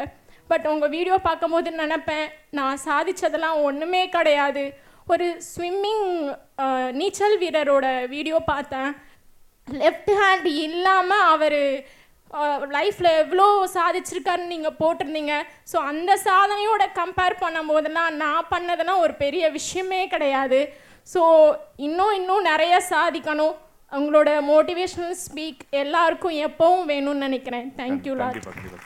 [0.51, 2.27] பட் உங்கள் வீடியோ பார்க்கும்போது நினப்பேன்
[2.57, 4.63] நான் சாதிச்சதெல்லாம் ஒன்றுமே கிடையாது.
[5.13, 6.07] ஒரு ஸ்விம்மிங்
[6.99, 8.91] நீச்சல் வீரரோட வீடியோ பார்த்தேன்.
[9.67, 11.61] லெஃப்ட் ஹேண்ட் இல்லாமல் அவர்
[12.75, 13.45] லைஃப்பில் எவ்வளோ
[13.75, 15.33] சாதிச்சிருக்காருன்னு நீங்கள் போட்டிருந்தீங்க.
[15.71, 20.59] ஸோ அந்த சாதனையோட கம்பேர் பண்ணும்போதெல்லாம் நான் பண்ணதெல்லாம் ஒரு பெரிய விஷயமே கிடையாது.
[21.07, 21.21] ஸோ
[21.87, 23.55] இன்னும் இன்னும் நிறைய சாதிக்கணும்.
[23.91, 27.67] உங்களோட மோட்டிவேஷனல் ஸ்பீக் எல்லாருக்கும் எப்பவும் வேணும்னு நினைக்கிறேன்.
[27.79, 28.13] தேங்க்யூ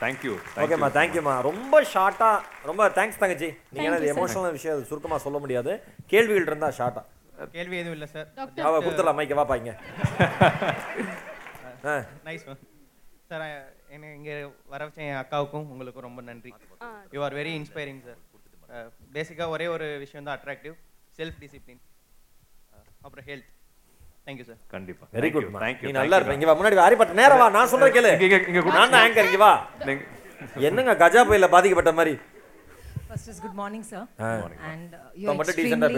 [0.02, 0.32] தேங்க்யூ
[0.64, 2.38] ஓகேம்மா தேங்க்யூம்மா ரொம்ப ஷார்ட்டாக
[2.70, 3.48] ரொம்ப தேங்க்ஸ் தங்கச்சி.
[3.72, 4.16] நீங்கள் Thank எனது you, sir.
[4.16, 5.74] எமோஷனல் விஷயம் சுருக்கமாக சொல்ல முடியாது.
[6.12, 7.06] கேள்விகள் இருந்தால் ஷார்ட்டாக
[7.56, 8.28] கேள்வி எதுவும் இல்லை சார்
[8.68, 9.72] அவ கொடுத்துடலாம் மைக்க வாப்பா இங்க.
[11.84, 11.96] ஆ.
[12.28, 12.60] நைஸ் மேம்
[13.30, 13.44] சார்
[13.88, 14.34] என்னை இங்கே
[14.66, 16.50] வர வச்ச என் அக்காவுக்கும் உங்களுக்கும் ரொம்ப நன்றி.
[17.12, 18.20] You are very inspiring sir
[19.14, 20.74] பேசிக்காக ஒரே ஒரு விஷயம் தான் அட்ராக்டிவ்
[21.18, 21.82] செல்ஃப் டிசிப்ளின்
[23.02, 23.48] அப்புறம் ஹெல்த்
[24.26, 25.04] தேங்க்யூ சார் கண்டிப்பா.
[25.12, 26.18] வெரி Thank குட் நல்லா
[26.48, 27.48] வா முன்னாடி ஆரிப்பட்ட நேரம் வா.
[27.50, 28.10] நான் சொல்ற கேளு.
[28.16, 28.74] இங்க, இங்க, இங்க கூட.
[28.78, 29.52] நான் தான் ஆங்கர் இங்க வா.
[29.86, 30.08] நீங்க-
[30.66, 32.14] என்னங்க கஜா புயல்ல பாதிக்கப்பட்ட மாதிரி?
[33.10, 34.00] First is good morning, sir.
[34.20, 34.32] Ah.
[34.70, 35.94] And uh, you're extremely,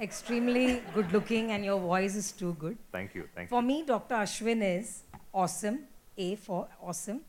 [0.00, 0.62] extremely
[0.94, 2.76] good looking and your voice is too good.
[2.92, 4.14] Thank you, thank For me, Dr.
[4.18, 4.88] Ashwin is
[5.34, 5.76] awesome.
[6.16, 7.20] A for awesome.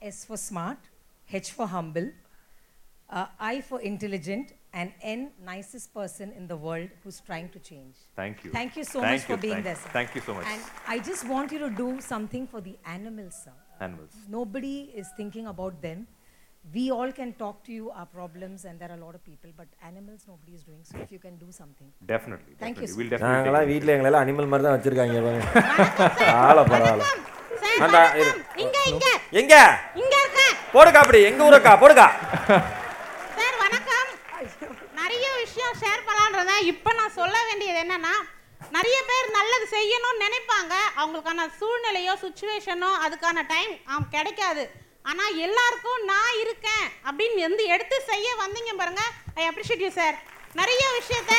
[0.00, 0.78] S for smart.
[1.32, 2.10] H for humble.
[3.10, 4.52] Uh, I for intelligent.
[4.72, 7.94] And N, nicest person in the world who's trying to change.
[8.14, 8.50] Thank you.
[8.50, 9.88] Thank you so Thank much for being thank- there, sir.
[9.92, 10.46] thank you so much.
[10.46, 13.52] And I just want you to do something for the animals, sir.
[13.80, 14.10] Animals.
[14.28, 16.06] Nobody is thinking about them.
[16.68, 19.50] We all can talk to you our problems, and there are a lot of people,
[19.56, 20.80] but animals nobody is doing.
[20.82, 21.88] So if you can do something.
[22.06, 22.82] Definitely, Thank you.
[22.82, 22.88] definitely.
[22.88, 22.98] sir.
[22.98, 23.68] We'll definitely நாங்களாம்.
[23.70, 25.46] வீட்ல எங்களெல்லாம் animal மாதிரி தான் வச்சிருக்காங்க பாருங்க
[26.42, 27.06] ஆள பரவாயில்ல
[27.84, 28.32] அந்த இரு.
[28.64, 29.06] இங்க இங்க
[29.40, 29.54] எங்க
[30.02, 32.06] இங்க இருக்கேன் போடுக்கா அப்படி எங்க ஊருக்கா போடுக்கா
[33.38, 34.10] சார் வணக்கம்
[35.00, 38.14] நிறைய விஷயம் ஷேர் பண்ணலான்றத இப்போ நான் சொல்ல வேண்டியது என்னன்னா
[38.76, 43.74] நிறைய பேர் நல்லது செய்யணும்னு நினைப்பாங்க அவங்களுக்கான சூழ்நிலையோ சுச்சுவேஷனோ அதுக்கான டைம்
[44.16, 44.64] கிடைக்காது
[45.02, 49.00] ஆனால் எல்லாருக்கும் நான் இருக்கேன் அப்படின்னு வந்து எடுத்து செய்ய வந்தீங்க பாருங்க.
[49.34, 50.22] ஐ அப்ரிஷியேட் யூ சார்
[50.54, 51.34] நிறைய விஷயத்த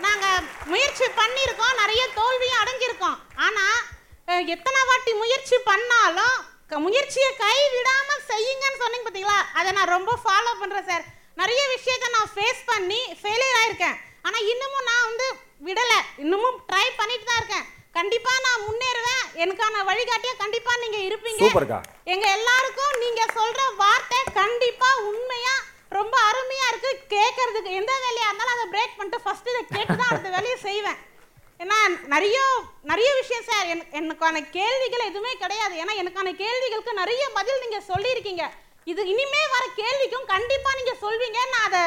[0.00, 1.74] நாங்கள் முயற்சி பண்ணியிருக்கோம்.
[1.76, 3.18] நிறைய தோல்வியும் அடைஞ்சிருக்கோம்.
[3.36, 6.36] ஆனால் எத்தனை வாட்டி முயற்சி பண்ணாலும்
[6.68, 11.04] க- முயற்சியை கைவிடாமல் செய்யுங்கன்னு சொன்னீங்க பார்த்தீங்களா அதை நான் ரொம்ப ஃபாலோ பண்ணுறேன் சார்
[11.34, 13.96] நிறைய விஷயத்த நான் ஃபேஸ் பண்ணி ஃபெயிலியர் ஆயிருக்கேன்.
[14.22, 15.28] ஆனால் இன்னமும் நான் வந்து
[15.64, 16.00] விடலை.
[16.16, 17.66] இன்னமும் ட்ரை பண்ணிட்டு தான் இருக்கேன்.
[17.96, 19.24] கண்டிப்பா நான் முன்னேறுவேன்.
[19.42, 21.40] எனக்கான வழிகாட்டியா கண்டிப்பா நீங்க இருப்பீங்க.
[21.42, 21.78] சூப்பர்க்கா.
[22.12, 25.54] எங்க எல்லாருக்கும் நீங்க சொல்ற வார்த்தை கண்டிப்பா உண்மையா
[25.96, 26.90] ரொம்ப அருமையா இருக்கு.
[27.14, 30.98] கேட்கறதுக்கு எந்த வேலையா இருந்தாலும் அதை பிரேக் பண்ணிட்டு ஃபர்ஸ்ட் இதை கேட்டு தான் அடுத்த வேலையை செய்வேன்.
[31.62, 31.78] ஏன்னா
[32.14, 32.38] நிறைய
[32.90, 35.74] நிறைய விஷயம் சார் எனக்கு எனக்கான கேள்விகள் எதுவுமே கிடையாது.
[35.82, 38.44] ஏன்னா எனக்கான கேள்விகளுக்கு நிறைய பதில் நீங்க சொல்லியிருக்கீங்க.
[38.92, 41.82] இது இனிமே வர கேள்விக்கும் கண்டிப்பா நீங்க சொல்வீங்க நான் அதை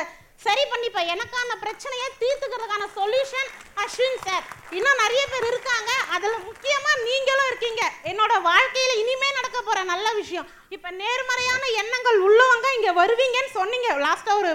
[0.45, 3.49] சரி பண்ணிப்பா எனக்கான பிரச்சனையை தீர்த்துக்கிறதுக்கான சொல்யூஷன்
[3.83, 4.45] அஸ்வின் சார்
[4.77, 5.91] இன்னும் நிறைய பேர் இருக்காங்க.
[6.15, 7.83] அதில் முக்கியமாக நீங்களும் இருக்கீங்க.
[8.11, 10.47] என்னோட வாழ்க்கையில் இனிமே நடக்க போகிற நல்ல விஷயம்.
[10.75, 13.89] இப்போ நேர்மறையான எண்ணங்கள் உள்ளவங்க இங்கே வருவீங்கன்னு சொன்னீங்க.
[14.05, 14.53] லாஸ்ட்டாக ஒரு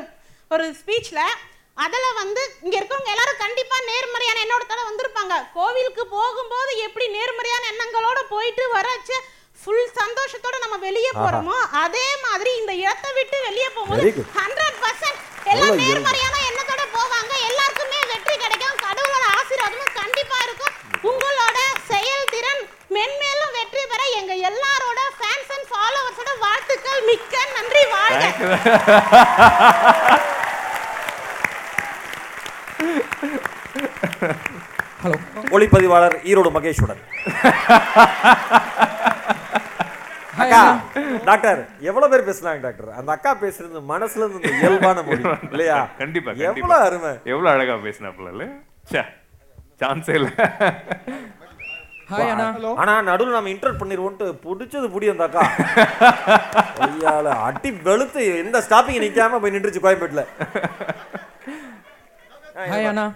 [0.55, 1.23] ஒரு ஸ்பீச்சில்
[1.85, 5.35] அதில் வந்து இங்கே இருக்கவங்க எல்லாரும் கண்டிப்பாக நேர்மறையான எண்ணோட வந்திருப்பாங்க.
[5.57, 9.17] கோவிலுக்கு போகும்போது எப்படி நேர்மறையான எண்ணங்களோட போயிட்டு வரச்சு
[9.61, 11.11] ஃபுல் சந்தோஷத்தோட நம்ம வெளியே.
[11.21, 14.11] போறோமோ அதே மாதிரி இந்த இடத்தை விட்டு வெளியே போகும்போது.
[14.39, 15.21] ஹண்ட்ரட் பர்சன்ட்
[15.53, 15.79] எல்லாம்.
[15.83, 17.33] நேர்மறையான எண்ணத்தோட போவாங்க.
[17.49, 18.79] எல்லாருக்குமே வெற்றி கிடைக்கும்.
[18.87, 20.75] கடவுளோட ஆசீர்வாதமும் கண்டிப்பா இருக்கும்.
[21.11, 21.59] உங்களோட
[21.93, 22.63] செயல்திறன்
[22.97, 27.85] மென்மேலும் வெற்றி பெற எங்க எல்லாரோட ஃபேன்ஸ் அண்ட் ஃபாலோவர்ஸோட வாழ்த்துக்கள் மிக்க நன்றி.
[27.95, 28.25] வாழ்க.
[35.03, 35.17] ஹலோ
[35.57, 37.03] ஒளிப்பதிவாளர் ஈரோடு மகேஷுடன்
[40.47, 40.63] அக்கா
[41.29, 42.91] டாக்டர் எவ்வளவு பேர் பேசுனாங்க டாக்டர்?
[42.99, 45.79] அந்த அக்கா பேசுறது மனசுல இருந்து இயல்பான மொழி இல்லையா?
[45.99, 46.33] கண்டிப்பா.
[46.49, 47.13] எவ்வளவு அருமை.
[47.27, 47.77] எவ்வளவு அழகா
[48.33, 48.47] இல்ல?
[48.85, 49.03] ச்சே
[49.81, 50.29] சான்ஸே இல்ல.
[52.11, 52.47] ஹாய் அண்ணா.
[52.81, 55.45] ஆனா நடுவுல நம்ம இன்டர் பண்ணிருவோம்ட்டு புடிச்சது புடி அந்த அக்கா.
[56.87, 60.25] ஐயால அடி வெளுத்து எந்த ஸ்டாப்பிங் நிக்காம போய் நின்றுச்சு கோயம்பேட்டுல.
[62.67, 63.07] ஹாய் அண்ணா.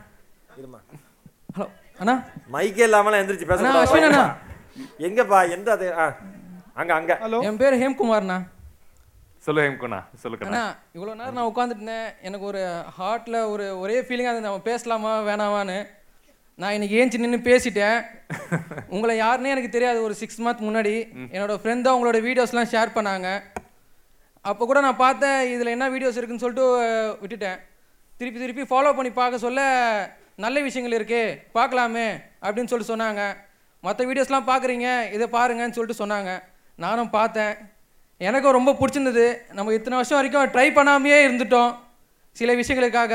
[0.56, 0.80] இருமா?
[1.54, 1.66] ஹலோ
[2.00, 2.16] அண்ணா.
[2.52, 4.24] மைக்கே இல்லாமலாம் எந்திரிச்சு பேச அண்ணா, அஸ்வின் அண்ணா.
[5.06, 5.86] எங்கப்பா எந்த அது
[6.80, 7.12] அங்க அங்க.
[7.48, 8.38] என் பேர் ஹேம்குமார்ண்ணா.
[9.44, 10.64] சொல்லு ஹேம்குண்ணா சொல்லு அண்ணா கண்ணா
[10.96, 12.60] இவ்வளோ நேரம் நான் உட்காந்துருந்தேன் எனக்கு ஒரு
[12.98, 14.48] ஹார்ட்டில் ஒரு ஒரே ஃபீலிங்காக இருந்தது.
[14.48, 15.78] நம்ம பேசலாமா வேணாமான்னு.
[16.58, 17.98] நான் இன்னைக்கு ஏஞ்சி நின்று பேசிட்டேன்.
[18.94, 20.02] உங்களை யாருன்னே எனக்கு தெரியாது.
[20.02, 20.94] ஒரு சிக்ஸ் மந்த் முன்னாடி
[21.34, 23.28] என்னோட ஃப்ரெண்ட் தான் உங்களோட வீடியோஸ்லாம் ஷேர் பண்ணாங்க.
[24.44, 26.66] அப்போ கூட நான் பார்த்தேன் இதில் என்ன வீடியோஸ் இருக்குன்னு சொல்லிட்டு
[27.22, 27.58] விட்டுட்டேன்.
[28.20, 29.60] திருப்பி திருப்பி ஃபாலோ பண்ணி பார்க்க சொல்ல
[30.36, 31.24] நல்ல விஷயங்கள் இருக்கே
[31.54, 32.06] பார்க்கலாமே
[32.42, 33.22] அப்படின்னு சொல்லிட்டு சொன்னாங்க.
[33.84, 36.30] மற்ற வீடியோஸ்லாம் பார்க்குறீங்க இதை பாருங்கன்னு சொல்லிட்டு சொன்னாங்க.
[36.84, 37.54] நானும் பார்த்தேன்.
[38.28, 39.26] எனக்கும் ரொம்ப பிடிச்சிருந்தது.
[39.52, 41.72] நம்ம இத்தனை வருஷம் வரைக்கும் ட்ரை பண்ணாமையே இருந்துட்டோம்.
[42.36, 43.14] சில விஷயங்களுக்காக.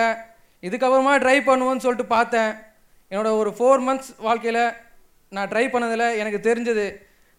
[0.62, 2.52] இதுக்கப்புறமா ட்ரை பண்ணுவோன்னு சொல்லிட்டு பார்த்தேன்.
[3.12, 4.64] என்னோட ஒரு ஃபோர் மந்த்ஸ் வாழ்க்கையில்
[5.30, 6.86] நான் ட்ரை பண்ணதில் எனக்கு தெரிஞ்சது.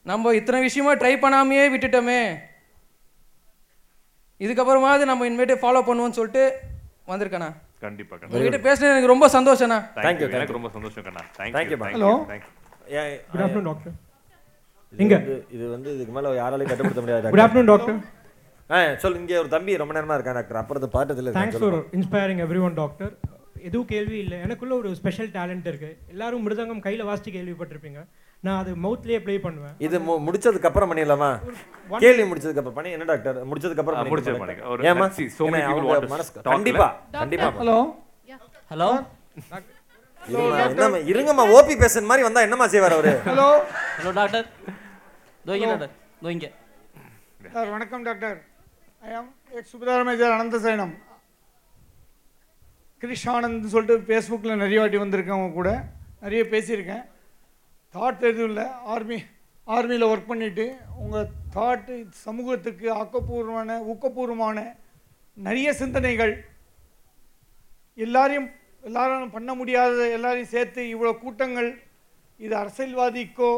[0.03, 2.21] நம்ம இத்தனை விஷயமா ட்ரை பண்ணாமையே விட்டுட்டோமே.
[4.45, 6.45] இதுக்கப்புறமாவது நம்ம இனிமேட்டு ஃபாலோ பண்ணுவோம்னு சொல்லிட்டு
[7.09, 7.51] வந்திருக்கேண்ணா
[7.81, 12.27] கண்டிப்பா உங்ககிட்ட பேசுனது எனக்கு ரொம்ப Thank you, எனக்கு ரொம்ப சந்தோஷம் கண்ணா Thank Thank you, you,
[13.47, 14.05] thank
[14.91, 15.01] Doctor.
[15.01, 15.17] இது எங்க?
[15.17, 18.05] வந்து- இது வந்து இதுக்கு மேல யாராலையும் கட்டுப்படுத்த முடியாது Good afternoon, doctor.
[18.71, 20.57] ஆ சொல்லு இங்கே ஒரு தம்பி ரொம்ப நேரமா இருக்கான் டாக்டர்.
[20.57, 23.19] அப்புறம் பாட்டத்தில் thanks for inspiring everyone doctor
[23.63, 24.41] எதுவும் கேள்வி இல்லை.
[24.41, 25.99] எனக்குள்ள ஒரு ஸ்பெஷல் டேலண்ட் இருக்கு.
[26.09, 28.07] எல்லாரும் மிருதங்கம் கையில் வாசிச்சு கேள்விப்பட்டிருப்பீங்க.
[28.41, 29.71] நான் அது மவுத்லேயே ப்ளே பண்ணுவேன்.
[29.79, 31.41] இது முடிச்சதுக்கு அப்புறம் பண்ணிடலாமா?
[31.89, 33.47] one- கேள்வி முடிச்சதுக்கு அப்புறம் பண்ணி என்ன டாக்டர்?
[33.49, 34.67] முடிச்சதுக்கு அப்புறம் முடிச்சது டாக்டர்.
[36.35, 37.03] talk கண்டிப்பா.
[37.13, 37.53] கண்டிப்பா.
[37.61, 37.95] ஹலோ
[38.71, 39.07] ஹலோ
[40.29, 43.13] என்னம்மா இருங்கம்மா ஓபி பேசன் மாதிரி வந்தா என்னம்மா செய்வார் அவரு?
[43.27, 43.49] ஹலோ
[43.97, 44.47] ஹலோ டாக்டர்
[45.45, 45.93] தோ இங்கே டாக்டர்
[46.23, 46.51] தோ இங்கே.
[47.53, 48.39] சார் வணக்கம் doctor
[49.03, 50.95] I am ex subedar major அனந்த சயனம்
[53.03, 55.71] கிரிஷ் ஆனந்த்னு சொல்லிட்டு ஃபேஸ்புக்கில் நிறைய வாட்டி வந்திருக்கேன் அவங்க கூட.
[56.23, 57.05] நிறைய பேசியிருக்கேன்.
[57.95, 58.65] தாட் எதுவும் இல்லை.
[58.87, 59.19] ஆர்மி
[59.67, 60.65] ஆர்மியில் ஒர்க் பண்ணிவிட்டு
[61.03, 61.95] உங்கள் தாட்டு
[62.25, 64.59] சமூகத்துக்கு ஆக்கப்பூர்வமான ஊக்கபூர்வமான
[65.37, 66.35] நிறைய சிந்தனைகள்
[67.99, 68.49] எல்லாரையும்
[68.87, 71.71] எல்லாரும் பண்ண முடியாத எல்லாரையும் சேர்த்து இவ்வளோ கூட்டங்கள்
[72.41, 73.53] இது அரசியல்வாதிக்கோ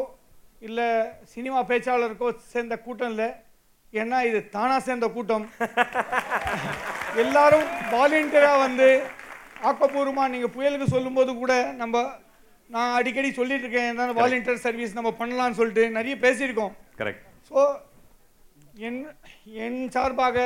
[0.66, 0.86] இல்லை
[1.32, 3.28] சினிமா பேச்சாளருக்கோ சேர்ந்த கூட்டம் இல்லை.
[3.92, 5.44] ஏன்னா இது தானாக சேர்ந்த கூட்டம்.
[7.22, 8.88] எல்லாரும் வாலண்டியராக வந்து
[9.68, 11.52] ஆக்கப்பூர்வமாக நீங்கள் புயலுக்கு சொல்லும்போது கூட
[11.82, 12.02] நம்ம
[12.70, 16.74] நான் அடிக்கடி சொல்லிட்டு இருக்கேன் என்ன வாலண்டியர் சர்வீஸ் நம்ம பண்ணலாம்னு சொல்லிட்டு நிறைய பேசியிருக்கோம்.
[17.00, 17.58] கரெக்ட் ஸோ
[18.88, 19.00] என்
[19.64, 20.36] என் சார்பாக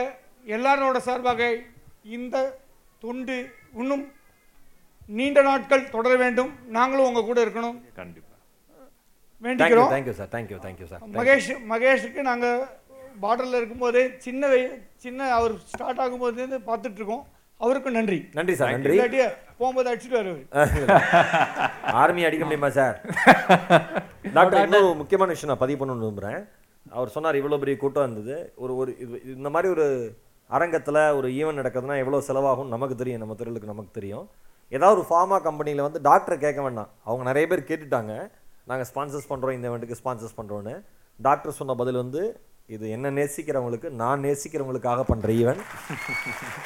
[0.57, 1.43] எல்லாரோட சார்பாக
[2.17, 2.37] இந்த
[3.03, 3.37] தொண்டு
[3.81, 4.05] இன்னும்
[5.09, 6.53] நீண்ட நாட்கள் தொடர வேண்டும்.
[6.71, 7.79] நாங்களும் உங்க கூட இருக்கணும்.
[7.95, 8.29] கண்டிப்பா.
[9.43, 9.91] வேண்டிக்கிறோம்.
[9.93, 12.59] Thank you sir thank you thank you sir Mahesh மகேஷுக்கு நாங்கள்
[13.23, 14.51] பார்டரில் இருக்கும்போதே சின்ன
[15.05, 17.25] சின்ன அவர் ஸ்டார்ட் ஆகும்போது பார்த்துட்டு இருக்கோம்
[17.61, 18.19] அவருக்கும் நன்றி.
[18.39, 18.97] நன்றி சார் நன்றி.
[19.59, 20.47] போகும்போது அடிச்சுட்டு வருவார்.
[21.95, 22.97] ஆர்மி அடிக்க முடியுமா சார்
[24.37, 26.41] டாக்டர் இன்னொரு முக்கியமான விஷயம் நான் பதிவு பண்ணணும்னு விரும்புகிறேன்
[26.93, 28.37] அவர் சொன்னார் இவ்வளோ பெரிய கூட்டம் இருந்தது.
[28.57, 29.87] ஒரு ஒரு இது இந்த மாதிரி ஒரு
[30.51, 33.23] அரங்கத்தில் ஒரு ஈவெண்ட் நடக்குதுன்னா எவ்வளோ செலவாகும் நமக்கு தெரியும்.
[33.23, 34.27] நம்ம தொழிலுக்கு நமக்கு தெரியும்.
[34.77, 36.91] ஏதாவது ஒரு ஃபார்மா கம்பெனியில் வந்து டாக்டரை கேட்க வேண்டாம்.
[37.09, 38.15] அவங்க நிறைய பேர் கேட்டுட்டாங்க.
[38.71, 40.75] நாங்கள் ஸ்பான்சர்ஸ் பண்ணுறோம் இந்த இவெண்ட்டுக்கு ஸ்பான்சர்ஸ் பண்ணுறோன்னு
[41.27, 42.23] டாக்டர் சொன்ன பதில் வந்து
[42.75, 45.63] இது என்ன நேசிக்கிறவங்களுக்கு நான் நேசிக்கிறவங்களுக்காக பண்ணுற ஈவெண்ட்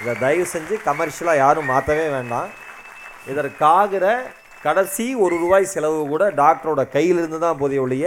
[0.01, 2.51] இதை தயவு செஞ்சு கமர்ஷியலாக யாரும் மாற்றவே வேண்டாம்.
[3.33, 4.07] இதற்காகிற
[4.67, 8.07] கடைசி ஒரு ரூபாய் செலவு கூட டாக்டரோட கையிலிருந்து தான் போதிய ஒழிய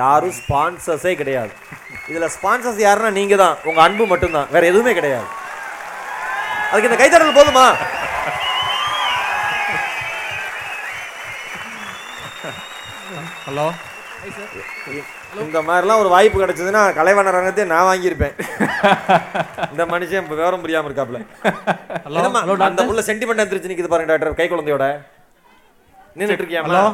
[0.00, 1.52] யாரும் ஸ்பான்சர்ஸே கிடையாது.
[2.10, 4.48] இதில் ஸ்பான்சர்ஸ் யாருன்னா நீங்கள் தான் உங்கள் அன்பு மட்டும்தான்.
[4.54, 5.28] வேறு எதுவுமே கிடையாது.
[6.70, 7.66] அதுக்கு இந்த கைத்தடல் போதுமா?
[13.46, 13.66] ஹலோ.
[15.44, 18.34] இந்த மாதிரிலாம் ஒரு வாய்ப்பு கிடைச்சதுன்னா கலைவாணர் ரங்கத்தையே நான் வாங்கியிருப்பேன்.
[19.72, 21.18] இந்த மனுஷன் இப்போ விவரம் புரியாம இருக்காப்ல
[22.06, 22.22] Hello,
[22.68, 22.82] அந்த?
[22.88, 24.38] புள்ள சென்டிமெண்ட் திருச்சி நிக்குது பாருங்க டாக்டர்.
[24.40, 24.86] கை குழந்தையோட.
[26.18, 26.84] நின்னுட்டு இருக்கியாமா ஹலோ.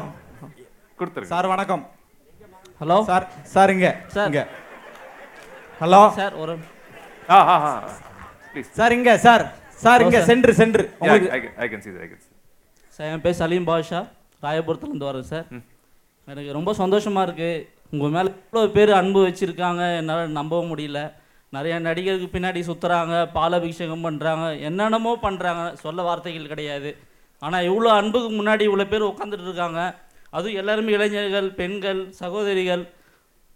[0.98, 1.30] கொடுத்துருங்க.
[1.34, 1.82] சார் வணக்கம்.
[2.82, 2.98] ஹலோ.
[3.10, 4.28] சார் சார் இங்க சார்.
[4.30, 4.42] இங்க.
[5.80, 6.02] ஹலோ.
[6.20, 6.54] சார் ஒரு
[7.34, 7.72] ஆ ஆ ஆ
[8.52, 9.44] ப்ளீஸ் சார் இங்க சார்.
[9.84, 10.18] சார் இங்க.
[10.30, 12.32] சென்ட்ரு சென்ட்ரு உங்களுக்கு I can see that, I can see
[12.96, 14.00] sir என் பேர் சலீம் பாஷா
[14.46, 15.46] ராயபுரத்துலேருந்து வரேன் சார்.
[16.30, 17.62] எனக்கு ரொம்ப சந்தோஷமாக இருக்குது
[17.92, 19.82] உங்கள் மேலே இவ்வளோ பேர் அன்பு வச்சுருக்காங்க.
[20.00, 21.00] என்னால் நம்பவும் முடியல.
[21.56, 26.90] நிறைய நடிகருக்கு பின்னாடி சுற்றுறாங்க பாலாபிஷேகம் பண்ணுறாங்க என்னென்னமோ பண்ணுறாங்க சொல்ல வார்த்தைகள் கிடையாது.
[27.42, 29.80] ஆனால் இவ்வளோ அன்புக்கு முன்னாடி இவ்வளோ பேர் உட்காந்துட்டு இருக்காங்க.
[30.36, 32.84] அதுவும் எல்லாருமே இளைஞர்கள் பெண்கள் சகோதரிகள்.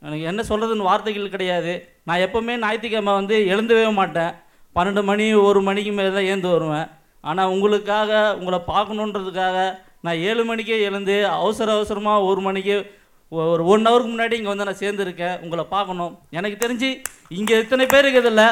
[0.02, 1.74] எனக்கு என்ன சொல்கிறதுன்னு வார்த்தைகள் கிடையாது.
[2.08, 4.32] நான் எப்போவுமே ஞாயிற்றுக்கிழமை வந்து எழுந்தவே மாட்டேன்.
[4.76, 6.88] பன்னெண்டு மணி ஒரு மணிக்கு மேலே தான் ஏந்து வருவேன்.
[7.30, 9.58] ஆனால் உங்களுக்காக உங்களை பார்க்கணுன்றதுக்காக
[10.04, 12.74] நான் ஏழு மணிக்கே எழுந்து அவசர அவசரமாக ஒரு மணிக்கு
[13.40, 15.36] ஒரு ஒன் ஹவருக்கு முன்னாடி இங்கே வந்து நான் சேர்ந்துருக்கேன்.
[15.44, 16.12] உங்களை பார்க்கணும்.
[16.38, 16.88] எனக்கு தெரிஞ்சு
[17.38, 18.42] இங்கே இத்தனை பேர் இருக்கிறதில்ல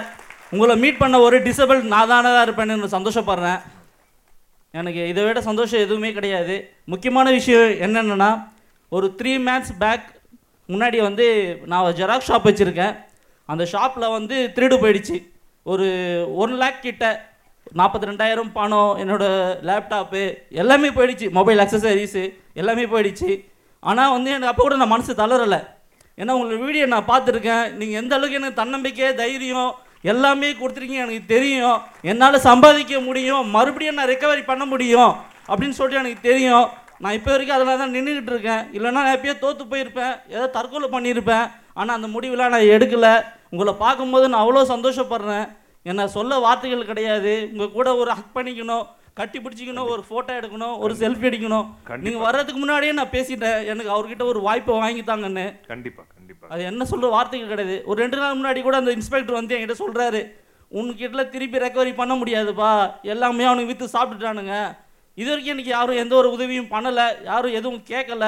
[0.55, 3.61] உங்களை மீட் பண்ண ஒரு டிசபிள் நான் தானே தான் இருப்பேன்னு சந்தோஷப்படுறேன்.
[4.81, 6.57] எனக்கு இதை விட சந்தோஷம் எதுவுமே கிடையாது.
[6.93, 8.31] முக்கியமான விஷயம் என்னென்னா
[8.97, 10.07] ஒரு த்ரீ மேட்ச் பேக்
[10.73, 11.27] முன்னாடி வந்து
[11.73, 12.97] நான் ஜெராக்ஸ் ஷாப் வச்சுருக்கேன்.
[13.49, 15.19] அந்த ஷாப்பில் வந்து திருடு போயிடுச்சு.
[15.73, 15.87] ஒரு
[16.45, 17.05] ஒன் லேக் கிட்ட
[17.81, 20.23] நாற்பத்தி ரெண்டாயிரம் பணம் என்னோடய லேப்டாப்பு
[20.63, 21.27] எல்லாமே போயிடுச்சு.
[21.39, 22.25] மொபைல் அக்சசரிஸு
[22.61, 23.31] எல்லாமே போயிடுச்சு.
[23.91, 25.61] ஆனால் வந்து எனக்கு அப்போ கூட நான் மனசு தளரலை.
[26.21, 27.65] ஏன்னா உங்களோட வீடியோ நான் பார்த்துருக்கேன்.
[27.79, 29.73] நீங்கள் எந்த அளவுக்கு எனக்கு தன்னம்பிக்கை தைரியம்
[30.13, 31.07] எல்லாமே கொடுத்துருக்கீங்க.
[31.07, 31.79] எனக்கு தெரியும்.
[32.11, 33.45] என்னால் சம்பாதிக்க முடியும்.
[33.57, 35.13] மறுபடியும் நான் ரெக்கவரி பண்ண முடியும்
[35.51, 36.67] அப்படின்னு சொல்லிட்டு எனக்கு தெரியும்.
[37.03, 38.63] நான் இப்போ வரைக்கும் அதில் தான் நின்றுக்கிட்டு இருக்கேன்.
[38.77, 40.15] இல்லைன்னா நான் எப்பயோ தோற்று போயிருப்பேன்.
[40.35, 41.47] ஏதோ தற்கொலை பண்ணியிருப்பேன்.
[41.79, 43.15] ஆனால் அந்த முடிவெலாம் நான் எடுக்கலை.
[43.53, 45.47] உங்களை பார்க்கும்போது நான் அவ்வளோ சந்தோஷப்படுறேன்.
[45.91, 47.33] என்ன சொல்ல வார்த்தைகள் கிடையாது.
[47.53, 48.85] உங்கள் கூட ஒரு ஹக் பண்ணிக்கணும்
[49.19, 51.67] கட்டி பிடிச்சிக்கணும் ஒரு ஃபோட்டோ எடுக்கணும் ஒரு செல்ஃபி எடுக்கணும்.
[52.05, 53.59] நீங்கள் வர்றதுக்கு முன்னாடியே நான் பேசிட்டேன்.
[53.73, 55.47] எனக்கு அவர்கிட்ட ஒரு வாய்ப்பை வாங்கி தாங்கன்னு.
[55.73, 56.47] கண்டிப்பா கண்டிப்பா.
[56.53, 57.77] அது என்ன சொல்ற வார்த்தைகள் கிடையாது.
[57.91, 60.23] ஒரு ரெண்டு நாள் முன்னாடி கூட அந்த இன்ஸ்பெக்டர் வந்து என்கிட்ட சொல்றாரு
[60.73, 62.73] உனக்கிட்ட திருப்பி ரெக்கவரி பண்ண முடியாதுப்பா.
[63.15, 64.57] எல்லாமே அவனுக்கு விற்று சாப்பிட்டுட்டானுங்க.
[65.19, 67.07] இது வரைக்கும் எனக்கு யாரும் எந்த ஒரு உதவியும் பண்ணலை.
[67.31, 68.25] யாரும் எதுவும் கேட்கல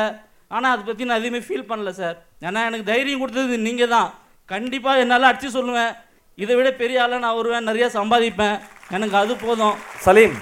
[0.55, 2.17] ஆனால் அதை பற்றி நான் எதுவுமே ஃபீல் பண்ணல சார்
[2.47, 4.11] ஏன்னா எனக்கு தைரியம் கொடுத்தது நீங்கள் தான்
[4.53, 5.93] கண்டிப்பாக என்னால் அடிச்சு சொல்லுவேன்.
[6.39, 8.57] இதை விட பெரிய ஆளாக நான் வருவேன் நிறைய சம்பாதிப்பேன்
[8.91, 10.35] எனக்கு அது போதும் சலீம்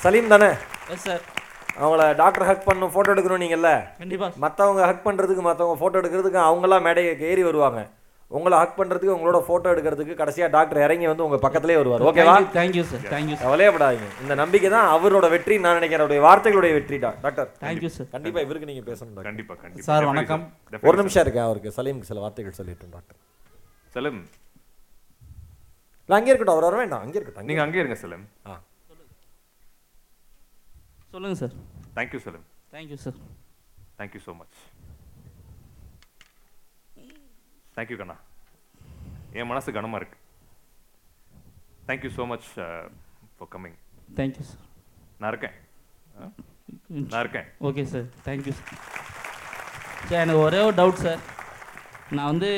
[0.00, 0.50] சலீம் தானே
[0.94, 1.22] எஸ் சார்
[1.78, 4.28] அவங்கள டாக்டர் ஹக் பண்ணணும் ஃபோட்டோ எடுக்கணும் நீங்கள்ல கண்டிப்பா.
[4.44, 7.80] மற்றவங்க ஹக் பண்ணுறதுக்கு மற்றவங்க ஃபோட்டோ எடுக்கிறதுக்கு அவங்களாம் மேடைக்கு ஏறி வருவாங்க
[8.30, 12.46] உங்களை ஹக் பண்ணுறதுக்கு உங்களோட ஃபோட்டோ எடுக்கிறதுக்கு கடைசியாக டாக்டர் இறங்கி வந்து உங்கள் பக்கத்துலேயே வருவார் ஓகேவா Thank
[12.46, 12.98] you, thank you, sir.
[13.06, 13.44] Thank you, sir.
[13.44, 17.92] கவலையப்படாதீங்க இந்த நம்பிக்கை தான் அவரோட வெற்றி நான் நினைக்கிறேன் அவருடைய வார்த்தைகளுடைய வெற்றி டா- டாக்டர் Thank you,
[17.94, 18.06] sir.
[18.12, 19.28] கண்டிப்பாக இவருக்கு நீங்கள் பேசணும் டாக்டர்.
[19.30, 19.86] கண்டிப்பா, கண்டிப்பா.
[19.88, 20.44] சார், வணக்கம்.
[20.82, 23.18] ஒரு நிமிஷம் இருக்கு அவருக்கு சலீமுக்கு சில வார்த்தைகள் சொல்லிட்டோம் டாக்டர்
[23.94, 24.20] சலம்
[26.08, 27.02] இல்லை அங்கே இருக்கட்டும் அவர் வர வேண்டாம்.
[27.04, 28.54] அங்கே இருக்கட்டும் நீங்க அங்கே இருங்க சலம் ஆ.
[31.12, 31.54] சொல்லுங்க sir.
[31.96, 33.18] Thank you Salam thank you sir
[33.98, 34.56] thank you so much
[37.76, 38.16] thank you கண்ணா.
[39.34, 40.18] என் மனசு கனமா இருக்கு.
[41.88, 42.48] Thank you so much
[43.36, 43.78] for coming
[44.16, 44.64] thank you sir
[45.20, 45.56] நான் இருக்கேன்.
[46.16, 46.24] ஆ?
[47.06, 47.48] நான் இருக்கேன்.
[47.68, 48.74] Okay sir thank you sir
[50.02, 51.22] sir எனக்கு ஒரே ஒரு டவுட் சார்
[52.10, 52.50] நான் வந்து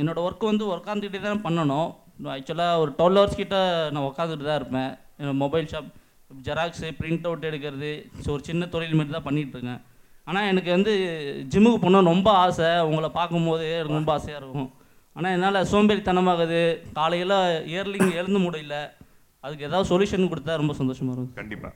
[0.00, 1.88] என்னோடய ஒர்க் வந்து உட்காந்துக்கிட்டே தான் பண்ணணும்.
[2.18, 3.56] ஆக்சுவலாக ஒரு டுவெல் ஹவர்ஸ் கிட்ட
[3.92, 4.90] நான் உட்காந்துட்டு தான் இருப்பேன்.
[5.42, 5.90] Mobile shop
[6.46, 7.90] xerox print out எடுக்கிறது.
[8.22, 9.82] ஸோ ஒரு சின்ன தொழில் மாதிரி தான் பண்ணிகிட்டு இருக்கேன்.
[10.26, 10.92] ஆனால் எனக்கு வந்து
[11.52, 12.70] ஜிம்முக்கு போகணும்னு ரொம்ப ஆசை.
[12.88, 14.68] உங்களை பார்க்கும்போது எனக்கு ரொம்ப ஆசையாக இருக்கும்.
[15.16, 16.60] ஆனால் என்னால் சோம்பேறித்தனமாகுது.
[16.92, 17.36] காலையில்
[17.72, 18.76] இயர்லிங் எழுந்து முடியல.
[19.44, 21.38] அதுக்கு ஏதாவது சொல்யூஷன் கொடுத்தா ரொம்ப சந்தோஷமாக இருக்கும்.
[21.40, 21.70] கண்டிப்பா.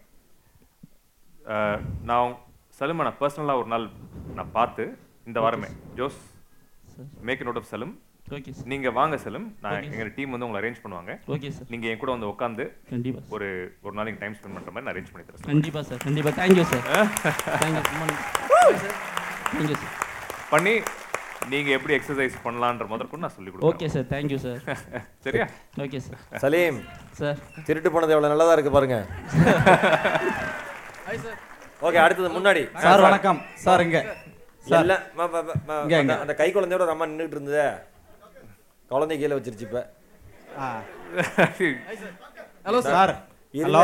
[1.52, 2.32] அஹ், நான்
[2.81, 3.86] சலுமை நான் பர்சனலாக ஒரு நாள்
[4.35, 4.85] நான் பார்த்து
[5.27, 6.20] இந்த வாரமே Jose
[7.20, 7.94] make note of Salim.
[8.32, 9.92] Okay நீங்க வாங்க சலும் நான் Okay, sir.
[9.92, 11.18] எங்க டீம் வந்து உங்களை அரேஞ்ச் பண்ணுவாங்க.
[11.28, 11.62] Okay, sir.
[11.68, 15.12] நீங்க என் கூட வந்து உட்காந்து கண்டிப்பா, ஒரு ஒரு நாளைக்கு டைம் ஸ்பெண்ட் பண்ற மாதிரி நான் அரேஞ்ச்
[15.12, 15.44] பண்ணி தரேன்.
[15.44, 16.30] கண்டிப்பா சார் கண்டிப்பா.
[16.30, 16.82] தேங்க்யூ சார்
[17.60, 17.82] தேங்க்யூ
[19.74, 19.88] சார்
[20.50, 20.82] பண்ணி
[21.50, 23.62] நீங்க எப்படி எக்ஸசைஸ் பண்ணலான்ற முதற்கொண்டு நான் சொல்லி கொடுக்குறேன்.
[23.62, 24.78] Okay sir thank you sir
[25.18, 25.48] சரியா?
[25.76, 26.84] Okay sir Salim.
[27.10, 29.06] சார் திருட்டு போனது எவ்வளோ நல்லதா இருக்கு பாருங்க.
[31.82, 32.76] ஓகே அடுத்தது முன்னாடி.
[32.76, 33.42] சார், வணக்கம்.
[33.54, 34.16] சார், இங்க.
[34.59, 35.02] சார்.
[35.88, 36.16] இங்க.
[36.16, 37.72] அந்த- கை குழந்தையோட அம்மா நின்றுட்டு இருந்ததே.
[38.93, 39.81] குழந்தை கீழே வச்சிருச்சு இப்ப.
[42.66, 43.12] Hello sir.
[43.55, 43.81] இருங்க.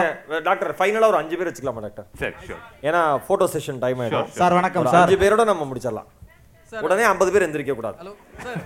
[0.47, 2.07] டாக்டர் ஃபைனலா ஒரு அஞ்சு பேர் வச்சுக்கலாமா டாக்டர்?
[2.21, 4.31] சரி ஷூர் ஏன்னா போட்டோ செஷன் டைம் ஆயிடும்.
[4.39, 5.03] சார், வணக்கம், சார்.
[5.03, 6.09] அஞ்சு பேரோட நம்ம முடிச்சிடலாம்.
[6.73, 6.83] சார்.
[6.87, 7.97] உடனே ஐம்பது பேர் எந்திரிக்க கூடாது.
[8.01, 8.13] ஹலோ
[8.45, 8.59] சார்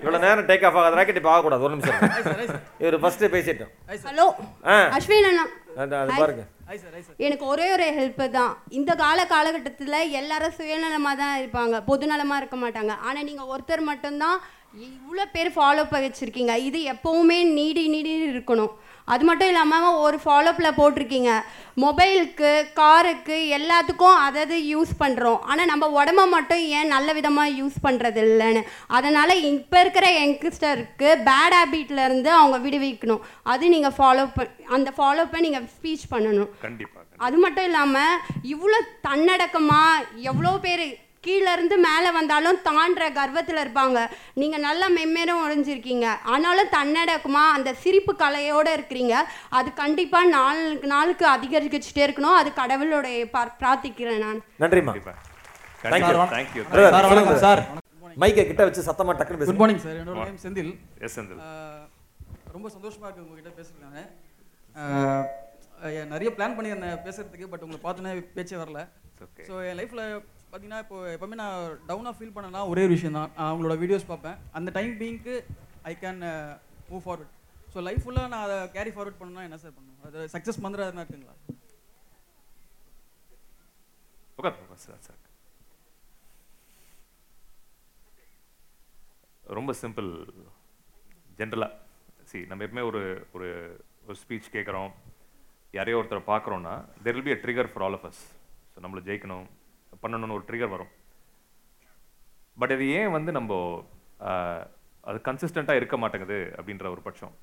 [0.00, 1.64] இவ்வளவு நேரம் டேக் ஆஃப் ஆகாத ராக்கெட் இப்போ ஆகக்கூடாது.
[1.66, 2.00] ஒரு நிமிஷம்
[2.82, 3.72] இவர் ஃபர்ஸ்ட் பேசிட்டோம்.
[4.08, 4.26] ஹலோ
[4.72, 4.76] ஆ.
[4.98, 5.44] அஸ்வின் அண்ணா.
[5.84, 6.18] அது.
[6.20, 6.44] பாருங்க.
[7.26, 8.52] எனக்கு ஒரே ஒரு ஹெல்ப் தான்.
[8.78, 12.92] இந்த கால காலகட்டத்தில் எல்லாரும் சுயநலமாக தான் இருப்பாங்க பொதுநலமாக இருக்க மாட்டாங்க.
[13.08, 14.38] ஆனால் நீங்கள் ஒருத்தர் மட்டும்தான்
[14.74, 16.54] இவ்வளோ பேர் ஃபாலோ பண்ணி வச்சுருக்கீங்க.
[16.68, 18.72] இது எப்போவுமே நீடி நீடி இருக்கணும்.
[19.12, 21.32] அது மட்டும் இல்லாமல் ஒரு ஃபாலோப்பில் போட்டிருக்கீங்க.
[21.82, 28.20] மொபைலுக்கு காருக்கு எல்லாத்துக்கும் அதாவது யூஸ் பண்ணுறோம் ஆனால் நம்ம உடம்ப மட்டும் ஏன் நல்ல விதமாக யூஸ் பண்ணுறது
[28.26, 28.62] இல்லைன்னு
[28.98, 33.24] அதனால் இப்போ இருக்கிற யங்ஸ்டருக்கு பேட் ஹேபிட்லேருந்து அவங்க விடுவிக்கணும்.
[33.54, 36.52] அது நீங்கள் ஃபாலோ பண் அந்த ஃபாலோப்பை நீங்கள் ஸ்பீச் பண்ணணும்.
[36.66, 38.20] கண்டிப்பா அது மட்டும் இல்லாமல்
[38.54, 38.78] இவ்வளோ
[39.08, 40.86] தன்னடக்கமாக எவ்வளோ பேர்
[41.26, 43.98] கீழ இருந்து மேலே வந்தாலும் தாண்டுற கர்வத்தில் இருப்பாங்க.
[44.34, 49.14] நீங்கள் நல்லா மெம்மேரும் உழைஞ்சிருக்கீங்க ஆனாலும் தன்னடக்கமாக அந்த சிரிப்பு கலையோடு இருக்கிறீங்க.
[49.50, 52.38] அது கண்டிப்பாக நாளுக்கு நாளுக்கு அதிகரிச்சுட்டே இருக்கணும்.
[52.40, 53.18] அது கடவுளுடைய
[53.60, 54.42] பிரார்த்திக்கிறேன் நான்.
[56.66, 57.60] Brother, sir.
[58.16, 59.50] மைக்கை கிட்ட வச்சு சத்தமா டக்குனு பேசுங்க.
[59.50, 59.98] Good morning sir.
[60.00, 60.70] என்னோட நேம் செந்தில்.
[61.00, 61.40] Yes, செந்தில்.
[62.52, 64.04] ரொம்ப சந்தோஷமா இருக்கு உங்ககிட்ட
[64.76, 68.80] அஹ், நிறைய பிளான் பண்ணியிருந்தேன் பேசுறதுக்கு பட் உங்களை பார்த்தோன்னே பேச்சே வரல.
[69.48, 70.04] ஸோ என் லைஃப்பில்
[70.56, 71.56] பார்த்தீங்கன்னா இப்போ எப்பவுமே நான்
[71.88, 73.32] டவுனாக ஃபீல் பண்ணனா ஒரே ஒரு விஷயம் தான்.
[73.38, 74.36] நான் அவங்களோட வீடியோஸ் பார்ப்பேன்.
[74.58, 75.34] அந்த time பீங்க்கு
[75.90, 76.20] I can
[76.90, 77.32] move forward
[77.72, 79.98] so life ஃபுல்லாக நான் அதை கேரி ஃபார்வர்ட் பண்ணணும்னா என்ன சார் பண்ணணும்?
[80.08, 81.34] அது சக்ஸஸ் மந்திரம் எதுனா இருக்குங்களா?
[84.84, 85.20] சார் சார்
[89.58, 90.08] ரொம்ப சிம்பிள்
[91.40, 91.72] ஜென்ரலாக
[92.30, 93.02] சி நம்ம எப்பவுமே ஒரு
[93.36, 93.50] ஒரு
[94.06, 94.90] ஒரு ஸ்பீச் கேட்குறோம்.
[95.78, 96.74] யாரையோ ஒருத்தரை பார்க்குறோன்னா
[97.04, 98.24] there will be a trigger for all of us
[98.72, 99.46] so நம்மளை ஜெயிக்கணும்.
[100.06, 100.92] பண்ணணும்னு ஒரு ட்ரிகர் வரும்.
[102.60, 103.52] பட் இது ஏன் வந்து நம்ம
[105.08, 107.34] அது கன்சிஸ்டண்ட்டாக இருக்க மாட்டேங்குது அப்படின்ற ஒரு பட்சம்.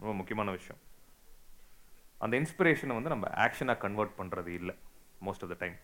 [0.00, 0.80] ரொம்ப முக்கியமான விஷயம்.
[2.24, 4.74] அந்த இன்ஸ்பிரேஷனை வந்து நம்ம ஆக்ஷனாக கன்வெர்ட் பண்ணுறது இல்லை
[5.26, 5.76] மோஸ்ட் ஆஃப் த டைம்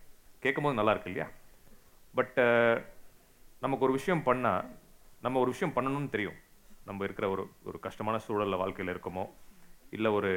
[0.43, 1.27] கேட்கும்போது நல்லா இருக்கு இல்லையா?
[2.13, 2.37] பட்
[3.63, 4.67] நமக்கு ஒரு விஷயம் பண்ணால்
[5.25, 6.37] நம்ம ஒரு விஷயம் பண்ணணும்னு தெரியும்.
[6.89, 9.25] நம்ம இருக்கிற ஒரு ஒரு கஷ்டமான சூழலில் வாழ்க்கையில் இருக்கோமோ
[9.95, 10.31] இல்லை ஒரு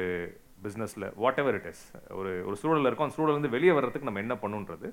[0.65, 1.85] பிஸ்னஸில் வாட் எவர் இட் இஸ்
[2.19, 3.07] ஒரு ஒரு சூழலில் இருக்கோம்.
[3.07, 4.89] அந்த சூழல்லேருந்து வெளியே வர்றதுக்கு நம்ம என்ன பண்ணுன்றது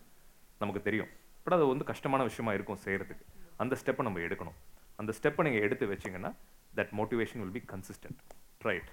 [0.63, 1.11] நமக்கு தெரியும்.
[1.45, 3.25] பட் அது வந்து கஷ்டமான விஷயமா இருக்கும் செய்கிறதுக்கு
[3.65, 4.59] அந்த ஸ்டெப்பை நம்ம எடுக்கணும்.
[5.01, 6.31] அந்த ஸ்டெப்பை நீங்கள் எடுத்து வச்சீங்கன்னா
[6.79, 8.21] that motivation will be consistent
[8.69, 8.91] right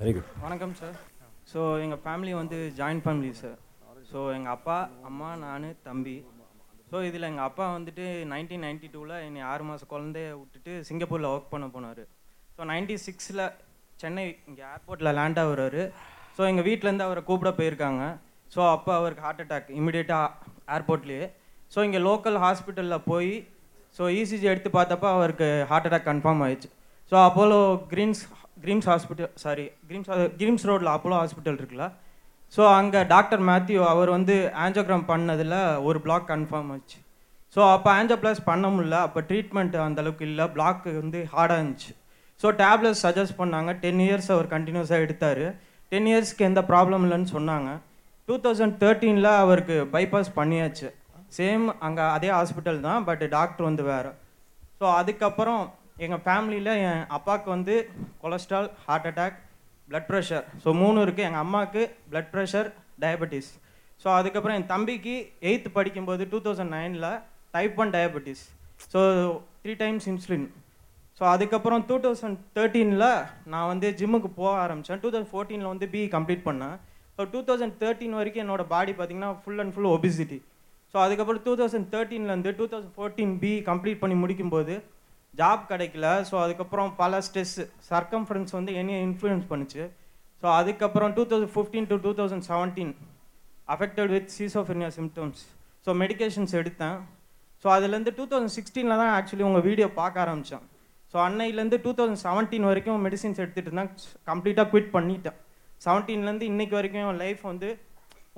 [0.00, 0.96] very good வணக்கம் சார்
[1.52, 3.58] ஸோ எங்கள் ஃபேமிலி வந்து ஜாயின்ட் ஃபேமிலி சார்
[4.10, 4.76] ஸோ எங்கள் அப்பா
[5.08, 6.16] அம்மா நான் தம்பி.
[6.90, 11.52] ஸோ இதில் எங்கள் அப்பா வந்துட்டு நைன்டீன் நைன்டி டூவில் என்னை ஆறு மாதம் குழந்தைய விட்டுட்டு சிங்கப்பூரில் ஒர்க்
[11.52, 12.02] பண்ண போனார்.
[12.56, 13.42] ஸோ நைன்டி சிக்ஸில்
[14.02, 15.82] சென்னை இங்கே ஏர்போர்ட்டில் லேண்ட் ஆகுறாரு
[16.36, 18.02] ஸோ எங்கள் வீட்டிலேருந்து அவரை கூப்பிட போயிருக்காங்க.
[18.54, 20.28] ஸோ அப்போ அவருக்கு ஹார்ட் அட்டாக் இமிடியேட்டாக
[20.76, 21.26] ஏர்போர்ட்லேயே
[21.74, 23.32] ஸோ இங்கே லோக்கல் ஹாஸ்பிட்டலில் போய்
[23.96, 26.70] ஸோ இசிஜி எடுத்து பார்த்தப்ப அவருக்கு ஹார்ட் அட்டாக் கன்ஃபார்ம் ஆயிடுச்சு.
[27.10, 27.60] So Apollo
[27.92, 28.22] greens
[28.64, 30.10] Greams hospital sorry Greams
[30.40, 31.86] Greams ரோட்டில் அப்போலோ ஹாஸ்பிட்டல் இருக்குல்ல.
[32.56, 34.34] ஸோ அங்கே டாக்டர் மேத்யூ அவர் வந்து
[34.64, 35.56] ஆஞ்சோகிராம் பண்ணதில்
[35.88, 36.98] ஒரு பிளாக் கன்ஃபார்ம் ஆச்சு.
[37.54, 38.98] ஸோ அப்போ ஆஞ்சோப்ளாஸ் பண்ண முடியல.
[39.06, 40.44] அப்போ ட்ரீட்மெண்ட் அந்தளவுக்கு இல்லை.
[40.56, 41.92] பிளாக் வந்து ஹார்டாக இருந்துச்சு.
[42.42, 43.72] ஸோ டேப்லெட்ஸ் சஜஸ்ட் பண்ணாங்க.
[43.84, 45.44] டென் இயர்ஸ் அவர் கண்டினியூஸாக எடுத்தார்.
[45.92, 47.70] டென் இயர்ஸ்க்கு எந்த ப்ராப்ளம் இல்லைன்னு சொன்னாங்க.
[48.28, 50.88] டூ தௌசண்ட் தேர்ட்டீனில் அவருக்கு பைபாஸ் பண்ணியாச்சு.
[51.36, 54.10] சேம் அங்கே அதே ஹாஸ்பிட்டல் தான் பட் டாக்டர் வந்து வேறு.
[54.78, 55.62] ஸோ அதுக்கப்புறம்
[56.04, 57.74] எங்கள் ஃபேமிலியில் என் அப்பாவுக்கு வந்து
[58.22, 59.36] cholesterol heart attack
[59.88, 62.68] blood pressure so மூணு இருக்குது எங்கள் அம்மாவுக்கு ப்ளட் ப்ரெஷர்
[63.04, 63.50] டயபெட்டிஸ்
[64.04, 65.14] ஸோ அதுக்கப்புறம் என் தம்பிக்கு
[65.48, 67.08] எயித்து படிக்கும்போது டூ தௌசண்ட் நைனில்
[67.56, 68.42] type one diabetes
[68.92, 69.00] so
[69.64, 70.48] three times insulin
[71.18, 73.08] so அதுக்கப்புறம் டூ தௌசண்ட் தேர்ட்டீனில்
[73.52, 76.76] நான் வந்து ஜிம்முக்கு போக ஆரம்பித்தேன் டூ தௌசண்ட் ஃபோர்டீனில் வந்து பிஇ கம்ப்ளீட் பண்ணேன்.
[77.18, 80.38] ஸோ டூ தௌசண்ட் தேர்ட்டின் வரைக்கும் என்னோட பாடி பார்த்தீங்கன்னா full and full obesity
[80.94, 84.74] so அதுக்கப்புறம் two thousand தேர்ட்டீன்லேருந்து two thousand fourteen B complete பண்ணி முடிக்கும்போது
[85.40, 86.06] ஜாப் கிடைக்கல.
[86.28, 87.54] ஸோ அதுக்கப்புறம் பல ஸ்ட்ரெஸ்
[87.90, 89.82] சர்க்கம்ஃபரன்ஸ் வந்து என்னையை இன்ஃப்ளூயன்ஸ் பண்ணுச்சு.
[90.42, 92.92] ஸோ அதுக்கப்புறம் two thousand fifteen to two thousand seventeen
[93.74, 95.42] affected with schizophrenia symptoms
[95.86, 96.98] so medications எடுத்தேன்.
[97.64, 100.64] ஸோ அதுலேருந்து டூ தௌசண்ட் சிக்ஸ்டீனில் தான் ஆக்சுவலி உங்கள் வீடியோ பார்க்க ஆரம்பித்தேன்
[101.14, 103.90] ஸோ அன்னையிலேருந்து டூ தௌசண்ட் செவன்டீன் வரைக்கும் மெடிசின்ஸ் எடுத்துகிட்டு இருந்தேன்.
[104.30, 105.38] கம்ப்ளீட்டாக குவிட் பண்ணிட்டேன்.
[105.84, 107.68] செவன்டீன்லேருந்து இன்னைக்கு வரைக்கும் என் லைஃப் வந்து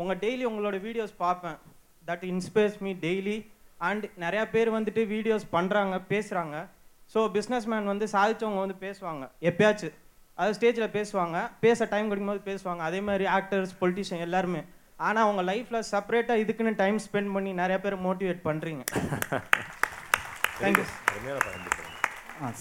[0.02, 1.58] உங்கள் டெய்லி உங்களோட வீடியோஸ் பார்ப்பேன்.
[2.08, 3.36] That inspires me daily
[3.88, 6.56] and நிறையா பேர் வந்துட்டு வீடியோஸ் பண்ணுறாங்க பேசுகிறாங்க
[7.14, 9.96] ஸோ பிஸ்னஸ் மேன் வந்து சாதிச்சவங்க வந்து பேசுவாங்க எப்பயாச்சும்
[10.38, 12.82] அது ஸ்டேஜில் பேசுவாங்க பேச டைம் கிடைக்கும்போது பேசுவாங்க.
[12.88, 14.62] அதே மாதிரி ஆக்டர்ஸ் பொலிட்டிஷியன் எல்லாருமே.
[15.06, 18.82] ஆனால் அவங்க லைஃப்பில் செப்பரேட்டாக இதுக்குன்னு டைம் ஸ்பெண்ட் பண்ணி நிறைய பேர் மோட்டிவேட் பண்ணுறீங்க
[20.62, 20.86] தேங்க்யூ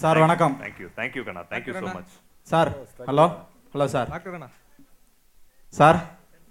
[0.02, 0.54] சார் வணக்கம்.
[0.62, 1.42] Thank you thank you Kanna.
[1.54, 2.14] Thank you so much
[2.52, 2.70] sir
[3.10, 3.26] hello.
[3.74, 4.08] Hello sir.
[4.14, 4.50] Doctor Anna
[5.78, 5.98] sir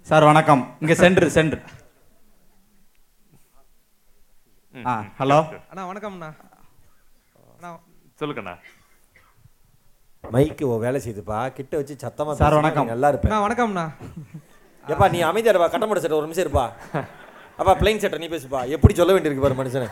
[0.08, 0.62] sir வணக்கம்.
[0.82, 1.60] இங்கே சென்ட்ரு சென்ட்ரு
[4.90, 5.38] ஆ ஹலோ.
[5.70, 6.28] அண்ணா வணக்கம்ண்ணா.
[7.54, 7.70] அண்ணா.
[8.20, 8.54] சொல்லுங்கண்ணா.
[10.34, 12.86] மைக்கு ஓ வேலை செய்யுதுப்பா கிட்ட வச்சு சத்தமா சார், வணக்கம்.
[12.88, 13.32] நீ நல்லா இருப்பேன்.
[13.32, 13.86] அண்ணா வணக்கம்ண்ணா.
[14.92, 15.70] ஏப்பா நீ அமைதியா இருப்பா.
[15.74, 16.66] கட்டமட செட்ட ஒரு நிமிஷம் இருப்பா.
[17.58, 18.62] அப்பா பிளைன் செட்டை நீ பேசுப்பா.
[18.76, 19.88] எப்படி சொல்ல வேண்டியிருக்கு பாரு மனுஷனை.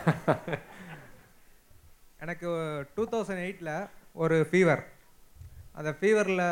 [2.23, 2.49] எனக்கு
[2.95, 3.75] டூ தௌசண்ட் எயிட்டில்
[4.23, 4.83] ஒரு ஃபீவர்
[5.79, 6.47] அந்த ஃபீவரில்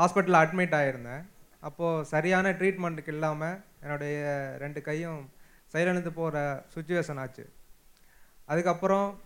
[0.00, 1.24] ஹாஸ்பிட்டலில் அட்மிட் ஆகியிருந்தேன்
[1.60, 4.16] அப்போது சரியான ட்ரீட்மெண்ட்டுக்கு இல்லாமல் என்னுடைய
[4.58, 5.30] ரெண்டு கையும்
[5.66, 7.52] செயலிழந்து போகிற சுச்சுவேஷன் ஆச்சு.
[8.44, 9.20] அதுக்கப்புறம்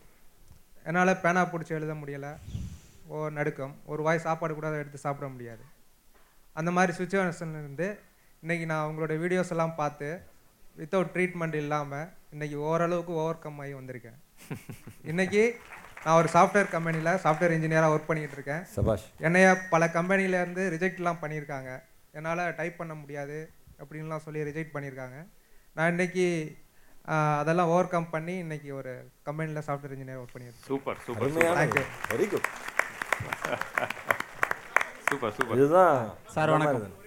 [0.84, 2.32] என்னால் பேனா பிடிச்சி எழுத முடியலை.
[3.06, 3.74] ஓ நடுக்கம்.
[3.84, 5.64] ஒரு வாய் சாப்பாடு கூட எடுத்து சாப்பிட முடியாது.
[6.52, 8.00] அந்த மாதிரி சுச்சுவேஷன் இருந்து
[8.42, 10.22] இன்றைக்கி நான் உங்களோட வீடியோஸ் எல்லாம் பார்த்து
[10.78, 14.18] வித்தவுட் ட்ரீட்மெண்ட் இல்லாமல் இன்றைக்கி ஓரளவுக்கு ஓவர் கம் ஆகி வந்திருக்கேன்.
[15.10, 15.54] இன்றைக்கி
[16.04, 18.64] நான் ஒரு சாஃப்ட்வேர் கம்பெனியில் சாஃப்ட்வேர் இன்ஜினியராக ஒர்க் பண்ணிகிட்டு இருக்கேன்.
[18.64, 19.06] சபாஷ்.
[19.18, 21.82] என்னைய பல கம்பெனிலேருந்து ரிஜெக்ட்லாம் பண்ணியிருக்காங்க.
[22.14, 25.26] என்னால் டைப் பண்ண முடியாது அப்படின்லாம் சொல்லி ரிஜெக்ட் பண்ணியிருக்காங்க.
[25.74, 26.56] நான் இன்னைக்கு
[27.04, 30.64] அதெல்லாம் ஓவர் கம் பண்ணி இன்னைக்கு ஒரு கம்பெனியில் சாஃப்ட்வேர் இன்ஜினியர் ஒர்க் பண்ணியிருக்கேன்.
[30.64, 32.46] Super super thank you very good
[35.08, 35.56] super super.
[35.56, 36.12] இதுதான்.
[36.28, 37.00] சார், வணக்கம்.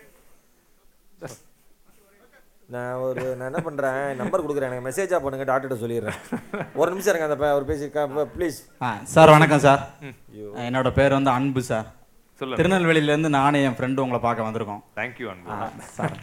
[2.67, 4.15] நான் ஒரு நான் என்ன பண்றேன்?
[4.15, 4.71] நம்பர் கொடுக்குறேன்.
[4.71, 6.73] எனக்கு மெசேஜா பண்ணுங்க டாக்டர்கிட்ட சொல்லிடுறேன்.
[6.73, 9.87] ஒரு நிமிஷம் இருங்க அந்த ப- அவர் பேசியிருக்கா ப்ளீஸ் ஆ சார் வணக்கம் சார்.
[10.31, 10.47] ஐயோ.
[10.55, 11.93] என்னோட பேர் வந்து அன்பு சார்.
[12.39, 14.81] திருநெல்வேலியிலேருந்து நானும் என் ஃப்ரெண்டும் உங்களை பார்க்க வந்திருக்கோம்.
[14.99, 15.27] Thank you
[15.97, 16.15] sir.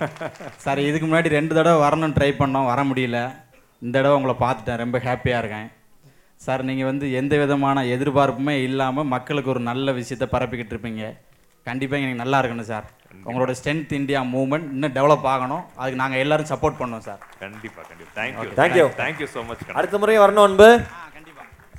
[0.64, 3.18] சார் இதுக்கு முன்னாடி ரெண்டு தடவை வரணும்னு ட்ரை பண்ணோம் வர முடியல.
[3.82, 5.68] இந்த தடவை உங்களை பார்த்துட்டேன் ரொம்ப ஹாப்பியாக இருக்கேன்.
[6.44, 11.05] சார் நீங்கள் வந்து எந்த விதமான எதிர்பார்ப்புமே இல்லாமல் மக்களுக்கு ஒரு நல்ல விஷயத்தை பரப்பிக்கிட்டு இருப்பீங்க.
[11.68, 12.86] கண்டிப்பாக எனக்கு நல்லா இருக்கணும் சார்.
[13.28, 15.64] உங்களோட ஸ்ட்ரென்த் இந்தியா மூவ்மெண்ட் இன்னும் டெவலப் ஆகணும்.
[15.80, 17.20] அதுக்கு நாங்கள் எல்லாரும் சப்போர்ட் பண்ணோம் சார்.
[17.44, 18.12] கண்டிப்பா கண்டிப்பா.
[18.18, 20.68] Thank you thank you thank you so much அடுத்த முறை வரணும் அன்பு.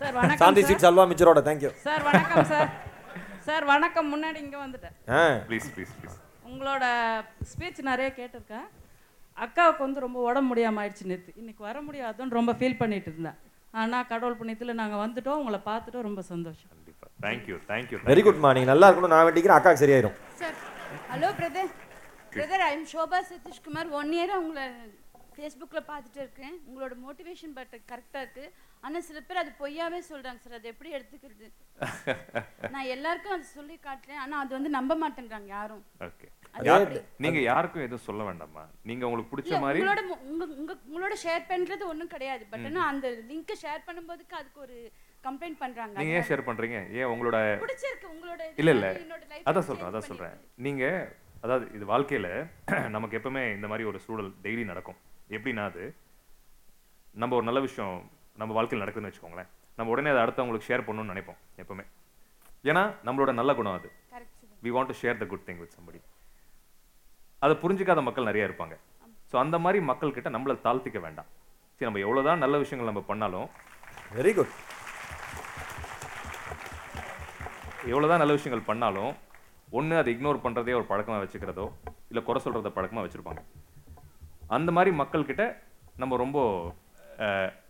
[0.01, 0.69] சார் வணக்கம் சாந்தி சார்.
[0.69, 2.71] ஸ்வீட்ஸ் அல்வா மிச்சரோட தேங்க்யூ சார் வணக்கம் சார்.
[3.45, 4.09] சார் வணக்கம்.
[4.13, 4.95] முன்னாடி இங்கே வந்துட்டேன்.
[5.17, 5.21] ஆ.
[5.47, 6.17] ப்ளீஸ் ப்ளீஸ் ப்ளீஸ்
[6.49, 6.85] உங்களோட
[7.51, 8.67] ஸ்பீச் நிறைய கேட்டிருக்கேன்.
[9.37, 13.37] அக்காவுக்கு வந்து ரொம்ப உடம்பு முடியாமல் ஆயிடுச்சு நேற்று இன்னைக்கு வர முடியாதுன்னு ரொம்ப ஃபீல் பண்ணிட்டு இருந்தேன்.
[13.73, 15.39] ஆனால் கடவுள் புண்ணியத்தில் நாங்கள் வந்துட்டோம்.
[15.41, 16.07] உங்களை பார்த்துட்டோம்.
[16.09, 16.69] ரொம்ப சந்தோஷம்.
[17.25, 19.59] தேங்க்யூ தேங்க்யூ வெரி குட்மா நீங்க நல்லா இருக்கணும் நான் வேண்டிக்கிறேன்.
[19.59, 20.17] அக்காக்கு சரியாயிரும்.
[20.41, 20.57] Sir
[21.11, 21.71] hello brother
[22.35, 24.65] brother I am Shobha Sathishkumar one இயராக உங்களை
[25.37, 26.55] ஃபேஸ்புக்கில் பார்த்துட்டு இருக்கேன்.
[26.67, 28.51] உங்களோட மோட்டிவேஷன் பட் கரெக்டாக இருக்குது
[28.83, 30.57] ஆனால் சில பேர் அது பொய்யாவே சொல்கிறாங்க சார்.
[30.59, 31.47] அது எப்படி எடுத்துக்கிறது?
[32.73, 34.21] நான் எல்லாருக்கும் அது சொல்லி காட்டுறேன்.
[34.23, 35.83] ஆனால் அது வந்து நம்ப மாட்டேங்கிறாங்க யாரும்.
[36.07, 36.27] ஓகே?
[37.23, 38.63] நீங்க யாருக்கும் எதுவும் சொல்ல வேண்டாமா?
[38.89, 40.01] நீங்க உங்களுக்கு பிடிச்ச மாதிரி உங்களோட
[40.31, 42.43] உங்க உங்க உங்களோட ஷேர் பண்றது ஒண்ணும் கிடையாது.
[42.51, 42.67] பட்.
[42.69, 44.77] ஆனா அந்த லிங்க் ஷேர் பண்ணும்போதுக்கு அதுக்கு ஒரு
[45.23, 45.95] கம்ப்ளைண்ட் பண்றாங்க.
[46.01, 46.79] நீங்க ஏன் ஷேர் பண்றீங்க?
[46.99, 48.87] ஏன் உங்களோட பிடிச்சிருக்கு உங்களோட இல்ல இல்ல.
[49.51, 50.35] அதான் சொல்றேன் அதான் சொல்றேன்.
[50.67, 50.83] நீங்க
[51.45, 52.27] அதாவது இது வாழ்க்கையில
[52.95, 54.99] நமக்கு எப்பவுமே இந்த மாதிரி ஒரு சூழல் டெய்லி நடக்கும்.
[55.37, 55.83] எப்படின்னா அது
[57.21, 57.95] நம்ம ஒரு நல்ல விஷயம்
[58.41, 59.49] நம்ம வாழ்க்கையில் நடக்குதுன்னு வச்சுக்கோங்களேன்.
[59.77, 61.85] நம்ம உடனே அதை அடுத்தவங்களுக்கு ஷேர் பண்ணணும்னு நினைப்போம் எப்பவுமே.
[62.69, 63.89] ஏன்னா நம்மளோட நல்ல குணம் அது.
[64.65, 65.99] We want to share the good thing with somebody.
[67.45, 68.75] அதை புரிஞ்சுக்காத மக்கள் நிறைய இருப்பாங்க.
[69.31, 71.29] ஸோ அந்த மாதிரி மக்கள் கிட்ட நம்மளை தாழ்த்திக்க வேண்டாம்.
[71.75, 73.47] சரி நம்ம எவ்வளவுதான் நல்ல விஷயங்கள் நம்ம பண்ணாலும்
[74.17, 74.53] வெரி குட்
[77.91, 79.11] எவ்வளவுதான் நல்ல விஷயங்கள் பண்ணாலும்
[79.79, 81.65] ஒண்ணு அதை இக்னோர் பண்றதே ஒரு பழக்கமா வச்சுக்கிறதோ
[82.11, 83.41] இல்ல குறை சொல்றத பழக்கமா வச்சிருப்பாங்க.
[84.57, 85.43] அந்த மாதிரி மக்கள் கிட்ட
[86.01, 86.37] நம்ம ரொம்ப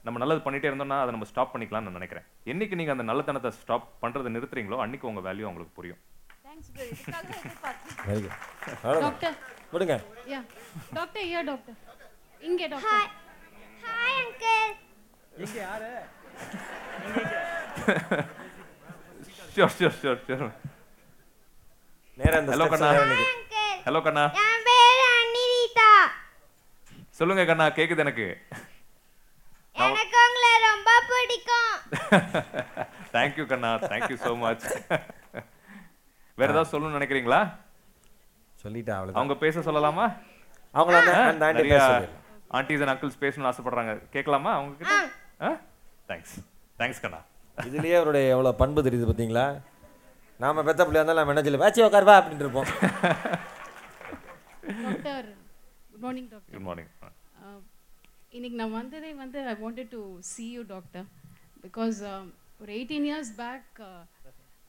[0.05, 2.25] நம்ம நல்லது பண்ணிட்டே இருந்தோம்னா அதை நம்ம ஸ்டாப் பண்ணிக்கலாம்னு நான் நினைக்கிறேன்.
[2.51, 6.01] என்னைக்கு நீங்க அந்த நல்லத்தனத்தை ஸ்டாப் பண்றதை நிறுத்துறீங்களோ அன்னைக்கு உங்க வேல்யூ உங்களுக்கு புரியும்.
[9.03, 9.35] டாக்டர்
[9.73, 9.95] விடுங்க.
[10.33, 10.39] யா
[10.97, 11.77] டாக்டர் ஐயா டாக்டர்
[12.49, 13.09] இங்கே டாக்டர்
[13.85, 14.73] ஹாய் அங்கிள்
[15.43, 15.91] இங்க யாரு?
[19.55, 20.45] ஷூர் ஷூர் ஷூர் ஷூர்
[22.19, 22.89] நேரா ஹலோ கண்ணா.
[23.87, 24.25] ஹலோ கண்ணா.
[27.15, 28.27] சொல்லுங்க கண்ணா கேக்குது எனக்கு?
[29.75, 31.71] எனக்கு உங்களை ரொம்ப பிடிக்கும்.
[33.15, 34.65] தேங்க்யூ கண்ணா தேங்க்யூ ஸோ மச்
[36.37, 37.41] வேற ஏதாவது சொல்லணும்னு நினைக்கிறீங்களா?
[38.59, 39.19] சொல்லிட்டா அவ்வளவுதான்.
[39.19, 40.05] அவங்க பேச சொல்லலாமா?
[40.73, 42.19] அவங்கள அந்த- அந்த aunty நிறைய பேச சொல்லிடலாம்.
[42.51, 43.93] ஆண்டிஸ் அண்ட் அங்கிள்ஸ் பேசணும்னு ஆசைப்படுறாங்க.
[44.09, 44.95] கேட்கலாமா அவங்க கிட்ட
[46.09, 46.35] தேங்க்ஸ்
[46.79, 47.21] தேங்க்ஸ் கண்ணா.
[47.57, 49.45] இதுலயே அவருடைய எவ்வளவு பண்பு தெரியுது பாத்தீங்களா
[50.39, 52.69] நாம பெத்த பிள்ளையா இருந்தாலும் நம்ம என்ன சொல்லி வேச்சி உட்காருவா அப்படின்ட்டு இருப்போம்.
[54.83, 55.27] Doctor
[55.91, 56.89] good morning doctor good morning
[58.33, 61.05] இன்னைக்கு நான் வந்ததே வந்து I wanted to see you doctor
[61.65, 61.97] because
[62.61, 63.79] ஒரு eighteen years back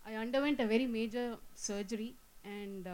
[0.05, 1.31] I underwent a very major
[1.69, 2.11] surgery
[2.57, 2.89] and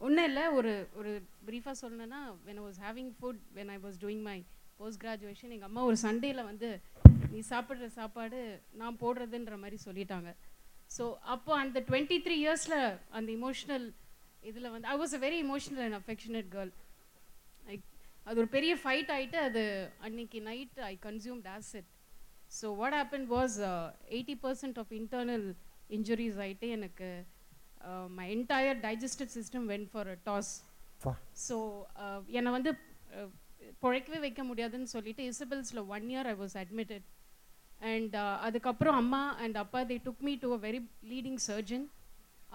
[0.00, 1.12] ஒன்றும் இல்லை ஒரு ஒரு
[1.46, 4.36] ப்ரீஃபாக சொல்லணுன்னா when I was having food when I was doing my
[4.78, 6.70] post graduation எங்கள் அம்மா ஒரு சண்டேயில் வந்து
[7.32, 8.40] நீ சாப்பிட்ற சாப்பாடு
[8.74, 10.30] நான் போடுறதுன்ற மாதிரி சொல்லிட்டாங்க.
[10.90, 11.04] ஸோ
[11.34, 12.78] அப்போ அந்த டுவெண்ட்டி த்ரீ இயர்ஸில்
[13.10, 13.86] அந்த இமோஷ்னல்
[14.42, 16.72] இதில் வந்து I was a very emotional and affectionate girl
[17.62, 17.84] like
[18.26, 19.62] அது ஒரு பெரிய ஃபைட் ஆயிட்டு அது
[20.06, 21.88] அன்னைக்கு night I consumed acid
[22.58, 23.56] so what happen was
[24.16, 25.46] eighty percent of internal
[25.96, 27.08] injuries ஆயிட்டு எனக்கு
[28.18, 30.52] my entire digestive system went for a toss.
[31.46, 31.56] So
[32.38, 32.70] என்னை வந்து
[33.18, 33.28] uh,
[33.82, 37.06] பிழைக்கவே வைக்க முடியாதுன்னு சொல்லிட்டு இசபெல்ஸில் one year I was admitted
[37.90, 38.14] and
[38.46, 40.80] அதுக்கப்புறம் அம்மா அண்ட் அப்பா they took me to a very
[41.12, 41.84] leading surgeon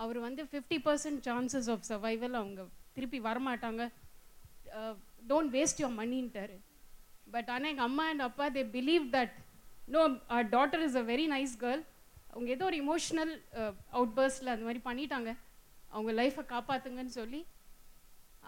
[0.03, 2.63] அவர் வந்து fifty percent chances of survival அவங்க
[2.97, 3.83] திருப்பி வரமாட்டாங்க.
[5.31, 6.57] டோன்ட் வேஸ்ட் யுவர் மணின்ட்டாரு
[7.35, 9.35] பட் ஆனால் எங்கள் அம்மா அண்ட் அப்பா they believe that
[9.95, 10.01] no
[10.55, 11.83] daughter is a very nice girl
[12.31, 13.33] அவங்க ஏதோ ஒரு இமோஷ்னல்
[13.97, 15.29] அவுட் பர்ஸ்டில் அந்த மாதிரி பண்ணிட்டாங்க.
[15.93, 17.41] அவங்க லைஃப்பை காப்பாற்றுங்கன்னு சொல்லி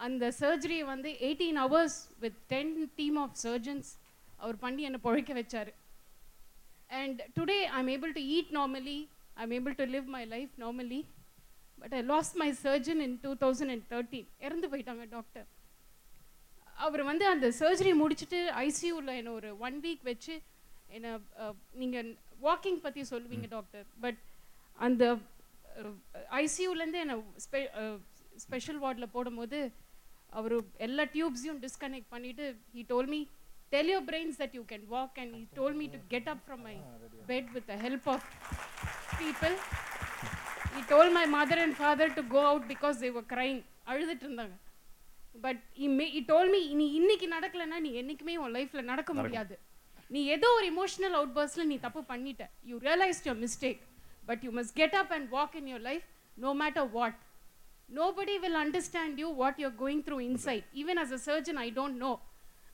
[0.06, 3.90] அந்த சர்ஜரி வந்து eighteen hours with ten team of surgeons
[4.44, 5.72] அவர் பண்ணி என்னை பிழைக்க வச்சார்.
[7.00, 8.98] And today I am able to eat normally
[9.40, 11.02] I am able to live my life normally
[11.82, 15.48] but I lost my surgeon in two thousand and thirteen இறந்து போயிட்டாங்க doctor
[16.86, 20.36] அவர் வந்து அந்த surgery முடிச்சுட்டு ஐசியூவில் என்னை ஒரு ஒன் வீக் வச்சு
[20.98, 21.12] என்னை
[21.82, 22.10] நீங்கள்
[22.48, 24.20] வாக்கிங் பற்றி சொல்லுவீங்க டாக்டர் பட்
[24.80, 25.04] அந்த
[26.44, 27.60] ஐசியூலேருந்து என்னை ஸ்பெ
[28.46, 29.60] ஸ்பெஷல் வார்டில் போடும்போது
[30.40, 30.56] அவர்
[30.88, 32.46] எல்லா டியூப்ஸையும் டிஸ்கனெக்ட் பண்ணிவிட்டு
[32.76, 33.22] he told me
[33.74, 36.64] tell your brains that you can walk and he told me to get up from
[36.70, 36.76] my
[37.32, 38.28] bed with the help of
[39.22, 39.56] people
[40.74, 43.58] he told my mother and father to go out because they were crying.
[43.92, 44.54] அழுதுட்டு இருந்தாங்க.
[45.36, 49.56] But he told me நீ இன்னைக்கு நடக்கலைன்னா நீ என்னைக்குமே உன் லைஃப்ல நடக்க முடியாது.
[50.10, 52.44] நீ ஏதோ ஒரு இமோஷனல் அவுட் பர்ஸ்ட்ல நீ தப்பு பண்ணிட்ட.
[52.64, 53.80] You realised your mistake
[54.26, 57.20] but you must get up and walk in your life no matter what
[57.94, 60.64] nobody will understand you what you're going through inside.
[60.74, 62.14] Even as a surgeon i don't know.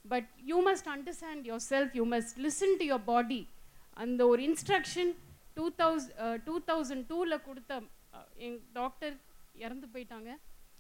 [0.06, 1.88] But you must understand yourself.
[1.94, 3.40] You must listen to your body.
[3.98, 5.12] அந்த ஒரு instruction
[5.58, 6.12] two thousand
[6.44, 7.72] two thousand டூவில் கொடுத்த
[8.14, 9.16] அஹ், என் doctor
[9.58, 10.30] இறந்து போயிட்டாங்க.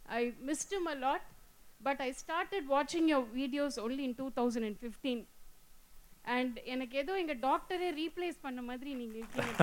[0.09, 1.25] I missed him a lot
[1.85, 5.23] but I started வாட்சிங் your videos only in two thousand and fifteen
[6.35, 9.53] and எனக்கு ஏதோ எங்கள் டாக்டரே ரீப்ளேஸ் பண்ண மாதிரி நீங்கள் இருக்கீங்க.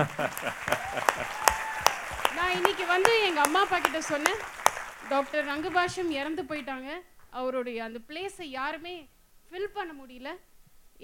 [2.37, 4.39] நான் இன்னைக்கு வந்து எங்க அம்மா அப்பா கிட்ட சொன்னேன்
[5.13, 6.89] டாக்டர் ரங்கபாஷம் இறந்து போயிட்டாங்க.
[7.39, 8.95] அவருடைய அந்த பிளேஸை யாருமே
[9.49, 10.29] ஃபில் பண்ண முடியல.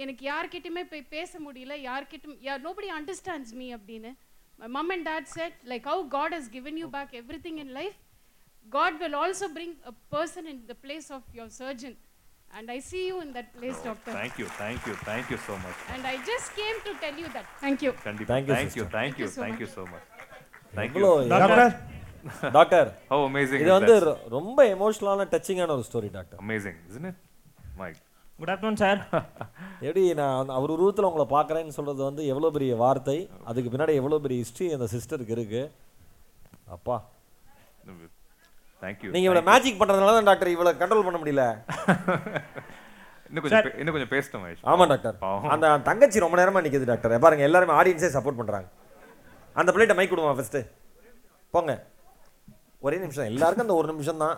[0.04, 1.74] எனக்கு யார்கிட்டயுமே போய் பேச முடியல.
[1.90, 4.12] யார்கிட்டும் யார் நோபடி அண்டர்ஸ்டாண்ட்ஸ் மீ அப்படின்னு.
[4.76, 7.14] Mum and dad said like how God has given you back
[7.46, 7.98] everything in life
[8.66, 11.96] God will also bring a person in the place of your surgeon.
[12.52, 14.12] And I see you in that place, doctor.
[14.12, 15.78] Thank you, thank you, thank you so much.
[15.94, 17.46] And I just came to tell you that.
[17.60, 17.92] Thank you.
[18.06, 18.86] Thank you, thank you sister.
[18.98, 19.76] thank you Thank you so thank you much.
[19.78, 20.06] so much
[20.78, 21.72] thank you doctor
[22.58, 23.96] doctor how amazing இது வந்து
[24.36, 27.18] ரொம்ப எமோஷனலான டச்சிங்கான ஒரு story doctor amazing isn't it
[27.82, 28.00] Mike
[28.40, 29.00] good afternoon sir
[29.88, 33.18] எப்படி நான் அவர் உருவத்தில் உங்களை பார்க்குறேன்னு சொல்கிறது வந்து எவ்வளோ பெரிய வார்த்தை
[33.52, 35.64] அதுக்கு பின்னாடி எவ்வளோ பெரிய ஹிஸ்ட்ரி அந்த சிஸ்டருக்கு இருக்கு
[36.78, 36.98] அப்பா
[38.84, 39.12] thank you.
[39.16, 39.44] நீங்கள் இவ்வளோ.
[39.52, 41.44] மேஜிக் பண்ணுறதுனால தான் டாக்டர் இவ்வளோ கண்ட்ரோல் பண்ண முடியல.
[43.30, 44.12] இன்னும் கொஞ்சம் இன்னும் கொஞ்சம்
[44.44, 44.64] மகேஷ்.
[44.72, 45.18] ஆமாம் டாக்டர்.
[45.56, 47.14] அந்த தங்கச்சி ரொம்ப நேரமாக நிற்கிது டாக்டர்.
[47.26, 48.68] பாருங்க எல்லாருமே ஆடியன்ஸே சப்போர்ட் பண்ணுறாங்க
[49.60, 50.62] அந்த பிள்ளைகிட்ட மைக் கொடுமா ஃபஸ்ட்டு
[51.56, 51.74] போங்க.
[52.88, 53.30] ஒரே நிமிஷம்.
[53.32, 54.36] எல்லாருக்கும் அந்த ஒரு நிமிஷம் தான்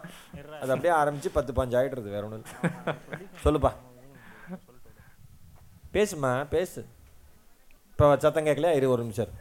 [0.61, 2.45] அது அப்படியே ஆரம்பிச்சு பத்து பாஞ்சு ஆயிடுறது வேற ஒன்றும்
[3.45, 3.71] சொல்லுப்பா.
[5.95, 6.81] பேசுமா பேசு.
[7.91, 8.75] இப்போ சத்தம் கேட்கலையா?
[8.79, 9.33] இரு ஒரு நிமிஷம்.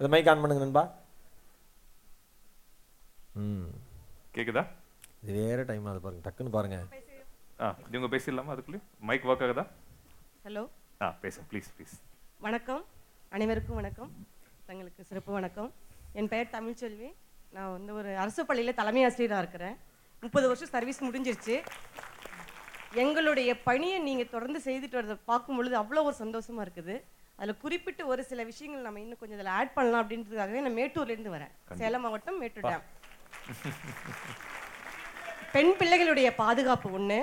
[0.00, 0.84] இதை மைக் ஆன் பண்ணுங்க நண்பா.
[3.44, 3.66] ம்.
[4.36, 4.62] கேக்குதா?
[5.22, 6.22] இது வேற டைம் அது பாருங்க.
[6.26, 6.76] டக்குன்னு பாருங்க.
[7.64, 9.64] ஆ இவங்க பேசிடலாமா அதுக்குள்ளே மைக் ஒர்க் ஆகுதா?
[10.46, 10.62] ஹலோ
[11.04, 11.94] ஆ பேசுங்க ப்ளீஸ் ப்ளீஸ்
[12.46, 12.82] வணக்கம்.
[13.36, 14.10] அனைவருக்கும் வணக்கம்.
[14.68, 15.70] தங்களுக்கு சிறப்பு வணக்கம்.
[16.18, 17.10] என் பெயர் தமிழ்ச்செல்வி.
[17.56, 19.76] நான் வந்து ஒரு அரசு பள்ளியில் தலைமை ஆசிரியராக இருக்கிறேன்.
[20.24, 21.56] முப்பது வருஷம் சர்வீஸ் முடிஞ்சிருச்சு.
[23.02, 26.96] எங்களுடைய பணியை நீங்கள் தொடர்ந்து செய்துட்டு வரதை பார்க்கும் பொழுது அவ்வளோ ஒரு சந்தோஷமாக இருக்குது.
[27.38, 31.54] அதில் குறிப்பிட்டு ஒரு சில விஷயங்கள் நம்ம இன்னும் கொஞ்சம் இதில் ஆட் பண்ணலாம் அப்படின்றதுக்காகவே நான் மேட்டூர்லேருந்து வரேன்.
[31.80, 32.84] சேலம் மாவட்டம் மேட்டூர் டேம்
[35.54, 37.18] பெண் பிள்ளைகளுடைய பாதுகாப்பு ஒன்று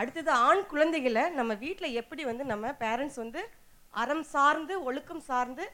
[0.00, 3.40] அடுத்தது ஆண் குழந்தைகளை நம்ம வீட்டில் எப்படி வந்து நம்ம பேரண்ட்ஸ் வந்து
[4.02, 5.64] அறம் சார்ந்து ஒழுக்கம் சார்ந்து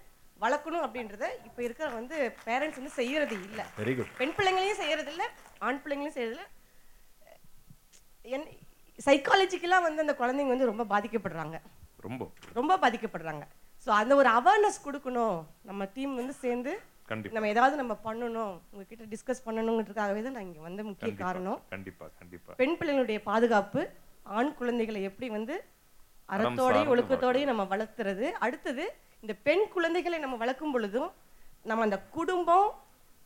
[0.44, 2.16] வளர்க்கணும் அப்படின்றத இப்போ இருக்கிற வந்து
[2.46, 3.64] பேரண்ட்ஸ் வந்து செய்யறது இல்லை.
[3.80, 4.08] Very good.
[4.20, 5.26] பெண் பிள்ளைங்களையும் செய்யறது இல்லை
[5.66, 6.48] ஆண் பிள்ளைங்களையும் செய்யறது இல்லை.
[8.34, 8.46] என்
[9.08, 11.58] சைக்காலஜிக்கலாக வந்து அந்த குழந்தைங்க வந்து ரொம்ப பாதிக்கப்படுறாங்க.
[12.06, 12.22] ரொம்ப.
[12.58, 13.44] ரொம்ப பாதிக்கப்படுறாங்க.
[13.84, 15.38] ஸோ அந்த ஒரு அவேர்னஸ் கொடுக்கணும்.
[15.70, 16.72] நம்ம டீம் வந்து சேர்ந்து
[17.12, 17.34] கண்டிப்பா.
[17.36, 21.58] நம்ம ஏதாவது நம்ம பண்ணணும் உங்ககிட்ட டிஸ்கஸ் பண்ணணுங்கிறதுக்காகவே தான் நான் இங்கே வந்த முக்கிய காரணம்.
[21.74, 22.52] கண்டிப்பா கண்டிப்பா.
[22.60, 23.82] பெண் பிள்ளைகளுடைய பாதுகாப்பு
[24.38, 25.54] ஆண் குழந்தைகளை எப்படி வந்து
[26.28, 28.84] அறத்தோடையும் ஒழுக்கத்தோடையும் நம்ம வளர்த்துறது அடுத்தது
[29.22, 31.10] இந்த பெண் குழந்தைகளை நம்ம வளர்க்கும் பொழுதும்
[31.70, 32.68] நம்ம அந்த குடும்பம்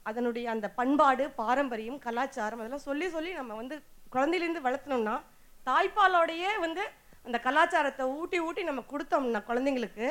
[0.07, 3.77] அதனுடைய அந்த பண்பாடு பாரம்பரியம் கலாச்சாரம் அதெல்லாம் சொல்லி சொல்லி நம்ம வந்து
[4.15, 5.15] குழந்தையிலேருந்து வளர்த்தனோம்னா
[5.67, 6.83] தாய்ப்பாலோடையே வந்து
[7.27, 10.07] அந்த கலாச்சாரத்தை ஊட்டி ஊட்டி நம்ம கொடுத்தோம்னா குழந்தைங்களுக்கு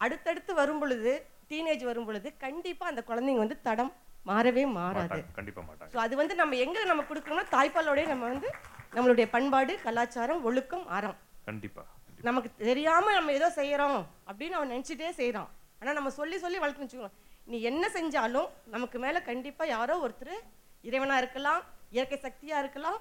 [0.00, 1.12] அடுத்தடுத்து வரும் பொழுது
[1.50, 3.92] டீனேஜ் வரும் பொழுது கண்டிப்பா அந்த குழந்தைங்க வந்து தடம்
[4.28, 5.08] மாறவே மாறாது.
[5.08, 5.90] மாட்டாங்க கண்டிப்பா மாட்டாங்க.
[5.94, 8.48] ஸோ அது வந்து நம்ம எங்க நம்ம கொடுக்கணும்னா தாய்ப்பாலோடய நம்ம வந்து
[8.96, 11.18] நம்மளுடைய பண்பாடு கலாச்சாரம் ஒழுக்கம் அறம்.
[11.48, 11.82] கண்டிப்பா
[12.28, 14.00] நமக்கு தெரியாம நம்ம ஏதோ செய்யறோம்
[14.30, 15.50] அப்படின்னு அவன் நினைச்சிட்டே செய்றான்.
[15.80, 17.14] ஆனா நம்ம சொல்லி சொல்லி வளர்த்து வச்சுக்கோங்க.
[17.50, 20.34] நீ என்ன செஞ்சாலும் நமக்கு மேல கண்டிப்பா யாரோ ஒருத்தர்
[20.88, 21.62] இறைவனா இருக்கலாம்
[21.94, 22.98] இயற்கை சக்தியா இருக்கலாம்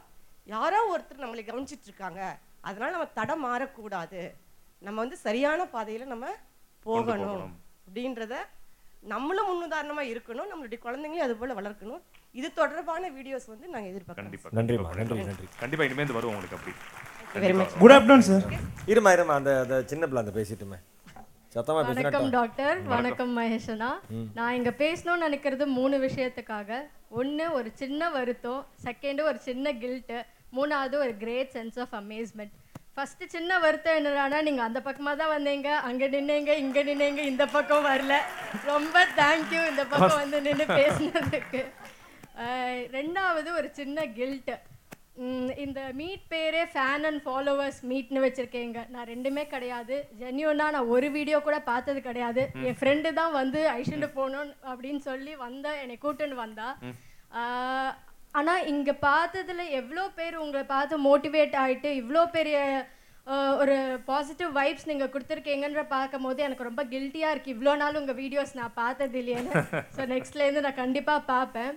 [0.53, 2.21] யாரோ ஒருத்தர் நம்மளை கவனிச்சிட்டு இருக்காங்க
[2.69, 4.21] அதனால நம்ம தடம் மாறக்கூடாது.
[4.85, 6.27] நம்ம வந்து சரியான பாதையில நம்ம
[6.85, 7.51] போகணும்.
[7.89, 8.35] அப்படின்றத
[9.11, 12.01] நம்மளும் முன்னுதாரணமா இருக்கணும் நம்மளுடைய குழந்தைங்களையும் அது போல வளர்க்கணும்.
[12.39, 14.15] இது தொடர்பான வீடியோஸ் வந்து நாங்க எதிர்பார்க்கிறோம்.
[14.15, 15.29] கண்டிப்பா நன்றிம்மா, கண்டிப்பா, நன்றி, கண்டிப்பா.
[15.29, 15.47] நன்றி.
[15.61, 16.75] கண்டிப்பா இனிமேல் வரும் உங்களுக்கு அப்படி.
[17.81, 18.45] குட் ஆஃப்டர்நூன் சார்
[18.91, 20.79] இருமா இருமா அந்த அந்த சின்ன பிள்ளை அந்த பேசிட்டுமே.
[21.55, 23.31] சத்தமா வணக்கம் டாக்டர் வணக்கம்.
[23.37, 23.91] மகேஷனா.
[24.37, 26.81] நான் இங்க பேசணும்னு நினைக்கிறது மூணு விஷயத்துக்காக.
[27.19, 28.61] ஒன்று ஒரு சின்ன வருத்தம்.
[28.85, 30.19] செகண்டு ஒரு சின்ன கில்ட்டு
[30.57, 32.53] மூணாவது ஒரு great sense of amazement
[32.99, 35.67] first சின்ன வருத்தம் என்னடானா நீங்க அந்த பக்கமா தான் வந்தீங்க.
[35.89, 38.15] அங்க நின்னீங்க இங்க நின்னீங்க இந்த பக்கம் வரல.
[38.71, 41.61] ரொம்ப தேங்க்யூ இந்த பக்கம் வந்து நின்று பேசினதுக்கு.
[42.97, 44.55] ரெண்டாவது ஒரு சின்ன கில்ட்டு
[45.65, 48.83] இந்த மீட் பேரே ஃபேன் அண்ட் ஃபாலோவர்ஸ் மீட்னு வச்சிருக்கீங்க.
[48.93, 49.95] நான் ரெண்டுமே கிடையாது.
[50.19, 52.43] ஜென்யூனா நான் ஒரு வீடியோ கூட பார்த்தது கிடையாது.
[52.67, 56.69] என் ஃப்ரெண்டு தான் வந்து ஐஷண்டு போகணும் அப்படின்னு சொல்லி வந்த என்னை கூட்டுன்னு வந்தா.
[58.35, 62.57] ஆனால் இங்கே பார்த்ததில் பார்த்ததுல எவ்வளோ பேர் உங்களை பார்த்து மோட்டிவேட் ஆகிட்டு இவ்வளோ பெரிய
[63.61, 63.75] ஒரு
[64.09, 68.77] பாசிட்டிவ் வைப்ஸ் நீங்கள் கொடுத்துருக்கீங்கன்ற பார்க்கும் போது எனக்கு ரொம்ப கில்ட்டியாக இருக்குது இவ்வளோ நாள் உங்கள் வீடியோஸ் நான்
[68.81, 69.53] பார்த்தது இல்லையேன்னு.
[69.95, 71.73] ஸோ நெக்ஸ்ட்லேருந்து நான் கண்டிப்பாக பார்ப்பேன்.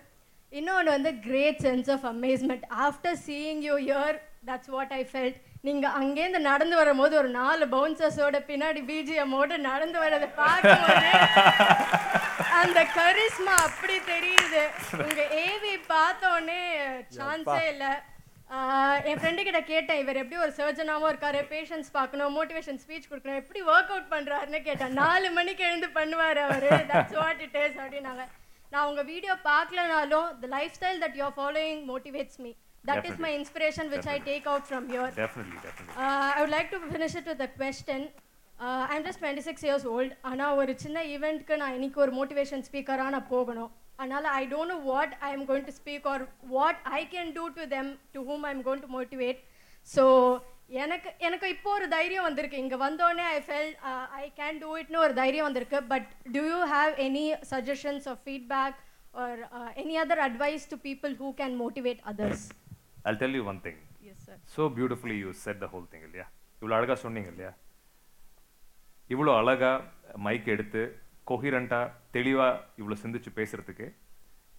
[0.53, 4.17] இன்னொன்று வந்து great sense of amazement after seeing you year
[4.49, 10.29] that's what I felt நீங்க அங்கேருந்து நடந்து வரும்போது ஒரு நாலு பவுன்சர்ஸோட பின்னாடி பிஜிஎம்மோட நடந்து வரதை
[10.39, 11.11] பார்க்கும்போது
[12.61, 14.63] அந்த கரிஸ்மா அப்படி தெரியுது.
[15.05, 16.63] உங்க ஏவி பார்த்தோன்னே
[17.19, 17.93] சான்ஸே இல்லை.
[19.11, 23.63] என் ஃப்ரெண்டு கிட்ட கேட்டேன் இவர் எப்படி ஒரு சர்ஜனாவும் இருக்காரு பேஷன்ஸ் பார்க்கணும் மோட்டிவேஷன் ஸ்பீச் கொடுக்கணும் எப்படி
[23.75, 24.99] ஒர்க் அவுட் பண்றாருன்னு கேட்டேன்.
[25.03, 26.69] நாலு மணிக்கு எழுந்து பண்ணுவார் அவர்.
[26.91, 28.27] தட்ஸ் வாட் இட் இஸ் அப்படின்னாங்க.
[28.73, 32.53] நான் உங்க video பார்க்கலனாலும் the lifestyle that you're following motivates me
[32.84, 33.40] that is my Definitely.
[33.40, 35.96] inspiration which i take out from here Definitely, definitely.
[36.04, 38.00] uh, i would like to finish it with a question
[38.56, 43.14] uh, i'm just 26 years old ஆனா ஒரு சின்ன ஈவெண்ட்க்கு நான் இன்னைக்கு ஒரு motivation ஸ்பீக்கராக
[43.16, 46.24] நான் போகணும் அதனால I don't know what I am going to speak or
[46.56, 49.40] what I can do to them to whom I am going to motivate
[49.88, 50.04] so
[50.84, 53.72] எனக்கு எனக்கு இப்போ ஒரு தைரியம் வந்திருக்கு இங்கே வந்தோடனே I felt
[54.22, 56.08] I can do இட்னு ஒரு தைரியம் வந்திருக்கு but
[56.38, 58.74] do you have any suggestions or feedback
[59.14, 62.02] or uh, any other advice to people who can motivate
[63.05, 63.79] you one thing.
[64.03, 64.37] Yes, sir.
[64.55, 66.27] So beautifully you said the whole thing இல்லையா
[66.63, 67.53] இவ்வளோ அழகாக சொன்னீங்க இல்லையா
[69.11, 69.79] இவ்வளோ அழகாக
[70.27, 70.83] மைக் எடுத்து
[71.31, 73.87] கொஹிரண்ட்டாக தெளிவாக இவ்வளோ சிந்திச்சு பேசுறதுக்கு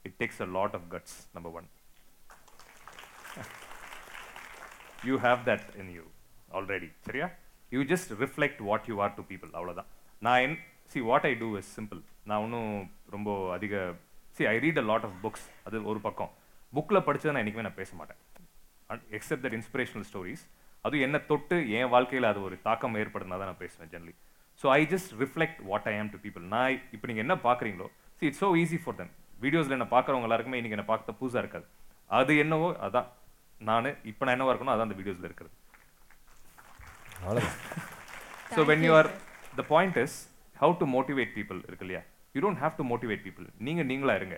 [0.07, 1.67] it takes a lot of guts number one
[5.09, 6.05] you have that in you
[6.57, 7.27] already சரியா?
[7.71, 9.89] You just reflect what you are to people அவ்வளோதான்
[10.21, 10.57] நான் என்
[10.91, 12.71] see what I do is simple நான் ஒன்றும்
[13.15, 13.75] ரொம்ப அதிக
[14.37, 16.31] see I read a lot of books அது ஒரு பக்கம்.
[16.73, 18.19] புக்கில் படிச்சதை நான் என்றைக்குமே நான் பேச மாட்டேன்.
[19.18, 20.43] எக்ஸப்ட் தட் இன்ஸ்பிரேஷனல் ஸ்டோரிஸ்
[20.85, 24.15] அதுவும் என்னை தொட்டு என் வாழ்க்கையில் அது ஒரு தாக்கம் ஏற்படுனா தான் நான் பேசுவேன் generally
[24.61, 27.88] so I just reflect what I am to people நான் இப்போ நீங்கள் என்ன பார்க்குறீங்களோ
[28.19, 29.11] see it's so easy for them
[29.45, 31.65] வீடியோஸில் என்ன பார்க்குறவங்க எல்லாருக்குமே இன்றைக்கி என்ன பார்க்க புதுசாக இருக்காது.
[32.10, 33.07] அது என்னவோ அதான்.
[33.61, 35.53] நான் இப்போ நான் என்னவா இருக்கணும் அதான் அந்த வீடியோஸில் இருக்கிறது.
[38.55, 39.10] So when you are
[39.60, 40.15] the point is
[40.55, 42.01] how to motivate people இருக்கு இல்லையா?
[42.35, 44.38] You don't have to motivate people நீங்கள் நீங்களா இருங்க.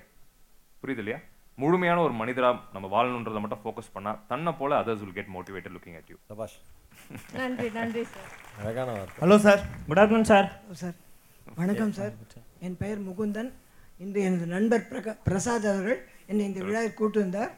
[0.81, 1.19] புரியுது இல்லையா?
[1.55, 5.95] முழுமையான ஒரு மனிதரா நம்ம வாழணுன்றதை மட்டும் ஃபோக்கஸ் பண்ணா தன்னை போல others will get motivated looking
[5.95, 6.15] at you.
[6.25, 6.61] சபாஷ்.
[7.33, 9.29] நன்றி நன்றி சார் அழகான வார்த்தை.
[9.29, 10.93] Hello sir good afternoon sir sir
[11.55, 12.11] வணக்கம் சார்
[12.59, 13.51] என் பெயர் முகுந்தன்.
[13.97, 17.51] இன்று எனது நண்பர் பிரகா பிரசாத் அவர்கள் என்னை இந்த விழாவில் கூட்டு வந்தார்.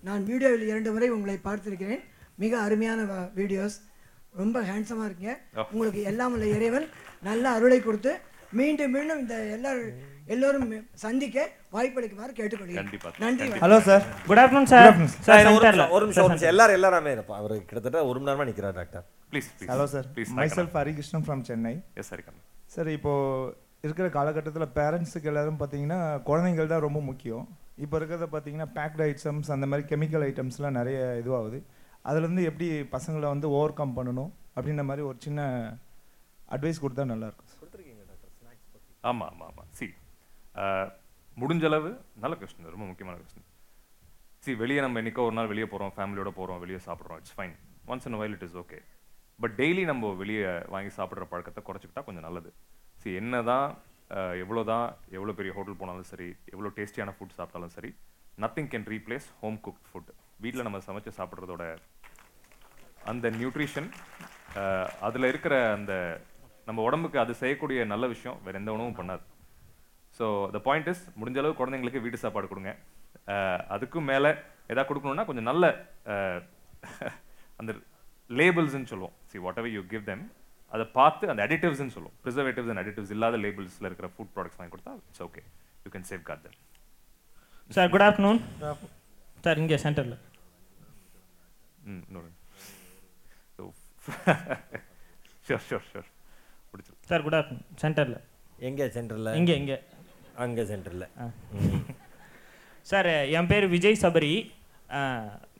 [0.00, 2.00] நான் வீடியோவில் இரண்டு முறை உங்களை பார்த்திருக்கிறேன்.
[2.34, 3.80] மிக அருமையான வ- வீடியோஸ்.
[4.36, 5.40] ரொம்ப ஹேண்ட்ஸமாக இருக்கீங்க.
[5.72, 6.88] உங்களுக்கு எல்லாம் உள்ள இறைவன்
[7.22, 8.20] நல்ல அருளை கொடுத்து
[8.52, 10.68] மீண்டும் மீண்டும் இந்த எல்லாரும் எல்லோரும்
[11.02, 11.38] சந்திக்க
[11.74, 12.86] வாய்ப்பளிக்குமாறு கேட்டுக்கொள்கிறேன்.
[13.24, 17.54] நன்றி hello sir good afternoon sir ஒரு நிமிஷம், ஒரு நிமிஷம் ஒரு எல்லாரும் எல்லாருமே இருப்பா அவர்
[17.68, 20.06] கிட்டத்தட்ட ஒரு மணி நேரமா நிக்கிறார் doctor please hello sir
[20.56, 23.12] myself Harikrishnan from Chennai S Harikannan sir இப்போ
[23.86, 25.98] இருக்கிற காலகட்டத்தில் பேரண்ட்ஸுக்கு எல்லாரும் பார்த்தீங்கன்னா
[26.28, 27.44] குழந்தைங்கள் தான் ரொம்ப முக்கியம்.
[27.84, 31.58] இப்போ இருக்கிறத பார்த்தீங்கன்னா பேக்டு ஐட்டம்ஸ் அந்த மாதிரி கெமிக்கல் ஐட்டம்ஸ்லாம் நிறைய இதுவாகுது.
[32.08, 35.40] அதுலேருந்து எப்படி பசங்களை வந்து ஓவர் கம் பண்ணணும் அப்படின்ற மாதிரி ஒரு சின்ன
[36.56, 37.50] அட்வைஸ் கொடுத்தா நல்லாயிருக்கும்
[39.10, 39.62] ஆமா ஆமா ஆமா.
[39.78, 39.86] சி
[41.36, 41.90] முடிஞ்ச அளவு
[42.22, 43.46] நல்ல கொஸ்டின் ரொம்ப முக்கியமான கொஸ்டின்
[44.44, 47.54] சி வெளியே நம்ம என்றைக்கோ ஒரு நாள் வெளியே போகிறோம் ஃபேமிலியோட போகிறோம் வெளியே சாப்பிட்றோம் it's fine
[47.92, 48.78] once in while it is okay
[49.42, 50.42] but daily நம்ம வெளியே
[50.74, 52.50] வாங்கி சாப்பிட்ற பழக்கத்தை குறைச்சிக்கிட்டா கொஞ்சம் நல்லது.
[53.00, 53.68] சி என்னதான்
[54.42, 54.86] எவ்வளோ தான்
[55.16, 57.90] எவ்வளோ பெரிய ஹோட்டல் போனாலும் சரி எவ்வளோ டேஸ்டியான ஃபுட் சாப்பிட்டாலும் சரி
[58.44, 60.10] nothing can replace home cook food
[60.44, 61.64] வீட்டில் நம்ம சமைச்சு சாப்பிட்றதோட
[63.12, 63.88] அந்த நியூட்ரிஷன்
[65.08, 65.92] அதில் இருக்கிற அந்த
[66.68, 69.24] நம்ம உடம்புக்கு அது செய்யக்கூடிய நல்ல விஷயம் வேறு எந்த உணவும் பண்ணாது.
[70.18, 72.72] ஸோ த பாயிண்ட் இஸ் முடிஞ்ச அளவு குழந்தைங்களுக்கு வீட்டு சாப்பாடு கொடுங்க.
[73.74, 74.30] அதுக்கும் மேலே
[74.72, 75.64] எதாவது கொடுக்கணும்னா கொஞ்சம் நல்ல
[77.60, 77.72] அந்த
[78.38, 79.14] லேபிள்ஸ்ன்னு சொல்லுவோம்.
[79.30, 80.24] See whatever you give them
[80.74, 82.16] அதை பார்த்து அந்த அடிட்டிவ்ஸ்னு சொல்லுவோம்.
[82.24, 85.42] ப்ரிசர்வேட்டிவ்ஸ் அண்ட் அடிட்டிவ்ஸ் இல்லாத லேபிள்ஸில் இருக்கிற ஃபுட் ப்ராடக்ட்ஸ் வாங்கி கொடுத்தா it's okay
[85.84, 86.58] you can safeguard them
[87.76, 88.40] sir good afternoon
[89.46, 90.16] sir இங்கே சென்டரில்
[91.90, 92.30] ம் இன்னொரு
[95.48, 96.06] ஷோர் ஷோர் ஷோர்
[96.70, 97.08] பிடிச்சிருக்கு.
[97.10, 98.20] சார் குட் ஆஃப்டர்நூன் சென்டரில்
[98.68, 99.76] எங்கே சென்டரில் இங்கே இங்கே.
[100.42, 101.08] அங்கே சென்டரில்.
[102.90, 104.34] சார் என் பேர் விஜய் சபரி.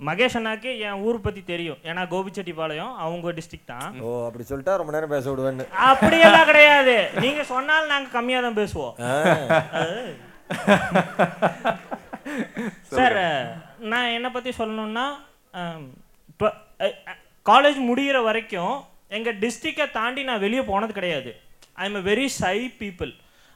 [0.06, 1.78] மகேஷ் அண்ணாக்கு என் ஊர் பற்றி தெரியும்.
[1.88, 3.94] ஏன்னா கோபிச்செட்டிப்பாளையம் அவங்க டிஸ்ட்ரிக்ட் தான்.
[4.06, 5.64] ஓ அப்படி சொல்லிட்டா ரொம்ப நேரம் பேச விடுவேன்னு.
[5.90, 6.96] அப்படியெல்லாம் கிடையாது.
[7.24, 8.94] நீங்க சொன்னாலும் நாங்க கம்மியா தான் பேசுவோம்.
[12.96, 13.18] சார்
[13.92, 15.06] நான் என்ன பத்தி சொல்லணும்னா
[17.50, 18.76] காலேஜ் முடிகிற வரைக்கும்
[19.16, 21.32] எங்க டிஸ்ட்ரிக்டை தாண்டி நான் வெளியே போனது கிடையாது.
[21.82, 23.12] I am a very shy people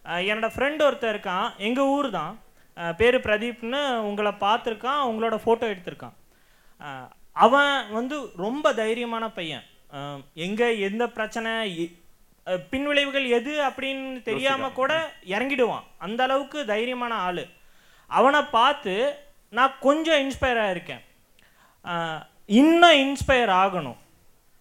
[0.09, 1.57] என்னோட ஃப்ரெண்ட் ஒருத்தன் இருக்கான்.
[1.59, 2.35] எங்க ஊர் தான்.
[2.97, 6.17] பேரு பிரதீப்னு உங்களை பார்த்துருக்கான் உங்களோட ஃபோட்டோ எடுத்திருக்கான்.
[7.37, 9.65] அவன் வந்து ரொம்ப தைரியமான பையன்.
[10.39, 11.53] எங்க எந்த பிரச்சனை
[12.71, 14.93] பின்விளைவுகள் எது அப்படின்னு தெரியாம கூட
[15.27, 15.87] இறங்கிடுவான்.
[15.99, 17.45] அந்த அளவுக்கு தைரியமான ஆளு.
[18.11, 18.95] அவனை பார்த்து
[19.53, 21.03] நான் கொஞ்சம் இன்ஸ்பயர் ஆயிருக்கேன்.
[21.85, 22.23] அஹ்,
[22.61, 23.99] இன்னும் இன்ஸ்பயர் ஆகணும்.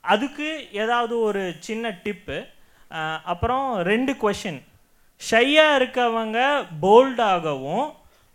[0.03, 2.37] அதுக்கு ஏதாவது ஒரு சின்ன டிப்பு
[3.23, 4.59] அப்புறம் ரெண்டு கொஷின்
[5.21, 6.39] ஷையாக இருக்கவங்க
[6.81, 7.85] போல்டாகவும்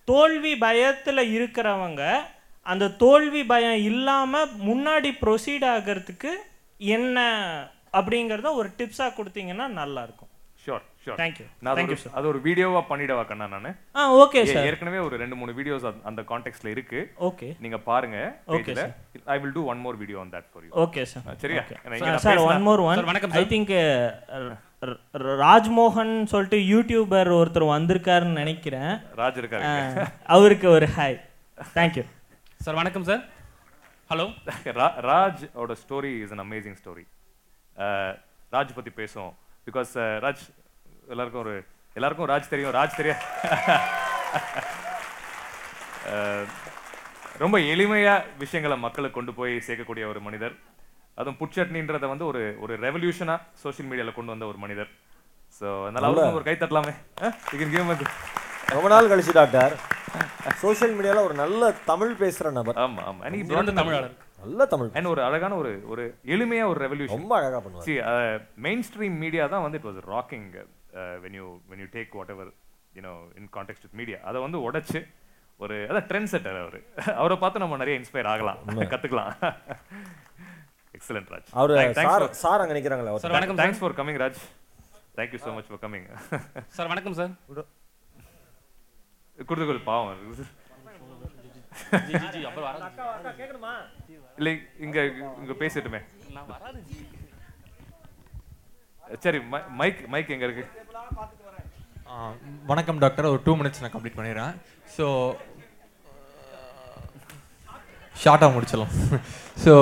[0.09, 2.03] தோல்வி பயத்தில் இருக்கிறவங்க
[2.67, 6.33] அந்த தோல்வி பயம் இல்லாமல் முன்னாடி ப்ரொசீட் ஆகிறதுக்கு
[6.81, 7.19] என்ன
[7.93, 10.32] அப்படிங்கிறத ஒரு டிப்ஸாக கொடுத்தீங்கன்னா நல்லாயிருக்கும்
[11.61, 12.09] நான் அது ஒரு- sir.
[12.13, 13.75] அது ஒரு வீடியோவா பண்ணிடவா கண்ணா நானு?
[13.97, 14.59] ஆ, ஏ- sir.
[14.59, 17.15] ஏற்கனவே ஒரு ரெண்டு மூணு வீடியோஸ் அந்த கான்டெக்ட்ல இருக்கு.
[17.21, 17.57] Okay.
[17.61, 21.03] நீங்க பாருங்க Okay, பேஜ்ல I will do one more video on that for you okay
[21.03, 21.61] sir சரியா?
[21.61, 21.65] uh,
[25.39, 29.01] ராஜ்மோகன் சொல்லிட்டு யூடியூபர் ஒருத்தர் வந்திருக்காருன்னு நினைக்கிறேன்.
[29.17, 30.07] ராஜ் இருக்காரு.
[30.27, 31.21] அவருக்கு ஒரு ஹாய்
[31.75, 32.05] தேங்க்யூ
[32.57, 33.29] சார் வணக்கம் சார்
[34.11, 34.35] ஹலோ
[35.03, 37.07] ராஜ் ஓட story is an amazing story
[38.53, 39.33] Raj பத்தி பேசுவோம்.
[39.67, 40.62] பிகாஸ் ராஜ்
[41.13, 41.55] எல்லாருக்கும் ஒரு
[41.97, 43.23] எல்லாருக்கும் ராஜ் தெரியும் ராஜ் தெரியும்.
[47.43, 50.55] ரொம்ப எளிமையா விஷயங்களை மக்களுக்கு கொண்டு போய் சேர்க்கக்கூடிய ஒரு மனிதர்.
[51.19, 54.91] அதுவும் புட்சட்னின்றத வந்து ஒரு ஒரு ரெவல்யூஷனா சோஷியல் மீடியால கொண்டு வந்த ஒரு மனிதர்.
[55.59, 56.95] ஸோ அதனால அவருக்கு ஒரு கை தட்டலாமே.
[58.75, 59.75] ரொம்ப நாள் கழிச்சு டாக்டர்.
[60.65, 62.79] சோஷியல் மீடியால ஒரு நல்ல தமிழ் பேசுற நபர்.
[62.85, 63.23] ஆமா ஆமா.
[63.51, 64.15] சிறந்த தமிழாளர்.
[64.45, 67.87] நல்ல தமிழ் அண்ட் ஒரு அழகான ஒரு ஒரு எளிமையா ஒரு ரெவல்யூஷன் ரொம்ப அழகா பண்ணுவாரு.
[67.89, 67.95] சி
[68.67, 70.49] மெயின் ஸ்ட்ரீம் மீடியா தான் வந்து it was rocking
[71.23, 72.51] when you when you take whatever
[72.95, 75.01] you know in contact with media அதை வந்து உடைச்சு
[75.61, 76.79] ஒரு அதான் ட்ரெண்ட் செட்டர் அவர்.
[77.17, 78.59] அவரை பார்த்து நம்ம நிறைய இன்ஸ்பயர் ஆகலாம்.
[78.67, 78.87] உண்மை.
[78.93, 79.33] கத்துக்கலாம்.
[80.97, 83.21] எக்ஸலண்ட் ராஜ் அவரு சார் for- சார் அங்க நிக்கிறாங்களே அவர்.
[83.21, 83.81] சார், வணக்கம் thanks.
[83.81, 84.41] For coming Raj
[85.17, 86.07] thank you so much for coming
[86.69, 87.33] sir வணக்கம் சார்
[89.39, 90.19] குடுதுகொள் பாவம்.
[94.37, 94.99] இல்லை இங்க
[95.41, 96.01] இங்க பேசிட்டுமே
[96.33, 96.99] நான் வராது ஜி.
[99.21, 100.65] சரி மை- மைக் மைக் எங்க இருக்கு?
[102.67, 103.25] வணக்கம் டாக்டர்.
[103.25, 104.55] ஒரு டூ மினிட்ஸ் நான் கம்ப்ளீட் பண்ணிடுறேன்.
[104.97, 105.07] ஸோ
[108.25, 108.93] ஷார்ட்டாக uh, முடிச்சிடலாம்.
[109.65, 109.73] ஸோ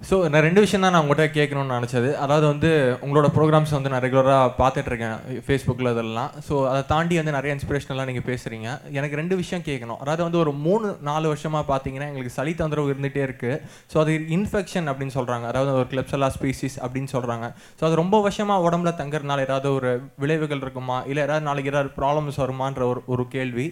[0.00, 2.10] ஸோ நான் ரெண்டு விஷயம் தான் நான் உங்கள்கிட்ட கேட்கணும்னு நினச்சது.
[2.24, 2.68] அதாவது வந்து
[3.04, 6.30] உங்களோட ப்ரோக்ராம்ஸ் வந்து நான் ரெகுலராக பார்த்துட்ருக்கேன் ஃபேஸ்புக்கில் இதெல்லாம்.
[6.48, 8.68] ஸோ அதை தாண்டி வந்து நிறைய இன்ஸ்பிரேஷனெல்லாம் நீங்கள் பேசுகிறீங்க
[8.98, 9.98] எனக்கு ரெண்டு விஷயம் கேட்கணும்.
[10.04, 13.58] அதாவது வந்து ஒரு மூணு நாலு வருஷமாக பார்த்தீங்கன்னா எங்களுக்கு சளி தொந்தரவு இருந்துகிட்டே இருக்குது
[13.94, 17.48] ஸோ அது இன்ஃபெக்ஷன் அப்படின்னு சொல்கிறாங்க அதாவது ஒரு கிளப்சலா ஸ்பீசிஸ் அப்படின்னு சொல்கிறாங்க
[17.80, 19.92] ஸோ அது ரொம்ப வருஷமாக உடம்புல தங்குறதுனால ஏதாவது ஒரு
[20.24, 21.00] விளைவுகள் இருக்குமா?
[21.10, 23.68] இல்லை ஏதாவது நாளைக்கு ஏதாவது ப்ராப்ளம்ஸ் வருமான்ற ஒரு ஒரு கேள்வி.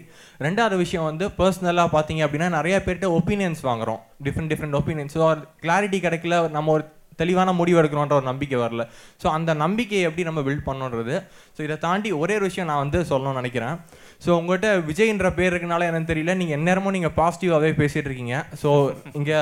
[0.48, 4.02] ரெண்டாவது விஷயம் வந்து பர்சனலாக பார்த்தீங்க அப்படின்னா நிறைய பேர்கிட்ட ஒப்பீனியன்ஸ் வாங்குறோம்.
[4.26, 5.24] Different different opinions so
[5.64, 6.84] clarity கிடைக்கல நம்ம ஒரு
[7.20, 8.82] தெளிவான முடிவு எடுக்கணுன்ற ஒரு நம்பிக்கை வரல.
[9.20, 11.14] ஸோ அந்த நம்பிக்கையை எப்படி நம்ம பில்ட் பண்ணணுன்றது
[11.56, 13.76] ஸோ இதை தாண்டி ஒரே ஒரு விஷயம் நான் வந்து சொல்லணும்னு நினைக்கிறேன்.
[14.24, 16.34] ஸோ உங்கள்கிட்ட விஜய்ன்ற பேர் இருக்கனால என்னன்னு தெரியல.
[16.40, 18.36] நீங்கள் எந்நேரமும் நீங்கள் பாசிட்டிவாகவே பேசிகிட்டு இருக்கீங்க.
[18.62, 18.68] ஸோ
[19.20, 19.38] இங்கே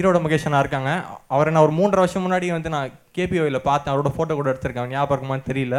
[0.00, 0.90] ஈரோட மகேஷனா இருக்காங்க.
[1.36, 3.92] அவரை நான் ஒரு மூன்றரை வருஷம் முன்னாடி வந்து நான் கேபிஓவில் பார்த்தேன்.
[3.94, 4.92] அவரோட ஃபோட்டோ கூட எடுத்திருக்கேன்.
[4.96, 5.78] ஞாபகம் இருக்குமான்னு தெரியல.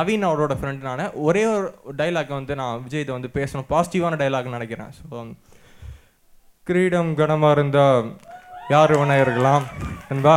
[0.00, 1.06] நவீன் அவரோட ஃப்ரெண்ட் நான்.
[1.28, 1.66] ஒரே ஒரு
[2.02, 3.70] டைலாக் வந்து நான் விஜய் இதை வந்து பேசணும்.
[3.74, 4.92] பாசிட்டிவான டைலாக்னு நினைக்கிறேன்.
[5.00, 5.26] ஸோ
[6.66, 8.04] கிரீடம் கனமாக இருந்தால்
[8.72, 9.64] யார் வேணா இருக்கலாம்
[10.12, 10.34] என்பா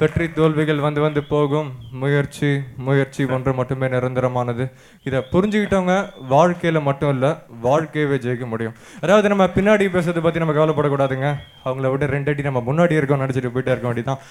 [0.00, 1.68] வெற்றி தோல்விகள் வந்து வந்து போகும்.
[2.00, 2.48] முயற்சி
[2.86, 4.64] முயற்சி ஒன்று மட்டுமே நிரந்தரமானது.
[5.08, 5.94] இதை புரிஞ்சுக்கிட்டவங்க
[6.32, 7.30] வாழ்க்கையில் மட்டும் இல்லை
[7.66, 8.74] வாழ்க்கையவே ஜெயிக்க முடியும்.
[9.04, 11.30] அதாவது நம்ம பின்னாடி பேசுறதை பற்றி நம்ம கவலைப்படக்கூடாதுங்க.
[11.66, 14.22] அவங்கள விட ரெண்டு அடி நம்ம முன்னாடி இருக்கோம் நினச்சிட்டு போயிட்டே இருக்க வேண்டியதான்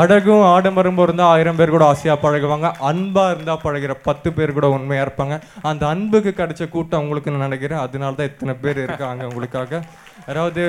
[0.00, 2.68] அடகும் ஆடம்பரமும் இருந்தால் ஆயிரம் பேர் கூட ஆசையாக பழகுவாங்க.
[2.90, 5.36] அன்பாக இருந்தால் பழகிற பத்து பேர் கூட உண்மையாக இருப்பாங்க.
[5.70, 7.82] அந்த அன்புக்கு கிடைச்ச கூட்டம் அவங்களுக்குன்னு நினைக்கிறேன்.
[7.86, 9.82] அதனால தான் இத்தனை பேர் இருக்காங்க உங்களுக்காக.
[10.32, 10.62] அதாவது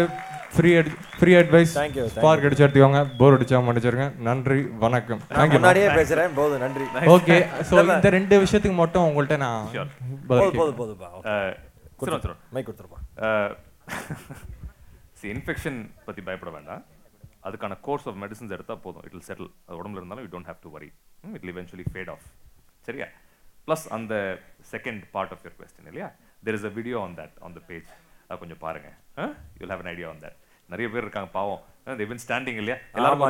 [0.55, 5.21] free at free advice Thank you, thank spark அடிச்சு எடுத்துக்கோங்க போர் அடிச்சா மன்னிச்சிருங்க நன்றி வணக்கம்.
[5.37, 6.31] தேங்க்யூ முன்னாடியே பேசுறேன்.
[6.39, 6.85] போதும் நன்றி.
[7.15, 7.37] ஓகே
[7.69, 9.65] ஸோ இந்த ரெண்டு விஷயத்துக்கு மட்டும் உங்கள்கிட்ட நான்
[10.31, 10.57] போதும்.
[10.61, 11.09] போதும் போதும்பா
[12.55, 12.99] மைக் கொடுத்துருப்பா.
[15.19, 16.83] சி இன்ஃபெக்ஷன் பற்றி பயப்பட வேண்டாம்.
[17.47, 19.03] அதுக்கான கோர்ஸ் ஆஃப் மெடிசன்ஸ் எடுத்தால் போதும்.
[19.07, 20.89] இட் வில் செட்டில் அது உடம்புல இருந்தாலும் you don't have to worry
[21.35, 22.25] it will eventually fade off
[22.87, 23.07] சரியா?
[23.67, 24.13] ப்ளஸ் அந்த
[24.73, 26.09] second part of your question இல்லையா?
[26.47, 27.89] There is a video on that on the page
[28.27, 28.89] அதை கொஞ்சம் பாருங்க.
[29.59, 30.37] You'll have an idea on that
[30.69, 31.61] நிறைய பேர் இருக்காங்க பாவம்.
[31.97, 32.77] they been ஸ்டாண்டிங் இல்லையா?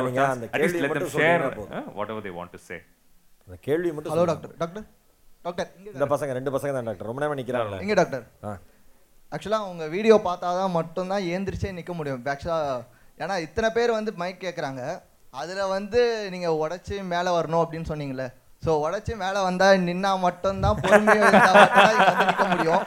[0.06, 1.10] நீங்க அந்த them மட்டும்
[1.58, 1.88] போதும்.
[2.12, 2.76] Whatever they want to say
[3.48, 4.24] அந்த கேள்வி மட்டும் ஹலோ.
[4.30, 4.86] டாக்டர் டாக்டர்
[5.44, 7.76] டாக்டர் இந்த பசங்க ரெண்டு பசங்க தான் டாக்டர் ரொம்ப நேரம் நிக்கிறாங்க.
[7.84, 8.52] எங்க டாக்டர் ஆ.
[9.32, 12.22] ஆக்சுவலாக உங்கள் வீடியோ பார்த்தா தான் மட்டும்தான் ஏந்திரிச்சே நிற்க முடியும்.
[12.26, 12.82] ஆக்சுவலாக
[13.20, 14.82] ஏன்னா இத்தனை பேர் வந்து மைக் கேட்குறாங்க
[15.34, 16.00] அதில் வந்து
[16.32, 18.26] நீங்கள் உடச்சி மேலே வரணும் அப்படின்னு சொன்னீங்களே
[18.62, 21.82] ஸோ உடச்சி மேலே வந்தால் நின்னா மட்டும்தான் பொறுமையாக வந்து
[22.22, 22.84] நிற்க முடியும்.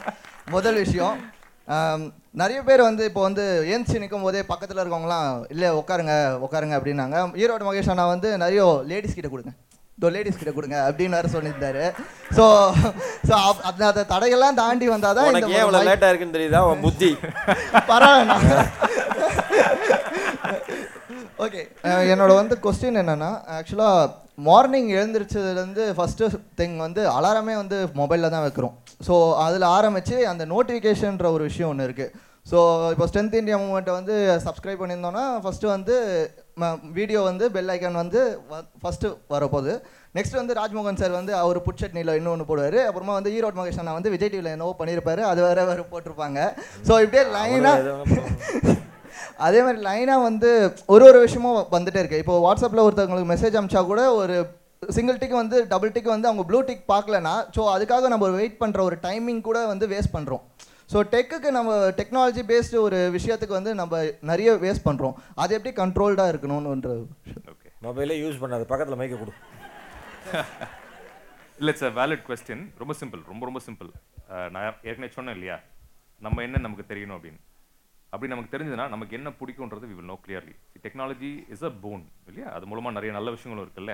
[0.50, 1.18] முதல் விஷயம்.
[2.41, 6.14] நிறைய பேர் வந்து இப்போ வந்து ஏந்திச்சு நிற்கும் போதே பக்கத்தில் இருக்கவங்களாம் இல்லை உட்காருங்க
[6.45, 7.17] உட்காருங்க அப்படின்னாங்க.
[7.41, 9.51] ஈரோடு மகேஷ் அண்ணா வந்து நிறைய லேடிஸ் கிட்ட கொடுங்க.
[9.98, 11.83] இதோ லேடிஸ் கிட்ட கொடுங்க அப்படின்னு வேறு சொல்லியிருந்தாரு.
[12.38, 12.43] ஸோ
[13.30, 13.33] ஸோ
[13.69, 16.61] அந்த அந்த தடையெல்லாம் தாண்டி வந்தால் தான் உனக்கு ஏன் இவ்வளவு லேட்டா இருக்குன்னு தெரியுதா?
[16.85, 17.11] புத்தி.
[17.91, 18.38] பரவாயில்ல.
[21.43, 24.08] ஓகே uh, என்னோட வந்து கொஸ்டின் என்னன்னா ஆக்சுவலாக
[24.48, 26.27] மார்னிங் எழுந்திரிச்சதுலேருந்து ஃபஸ்ட்டு
[26.59, 28.74] திங் வந்து அலாரமே வந்து மொபைலில் தான் வைக்கிறோம்.
[29.08, 32.11] ஸோ அதில் ஆரம்பித்து அந்த நோட்டிஃபிகேஷன்ற ஒரு விஷயம் ஒன்று இருக்குது
[32.51, 32.58] ஸோ
[32.93, 34.16] இப்போ ஸ்ட்ரென்த் இந்தியா மூமெண்ட்டை வந்து
[34.48, 35.95] சப்ஸ்கிரைப் பண்ணியிருந்தோன்னா ஃபஸ்ட்டு வந்து
[37.00, 38.22] வீடியோ வந்து பெல் ஐக்கான் வந்து
[38.82, 39.74] ஃபஸ்ட்டு வரப்போகுது.
[40.18, 42.80] நெக்ஸ்ட் வந்து ராஜ்மோகன் சார் வந்து அவர் புட்சட்னியில் இன்னொன்று போடுவார்.
[42.90, 45.24] அப்புறமா வந்து ஈரோட் மகேஷ் அண்ணா வந்து விஜய் டிவியில் என்னவோ பண்ணியிருப்பாரு.
[45.32, 46.42] அது வேறு வேறு போட்டிருப்பாங்க.
[46.90, 48.88] ஸோ இப்படியே லைனாக
[49.48, 50.50] அதே மாதிரி லைனாக வந்து
[50.94, 52.22] ஒரு ஒரு விஷயமும் வந்துட்டே இருக்கு.
[52.24, 54.38] இப்போ வாட்ஸ்அப்பில் ஒருத்தவங்களுக்கு மெசேஜ் அனுப்பிச்சா கூட ஒரு
[54.98, 58.82] சிங்கிள் டிக் வந்து டபுள் டிக் வந்து அவங்க ப்ளூ டிக் பார்க்கலனா ஸோ அதுக்காக நம்ம வெயிட் பண்ணுற
[58.90, 60.44] ஒரு டைமிங் கூட வந்து வேஸ்ட் பண்ணுறோம்
[60.92, 63.98] ஸோ டெக்குக்கு நம்ம டெக்னாலஜி பேஸ்டு ஒரு விஷயத்துக்கு வந்து நம்ம
[64.32, 66.94] நிறைய வேஸ்ட் பண்ணுறோம் அது எப்படி கண்ட்ரோல்டாக இருக்கணும்ன்ற
[67.88, 69.34] மொபைலே யூஸ் பண்ணாது பக்கத்துல மைக்க கொடு.
[71.60, 73.90] இல்லை இட்ஸ் அ வேலிட் கொஸ்டின் ரொம்ப சிம்பிள் ரொம்ப ரொம்ப சிம்பிள்
[74.54, 75.58] நான் ஏற்கனவே சொன்னேன் இல்லையா?
[76.26, 77.40] நம்ம என்ன நமக்கு தெரியணும் அப்படின்னு.
[78.14, 80.54] அப்படி நமக்கு தெரிஞ்சதுன்னா நமக்கு என்ன பிடிக்குன்றது we will know clearly
[80.86, 82.48] technology is a phone இல்லையா?
[82.58, 83.94] அது மூலமாக நிறைய நல்ல விஷயங்களும் இருக்குல்ல.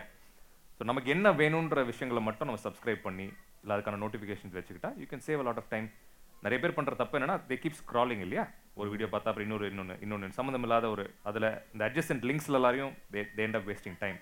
[0.77, 3.27] ஸோ நமக்கு என்ன வேணுன்ற விஷயங்களை மட்டும் நம்ம சப்ஸ்கிரைப் பண்ணி
[3.64, 5.88] இல்லை அதுக்கான நோட்டிஃபிகேஷன்ஸ் வச்சுக்கிட்டா you can save a lot of time
[6.44, 8.44] நிறைய பேர் பண்ணுற தப்பு என்னன்னா தே கீப் ஸ்க்ராலிங் இல்லையா?
[8.80, 12.94] ஒரு வீடியோ பார்த்தா அப்புறம் இன்னொரு இன்னொன்று இன்னொன்று சம்மந்தம் இல்லாத ஒரு அதில் இந்த அட்ஜஸ்டன்ட் லிங்க்ஸில் எல்லாரையும்
[13.14, 14.18] they they end wasting time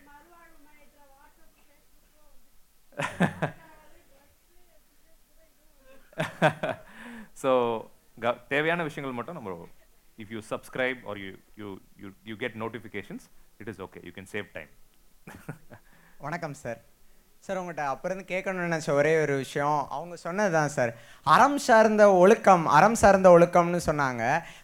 [7.42, 7.52] so
[8.52, 9.54] தேவையான விஷயங்கள் மட்டும் நம்ம
[10.19, 13.29] if you subscribe or you you you you get notifications
[13.61, 14.71] it is okay you can save time
[16.21, 16.79] வணக்கம் சார்
[17.46, 19.80] Sir உங்கள்கிட்ட அப்புறம் கேட்கணும்னு நினச்ச ஒரே ஒரு விஷயம்.
[19.96, 20.92] அவங்க சொன்னது தான் சார்.
[21.34, 24.22] அறம் சார்ந்த ஒழுக்கம் அறம் சார்ந்த ஒழுக்கம்னு சொன்னாங்க.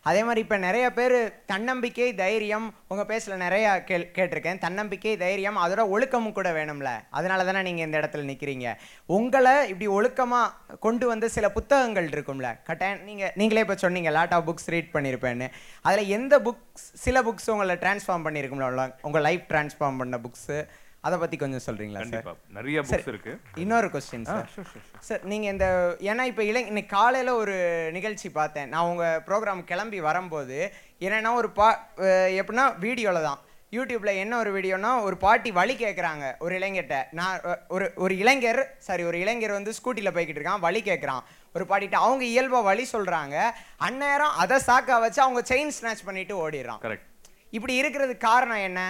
[0.10, 1.16] அதே மாதிரி இப்போ நிறைய பேர்
[1.52, 4.62] தன்னம்பிக்கை தைரியம் உங்கள் பேசில் நிறையா கேள் கேட்டிருக்கேன்.
[4.66, 6.90] தன்னம்பிக்கை தைரியம் அதோட ஒழுக்கமும் கூட வேணும்ல.
[7.20, 8.76] அதனால தானே நீங்கள் இந்த இடத்துல நிற்கிறீங்க
[9.20, 12.50] உங்களை இப்படி ஒழுக்கமாக கொண்டு வந்த சில புத்தகங்கள் இருக்கும்ல.
[12.70, 15.50] கட்டாயம் நீங்கள் நீங்களே இப்போ சொன்னீங்க லாட் ஆஃப் புக்ஸ் ரீட் பண்ணியிருப்பேன்னு
[15.88, 20.60] அதில் எந்த புக்ஸ் சில புக்ஸ் உங்களை ட்ரான்ஸ்ஃபார்ம் பண்ணியிருக்கும்ல உங்கள் லைஃப் ட்ரான்ஸ்ஃபார்ம் பண்ண புக்ஸு
[21.08, 22.40] அதை பற்றி கொஞ்சம் சொல்கிறீங்களா சார்.
[22.56, 23.34] நிறைய books இருக்கு.
[23.64, 24.50] இன்னொரு கொஸ்டின் சார்.
[25.08, 25.68] சார் நீங்கள் இந்த
[26.10, 27.56] ஏன்னா இப்போ இளை இன்னைக்கு காலையில் ஒரு
[27.98, 28.68] நிகழ்ச்சி பார்த்தேன்.
[28.74, 30.58] நான் உங்கள் ப்ரோக்ராம் கிளம்பி வரும்போது
[31.06, 31.70] என்னென்னா ஒரு பா
[32.42, 33.40] எப்படின்னா வீடியோவில் தான்.
[33.78, 37.00] யூடியூப்பில் என்ன ஒரு வீடியோனா ஒரு பாட்டி வழி கேட்குறாங்க ஒரு இளைஞர்கிட்ட.
[37.20, 37.42] நான்
[37.76, 41.22] ஒரு ஒரு இளைஞர் சாரி ஒரு இளைஞர் வந்து ஸ்கூட்டியில் போய்கிட்டு இருக்கான் வழி கேட்குறான்
[41.58, 43.36] ஒரு பாட்டிட்ட அவங்க இயல்பாக வழி சொல்கிறாங்க
[43.88, 46.82] அந்நேரம் அதை சாக்கா வச்சு அவங்க செயின் ஸ்நாச் பண்ணிட்டு ஓடிடுறான்.
[46.88, 47.08] கரெக்ட்
[47.58, 48.82] இப்படி இருக்கிறதுக்கு காரணம் என்ன?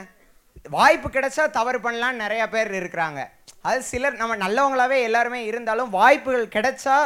[0.75, 3.19] வாய்ப்பு கிடைச்சா தவறு பண்ணலாம்னு நிறைய பேர் இருக்கிறாங்க.
[3.61, 6.97] அது சிலர் நம்ம நல்லவங்களாவே எல்லாருமே இருந்தாலும் வாய்ப்புகள் கிடைச்சா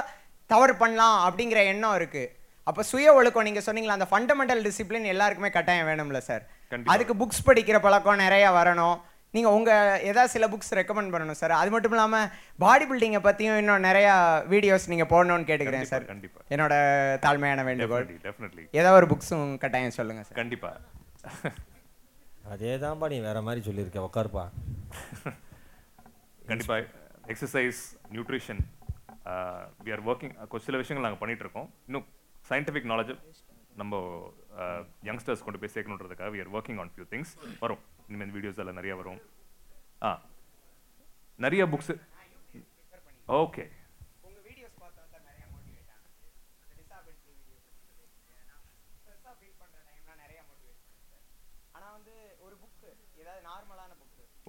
[0.46, 2.24] தவறு பண்ணலாம் அப்படிங்கிற எண்ணம் இருக்கு.
[2.64, 6.44] அப்போ சுய ஒழுக்கம் நீங்க சொன்னீங்களா அந்த ஃபண்டமெண்டல் டிசிப்ளின் எல்லாருக்குமே கட்டாயம் வேணும்ல சார்.
[6.86, 9.00] அதுக்கு புக்ஸ் படிக்கிற பழக்கம் நிறைய வரணும்.
[9.32, 9.72] நீங்க உங்க
[10.04, 11.52] ஏதாவது சில புக்ஸ் ரெக்கமெண்ட் பண்ணணும் சார்.
[11.52, 12.18] அது மட்டும் இல்லாம
[12.58, 14.10] பாடி பில்டிங்கை பத்தியும் இன்னும் நிறைய
[14.50, 16.06] வீடியோஸ் நீங்க போடணும்னு கேட்டுக்கிறேன் சார்.
[16.06, 16.42] கண்டிப்பா.
[16.50, 16.74] என்னோட
[17.26, 18.08] தாழ்மையான வேண்டுகோள்.
[18.72, 20.40] ஏதாவது ஒரு புக்ஸும் கட்டாயம் சொல்லுங்க சார்.
[20.42, 20.72] கண்டிப்பா.
[22.44, 24.46] அதே தான்ப்பா நீ வேற மாதிரி சொல்லியிருக்க உட்காருப்பா
[26.50, 26.76] கண்டிப்பா
[27.32, 27.82] exercise
[28.14, 28.62] nutrition
[29.86, 30.34] we are working
[30.66, 32.08] சில விஷயங்கள் நாங்கள் பண்ணிட்டு இருக்கோம் இன்னும்
[32.50, 33.12] சயின்டிஃபிக் நாலேஜ்
[33.82, 34.00] நம்ம
[35.10, 37.32] யங்ஸ்டர்ஸ் கொண்டு போய் சேர்க்கணுன்றதுக்காக we are working on few things
[37.64, 37.82] வரும்.
[38.10, 39.22] இனிமேல் வீடியோஸ் எல்லாம் நிறைய வரும்.
[40.08, 40.12] ஆ
[41.46, 41.96] நிறைய புக்ஸு
[43.42, 43.64] ஓகே.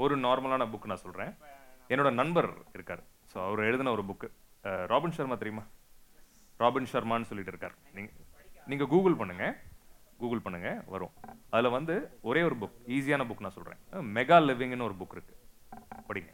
[0.03, 1.33] ஒரு நார்மலான புக் நான் சொல்கிறேன்
[1.93, 3.03] என்னோட நண்பர் இருக்கார்.
[3.31, 4.29] ஸோ அவர் எழுதின ஒரு புக்கு
[4.93, 5.65] ராபின் சர்மா தெரியுமா?
[6.63, 7.77] ராபின் சர்மான்னு சொல்லிட்டு இருக்கார்.
[7.97, 8.17] நீங்கள்
[8.71, 9.55] நீங்கள் கூகுள் பண்ணுங்கள்
[10.23, 11.15] கூகுள் பண்ணுங்கள் வரும்.
[11.55, 11.95] அதில் வந்து
[12.31, 13.81] ஒரே ஒரு புக் ஈஸியான புக் நான் சொல்கிறேன்
[14.17, 15.41] மெகா லிவிங்னு ஒரு புக் இருக்குது
[16.09, 16.31] படிங்க.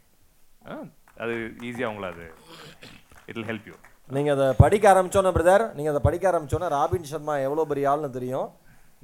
[1.22, 1.34] அது
[1.68, 2.26] ஈஸியாக உங்களை அது
[3.28, 3.76] இட் வில் ஹெல்ப் யூ
[4.16, 8.48] நீங்கள் அதை படிக்க ஆரம்பித்தோன்னே பிரதர் நீங்கள் அதை படிக்க ஆரம்பித்தோன்னே ராபின் சர்மா எவ்வளோ பெரிய ஆள்னு தெரியும்.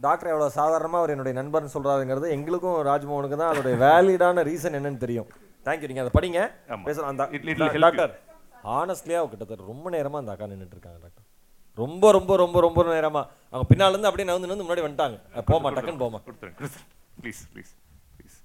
[0.05, 5.29] டாக்டர் எவ்வளோ சாதாரணமாக அவர் என்னுடைய நண்பர்னு சொல்கிறாருங்கிறது எங்களுக்கும் ராஜ்மோகனுக்கு தான் அதோடைய வேலிடான ரீசன் என்னன்னு தெரியும்.
[5.67, 6.41] தேங்க்யூ நீங்கள் அதை படிங்க.
[6.89, 7.11] பேசலாம்.
[7.13, 7.25] அந்த.
[7.85, 8.13] டாக்டர்
[8.81, 11.25] ஆனஸ்ட்லியாக கிட்டத்தட்ட ரொம்ப நேரமாக அந்த அக்கா நின்றுட்டு இருக்காங்க டாக்டர்.
[11.79, 15.17] ரொம்ப ரொம்ப ரொம்ப ரொம்ப நேரமாக அவங்க பின்னால இருந்து அப்படியே நகர்ந்து நகர்ந்து முன்னாடி வந்துட்டாங்க.
[15.51, 16.21] போமா டக்குன்னு போமா
[17.23, 17.73] please please
[18.17, 18.37] please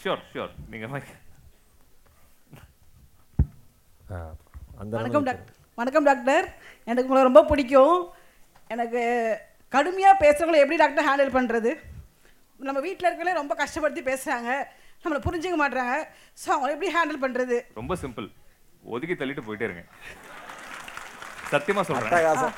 [0.00, 0.90] sure sure நீங்கள்
[4.82, 5.52] அந்த வணக்கம் டாக்டர்.
[5.78, 6.44] வணக்கம் டாக்டர்.
[6.90, 7.96] எனக்கு உங்களை ரொம்ப பிடிக்கும்.
[8.74, 9.00] எனக்கு
[9.74, 11.70] கடுமையாக பேசுகிறவங்களை எப்படி டாக்டர் ஹேண்டில் பண்ணுறது
[12.68, 14.50] நம்ம வீட்டில் இருக்கவங்களே ரொம்ப கஷ்டப்படுத்தி பேசுகிறாங்க
[15.02, 15.94] நம்மளை புரிஞ்சுக்க மாட்றாங்க.
[16.42, 18.28] ஸோ அவங்கள எப்படி ஹேண்டில் பண்ணுறது ரொம்ப சிம்பிள்.
[18.94, 19.84] ஒதுக்கி தள்ளிட்டு போயிட்டே இருங்க.
[21.52, 22.54] சத்தியமா சொல்றேன்.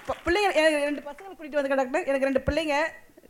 [0.00, 2.08] இப்போ பிள்ளைங்க எனக்கு ரெண்டு பசங்களை கூட்டிகிட்டு வந்திருக்கேன் டாக்டர்.
[2.10, 2.76] எனக்கு ரெண்டு பிள்ளைங்க.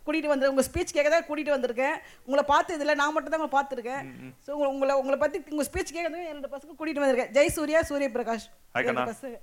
[0.07, 1.97] கூட்டிகிட்டு வந்து உங்கள் ஸ்பீச் கேட்க தான் கூட்டிகிட்டு வந்திருக்கேன்.
[2.27, 4.05] உங்களை பார்த்து இதில் நான் மட்டும் தான் உங்களை பார்த்துருக்கேன்.
[4.47, 7.35] ஸோ உங்களை உங்களை உங்களை பற்றி உங்கள் ஸ்பீச் கேட்க என் ரெண்டு பசங்க கூட்டிகிட்டு வந்திருக்கேன்.
[7.37, 8.49] ஜெய் சூர்யா சூரிய பிரகாஷ்.
[9.13, 9.37] பசங்க.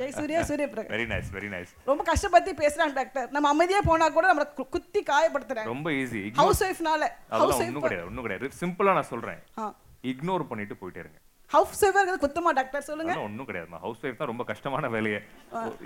[0.00, 0.92] Jai Surya Surya Prakash.
[0.92, 5.70] Very nice very nice ரொம்ப கஷ்டப்பட்டு பேசுறாங்க டாக்டர் நம்ம அமைதியா போனா கூட நம்மள குத்தி காயப்படுத்துறாங்க.
[5.72, 7.08] ரொம்ப ஈஸி ஹவுஸ் ஒய்ஃப்னால
[7.40, 8.48] ஹவுஸ் ஒய்ஃப் கிடையாது ஒன்றும் கிடையாது.
[8.60, 9.42] சிம்பிளா நான் சொல்றேன்.
[10.12, 11.20] இக்னோர் பண்ணிட்டு போயிட்டே இருங்க.
[11.56, 13.12] ஹவுஸ் ஒய்ஃப் குத்தமா டாக்டர் சொல்லுங்க.
[13.26, 15.20] ஒன்றும் கிடையாதுமா ஹவுஸ் ஒய்ஃப் தான் ரொம்ப கஷ்டமான வேலையே.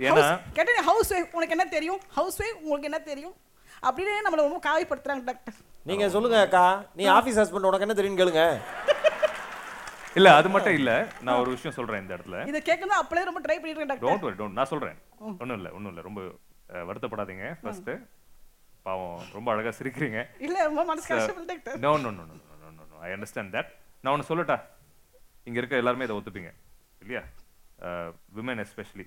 [0.06, 0.24] ஏன்னா
[0.58, 2.00] கேட்டேன் ஹவுஸ் ஒய்ஃப் உனக்கு என்ன தெரியும்?
[2.18, 3.34] ஹவுஸ் ஒய்ஃப் உங்களுக்கு என்ன தெரியும்?
[3.88, 5.56] அப்படின்னு நம்மள ரொம்ப காயப்படுத்துறாங்க டாக்டர்
[5.90, 6.64] நீங்கள் சொல்லுங்க அக்கா.
[6.98, 8.44] நீ ஆஃபீஸ் ஹஸ்பண்ட் உனக்கு என்ன தெரியும்னு கேளுங்க.
[10.18, 10.90] இல்ல அது மட்டும் இல்ல.
[11.26, 12.38] நான் ஒரு விஷயம் சொல்றேன் இந்த இடத்துல.
[12.50, 14.98] இதை கேட்கணும் அப்பளே ரொம்ப ட்ரை பண்ணிட்டு இருக்கேன் டாக்டர் டோன்ட் வரி டோன்ட் நான் சொல்றேன்.
[15.42, 16.04] ஒன்றும் இல்லை ஒன்றும் இல்லை.
[16.08, 16.20] ரொம்ப
[16.90, 17.46] வருத்தப்படாதீங்க.
[17.62, 17.90] ஃபர்ஸ்ட்
[18.86, 20.20] பாவம் ரொம்ப அழகா சிரிக்கிறீங்க.
[20.46, 23.70] இல்ல ரொம்ப மனசு கஷ்டப்படுது doctor no no no no no no no I understand that
[24.04, 24.56] நான் ஒன்று சொல்லட்டா?
[25.48, 26.50] இங்க இருக்க எல்லாருமே இதை ஒத்துப்பீங்க.
[27.02, 27.22] இல்லையா?
[28.36, 29.06] விமன் எஸ்பெஷலி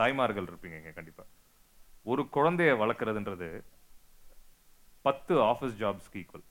[0.00, 1.24] தாய்மார்கள் இருப்பீங்க இங்க கண்டிப்பா.
[2.06, 3.48] ஒரு குழந்தைய வளர்க்குறதுன்றது
[5.06, 6.46] பத்து ஆஃபீஸ் ஜாப்ஸ்க்கு ஈக்குவல்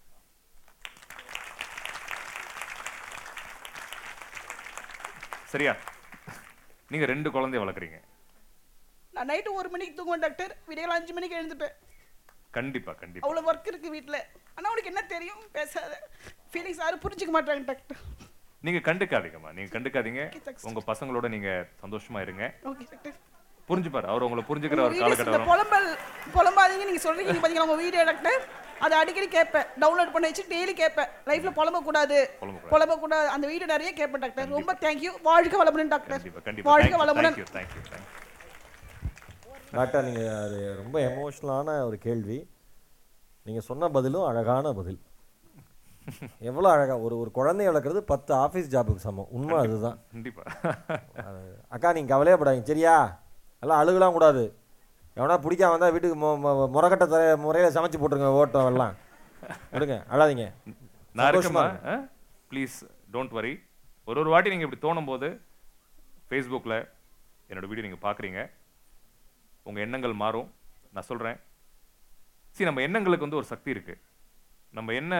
[5.53, 5.73] சரியா?
[6.91, 7.97] நீங்க ரெண்டு குழந்தைய வளர்க்குறீங்க.
[9.15, 11.75] நான் நைட்டு ஒரு மணிக்கு தூங்குவேன் டாக்டர் விடியல் அஞ்சு மணிக்கு எழுந்துப்பேன்.
[12.57, 13.25] கண்டிப்பா கண்டிப்பா.
[13.27, 14.19] அவ்வளோ ஒர்க் இருக்கு வீட்டில்
[14.57, 15.41] ஆனா உனக்கு என்ன தெரியும்?
[15.57, 15.93] பேசாத.
[16.51, 18.01] ஃபீலிங்ஸ் யாரும் புரிஞ்சுக்க மாட்டாங்க டாக்டர்
[18.67, 19.51] நீங்க கண்டுக்காதீங்கம்மா.
[19.57, 20.21] நீங்க கண்டுக்காதீங்க.
[20.69, 21.49] உங்க பசங்களோட நீங்க
[21.83, 22.45] சந்தோஷமா இருங்க.
[22.71, 23.17] Okay doctor
[23.67, 24.03] புரிஞ்சுப்பாரு.
[24.03, 25.45] அவர் உங்களை புரிஞ்சுக்கிற ஒரு காலகட்டம்.
[25.45, 25.97] புலம்பல்
[26.33, 26.85] புலம்பாதீங்க.
[26.85, 27.31] நீங்க சொல்றீங்க.
[27.31, 27.61] நீங்க பாத்தீங்களா?
[27.61, 29.63] உங்க வீடியோ டாக்டர் அதை அடிக்கடி கேட்பேன்.
[29.63, 31.07] டவுன்லோட் பண்ணி வச்சு டெய்லி கேட்பேன்.
[31.25, 32.29] லைஃப்ல புலம்ப கூடாது.
[32.69, 33.27] புலம்ப கூடாது.
[33.27, 37.45] அந்த வீடியோ நிறைய கேட்பேன் டாக்டர் ரொம்ப தேங்க்யூ வாழ்க வளமுடன் டாக்டர் கண்டிப்பா வாழ்க வளமுடன்.
[39.71, 42.49] டாக்டர் நீங்கள் அது ரொம்ப எமோஷ்னலான ஒரு கேள்வி.
[43.43, 45.01] நீங்கள் சொன்ன பதிலும் அழகான பதில்.
[46.39, 49.27] எவ்வளோ அழகா ஒரு ஒரு குழந்தைய வளர்க்குறது பத்து ஆஃபீஸ் ஜாபுக்கு சமம்.
[49.29, 49.99] உண்மை அதுதான்.
[50.11, 50.41] கண்டிப்பா.
[51.17, 52.63] அது- அக்கா நீங்கள் கவலையப்படாதீங்க.
[52.63, 53.25] சரியா?
[53.67, 54.43] எல்லாம் அழுகலாம் கூடாது.
[55.17, 56.17] எவனா பிடிக்காம வந்தால் வீட்டுக்கு
[56.75, 58.93] முறக்கட்ட தர முறையில் சமைச்சு போட்டுருங்க ஓட்டம் எல்லாம்.
[59.73, 60.45] விடுங்க அழாதீங்க.
[61.17, 61.95] நான் இருங்க.
[62.51, 62.75] ப்ளீஸ்
[63.13, 63.53] டோன்ட் வரி
[64.09, 65.27] ஒரு ஒரு வாட்டி நீங்கள் இப்படி தோணும் போது
[66.29, 66.77] ஃபேஸ்புக்கில்
[67.49, 68.39] என்னோட வீடியோ நீங்கள் பார்க்குறீங்க
[69.67, 70.47] உங்கள் எண்ணங்கள் மாறும்.
[70.95, 71.37] நான் சொல்கிறேன்
[72.55, 74.01] சரி நம்ம எண்ணங்களுக்கு வந்து ஒரு சக்தி இருக்குது
[74.77, 75.13] நம்ம என்ன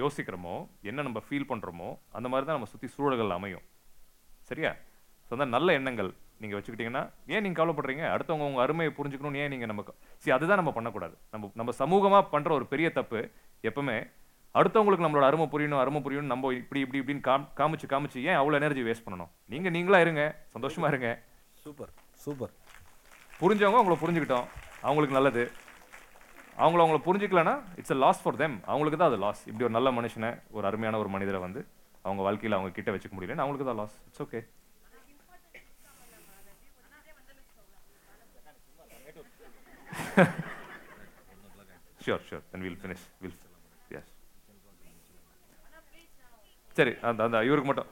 [0.00, 0.56] யோசிக்கிறோமோ
[0.90, 3.64] என்ன நம்ம ஃபீல் பண்ணுறோமோ அந்த மாதிரி தான் நம்ம சுற்றி சூழல்கள் அமையும்.
[4.50, 4.70] சரியா?
[5.26, 6.10] ஸோ அந்த நல்ல எண்ணங்கள்
[6.40, 7.02] நீங்கள் வச்சுக்கிட்டீங்கன்னா
[7.32, 8.04] ஏன் நீங்கள் கவலைப்படுறீங்க?
[8.14, 11.14] அடுத்தவங்க உங்கள் அருமையை புரிஞ்சுக்கணும்னு ஏன் நீங்கள் நமக்கு சரி அதுதான் நம்ம பண்ணக்கூடாது.
[11.34, 13.20] நம்ம நம்ம சமூகமாக பண்ணுற ஒரு பெரிய தப்பு
[13.70, 13.96] எப்பவுமே
[14.60, 18.58] அடுத்தவங்களுக்கு நம்மளோட அருமை புரியணும் அருமை புரியணும் நம்ம இப்படி இப்படி இப்படின்னு காம் காமிச்சு காமிச்சு ஏன் அவ்வளோ
[18.60, 19.30] எனர்ஜி வேஸ்ட் பண்ணணும்?
[19.52, 20.24] நீங்கள் நீங்களா இருங்க.
[20.54, 21.10] சந்தோஷமா இருங்க.
[21.64, 21.92] Super
[22.24, 22.52] super.
[23.42, 24.48] புரிஞ்சவங்க அவங்கள புரிஞ்சுக்கிட்டோம்.
[24.86, 25.44] அவங்களுக்கு நல்லது.
[26.62, 28.54] அவங்கள அவங்கள புரிஞ்சுக்கலனா it's a loss for them.
[28.70, 31.60] அவங்களுக்கு தான் அது லாஸ் இப்படி ஒரு நல்ல மனுஷனை ஒரு அருமையான ஒரு மனிதரை வந்து
[32.06, 34.40] அவங்க வாழ்க்கையில் அவங்க கிட்ட வச்சுக்க முடியலன்னு அவங்களுக்கு தான் loss it's okay
[42.04, 43.36] sure sure then will finish will
[43.98, 44.10] yes
[46.76, 47.90] சரி அந்த அந்த இவருக்கு மட்டும்.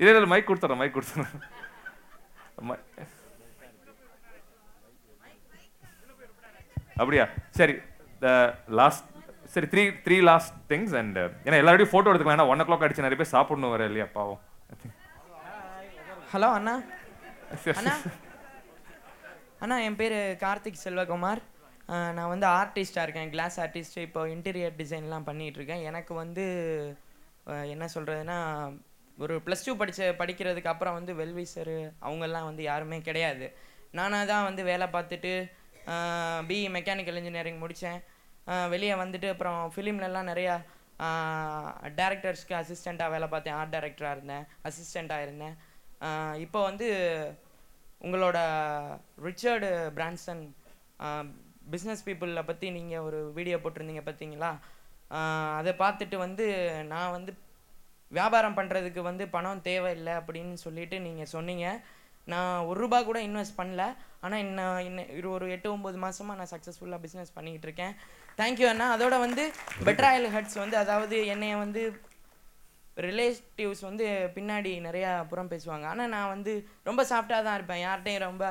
[0.00, 1.42] இல்லை இல்லை மைக் கொடுத்துட்றேன் மைக் கொடுத்துட்றேன்
[7.02, 7.24] அப்படியா?
[7.58, 7.74] சரி
[8.24, 8.28] த
[8.80, 9.06] லாஸ்ட்
[9.54, 12.38] சரி three three last things and ஏன்னா எல்லாரோடையும் ஃபோட்டோ எடுத்துக்கலாம்.
[12.38, 14.40] ஏன்னா ஒன் ஓ கிளாக் அடிச்சு நிறைய பேர் சாப்பிடணும் வர இல்லையா பாவம்.
[16.32, 16.74] ஹலோ அண்ணா.
[17.78, 17.94] அண்ணா.
[19.64, 20.14] அண்ணா என் பேர்
[20.44, 21.42] கார்த்திக் செல்வகுமார்.
[22.16, 23.32] நான் வந்து ஆர்டிஸ்டாக இருக்கேன்.
[23.34, 25.84] கிளாஸ் ஆர்டிஸ்ட் இப்போ இன்டீரியர் டிசைன்லாம் பண்ணிகிட்டு இருக்கேன்.
[25.90, 26.44] எனக்கு வந்து
[27.74, 28.38] என்ன சொல்கிறதுனா
[29.18, 33.46] ஒரு ப்ளஸ் டூ படித்த படிக்கிறதுக்கு அப்புறம் வந்து வெல்விசரு அவங்கெல்லாம் வந்து யாருமே கிடையாது.
[33.98, 35.34] நானாக தான் வந்து வேலை பார்த்துட்டு
[36.48, 38.00] பிஇ மெக்கானிக்கல் இன்ஜினியரிங் முடித்தேன்
[38.74, 40.54] வெளியே வந்துட்டு அப்புறம் ஃபிலிம்லலாம் நிறையா
[41.98, 43.56] டேரக்டர்ஸ்க்கு அசிஸ்டண்ட்டாக வேலை பார்த்தேன்.
[43.60, 44.44] ஆர்ட் டைரக்டராக இருந்தேன்.
[44.68, 45.54] அசிஸ்டண்ட்டாக இருந்தேன்.
[46.44, 46.88] இப்போ வந்து
[48.06, 48.38] உங்களோட
[49.26, 50.42] ரிச்சர்டு பிரான்சன்
[51.72, 54.52] பிஸ்னஸ் பீப்புளை பற்றி நீங்கள் ஒரு வீடியோ போட்டிருந்தீங்க பார்த்தீங்களா?
[55.58, 56.44] அதை பார்த்துட்டு வந்து
[56.92, 57.32] நான் வந்து
[58.18, 61.66] வியாபாரம் பண்ணுறதுக்கு வந்து பணம் தேவையில்லை அப்படின்னு சொல்லிட்டு நீங்கள் சொன்னீங்க.
[62.32, 63.84] நான் ஒரு ரூபா கூட இன்வெஸ்ட் பண்ணல.
[64.24, 67.94] ஆனால் இன்னும் இன்னும் இரு ஒரு எட்டு ஒம்பது மாதமாக நான் சக்ஸஸ்ஃபுல்லாக பிஸ்னஸ் பண்ணிக்கிட்டு இருக்கேன்.
[68.40, 68.86] தேங்க்யூ அண்ணா.
[68.94, 69.44] அதோட வந்து
[69.88, 71.82] பெட்ராயல் ஹட்ஸ் வந்து அதாவது என்னைய வந்து
[73.06, 75.86] ரிலேட்டிவ்ஸ் வந்து பின்னாடி நிறையா புறம் பேசுவாங்க.
[75.92, 76.52] ஆனால் நான் வந்து
[76.88, 77.84] ரொம்ப சாஃப்டாக தான் இருப்பேன்.
[77.84, 78.44] யார்கிட்டையும் ரொம்ப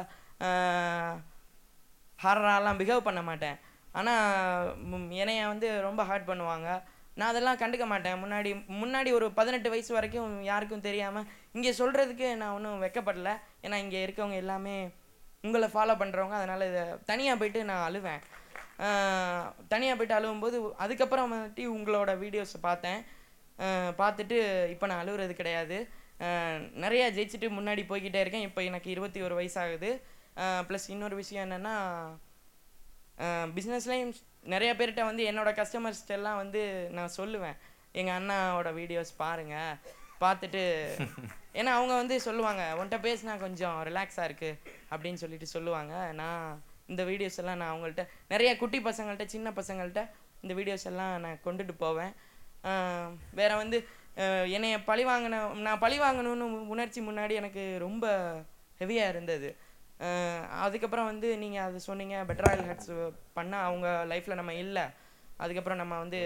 [2.23, 3.59] ஹாரராலாம் பிஹேவ் பண்ண மாட்டேன்.
[3.99, 6.69] ஆனால் என்னைய வந்து ரொம்ப ஹர்ட் பண்ணுவாங்க.
[7.19, 8.19] நான் அதெல்லாம் கண்டுக்க மாட்டேன்.
[8.23, 8.51] முன்னாடி
[8.81, 13.31] முன்னாடி ஒரு பதினெட்டு வயசு வரைக்கும் யாருக்கும் தெரியாமல் இங்கே சொல்கிறதுக்கு நான் ஒன்றும் வெக்கப்படல.
[13.65, 14.75] ஏன்னா இங்கே இருக்கவங்க எல்லாமே
[15.47, 18.21] உங்களை ஃபாலோ பண்ணுறவங்க அதனால் இதை தனியாக போயிட்டு நான் அழுவேன்.
[19.71, 23.01] தனியாக போயிட்டு அழுவும்போது அதுக்கப்புறம் வந்துட்டு உங்களோட வீடியோஸை பார்த்தேன்.
[24.01, 24.37] பார்த்துட்டு
[24.73, 25.77] இப்போ நான் அழுகுறது கிடையாது.
[26.83, 28.47] நிறைய ஜெயிச்சுட்டு முன்னாடி போய்கிட்டே இருக்கேன்.
[28.49, 29.91] இப்போ எனக்கு இருபத்தி ஒரு வயசாகுது.
[30.67, 31.75] ப்ளஸ் இன்னொரு விஷயம் என்னென்னா
[33.55, 34.13] பிஸ்னஸ்லேயும்
[34.53, 36.61] நிறைய பேர்கிட்ட வந்து என்னோட கஸ்டமர்ஸ்ட்ட எல்லாம் வந்து
[36.97, 37.57] நான் சொல்லுவேன்.
[37.99, 39.79] எங்கள் அண்ணாவோட வீடியோஸ் பாருங்கள்
[40.23, 40.63] பார்த்துட்டு
[41.59, 44.59] ஏன்னா அவங்க வந்து சொல்லுவாங்க உன்கிட்ட பேசினா கொஞ்சம் ரிலாக்ஸாக இருக்குது
[44.91, 45.93] அப்படின்னு சொல்லிட்டு சொல்லுவாங்க.
[46.19, 46.45] நான்
[46.91, 48.03] இந்த வீடியோஸ் எல்லாம் நான் அவங்கள்ட்ட
[48.33, 50.03] நிறைய குட்டி பசங்கள்ட்ட சின்ன பசங்கள்ட்ட
[50.43, 52.13] இந்த வீடியோஸ் எல்லாம் நான் கொண்டுட்டு போவேன்.
[53.39, 53.77] வேறு வந்து
[54.55, 55.37] என்னைய பழி வாங்கின
[55.67, 58.05] நான் பழி வாங்கணும்னு உணர்ச்சி முன்னாடி எனக்கு ரொம்ப
[58.81, 59.49] ஹெவியாக இருந்தது.
[60.65, 62.93] அதுக்கப்புறம் வந்து நீங்கள் அது சொன்னீங்க பெட்டர் ஆயில் ஹட்ஸ்
[63.37, 64.85] பண்ணால் அவங்க லைஃப்பில் நம்ம இல்லை.
[65.43, 66.19] அதுக்கப்புறம் நம்ம வந்து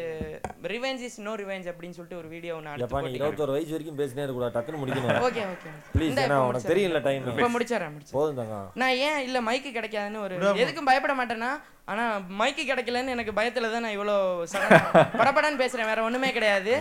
[0.72, 4.24] ரிவெஞ்ச் இஸ் நோ ரிவெஞ்ச் அப்படின்னு சொல்லிட்டு ஒரு வீடியோ நான் எப்பா நீ இருபத்தொரு வயசு வரைக்கும் பேசினே
[4.24, 4.56] இருக்கக்கூடாது.
[4.58, 5.22] டக்குன்னு முடிக்கணும்.
[5.28, 8.18] ஓகே ஓகே ப்ளீஸ் ஏன்னா உனக்கு தெரியல டைம் இப்போ முடிச்சிடறேன் முடிச்சிடறேன்.
[8.20, 10.38] போதும் தங்க நான் ஏன் இல்லை மைக்கு கிடைக்காதுன்னு ஒரு.
[10.64, 11.52] எதுக்கும் பயப்பட மாட்டேன்னா
[11.92, 14.16] ஆனால் மைக்கு கிடைக்கலன்னு எனக்கு பயத்தில் தான் நான் இவ்வளோ
[15.20, 16.72] படப்படன்னு பேசுகிறேன் வேற ஒன்றுமே கிடையாது.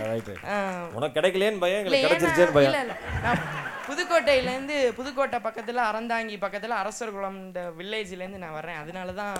[0.97, 2.71] உனக்கு கிடைக்கலையேன்னு பயம் இல்ல, எங்களுக்கு கிடைச்சிருச்சேன்னு பயம்.
[2.71, 2.95] இல்ல, இல்ல.
[3.25, 3.43] நான்
[3.89, 8.81] புதுக்கோட்டையிலேருந்து புதுக்கோட்டை பக்கத்தில் அறந்தாங்கி பக்கத்தில் அரசர்குளம் இந்த வில்லேஜ்லேருந்து நான் வர்றேன்.
[8.83, 9.35] அதனால தான்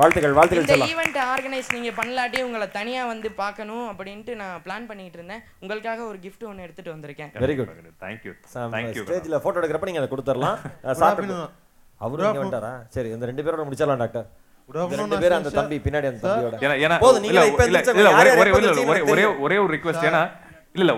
[0.00, 0.92] வாழ்த்துக்கள் வாழ்த்துக்கள் இந்த சொல்லலாம்.
[0.94, 5.42] ஈவெண்ட் ஆர்கனைஸ் நீங்கள் பண்ணலாட்டி உங்களை தனியாக வந்து பார்க்கணும் அப்படின்ட்டு நான் பிளான் பண்ணிட்டு இருந்தேன்.
[5.62, 7.30] உங்களுக்காக ஒரு gift ஒன்று எடுத்துட்டு வந்திருக்கேன்.
[7.44, 7.72] Very good
[8.04, 8.32] thank you
[8.74, 10.58] thank you ஸ்டேஜில் ஃபோட்டோ எடுக்கிறப்ப நீங்கள் அதை கொடுத்துடலாம்.
[11.02, 11.38] சாப்பிட்டு
[12.06, 14.26] அவரு இங்கே வந்துட்டாரா சரி இந்த ரெண்டு பேரோட முடிச்சிடலாம் டாக்டர்.
[17.24, 17.40] நீங்க
[19.14, 20.22] ஒரே ஒரே ரிக்வெஸ்ட் ஏன்னா
[20.78, 20.92] இல்ல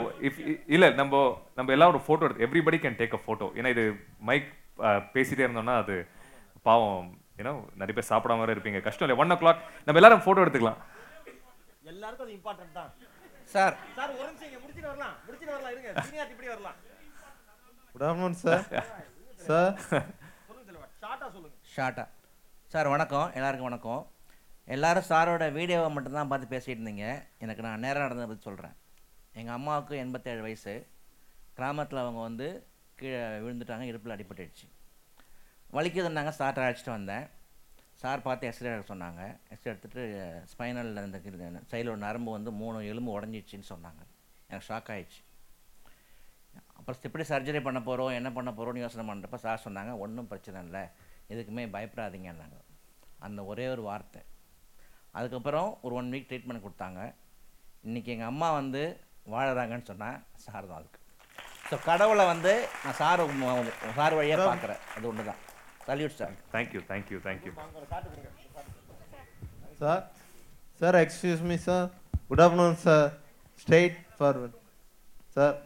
[0.76, 1.20] இல்ல நம்ம
[1.58, 3.84] நம்ம எல்லாம் ஒரு போட்டோ எடுத்து everybody can take a photo ஏன்னா இது
[4.30, 4.48] மைக்
[5.14, 5.96] பேசிட்டே இருந்தோம்னா அது
[6.68, 7.06] பாவம்
[7.40, 8.80] ஏன்னா நிறைய பேர் சாப்பிடாம வேற இருப்பீங்க.
[8.86, 10.80] கஷ்டம் இல்லை ஒன் ஓ கிளாக் நம்ம எல்லாரும் போட்டோ எடுத்துக்கலாம்.
[11.92, 12.90] எல்லாருக்கும் அது இம்பார்ட்டன்ட் தான்.
[13.54, 13.74] சார்.
[13.98, 15.14] சார் ஒரு நிமிஷம் இங்க முடிச்சிட்டு வரலாம்.
[15.26, 15.90] முடிச்சிட்டு வரலாம் இருங்க.
[16.06, 16.78] சீனியாரிட்டி இப்படி வரலாம்.
[17.94, 18.64] குட் ஆஃப்டர்நூன் சார்
[19.48, 19.74] சார்
[21.02, 21.56] ஷார்ட்டா சொல்லுங்க.
[21.74, 22.04] ஷார்ட்டா
[22.72, 23.28] சார் வணக்கம்.
[23.38, 24.02] எல்லாருக்கும் வணக்கம்.
[24.74, 27.06] எல்லாரும் சாரோட வீடியோவை மட்டும்தான் பார்த்து பேசிகிட்டு இருந்தீங்க.
[27.44, 28.76] எனக்கு நான் நேரம் நடந்ததை பற்றி சொல்கிறேன்
[29.40, 30.74] எங்கள் அம்மாவுக்கு எண்பத்தேழு வயசு.
[31.56, 32.46] கிராமத்தில் அவங்க வந்து
[33.00, 34.66] கீழே விழுந்துட்டாங்க இடுப்பில் அடிபட்டுடுச்சு.
[35.76, 37.26] வலிக்குதுன்னாங்க சார்ட்ட அழைச்சிட்டு வந்தேன்.
[38.02, 39.22] சார் பார்த்து எக்ஸ்ரே எடுக்க சொன்னாங்க.
[39.52, 40.02] எக்ஸ்ரே எடுத்துகிட்டு
[40.52, 41.18] ஸ்பைனலில் இந்த
[41.72, 44.02] சைடில் ஒரு நரம்பு வந்து மூணு எலும்பு உடஞ்சிச்சின்னு சொன்னாங்க.
[44.48, 45.20] எனக்கு ஷாக் ஆயிடுச்சு.
[46.78, 50.82] அப்புறம் எப்படி சர்ஜரி பண்ண போகிறோம் என்ன பண்ண போகிறோம்னு யோசனை பண்ணுறப்ப சார் சொன்னாங்க ஒன்றும் பிரச்சனை இல்லை.
[51.32, 52.58] எதுக்குமே பயப்படாதீங்கன்னாங்க.
[53.26, 54.22] அந்த ஒரே ஒரு வார்த்தை.
[55.18, 57.00] அதுக்கப்புறம் ஒரு ஒன் வீக் ட்ரீட்மெண்ட் கொடுத்தாங்க.
[57.88, 58.82] இன்றைக்கி எங்கள் அம்மா வந்து
[59.34, 60.98] வாழறாங்கன்னு சொன்னால் சார் தான் அதுக்கு.
[61.68, 62.52] ஸோ கடவுளை வந்து
[62.84, 63.22] நான் சார்
[64.00, 65.40] சார் வழியாக பார்க்குறேன் அது ஒன்று தான்
[65.88, 67.52] salute sir thank you thank you thank you
[69.82, 70.02] sir
[70.80, 71.86] sir excuse me sir
[72.28, 73.06] good afternoon sir
[74.18, 74.58] straightforward
[75.36, 75.56] sir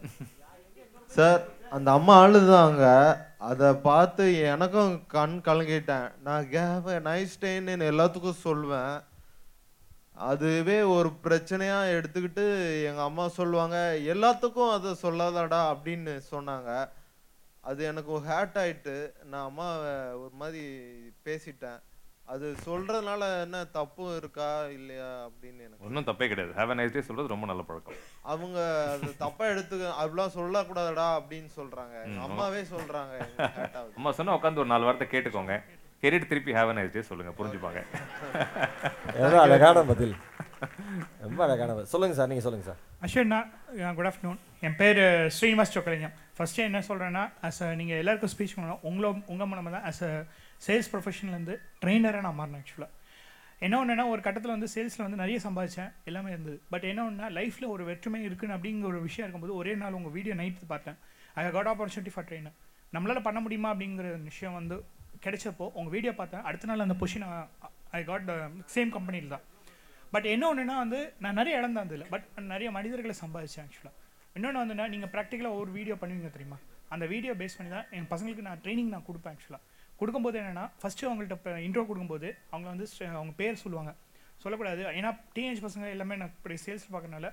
[1.17, 1.41] sir
[1.75, 2.85] அந்த அம்மா அழுதாங்க.
[3.49, 6.07] அதை பார்த்து எனக்கும் கண் கலங்கிட்டேன்.
[6.25, 8.95] நான் கேவ நைஸ் டேன்னு எல்லாத்துக்கும் சொல்வேன்.
[10.29, 12.45] அதுவே ஒரு பிரச்சனையா எடுத்துக்கிட்டு
[12.89, 13.77] எங்க அம்மா சொல்லுவாங்க
[14.13, 16.69] எல்லாத்துக்கும் அதை சொல்லாதடா அப்படின்னு சொன்னாங்க.
[17.69, 18.95] அது எனக்கு ஒரு ஹேட் ஆயிட்டு
[19.31, 19.91] நான் அம்மாவை
[20.23, 20.63] ஒரு மாதிரி
[21.27, 21.79] பேசிட்டேன்.
[22.33, 26.53] அது சொல்றதுனால என்ன தப்பும் இருக்கா இல்லையா அப்படின்னு எனக்கு ஒன்றும் தப்பே கிடையாது.
[26.59, 27.99] ஹேவ் அ நைஸ் டே சொல்றது ரொம்ப நல்ல பழக்கம்.
[28.33, 28.57] அவங்க
[28.93, 31.95] அது தப்பா எடுத்துக்க அப்படிலாம் சொல்லக்கூடாதுடா அப்படின்னு சொல்றாங்க.
[32.27, 33.15] அம்மாவே சொல்றாங்க.
[33.97, 35.55] அம்மா சொன்னா உட்காந்து ஒரு நாலு வார்த்தை கேட்டுக்கோங்க.
[36.03, 37.81] கேட்டுட்டு திருப்பி ஹேவ் அ நைஸ் டே சொல்லுங்க புரிஞ்சுப்பாங்க.
[39.45, 40.15] அழகான பதில்.
[41.25, 42.81] ரொம்ப அழகானவர் சொல்லுங்கள் சார் நீங்கள் சொல்லுங்கள் சார்.
[43.05, 43.39] அஸ்வின்னா
[43.97, 44.99] குட் ஆஃப்டர்நூன் என் பேர்
[45.37, 48.81] ஸ்ரீனிவாஸ் சொக்கலிங்கம் ஃபஸ்ட்டு என்ன சொல்கிறேன்னா அஸ் அ நீங்கள் எல்லாருக்கும் ஸ்பீச் பண்ணணும்.
[48.89, 50.11] உங்களை உங்கள் மூலமாக தான் அஸ் அ
[50.67, 52.91] சேல்ஸ் ப்ரொஃபஷன்லேருந்து ட்ரெயினராக நான் மாறினேன் ஆக்சுவலாக
[53.65, 56.57] என்ன ஒன்றுனா ஒரு கட்டத்தில் வந்து சேல்ஸில் வந்து நிறைய சம்பாதிச்சேன் எல்லாமே இருந்தது.
[56.73, 60.35] பட் என்ன ஒன்றுனா லைஃப்பில் ஒரு வெற்றுமை இருக்குன்னு அப்படிங்கிற ஒரு விஷயம் இருக்கும்போது ஒரே நாள் உங்கள் வீடியோ
[60.41, 60.97] நைட்டு பார்த்தேன்.
[61.39, 62.57] I got opportunity for trainer
[62.95, 64.77] நம்மளால் பண்ண முடியுமா அப்படிங்கிற விஷயம் வந்து
[65.25, 66.43] கிடைச்சப்போ உங்கள் வீடியோ பார்த்தேன்.
[66.49, 67.25] அடுத்த நாள் அந்த பொசிஷன்
[67.99, 68.29] ஐ காட்
[68.75, 69.45] சேம் கம்பெனியில் தான்.
[70.13, 73.95] பட் என்ன ஒன்றுனா வந்து நான் நிறைய இழந்தேன் அதில் பட் நிறைய மனிதர்களை சம்பாதிச்சேன் ஆக்சுவலாக
[74.37, 76.57] இன்னொன்று வந்துன்னா நீங்கள் ப்ராக்டிக்கலாக ஒரு வீடியோ பண்ணுவீங்க தெரியுமா?
[76.93, 79.63] அந்த வீடியோ பேஸ் பண்ணி தான் என் பசங்களுக்கு நான் ட்ரைனிங் நான் கொடுப்பேன் ஆக்சுவலாக
[79.99, 82.85] கொடுக்கும்போது என்னென்னா ஃபஸ்ட்டு அவங்கள்ட்ட இப்போ இன்ட்ரோ கொடுக்கும்போது அவங்க வந்து
[83.19, 83.91] அவங்க பேர் சொல்லுவாங்க.
[84.43, 84.81] சொல்லக்கூடாது.
[84.99, 87.27] ஏன்னா டீனேஜ் பசங்க எல்லாமே நான் இப்படி சேல்ஸ் பார்க்கறனால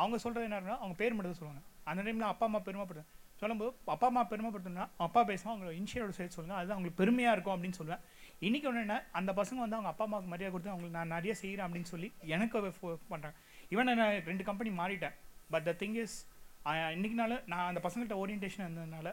[0.00, 1.62] அவங்க சொல்கிறது என்னன்னா அவங்க பேர் மட்டும் தான் சொல்லுவாங்க.
[1.90, 3.08] அந்த டைமில் அப்பா அம்மா பெருமைப்படுறேன்
[3.40, 7.78] சொல்லும்போது அப்பா அம்மா பெருமைப்படுத்தணும்னா அப்பா பேசுவோம் அவங்களோட இன்ஷியலோட சேர்த்து சொல்லுங்கள் அது அவங்களுக்கு பெருமையாக இருக்கும் அப்படின்னு
[7.78, 8.02] சொல்லுவேன்.
[8.42, 11.64] இன்றைக்கி ஒன்று என்ன அந்த பசங்க வந்து அவங்க அப்பா அம்மாவுக்கு மரியாதை கொடுத்து அவங்களுக்கு நான் நிறைய செய்கிறேன்
[11.66, 12.60] அப்படின்னு சொல்லி எனக்கு
[13.10, 13.36] பண்ணுறாங்க
[13.70, 15.14] ஈவன் நான் ரெண்டு கம்பெனி மாறிட்டேன்.
[15.50, 16.16] பட் த திங் இஸ்
[16.94, 19.10] இன்னைக்குனால நான் அந்த பசங்கள்ட்ட ஓரியன்டேஷன் இருந்ததுனால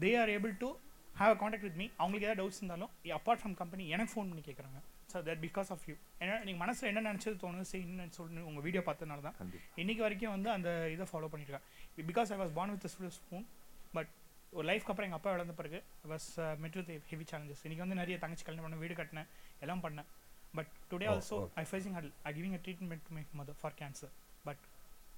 [0.00, 0.68] they are able to
[1.16, 4.44] have a contact with me அவங்களுக்கு ஏதாவது டவுட்ஸ் இருந்தாலும் அப்பார்ட் ஃப்ரம் கம்பெனி எனக்கு ஃபோன் பண்ணி
[4.48, 4.80] கேட்குறாங்க
[5.12, 8.82] so that because of you ஏன்னா நீங்கள் மனசில் என்ன நினச்சது தோணுது செய்யணும்னு சொல்லி உங்கள் வீடியோ
[8.86, 9.36] பார்த்ததுனால தான்
[9.76, 13.46] இன்னைக்கு வரைக்கும் வந்து அந்த இதை ஃபாலோ பண்ணிட்டுருக்கேன் because I was born with spoon
[13.92, 14.12] but
[14.52, 15.78] ஒரு லைஃப்க்கு அப்புறம் எங்கள் அப்பா இழந்த பிறகு
[16.12, 16.28] வாஸ்
[16.62, 19.28] மெட் வித் ஹெவி சேலஞ்சஸ் இன்னைக்கு வந்து நிறைய தங்கச்சி கல்யாணம் பண்ண வீடு கட்டினேன்
[19.64, 20.08] எல்லாம் பண்ணேன்
[20.54, 21.38] but today also.
[21.56, 24.12] I facing I giving a treatment to my mother for cancer
[24.44, 24.62] but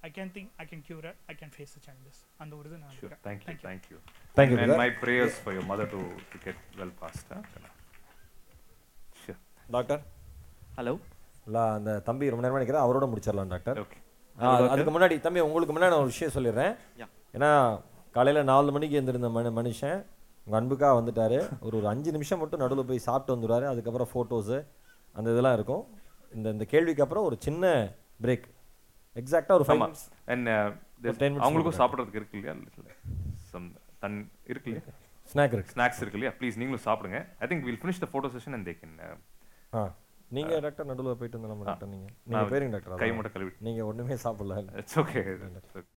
[0.03, 2.93] I can think I can cure I can face the challenges அந்த ஒரு இது நான்
[2.93, 3.01] Sure.
[3.01, 3.23] இருக்கிறேன்.
[3.27, 3.55] Thank you.
[3.67, 3.99] Thank you.
[4.37, 4.79] Thank you, And brother.
[4.83, 6.01] my prayers for your mother to,
[6.31, 7.27] to get well fast.
[7.33, 7.41] Huh?
[9.21, 9.39] Sure.
[9.69, 10.01] Doctor
[10.77, 10.95] hello
[11.47, 13.99] இல்லை அந்த தம்பி ரொம்ப நேரமாக நினைக்கிறேன் அவரோட முடிச்சிடலாம் டாக்டர் doctor.
[14.73, 17.09] அதுக்கு முன்னாடி தம்பி உங்களுக்கு முன்னாடி நான் ஒரு விஷயம் சொல்லிடுறேன் Yeah.
[17.35, 17.49] ஏன்னா
[18.15, 19.99] காலையில் நாலு மணிக்கு எழுந்திருந்த மனு மனுஷன்
[20.47, 21.37] உங்கள் அன்புக்காக வந்துட்டாரு.
[21.59, 24.57] ஒரு ஒரு அஞ்சு நிமிஷம் மட்டும் நடுவில் போய் சாப்பிட்டு வந்துடுவாரு அதுக்கப்புறம் ஃபோட்டோஸு
[25.15, 25.83] அந்த இதெல்லாம் இருக்கும்.
[26.31, 27.65] இந்த இந்த கேள்விக்கு அப்புறம் ஒரு சின்ன
[28.21, 28.47] பிரேக்
[29.15, 29.83] எக்ஸாக்டாக ஒரு ஃபைவ்
[30.49, 30.69] uh,
[31.03, 32.55] there's- அவங்களுக்கும் சாப்பிட்றதுக்கு இருக்கு இல்லையா?
[33.43, 34.95] சம் தன் இருக்கு இல்லையா?
[35.27, 35.73] Snack இருக்கு.
[35.73, 36.33] ஸ்நாக்ஸ் இருக்கு இல்லையா?
[36.39, 37.19] ப்ளீஸ் நீங்களும் சாப்பிடுங்க.
[37.39, 38.95] I think will finish the photo session and they can
[39.73, 39.83] ஆ.
[40.31, 43.11] நீங்கள் டாக்டர் நடுவில் போயிட்டு வந்தலாம் டாக்டர் நீங்கள் நான் நீங்கள் போயிருங்க டாக்டர் கை.
[43.11, 44.57] மட்டும் கழுவி நீங்கள் ஒன்றுமே சாப்பிடல.
[44.75, 45.21] It's okay